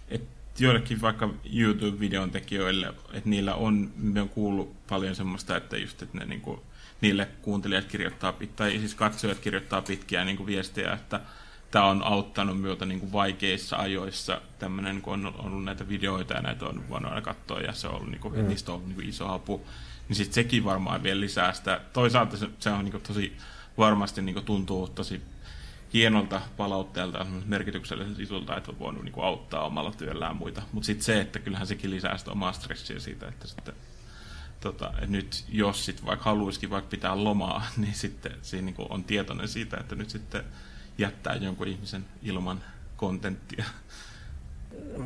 [0.09, 0.23] et
[0.59, 6.19] joillekin vaikka YouTube-videon tekijöille, että niillä on, me on kuullut paljon semmoista, että just, että
[6.19, 6.63] ne niinku,
[7.01, 11.21] niille kuuntelijat kirjoittaa, tai siis katsojat kirjoittaa pitkiä niinku viestejä, että
[11.71, 14.41] tämä on auttanut myötä niin vaikeissa ajoissa.
[14.59, 17.95] Tämmöinen, kun on ollut näitä videoita ja näitä on voinut aina katsoa ja se on
[17.95, 18.49] ollut, niin kuin, mm.
[18.49, 19.67] niistä on niin iso apu.
[20.09, 21.81] Niin sitten sekin varmaan vielä lisää sitä.
[21.93, 23.37] Toisaalta se, se on niin tosi
[23.79, 25.23] varmasti niin tuntuu tosi
[25.95, 30.63] hienolta palautteelta, merkitykselliseltä jutulta, että on voinut niin kuin, auttaa omalla työllään muita.
[30.73, 33.75] Mutta sitten se, että kyllähän sekin lisää sitä omaa stressiä siitä, että sitten
[34.61, 39.49] tota, nyt jos sit vaikka haluaisikin vaikka pitää lomaa, niin sitten siinä niin on tietoinen
[39.49, 40.45] siitä, että nyt sitten
[40.99, 42.61] jättää jonkun ihmisen ilman
[42.97, 43.65] kontenttia.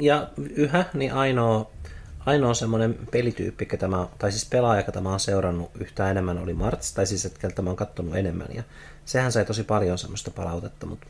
[0.01, 1.71] Ja yhä niin ainoa,
[2.27, 6.93] ainoa semmoinen pelityyppi, tämä, tai siis pelaaja, joka tämä on seurannut yhtä enemmän, oli Marts,
[6.93, 8.49] tai siis että mä oon katsonut enemmän.
[8.55, 8.63] Ja
[9.05, 11.07] sehän sai tosi paljon semmoista palautetta, mutta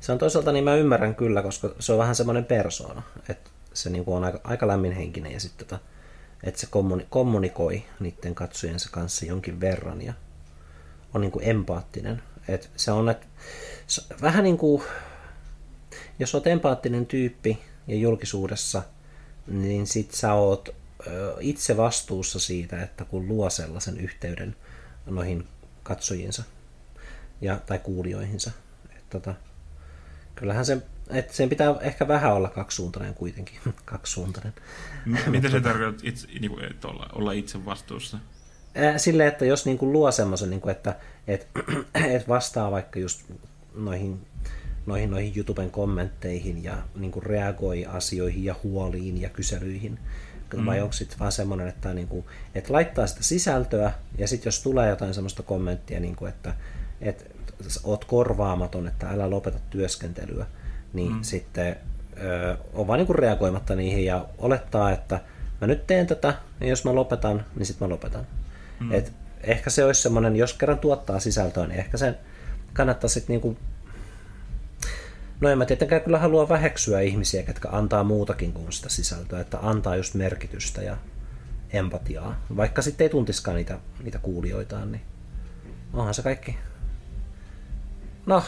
[0.00, 3.90] se on toisaalta niin mä ymmärrän kyllä, koska se on vähän semmoinen persoona, että se
[3.90, 5.82] niin kuin on aika, aika lämminhenkinen ja sitten tota,
[6.42, 10.12] että se kommuni- kommunikoi niiden katsojensa kanssa jonkin verran ja
[11.14, 12.22] on niin kuin empaattinen.
[12.48, 13.26] Et se on että
[14.22, 14.82] vähän niin kuin,
[16.18, 18.82] jos olet empaattinen tyyppi ja julkisuudessa,
[19.46, 20.68] niin sit sä oot
[21.40, 24.56] itse vastuussa siitä, että kun luo sellaisen yhteyden
[25.06, 25.48] noihin
[25.82, 26.42] katsojinsa
[27.42, 28.50] ja, tai kuulijoihinsa.
[28.96, 29.34] Et tota,
[30.34, 33.58] kyllähän se, että sen pitää ehkä vähän olla kaksisuuntainen kuitenkin.
[33.84, 34.52] kaksisuuntainen.
[35.26, 38.18] Mitä se tarkoittaa, itse, niin kuin, että olla, olla itse vastuussa?
[38.96, 40.96] Sille, että jos niin kuin luo semmoisen, niin kuin, että
[41.26, 41.48] et,
[42.14, 43.22] et vastaa vaikka just
[43.74, 44.26] noihin,
[44.86, 49.98] noihin, noihin YouTuben kommentteihin ja niin kuin reagoi asioihin ja huoliin ja kyselyihin,
[50.56, 50.66] mm.
[50.66, 52.24] vai onko sitten vaan semmoinen, että, niin kuin,
[52.54, 56.54] että laittaa sitä sisältöä ja sitten jos tulee jotain semmoista kommenttia, niin kuin, että,
[57.00, 57.24] että
[57.84, 60.46] oot korvaamaton, että älä lopeta työskentelyä,
[60.92, 61.22] niin mm.
[61.22, 61.76] sitten
[62.22, 65.20] ö, on vaan niin kuin reagoimatta niihin ja olettaa, että
[65.60, 68.26] mä nyt teen tätä, ja jos mä lopetan, niin sitten mä lopetan.
[68.80, 68.92] Mm.
[68.92, 72.18] Et ehkä se olisi semmoinen, jos kerran tuottaa sisältöä, niin ehkä sen
[72.72, 73.56] kannattaa sitten niinku
[75.42, 79.58] No en mä tietenkään kyllä halua väheksyä ihmisiä, jotka antaa muutakin kuin sitä sisältöä, että
[79.62, 80.96] antaa just merkitystä ja
[81.72, 82.40] empatiaa.
[82.56, 85.02] Vaikka sitten ei tuntiskaan niitä, niitä kuulijoitaan, niin
[85.92, 86.58] onhan se kaikki.
[88.26, 88.42] No,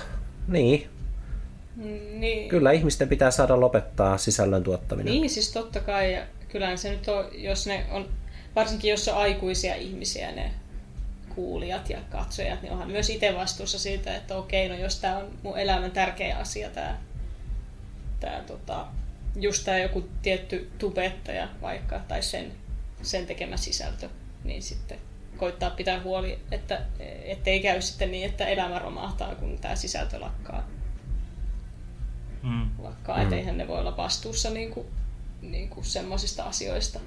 [0.49, 0.89] niin.
[2.13, 5.13] Niin, Kyllä ihmisten pitää saada lopettaa sisällön tuottaminen.
[5.13, 6.13] Niin, siis totta kai.
[6.13, 8.09] Ja kyllähän se nyt on, jos ne on,
[8.57, 10.51] varsinkin jos on aikuisia ihmisiä, ne
[11.35, 15.39] kuulijat ja katsojat, niin onhan myös itse vastuussa siitä, että okei, no jos tämä on
[15.43, 16.99] mun elämän tärkeä asia, tämä,
[18.21, 18.87] tämä tota,
[19.37, 22.53] just tämä joku tietty tubettaja vaikka, tai sen,
[23.03, 24.09] sen tekemä sisältö,
[24.45, 24.99] niin sitten
[25.37, 26.81] koittaa pitää huoli, että
[27.25, 30.69] ettei käy sitten niin, että elämä romahtaa, kun tämä sisältö lakkaa.
[32.43, 32.71] Mm.
[32.79, 33.33] Lakkaa, mm.
[33.33, 34.87] eihän ne voi olla vastuussa niin kuin,
[35.43, 37.01] niin kuin semmoisista asioista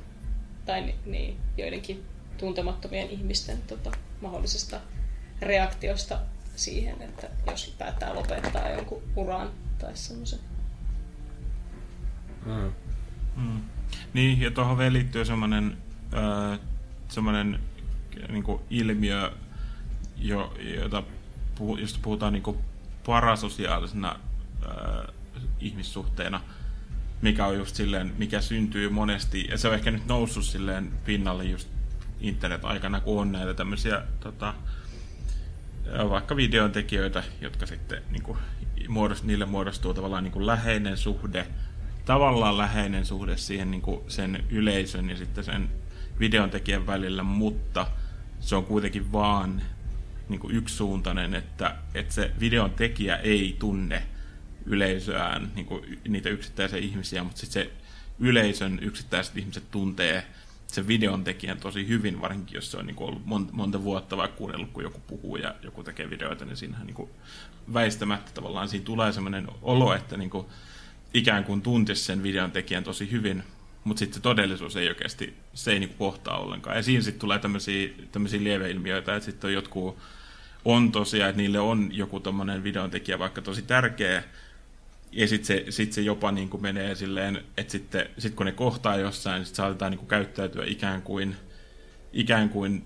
[0.65, 2.05] tai niin, joidenkin
[2.37, 3.91] tuntemattomien ihmisten tota,
[4.21, 4.79] mahdollisesta
[5.41, 6.19] reaktiosta
[6.55, 9.49] siihen, että jos päättää lopettaa jonkun uran
[9.79, 10.39] tai semmoisen.
[12.45, 12.71] Mm.
[13.35, 13.61] Mm.
[14.13, 15.77] Niin, ja tuohon vielä liittyy semmoinen,
[16.13, 16.59] äh,
[17.07, 17.59] semmoinen
[18.29, 19.31] niin ilmiö,
[20.17, 21.03] jo, jota,
[21.77, 22.57] josta puhutaan niin
[23.05, 24.19] parasosiaalisena
[24.65, 25.13] äh,
[25.59, 26.41] ihmissuhteena,
[27.21, 31.45] mikä on just silleen, mikä syntyy monesti, ja se on ehkä nyt noussut silleen pinnalle
[31.45, 31.69] just
[32.19, 34.53] internet-aikana, kun on näitä tämmöisiä tota,
[36.09, 38.37] vaikka videon tekijöitä, jotka sitten niin kuin,
[38.87, 41.47] muodost, niille muodostuu tavallaan niin kuin läheinen suhde,
[42.05, 45.69] tavallaan läheinen suhde siihen niin kuin sen yleisön ja sitten sen
[46.19, 47.87] videon tekijän välillä, mutta
[48.39, 49.61] se on kuitenkin vaan
[50.29, 54.03] niin kuin yksisuuntainen, että, että se videon tekijä ei tunne
[54.65, 57.71] yleisöään, niin kuin niitä yksittäisiä ihmisiä, mutta sitten se
[58.19, 60.27] yleisön yksittäiset ihmiset tuntee
[60.67, 64.37] sen videon tekijän tosi hyvin, varsinkin jos se on niin ollut monta, monta vuotta vaikka
[64.37, 67.09] kuunnellut, kun joku puhuu ja joku tekee videoita, niin siinähän niin kuin
[67.73, 70.45] väistämättä tavallaan siinä tulee sellainen olo, että niin kuin
[71.13, 73.43] ikään kuin tuntisi sen videon tekijän tosi hyvin,
[73.87, 76.75] mutta sitten se todellisuus ei oikeasti, se ei niin kuin kohtaa ollenkaan.
[76.75, 77.89] Ja siinä sitten tulee tämmöisiä,
[78.39, 79.97] lieveilmiöitä, että sitten on jotkut,
[80.65, 84.23] on tosiaan, että niille on joku tommonen videon tekijä vaikka tosi tärkeä,
[85.11, 88.51] ja sitten se, sit se jopa niin kuin menee silleen, että sitten sit kun ne
[88.51, 91.35] kohtaa jossain, sitten saatetaan niin kuin käyttäytyä ikään kuin,
[92.13, 92.85] ikään kuin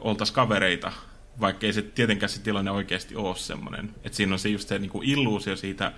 [0.00, 0.92] oltaisiin kavereita,
[1.40, 3.90] vaikka ei se tietenkään se tilanne oikeasti ole semmoinen.
[4.04, 5.92] Että siinä on se just se niin kuin illuusio siitä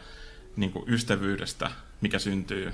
[0.56, 1.70] niin kuin ystävyydestä,
[2.00, 2.72] mikä syntyy,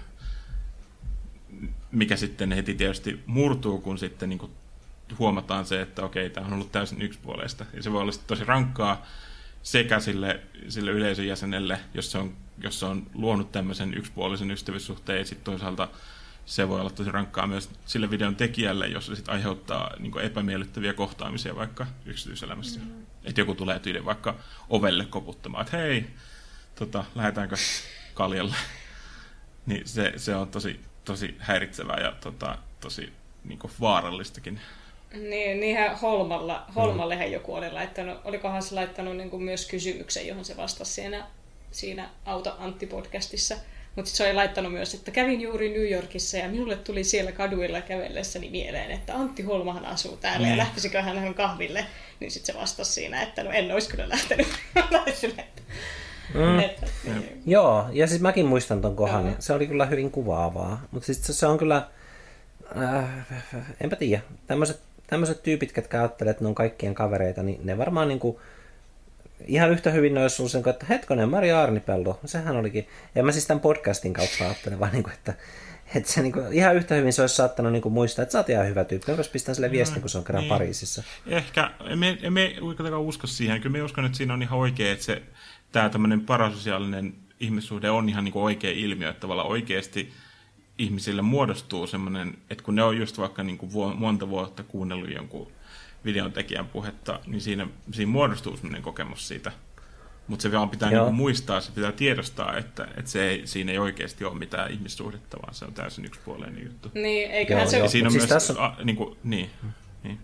[1.93, 4.53] mikä sitten heti tietysti murtuu, kun sitten niin kuin
[5.19, 7.65] huomataan se, että okei, tämä on ollut täysin yksipuolista.
[7.73, 9.07] Ja se voi olla tosi rankkaa
[9.63, 15.19] sekä sille, sille yleisön jäsenelle, jos se on jos se on luonut tämmöisen yksipuolisen ystävyyssuhteen,
[15.19, 15.89] ja sitten toisaalta
[16.47, 20.93] se voi olla tosi rankkaa myös sille videon tekijälle, jos se sitten aiheuttaa niin epämiellyttäviä
[20.93, 22.81] kohtaamisia vaikka yksityiselämässä.
[22.81, 23.07] Mm-hmm.
[23.25, 24.35] Että joku tulee tyyli vaikka
[24.69, 26.07] ovelle koputtamaan, että hei,
[26.75, 27.57] tota, lähdetäänkö
[28.15, 28.55] kaljalle.
[29.67, 33.13] niin se, se on tosi, tosi häiritsevää ja tota, tosi
[33.45, 34.61] niin vaarallistakin.
[35.13, 40.45] Niin, niinhän Holmalla, Holmallehän joku oli laittanut, olikohan se laittanut niin kuin myös kysymyksen, johon
[40.45, 41.27] se vastasi siinä
[41.71, 43.57] siinä Auto Antti-podcastissa.
[43.97, 47.81] Mutta se oli laittanut myös, että kävin juuri New Yorkissa ja minulle tuli siellä kaduilla
[47.81, 50.51] kävellessäni mieleen, että Antti Holmahan asuu täällä mm.
[50.51, 51.87] ja lähtisikö hän kahville.
[52.21, 54.49] Niin sitten se vastasi siinä, että no en olisi kyllä lähtenyt.
[56.35, 56.57] Mm.
[56.57, 57.43] Niin.
[57.47, 59.27] Joo, ja siis mäkin muistan ton kohan.
[59.27, 59.35] Joo.
[59.39, 60.83] Se oli kyllä hyvin kuvaavaa.
[60.91, 61.89] Mutta sitten se on kyllä,
[62.83, 63.05] äh,
[63.81, 64.23] enpä tiedä,
[65.07, 68.41] tämmöiset tyypit, ketkä ajattelee, että ne on kaikkien kavereita, niin ne varmaan niinku,
[69.47, 73.47] ihan yhtä hyvin ne olisi sen, että hetkonen, Maria Arnipello, sehän olikin, ja mä siis
[73.47, 75.35] tämän podcastin kautta ajattelen vaan, niin kuin, että,
[75.95, 78.39] että se niin kuin, ihan yhtä hyvin se olisi saattanut niin kuin, muistaa, että sä
[78.39, 80.49] oot ihan hyvä tyyppi, onko pistän sille viestin, kun se on kerran niin.
[80.49, 81.03] Pariisissa.
[81.27, 85.05] Ehkä, emme, emme kuitenkaan usko siihen, kyllä me uskon, että siinä on ihan oikein, että
[85.05, 85.23] se,
[85.73, 90.13] tämä tämmöinen parasosiaalinen ihmissuhde on ihan niin kuin oikea ilmiö, että tavallaan oikeasti
[90.79, 95.53] ihmisille muodostuu semmoinen, että kun ne on just vaikka niin kuin monta vuotta kuunnellut jonkun
[96.05, 99.53] videon tekijän puhetta, niin siinä, siinä muodostuu sellainen kokemus siitä.
[100.29, 103.79] Mutta se vaan pitää niinku muistaa, se pitää tiedostaa, että, että se ei, siinä ei
[103.79, 106.91] oikeasti ole mitään ihmissuhdetta, vaan se on täysin yksipuolinen juttu.
[106.95, 107.79] Niin, eiköhän joo, se...
[107.79, 108.47] Ja siinä on siis myös...
[108.47, 108.65] Tässä...
[108.65, 109.51] A, niin, kuin, niin,
[110.03, 110.19] niin.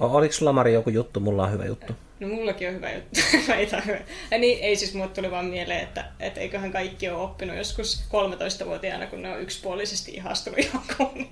[0.00, 1.20] Oliko sulla Mari joku juttu?
[1.20, 1.92] Mulla on hyvä juttu.
[2.22, 3.20] No mullakin on hyvä juttu.
[3.56, 3.68] ei.
[4.30, 8.04] Ja niin, ei siis mulle tuli vaan mieleen, että, että eiköhän kaikki ole oppinut joskus
[8.62, 11.28] 13-vuotiaana, kun ne on yksipuolisesti ihastunut jonkun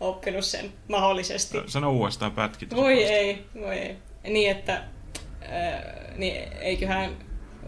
[0.00, 1.58] oppinut sen mahdollisesti.
[1.66, 2.70] Sano uudestaan pätki.
[2.76, 3.96] Voi ei, voi ei.
[4.24, 4.74] Niin, että
[5.42, 7.16] äh, niin eiköhän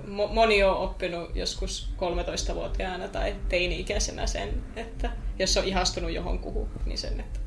[0.06, 7.20] moni on oppinut joskus 13-vuotiaana tai teini-ikäisenä sen, että jos on ihastunut johonkuhun, niin sen,
[7.20, 7.40] että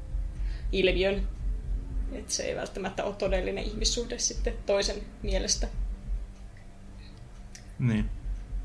[0.71, 1.27] ilmiön,
[2.13, 5.67] että se ei välttämättä ole todellinen ihmissuhde sitten toisen mielestä.
[7.79, 8.09] Niin.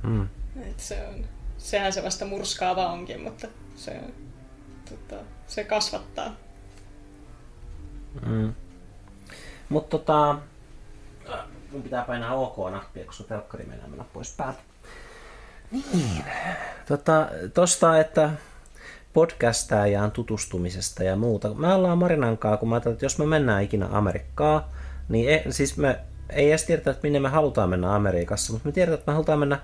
[0.02, 0.28] Mm.
[0.62, 1.24] Että se on,
[1.59, 4.12] sehän se vasta murskaava onkin, mutta se on
[4.89, 6.36] tota, se kasvattaa.
[8.27, 8.55] Mm.
[9.68, 10.39] Mutta tota,
[11.73, 14.59] mun pitää painaa OK-nappia, kun sun telkkari menee mennä pois päältä.
[15.70, 16.24] Niin.
[16.89, 18.31] Tota, tosta, että
[19.17, 21.55] podcastaajaan tutustumisesta ja muuta.
[21.55, 24.65] Me ollaan Marinankaa, kun mä ajattelin, että jos me mennään ikinä Amerikkaan,
[25.09, 28.73] niin e, siis me ei edes tiedetä, että minne me halutaan mennä Amerikassa, mutta me
[28.73, 29.61] tiedetään, että me halutaan mennä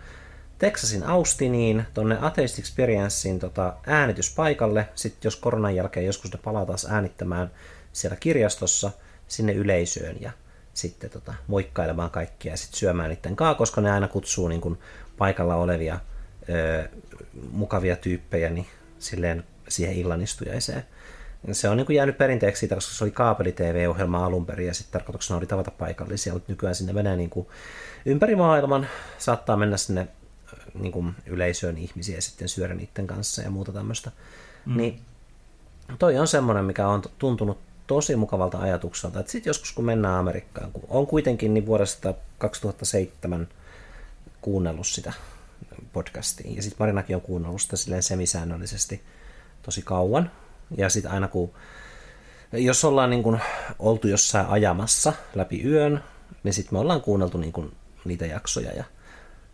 [0.58, 4.88] Texasin Austiniin, tonne Atheist Experienceen tota, äänityspaikalle.
[4.94, 7.50] Sitten jos koronan jälkeen joskus ne palaa taas äänittämään
[7.92, 8.90] siellä kirjastossa
[9.28, 10.30] sinne yleisöön ja
[10.74, 14.78] sitten tota, moikkailemaan kaikkia ja sitten syömään niiden kaa, koska ne aina kutsuu niin kun,
[15.18, 16.00] paikalla olevia
[16.48, 16.88] ö,
[17.50, 18.66] mukavia tyyppejä niin
[19.02, 20.84] silleen siihen illanistujaiseen.
[21.52, 24.92] Se on niin kuin jäänyt perinteeksi siitä, koska se oli kaapeli-TV-ohjelma alun perin ja sitten
[24.92, 27.46] tarkoituksena oli tavata paikallisia, mutta nykyään sinne menee niin kuin
[28.06, 28.86] ympäri maailman,
[29.18, 30.08] saattaa mennä sinne
[30.74, 34.10] niin kuin yleisöön ihmisiä ja sitten syödä niiden kanssa ja muuta tämmöistä.
[34.66, 34.76] Mm.
[34.76, 35.00] Niin
[35.98, 40.72] toi on semmoinen, mikä on tuntunut tosi mukavalta ajatukselta, että sitten joskus kun mennään Amerikkaan,
[40.72, 43.48] kun on kuitenkin niin vuodesta 2007
[44.40, 45.12] kuunnellut sitä
[45.92, 49.02] podcastia, ja sitten Marinakin on kuunnellut sitä silleen semisäännöllisesti
[49.62, 50.30] tosi kauan,
[50.76, 51.52] ja sitten aina kun,
[52.52, 53.38] jos ollaan niin kun
[53.78, 56.04] oltu jossain ajamassa läpi yön,
[56.42, 57.72] niin sitten me ollaan kuunneltu niin kun
[58.04, 58.84] niitä jaksoja, ja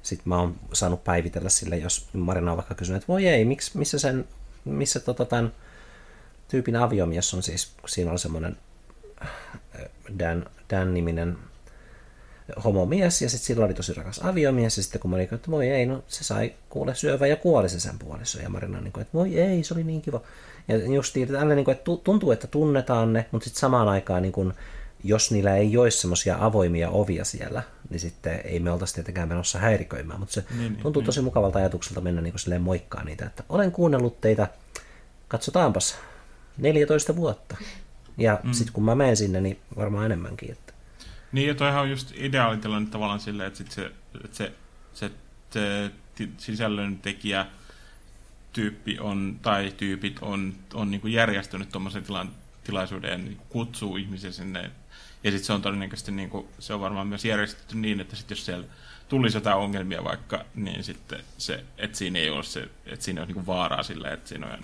[0.02, 3.78] sitten mä oon saanut päivitellä sille, jos Marina on vaikka kysynyt, että voi ei, miksi,
[3.78, 4.28] missä sen,
[4.64, 5.52] missä tota tämän
[6.48, 7.42] tyypin aviomies on?
[7.42, 8.56] Siis, siinä on semmoinen
[9.22, 9.30] äh,
[10.18, 11.38] Dan, Dan-niminen
[12.64, 15.68] homomies, ja sitten sillä oli tosi rakas aviomies, ja sitten kun mä olin, että voi
[15.68, 19.02] ei, no se sai kuule syövä ja kuoli se sen puoliso, ja Marina niin kuin,
[19.02, 20.20] että voi ei, se oli niin kiva.
[20.68, 24.32] Ja just tälle, niin kuin, että tuntuu, että tunnetaan ne, mutta sitten samaan aikaan niin
[24.32, 24.52] kuin,
[25.04, 29.58] jos niillä ei olisi semmoisia avoimia ovia siellä, niin sitten ei me oltaisi tietenkään menossa
[29.58, 31.24] häiriköimään, mutta se niin, niin tuntuu niin, tosi niin.
[31.24, 34.48] mukavalta ajatukselta mennä niin kuin moikkaa niitä, että olen kuunnellut teitä,
[35.28, 35.96] katsotaanpas,
[36.58, 37.56] 14 vuotta.
[38.18, 38.52] Ja mm.
[38.52, 40.52] sitten kun mä menen sinne, niin varmaan enemmänkin.
[40.52, 40.72] Että.
[41.32, 43.92] Niin, ja toihan on just ideaalitilanne tavallaan silleen, että, sit se,
[44.24, 44.52] että se,
[44.94, 45.10] se,
[45.50, 45.90] se
[46.38, 47.46] sisällön tekijä
[48.52, 52.30] tyyppi on, tai tyypit on, on niin järjestänyt tuommoisen tilan,
[52.64, 54.70] tilaisuuden ja niin kutsuu ihmisiä sinne.
[55.24, 58.30] Ja sitten se on todennäköisesti, niin kuin, se on varmaan myös järjestetty niin, että sit
[58.30, 58.66] jos siellä
[59.08, 63.28] tulisi jotain ongelmia vaikka, niin sitten se, että siinä ei ole se, että siinä on
[63.28, 64.58] niin vaaraa sille, että siinä on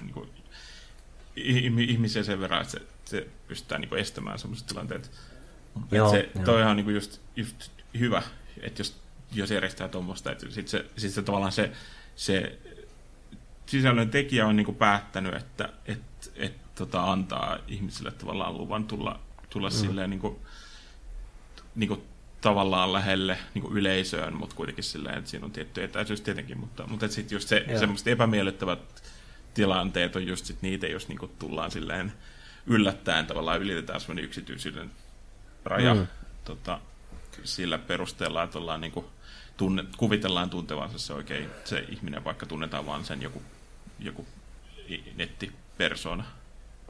[1.37, 5.11] niin ihmisiä sen verran, että se, se pystytään niin estämään sellaiset tilanteet.
[5.91, 6.45] Joo, se, joo.
[6.45, 8.23] toi on niin kuin just, just hyvä,
[8.61, 8.97] että jos,
[9.33, 11.73] jos järjestää tuommoista, että sitten se, sit se tavallaan se,
[12.17, 12.59] se
[13.67, 19.21] sisällön tekijä on niin kuin päättänyt, että et, et, tota, antaa ihmisille tavallaan luvan tulla,
[19.51, 19.75] tulla mm.
[19.75, 20.37] silleen niin kuin,
[21.75, 22.03] niin kuin
[22.41, 27.09] tavallaan lähelle niin yleisöön, mutta kuitenkin silleen, että siinä on tietty etäisyys tietenkin, mutta, mutta
[27.09, 29.03] sitten just se, semmoiset epämiellyttävät
[29.55, 32.13] tilanteet on just sit niitä, jos niinku tullaan silleen
[32.67, 34.91] yllättäen tavallaan ylitetään semmoinen yksityisyyden
[35.65, 36.07] raja mm.
[36.45, 36.81] tota,
[37.45, 39.05] sillä perusteella, että ollaan niinku
[39.57, 43.43] tunne, kuvitellaan tuntevansa se oikein se ihminen, vaikka tunnetaan vaan sen joku,
[43.99, 44.27] joku
[45.17, 46.25] nettipersona.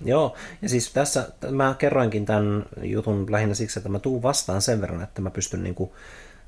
[0.05, 4.81] Joo, ja siis tässä mä kerroinkin tämän jutun lähinnä siksi, että mä tuun vastaan sen
[4.81, 5.97] verran, että mä pystyn niinku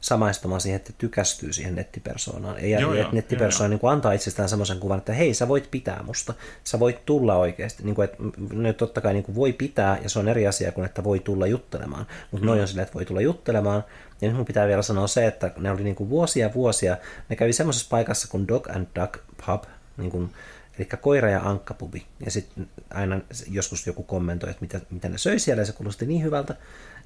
[0.06, 2.58] samaistumaan siihen, että tykästyy siihen nettipersoonaan.
[2.58, 6.34] Ei, joo, että nettipersoona niin antaa itsestään semmoisen kuvan, että hei, sä voit pitää musta.
[6.64, 7.82] Sä voit tulla oikeasti.
[7.82, 8.18] Niin kuin, että
[8.52, 11.20] ne totta kai niin kuin voi pitää, ja se on eri asia kuin, että voi
[11.20, 12.06] tulla juttelemaan.
[12.30, 12.46] Mutta mm.
[12.46, 13.84] noin on silleen, että voi tulla juttelemaan.
[14.20, 16.96] Ja nyt mun pitää vielä sanoa se, että ne oli niin kuin vuosia vuosia.
[17.28, 19.64] Ne kävi semmoisessa paikassa kuin Dog and Duck Pub,
[19.96, 20.30] niin kuin,
[20.78, 22.06] eli koira- ja ankkapubi.
[22.24, 23.20] Ja sitten aina
[23.50, 26.56] joskus joku kommentoi, että mitä, mitä ne söi siellä, ja se kuulosti niin hyvältä.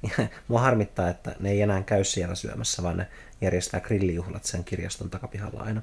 [0.47, 3.07] Mua harmittaa, että ne ei enää käy siellä syömässä, vaan ne
[3.41, 5.81] järjestää grillijuhlat sen kirjaston takapihalla aina.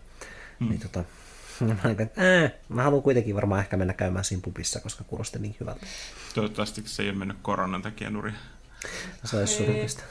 [0.58, 0.68] Mm.
[0.68, 1.04] Niin tota,
[1.60, 5.38] mä, olin, että, ää, mä haluan kuitenkin varmaan ehkä mennä käymään siinä pubissa, koska kuulosti
[5.38, 5.86] niin hyvältä.
[6.34, 8.32] Toivottavasti se ei ole mennyt koronan takia nuri.
[9.24, 10.02] Se olisi surullista.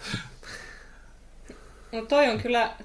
[1.92, 2.76] No toi on kyllä,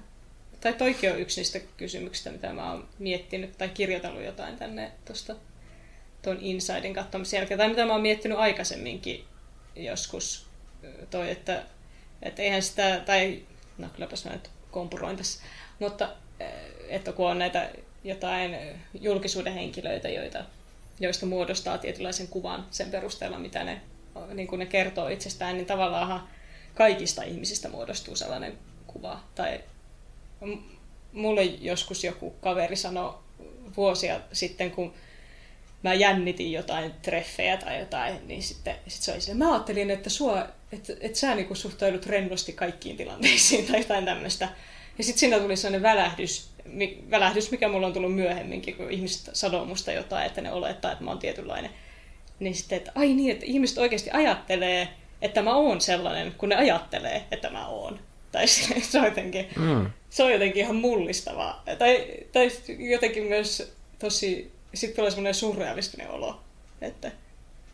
[0.60, 5.36] tai toikin on yksi niistä kysymyksistä, mitä mä oon miettinyt tai kirjoitellut jotain tänne tuosta
[6.22, 9.24] tuon Insidein katsomisen jälkeen, tai mitä mä oon miettinyt aikaisemminkin
[9.76, 10.51] joskus
[11.10, 11.62] toi, että,
[12.22, 13.42] että eihän sitä, tai
[13.78, 15.40] no kylläpäs mä nyt kompuroin tässä,
[15.78, 16.08] mutta
[16.40, 16.52] eh,
[16.88, 17.70] että kun on näitä
[18.04, 18.56] jotain
[19.00, 20.44] julkisuuden henkilöitä, joita,
[21.00, 23.80] joista muodostaa tietynlaisen kuvan sen perusteella, mitä ne,
[24.34, 26.28] niin kuin ne kertoo itsestään, niin tavallaan
[26.74, 29.20] kaikista ihmisistä muodostuu sellainen kuva.
[29.34, 29.60] Tai
[31.12, 33.14] mulle joskus joku kaveri sanoi
[33.76, 34.94] vuosia sitten, kun
[35.82, 40.10] mä jännitin jotain treffejä tai jotain, niin sitten sit se oli sille, mä ajattelin, että,
[40.10, 44.48] sua, että, että sä niin suhtaudut rennosti kaikkiin tilanteisiin tai jotain tämmöistä.
[44.98, 46.50] Ja sitten siinä tuli sellainen välähdys,
[47.10, 51.04] välähdys, mikä mulla on tullut myöhemminkin, kun ihmiset sanoo musta jotain, että ne olettaa, että
[51.04, 51.70] mä oon tietynlainen.
[52.40, 54.88] Niin sitten, että ai niin, että ihmiset oikeasti ajattelee,
[55.22, 58.00] että mä oon sellainen, kun ne ajattelee, että mä oon.
[58.32, 58.46] Tai
[58.90, 59.90] se on jotenkin, mm.
[60.10, 61.62] se on jotenkin ihan mullistavaa.
[61.78, 66.40] Tai, tai jotenkin myös tosi, sitten tulee semmoinen surrealistinen olo,
[66.80, 67.10] että,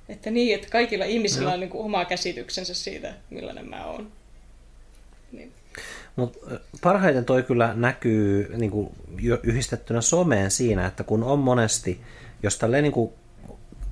[0.08, 4.12] että niin, että kaikilla ihmisillä on niin kuin oma käsityksensä siitä, millainen mä oon.
[5.32, 5.52] Niin.
[6.16, 6.38] Mut
[6.82, 8.90] parhaiten toi kyllä näkyy niin kuin
[9.42, 12.00] yhdistettynä someen siinä, että kun on monesti,
[12.42, 13.12] jos tälleen niin kuin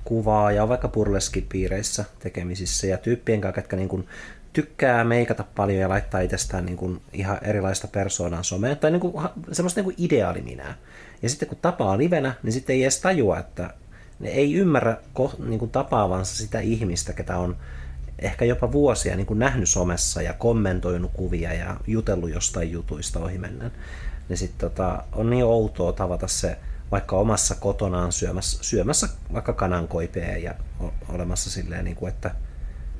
[0.03, 4.07] kuvaa ja on vaikka burleskipiireissä tekemisissä ja tyyppien kanssa, jotka niin kuin
[4.53, 9.13] tykkää meikata paljon ja laittaa itsestään niin kuin ihan erilaista persoonaa someen, tai niin kuin,
[9.51, 10.77] semmoista niin kuin ideaaliminää.
[11.21, 13.73] Ja sitten kun tapaa livenä, niin sitten ei edes tajua, että
[14.19, 14.97] ne ei ymmärrä
[15.45, 17.57] niin kuin tapaavansa sitä ihmistä, ketä on
[18.19, 23.37] ehkä jopa vuosia niin kuin nähnyt somessa ja kommentoinut kuvia ja jutellut jostain jutuista ohi
[23.37, 23.71] mennään.
[24.29, 26.57] Niin sitten tota, on niin outoa tavata se
[26.91, 30.55] vaikka omassa kotonaan syömässä, syömässä vaikka kanankoipea ja
[31.09, 32.35] olemassa silleen, niin kuin, että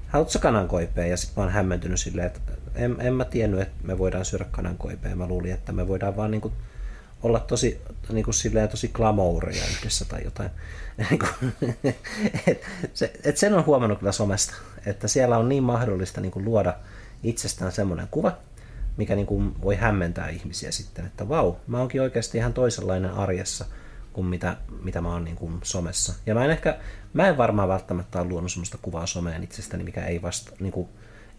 [0.08, 1.06] haluatko kanankoipea?
[1.06, 2.40] Ja sitten mä oon hämmentynyt silleen, että
[2.76, 5.16] en, en mä tiennyt, että me voidaan syödä kanankoipea.
[5.16, 6.54] Mä luulin, että me voidaan vaan niin kuin,
[7.24, 10.50] olla tosi, niin kuin silleen, tosi glamouria yhdessä tai jotain.
[12.48, 12.62] et,
[12.94, 14.54] se, et sen on huomannut kyllä somesta,
[14.86, 16.74] että siellä on niin mahdollista niin kuin luoda
[17.24, 18.38] itsestään semmoinen kuva,
[18.98, 23.66] mikä niin kuin voi hämmentää ihmisiä sitten, että vau, mä oonkin oikeasti ihan toisenlainen arjessa
[24.14, 26.14] kuin mitä, mitä mä oon niin kuin somessa.
[26.26, 26.78] Ja mä en ehkä,
[27.14, 30.90] mä en varmaan välttämättä ole luonut semmoista kuvaa someen itsestäni, mikä ei, vasta, niin kuin,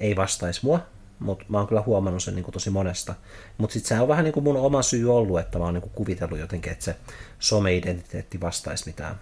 [0.00, 0.80] ei vastaisi mua,
[1.18, 3.14] mutta mä oon kyllä huomannut sen niin kuin tosi monesta.
[3.58, 5.82] Mutta sitten se on vähän niin kuin mun oma syy ollut, että mä oon niin
[5.82, 6.96] kuin kuvitellut jotenkin, että se
[7.38, 9.20] some-identiteetti vastaisi mitään,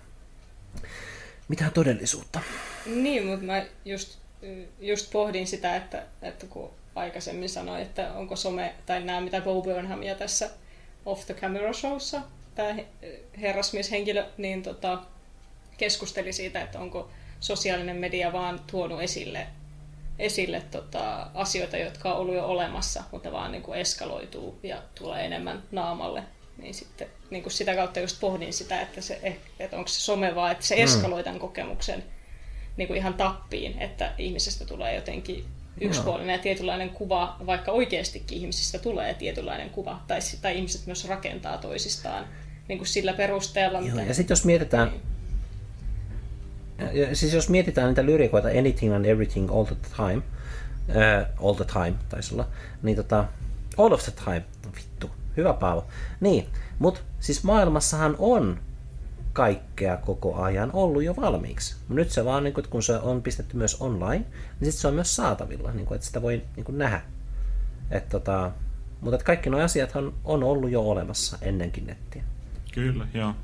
[1.48, 2.40] mitään todellisuutta.
[2.86, 4.18] Niin, mutta mä just,
[4.80, 9.62] just pohdin sitä, että, että kun aikaisemmin sanoi, että onko some, tai nämä mitä Bo
[9.62, 10.50] Burnhamia tässä
[11.06, 12.22] Off the Camera Showssa,
[12.54, 12.76] tämä
[13.40, 15.02] herrasmieshenkilö, niin tota,
[15.76, 17.10] keskusteli siitä, että onko
[17.40, 19.46] sosiaalinen media vaan tuonut esille,
[20.18, 25.26] esille tota, asioita, jotka on ollut jo olemassa, mutta vaan niin kuin eskaloituu ja tulee
[25.26, 26.22] enemmän naamalle.
[26.58, 30.00] Niin sitten niin kuin sitä kautta just pohdin sitä, että, se, eh, että onko se
[30.00, 30.82] some vaan, että se mm.
[30.82, 32.04] eskaloi tämän kokemuksen
[32.76, 35.44] niin kuin ihan tappiin, että ihmisestä tulee jotenkin
[35.80, 41.58] yksipuolinen ja tietynlainen kuva, vaikka oikeastikin ihmisistä tulee tietynlainen kuva, tai, tai ihmiset myös rakentaa
[41.58, 42.24] toisistaan
[42.68, 43.80] niin kuin sillä perusteella.
[43.80, 43.98] Joo.
[43.98, 44.92] Ja sitten jos mietitään,
[46.78, 46.96] niin.
[47.00, 50.22] ja siis jos mietitään niitä lyrikoita Anything and Everything All the Time,
[50.88, 52.48] uh, All the Time taisi olla,
[52.82, 53.24] niin tota,
[53.76, 54.44] All of the Time,
[54.76, 55.86] vittu, hyvä Paavo.
[56.20, 56.46] Niin,
[56.78, 58.60] mutta siis maailmassahan on
[59.32, 61.76] kaikkea koko ajan ollut jo valmiiksi.
[61.88, 64.24] Nyt se vaan, niin kun se on pistetty myös online,
[64.60, 67.02] niin sitten se on myös saatavilla, niin että sitä voi niin nähdä.
[67.90, 68.50] Et tota,
[69.00, 72.22] mutta että kaikki nuo asiat on, on ollut jo olemassa ennenkin nettiä.
[72.72, 73.34] Kyllä, joo.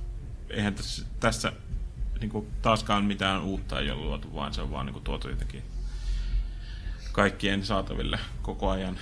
[0.50, 1.52] Eihän tässä, tässä
[2.20, 5.28] niin kuin taaskaan mitään uutta ei ole luotu, vaan se on vaan niin kuin tuotu
[5.28, 5.62] jotenkin
[7.12, 8.98] kaikkien saataville koko ajan.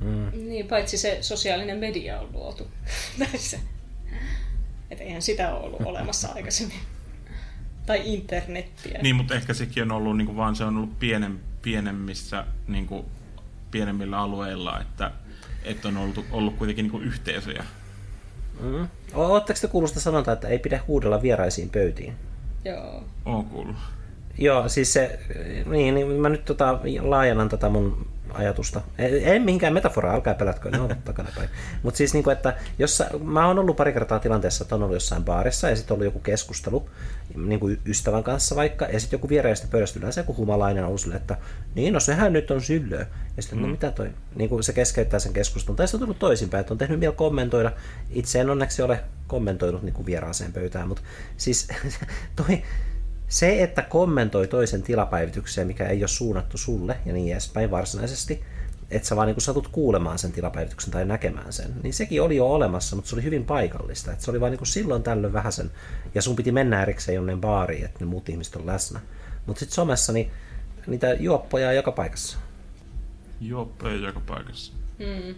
[0.00, 0.48] Mm.
[0.48, 2.66] Niin, paitsi se sosiaalinen media on luotu
[3.18, 3.58] näissä.
[4.90, 6.78] Että eihän sitä ole ollut olemassa aikaisemmin.
[7.86, 8.98] Tai internettiä.
[9.02, 12.86] Niin, mutta ehkä sekin on ollut, niin kuin, vaan se on ollut pienem, pienemmissä, niin
[12.86, 13.06] kuin,
[13.70, 15.10] pienemmillä alueilla, että,
[15.64, 17.64] että on ollut, ollut kuitenkin niin kuin yhteisöjä.
[18.60, 18.88] Mm.
[19.14, 22.14] Oletteko te kuullut sanontaa, että ei pidä huudella vieraisiin pöytiin?
[22.64, 23.04] Joo.
[23.24, 23.76] Oon kuullut.
[24.38, 25.18] Joo, siis se,
[25.66, 28.80] niin, niin mä nyt tota, laajennan tätä mun ajatusta.
[28.98, 31.48] En mihinkään metaforaa, älkää pelätkö, ne ovat takana päin.
[31.82, 34.96] Mutta siis, niin kuin, että jos mä oon ollut pari kertaa tilanteessa, että on ollut
[34.96, 36.90] jossain baarissa ja sitten ollut joku keskustelu
[37.36, 41.14] niin kuin ystävän kanssa vaikka, ja sitten joku viereistä pöydästä yleensä joku humalainen on sille,
[41.14, 41.36] että
[41.74, 43.06] niin no sehän nyt on syllöä.
[43.36, 43.68] Ja sitten, no, mm.
[43.68, 44.10] no mitä toi?
[44.34, 45.76] Niin kuin se keskeyttää sen keskustelun.
[45.76, 47.72] Tai sitten on tullut toisinpäin, että on tehnyt vielä kommentoida.
[48.10, 51.02] Itse en onneksi ole kommentoinut niin kuin vieraaseen pöytään, mutta
[51.36, 51.68] siis
[52.36, 52.62] toi,
[53.28, 58.44] se, että kommentoi toisen tilapäivitykseen, mikä ei ole suunnattu sulle ja niin edespäin varsinaisesti,
[58.90, 62.46] että sä vaan niin satut kuulemaan sen tilapäivityksen tai näkemään sen, niin sekin oli jo
[62.46, 64.12] olemassa, mutta se oli hyvin paikallista.
[64.12, 65.70] Että se oli vain niin silloin tällöin vähän sen,
[66.14, 69.00] ja sun piti mennä erikseen jonne baariin, että ne muut ihmiset on läsnä.
[69.46, 70.30] Mutta sitten somessa niin
[70.86, 72.38] niitä juoppoja on joka paikassa.
[73.40, 74.72] Juoppoja joka paikassa.
[74.98, 75.34] Mm.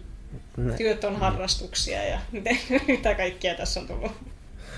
[0.77, 2.19] Työt on harrastuksia ja
[2.87, 4.11] mitä kaikkia tässä on tullut.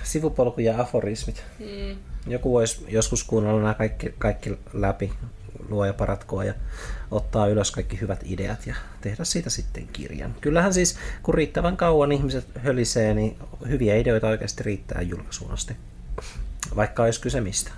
[0.04, 1.44] Sivupolku ja aforismit.
[1.58, 1.96] Mm.
[2.26, 5.12] Joku voisi joskus kuunnella nämä kaikki, kaikki läpi,
[5.68, 6.54] luo ja paratkoa ja
[7.10, 10.34] ottaa ylös kaikki hyvät ideat ja tehdä siitä sitten kirjan.
[10.40, 13.36] Kyllähän siis, kun riittävän kauan ihmiset hölisee, niin
[13.68, 15.76] hyviä ideoita oikeasti riittää julkaisuun asti.
[16.76, 17.70] Vaikka olisi kyse mistä.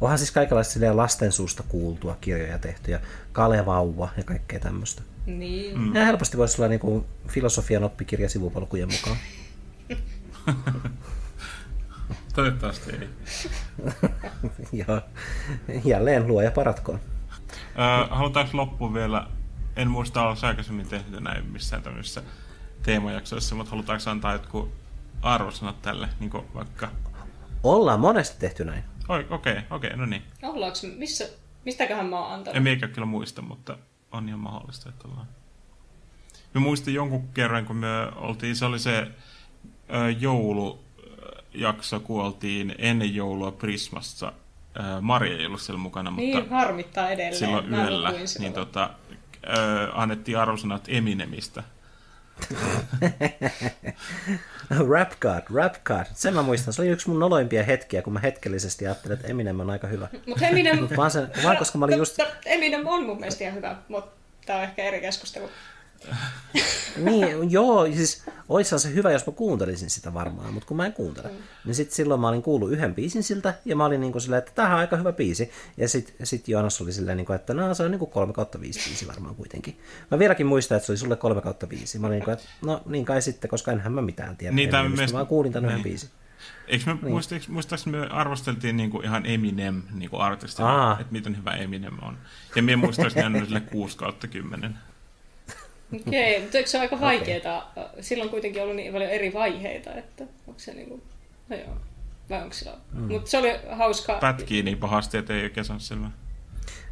[0.00, 3.00] Onhan siis kaikenlaista lasten suusta kuultua kirjoja tehtyjä,
[3.32, 5.02] Kalevauva ja kaikkea tämmöistä.
[5.26, 5.78] Niin.
[5.78, 5.92] Mm.
[5.92, 9.16] Helposti voisi olla niin kuin filosofian oppikirja sivupolkujen mukaan.
[12.34, 13.08] Toivottavasti ei.
[14.86, 15.00] Joo.
[15.84, 17.00] Jälleen luo ja paratkoon.
[17.78, 19.26] Öö, halutaanko loppuun vielä
[19.76, 22.22] en muista olla aikaisemmin tehnyt näin missään tämmöisissä
[22.82, 24.72] teemajaksoissa, mutta halutaanko antaa jotkut
[25.22, 26.90] arvosanat tälle, niin vaikka...
[27.62, 28.84] Ollaan monesti tehty näin.
[29.08, 30.22] Okei, okei, okay, okay, no niin.
[30.42, 31.28] Ollaanko, missä,
[31.64, 32.56] mistäköhän mä oon antanut?
[32.56, 33.78] En meikä kyllä muista, mutta
[34.12, 35.26] on ihan mahdollista, että ollaan.
[36.54, 39.08] Mä muistin jonkun kerran, kun me oltiin, se oli se
[39.94, 40.83] ö, joulujakso,
[42.04, 44.32] kun oltiin ennen joulua Prismassa.
[45.00, 47.36] Maria ei ollut siellä mukana, niin, mutta harmittaa edelleen.
[47.36, 48.90] silloin yöllä niin tota,
[49.46, 51.62] ö, annettiin arvosanat Eminemistä.
[54.90, 56.04] rap God, rap God.
[56.14, 56.74] Sen mä muistan.
[56.74, 60.08] Se oli yksi mun noloimpia hetkiä, kun mä hetkellisesti ajattelin, että Eminem on aika hyvä.
[60.26, 60.78] Mutta Eminem...
[60.80, 62.18] Mut vaan, sen, vaan koska mä olin just...
[62.46, 64.10] Eminem on mun mielestä ihan hyvä, mutta
[64.46, 65.50] tää on ehkä eri keskustelu
[66.96, 70.92] niin, joo, siis oishan se hyvä, jos mä kuuntelisin sitä varmaan, mutta kun mä en
[70.92, 71.34] kuuntele, mm.
[71.64, 74.38] niin sit silloin mä olin kuullut yhden biisin siltä, ja mä olin niin kuin silleen,
[74.38, 75.50] että tämähän on aika hyvä biisi.
[75.76, 78.32] Ja sit, sit Joonas oli silleen, niin kuin, että no, se on niin kuin 3
[78.32, 79.80] kautta 5 biisi varmaan kuitenkin.
[80.10, 81.98] Mä vieläkin muistan, että se oli sulle 3 kautta 5.
[81.98, 84.54] Mä olin niin kuin, että no niin kai sitten, koska enhän mä mitään tiedä.
[84.54, 85.14] Niin, mä mielestä...
[85.14, 85.74] vaan kuulin tämän niin.
[85.74, 86.10] yhden biisin.
[86.66, 87.12] Eikö me, niin.
[87.48, 92.18] muistaakseni me arvosteltiin niinku ihan Eminem niinku artistina, että miten hyvä Eminem on.
[92.56, 94.78] Ja minä muistaakseni annoin sille 6 kautta 10.
[96.06, 97.72] Okei, mutta eikö se ole aika vaikeaa?
[97.76, 98.02] Okay.
[98.02, 101.02] Silloin on kuitenkin ollut niin paljon eri vaiheita, että onko se niin kuin,
[101.48, 101.76] no joo,
[102.30, 102.76] vai onko sillä...
[102.92, 103.12] Mm.
[103.12, 104.18] Mutta se oli hauska.
[104.20, 106.10] Pätkii niin pahasti, että ei oikein saa selvää.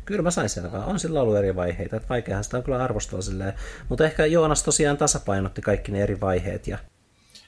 [0.05, 0.85] Kyllä mä sain selvää.
[0.85, 1.97] On sillä ollut eri vaiheita.
[1.97, 3.53] Että vaikeahan sitä on kyllä arvostella silleen.
[3.89, 6.67] Mutta ehkä Joonas tosiaan tasapainotti kaikki ne eri vaiheet.
[6.67, 6.79] Ja...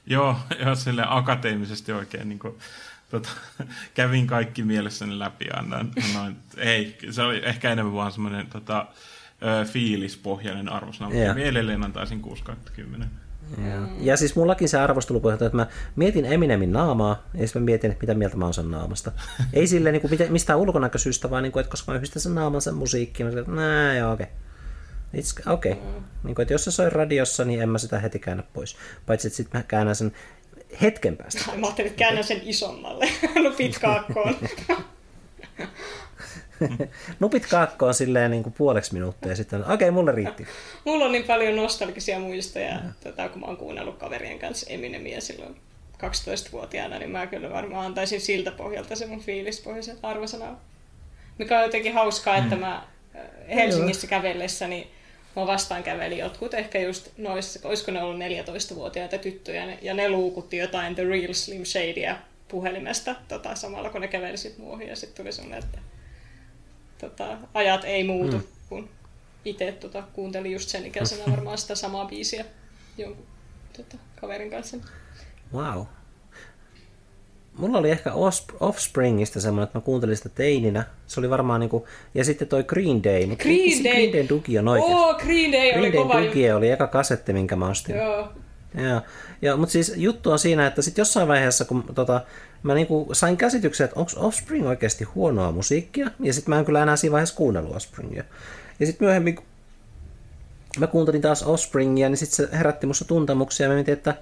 [0.07, 2.58] Joo, joo silleen akateemisesti oikein niin kuin,
[3.10, 3.28] tota,
[3.94, 5.47] kävin kaikki mielessäni läpi.
[5.57, 8.86] Annan, annoin, ei, se oli ehkä enemmän vaan semmoinen tota,
[9.65, 13.09] fiilispohjainen arvosana, mutta mielelleen antaisin 6 10.
[13.59, 13.89] Ja.
[14.01, 15.67] ja siis mullakin se arvostelupohja, että mä
[15.97, 19.13] mietin Eminemin naamaa, ja sitten mä mietin, että mitä mieltä mä oon sen naamasta.
[19.53, 22.61] Ei silleen niin kuin mistään ulkonäköisyystä, vaan niin kuin, että koska mä yhdistän sen naaman
[22.61, 24.27] sen musiikkiin, mä sanoin, että joo, okei.
[24.27, 25.55] Okay.
[25.55, 25.73] Okei.
[25.73, 25.85] Okay.
[25.85, 26.05] Mm.
[26.25, 28.77] Niin kuin, että jos se soi radiossa, niin en mä sitä heti käännä pois.
[29.07, 30.13] Paitsi, että sitten mä käännän sen
[30.83, 31.41] hetken päästä.
[31.57, 33.09] Mä ajattelin, että käännän sen isommalle.
[33.45, 34.37] no pitkaakkoon.
[37.20, 40.47] Nupit kaakkoon silleen niin kuin puoleksi minuuttia ja sitten, okei, okay, mulle riitti.
[40.84, 45.57] Mulla on niin paljon nostalgisia muistoja, tota, kun mä oon kuunnellut kaverien kanssa Eminemiä silloin
[45.97, 50.57] 12-vuotiaana, niin mä kyllä varmaan antaisin siltä pohjalta se mun fiilispohjaisen arvosana.
[51.39, 52.60] Mikä on jotenkin hauskaa, että mm.
[52.60, 53.23] mä äh,
[53.55, 54.91] Helsingissä kävellessäni
[55.36, 60.57] mä vastaan käveli jotkut ehkä just noissa, olisiko ne ollut 14-vuotiaita tyttöjä, ja ne luukutti
[60.57, 62.16] jotain The Real Slim Shadyä
[62.49, 65.78] puhelimesta tota, samalla, kun ne käveli sit muuhin, ja sitten tuli semmoinen, että
[67.08, 68.42] tota, ajat ei muutu, mm.
[68.68, 68.89] kun
[69.44, 72.44] itse tota, kuuntelin just sen ikäisenä varmaan sitä samaa biisiä
[72.99, 73.26] jonkun
[73.76, 74.76] tota, kaverin kanssa.
[75.55, 75.83] Wow.
[77.58, 78.12] Mulla oli ehkä
[78.60, 80.84] Offspringista semmoinen, että mä kuuntelin sitä teininä.
[81.07, 83.26] Se oli varmaan niinku, ja sitten toi Green Day.
[83.26, 83.92] Mutta Green Day!
[83.92, 84.94] Green Day Dugi on oikein.
[84.94, 87.97] Oh, Green Day Green oli Day kova oli eka kasetti, minkä mä ostin.
[87.97, 88.28] Joo.
[88.74, 89.02] Ja,
[89.42, 92.20] ja, mutta siis juttu on siinä, että sitten jossain vaiheessa, kun tota,
[92.65, 96.83] mä niinku sain käsityksen, että onko Offspring oikeasti huonoa musiikkia, ja sitten mä en kyllä
[96.83, 98.25] enää siinä vaiheessa kuunnellut Offspringia.
[98.81, 99.44] Ja sitten myöhemmin, kun
[100.78, 104.15] mä kuuntelin taas Offspringia, niin sitten se herätti musta tuntemuksia, ja mä mietin, että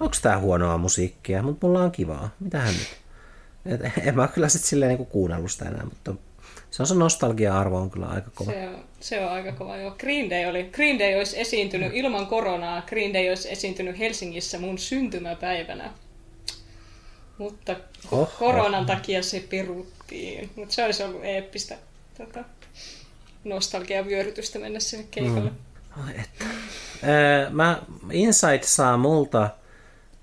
[0.00, 2.88] onko tää huonoa musiikkia, mutta mulla on kivaa, mitähän nyt.
[3.66, 6.14] Et en mä kyllä sitten silleen niinku kuunnellut sitä enää, mutta
[6.70, 8.52] se on se nostalgia-arvo on kyllä aika kova.
[8.52, 9.94] Se on, se on aika kova, joo.
[9.98, 12.82] Green Day, oli, Green Day olisi esiintynyt ilman koronaa.
[12.86, 15.90] Green Day olisi esiintynyt Helsingissä mun syntymäpäivänä.
[17.38, 17.76] Mutta
[18.10, 20.50] oh, koronan takia se peruttiin.
[20.56, 21.76] Mutta se olisi ollut eeppistä
[22.18, 22.44] tota,
[23.44, 25.50] nostalgia-vyörytystä mennä sinne keikalle.
[25.96, 26.08] Mm.
[26.08, 26.44] Että.
[27.08, 29.50] Öö, mä, Insight saa multa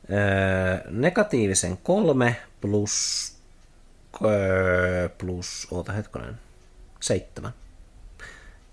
[0.09, 3.35] öö, negatiivisen kolme plus
[4.23, 6.39] Öö, plus, oota hetkonen,
[6.99, 7.53] seitsemän.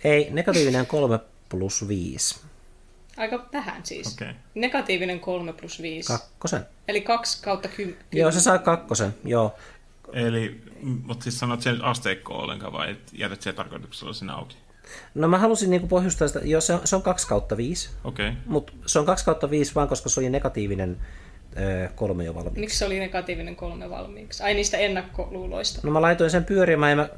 [0.05, 2.41] Ei, negatiivinen kolme plus viisi.
[3.17, 4.13] Aika vähän siis.
[4.13, 4.35] Okay.
[4.55, 6.13] Negatiivinen kolme plus viisi.
[6.13, 6.67] Kakkosen.
[6.89, 8.05] Eli kaksi kautta kymmenen.
[8.13, 9.55] Joo, se saa kakkosen, joo.
[10.13, 14.57] Eli, mutta siis sanot sen asteikko ollenkaan vai jätät sen tarkoituksella sen auki?
[15.15, 17.91] No mä halusin niinku pohjustaa sitä, joo se on, se on 2 kautta 5.
[18.05, 18.29] Okei.
[18.29, 18.41] Okay.
[18.47, 20.97] Mutta se on 2 kautta 5 vaan koska se oli negatiivinen
[21.95, 22.61] kolme jo valmiiksi.
[22.61, 24.43] Miksi se oli negatiivinen kolme valmiiksi?
[24.43, 25.81] Ai niistä ennakkoluuloista.
[25.83, 27.09] No mä laitoin sen pyörimään ja mä...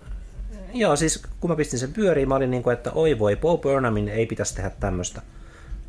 [0.74, 3.58] Joo, siis kun mä pistin sen pyöriin, mä olin niin kuin, että oi voi, Bo
[3.58, 5.22] Burnhamin ei pitäisi tehdä tämmöistä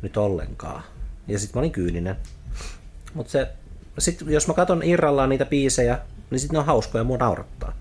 [0.06, 0.82] nyt ollenkaan.
[1.28, 2.16] Ja sitten mä olin kyyninen.
[3.14, 3.48] Mutta se,
[3.98, 5.98] sit, jos mä katson irrallaan niitä biisejä,
[6.30, 7.72] niin sitten ne on hauskoja ja mua naurattaa.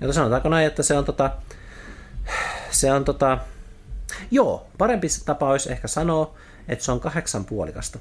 [0.00, 1.30] Ja sanotaanko näin, että se on tota...
[2.70, 3.38] Se on tota...
[4.30, 6.34] Joo, parempi tapa olisi ehkä sanoa,
[6.68, 7.98] että se on kahdeksan puolikasta.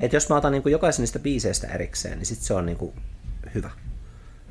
[0.00, 2.78] Että jos mä otan niin kuin jokaisen niistä biiseistä erikseen, niin sit se on niin
[2.78, 2.92] kuin
[3.54, 3.70] hyvä.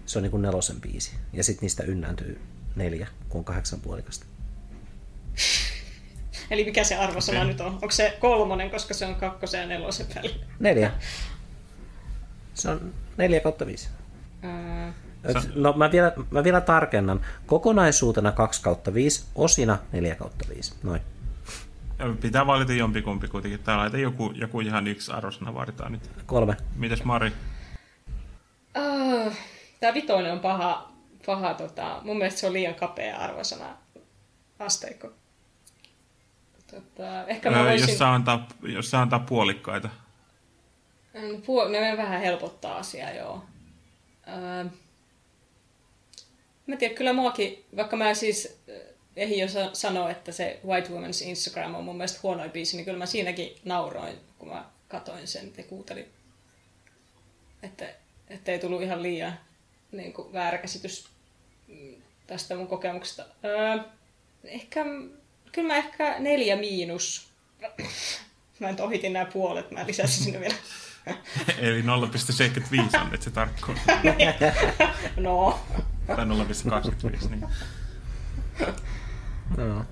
[0.06, 1.12] Se on niin kuin nelosen biisi.
[1.34, 2.42] Ja sitten niistä ynnääntyy
[2.76, 4.26] neljä, kun on kahdeksan puolikasta.
[6.52, 7.48] Eli mikä se arvosana okay.
[7.48, 7.74] nyt on?
[7.74, 10.46] Onko se kolmonen, koska se on kakkosen ja nelosen välillä?
[10.60, 10.92] Neljä.
[12.54, 13.90] Se on neljä kautta viisi.
[14.42, 14.94] Ää...
[15.56, 17.22] No mä vielä, mä vielä tarkennan.
[17.46, 20.74] Kokonaisuutena 2 kautta 5, osina 4 kautta 5.
[20.84, 21.02] Noin.
[22.22, 23.60] Pitää valita jompikumpi kuitenkin.
[23.60, 26.10] Täällä laita joku, joku ihan yksi arvosana vaaditaan nyt.
[26.26, 26.58] Kolme.
[26.76, 27.32] Mites Mari?
[28.78, 29.34] Uh,
[29.80, 30.92] Tämä vitoinen on paha,
[31.26, 33.78] paha tota, mun mielestä se on liian kapea arvosana
[34.60, 35.12] asteikko.
[36.72, 37.90] Tota, ehkä mä voisin...
[37.90, 39.90] jos, saa antaa, jos saa antaa puolikkaita.
[41.46, 41.70] Puol...
[41.70, 43.46] Ne vähän helpottaa asiaa, joo.
[44.28, 44.66] Öö,
[46.68, 48.62] mä tiedän, kyllä muakin, vaikka mä siis
[49.16, 52.98] ehdin jo sanoa, että se White Woman's Instagram on mun mielestä huonoin biisi, niin kyllä
[52.98, 56.06] mä siinäkin nauroin, kun mä katoin sen ja kuuntelin.
[57.64, 57.90] Että,
[58.28, 59.34] että ei tullut ihan liian
[59.92, 61.10] niin kuin väärä käsitys
[61.68, 61.96] mm,
[62.28, 63.26] tästä mun kokemuksesta.
[63.46, 63.84] Öö,
[64.44, 64.86] ehkä,
[65.52, 67.28] kyllä mä ehkä neljä miinus.
[68.60, 70.56] Mä nyt ohitin nämä puolet, mä lisäsin sinne vielä.
[71.58, 73.80] Eli 0,75 on nyt se tarkkuus.
[75.18, 75.60] no.
[76.08, 77.46] Tai 0,25, niin.
[79.58, 79.86] No.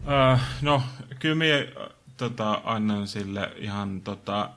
[0.00, 0.82] Uh, no,
[1.18, 1.86] kyllä minä
[2.16, 4.50] tota, annan sille ihan tota,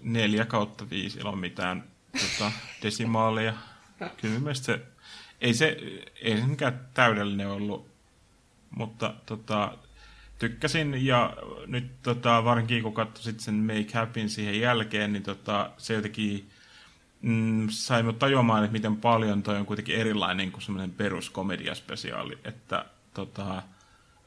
[0.00, 2.52] neljä kautta viisi ilman mitään tota,
[2.82, 3.54] desimaalia.
[4.16, 4.80] Kyllä mielestä se,
[5.40, 5.76] ei se,
[6.22, 7.91] ei se mikään täydellinen ollut,
[8.76, 9.78] mutta tota,
[10.38, 11.36] tykkäsin ja
[11.66, 16.50] nyt tota, varsinkin kun katsoin sen Make Happyn siihen jälkeen, niin tota, se jotenkin
[17.22, 22.84] mm, sai mut tajuamaan, että miten paljon toi on kuitenkin erilainen kuin semmoinen peruskomediaspesiaali, että
[23.14, 23.62] tota,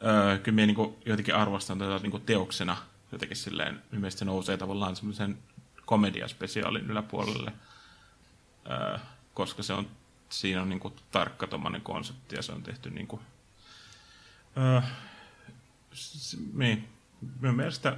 [0.03, 2.77] öö, kyllä minä niin jotenkin arvostan tätä niin teoksena
[3.11, 5.37] jotenkin silleen, mielestäni se nousee tavallaan semmoisen
[5.85, 7.53] komediaspesiaalin yläpuolelle,
[8.71, 8.97] öö,
[9.33, 9.87] koska se on,
[10.29, 11.47] siinä on niin kuin tarkka
[11.83, 13.21] konsepti ja se on tehty niin kuin,
[14.57, 14.81] öö,
[16.53, 16.89] niin,
[17.41, 17.97] minun mielestä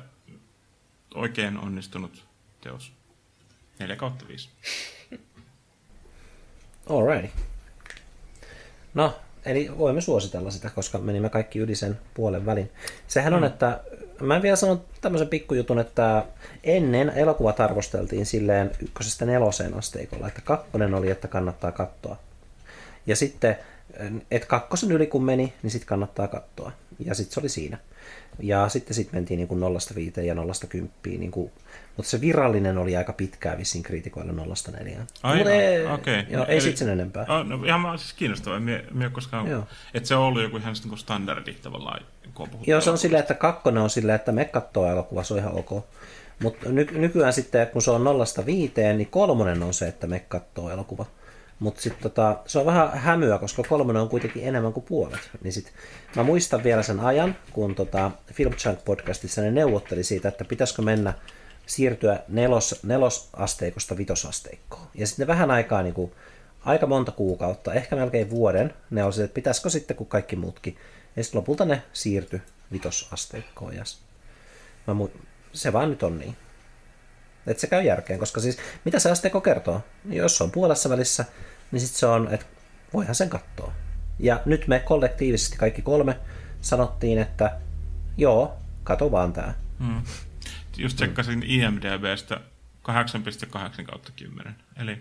[1.16, 2.26] oikein onnistunut
[2.62, 2.92] teos.
[3.80, 4.50] 4 kautta 5.
[6.90, 7.36] Alright.
[8.94, 12.72] No, eli voimme suositella sitä, koska menimme kaikki yli sen puolen välin.
[13.08, 13.48] Sehän on, mm.
[13.48, 13.80] että
[14.22, 16.26] mä en vielä sano tämmöisen pikkujutun, että
[16.64, 22.18] ennen elokuvat arvosteltiin silleen ykkösestä neloseen asteikolla, että kakkonen oli, että kannattaa katsoa.
[23.06, 23.58] Ja sitten,
[24.32, 26.72] että kakkosen yli kun meni, niin sitten kannattaa katsoa.
[27.00, 27.78] Ja sitten se oli siinä.
[28.40, 31.52] Ja sitten sit mentiin niin kuin nollasta viiteen ja nollasta kymppiin niin kuin
[31.98, 35.08] mutta se virallinen oli aika pitkää vissiin kriitikoilla nollasta neljään.
[35.24, 36.24] Aivan, ei, okay.
[36.30, 37.26] joo, ei sitten sen enempää.
[37.30, 38.60] Oh, no, ihan siis kiinnostavaa.
[38.60, 42.82] Mie, mie koskaan, että se on ollut joku ihan niin standardi tavallaan, kun on Joo,
[42.82, 45.86] se on silleen, että kakkonen on silleen, että me katsoo elokuva, se on ihan ok.
[46.44, 50.20] Mutta ny- nykyään sitten, kun se on nollasta viiteen, niin kolmonen on se, että me
[50.20, 51.06] katsoo elokuva.
[51.60, 55.32] Mutta sitten tota, se on vähän hämyä, koska kolmonen on kuitenkin enemmän kuin puolet.
[55.44, 55.74] Niin sit,
[56.16, 60.82] mä muistan vielä sen ajan, kun tota Film Chunk podcastissa ne neuvotteli siitä, että pitäisikö
[60.82, 61.14] mennä
[61.66, 64.88] siirtyä nelos, nelosasteikosta vitosasteikkoon.
[64.96, 66.12] Ja sitten vähän aikaa, niin kuin,
[66.66, 70.78] aika monta kuukautta, ehkä melkein vuoden, ne oli että pitäisikö sitten kuin kaikki muutkin.
[71.16, 73.76] Ja sitten lopulta ne siirtyi vitosasteikkoon.
[73.76, 73.84] Ja
[74.88, 75.20] mä mu-
[75.54, 76.36] se vaan nyt on niin.
[77.48, 79.82] Että se käy järkeen, koska siis mitä se asteikko kertoo?
[80.10, 81.26] Jos se on puolessa välissä,
[81.72, 82.46] niin sitten se on, että
[82.94, 83.74] voihan sen katsoa.
[84.20, 86.18] Ja nyt me kollektiivisesti kaikki kolme
[86.62, 87.58] sanottiin, että
[88.18, 89.54] joo, kato vaan tää.
[89.80, 90.02] Mm
[90.78, 92.40] just tsekkasin IMDBstä
[92.90, 94.56] 8,8 kautta 10.
[94.82, 94.98] Eli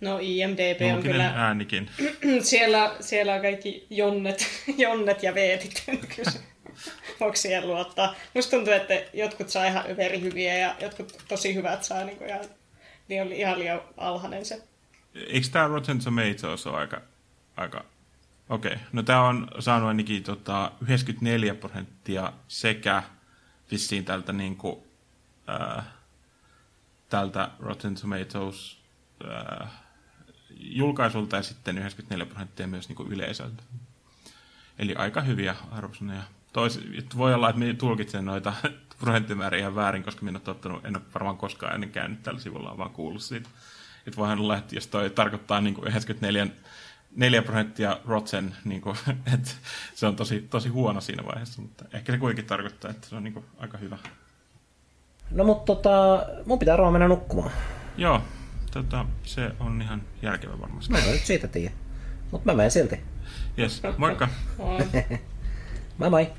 [0.00, 1.32] No IMDB on kyllä...
[1.36, 1.90] äänikin.
[2.40, 4.46] siellä, siellä on kaikki jonnet,
[4.78, 5.84] jonnet ja veetit.
[7.20, 8.14] Voiko siihen luottaa?
[8.34, 9.84] Musta tuntuu, että jotkut saa ihan
[10.22, 12.44] hyviä ja jotkut tosi hyvät saa niin ihan,
[13.08, 14.62] niin oli ihan liian alhainen se.
[15.14, 17.00] Eikö tämä Rotten Tomatoes ole aika...
[17.56, 17.84] aika...
[18.48, 18.84] Okei, okay.
[18.92, 23.02] no tämä on saanut ainakin tota, 94 prosenttia sekä
[23.70, 24.78] vissiin tältä, niin kuin,
[25.48, 25.84] äh,
[27.08, 28.78] tältä Rotten Tomatoes
[29.24, 29.68] äh,
[30.50, 33.62] julkaisulta ja sitten 94 prosenttia myös niin kuin yleisöltä.
[34.78, 36.22] Eli aika hyviä arvosanoja.
[36.52, 36.80] Tois,
[37.16, 38.52] voi olla, että minä tulkitsen noita
[39.00, 42.78] prosenttimääriä ihan väärin, koska minä olen tottunut, en ole varmaan koskaan ennen käynyt tällä sivulla,
[42.78, 43.48] vaan kuullut siitä.
[44.06, 46.46] Että voihan olla, että jos toi tarkoittaa niin kuin 94
[47.16, 48.96] 4 prosenttia Rotten, niin kuin,
[49.34, 49.50] että
[49.94, 53.24] se on tosi, tosi huono siinä vaiheessa, mutta ehkä se kuitenkin tarkoittaa, että se on
[53.24, 53.98] niin kuin, aika hyvä.
[55.30, 57.50] No mutta tota, mun pitää varmaan mennä nukkumaan.
[57.96, 58.22] Joo,
[58.70, 60.92] tota, se on ihan järkevä varmasti.
[60.92, 61.74] Mä en nyt siitä tiedä,
[62.30, 63.00] mutta mä menen silti.
[63.58, 64.28] Yes, moikka.
[66.02, 66.32] moi moi.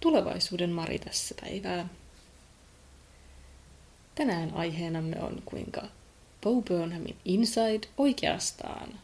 [0.00, 1.88] tulevaisuuden Mari tässä päivää.
[4.14, 5.82] Tänään aiheenamme on, kuinka
[6.42, 9.00] Bo Burnhamin Inside oikeastaan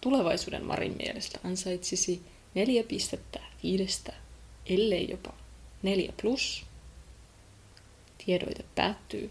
[0.00, 2.22] tulevaisuuden Marin mielestä ansaitsisi
[2.54, 4.12] neljä pistettä viidestä,
[4.66, 5.32] ellei jopa
[5.82, 6.71] neljä plus.
[8.26, 9.30] Tiedoite päättyy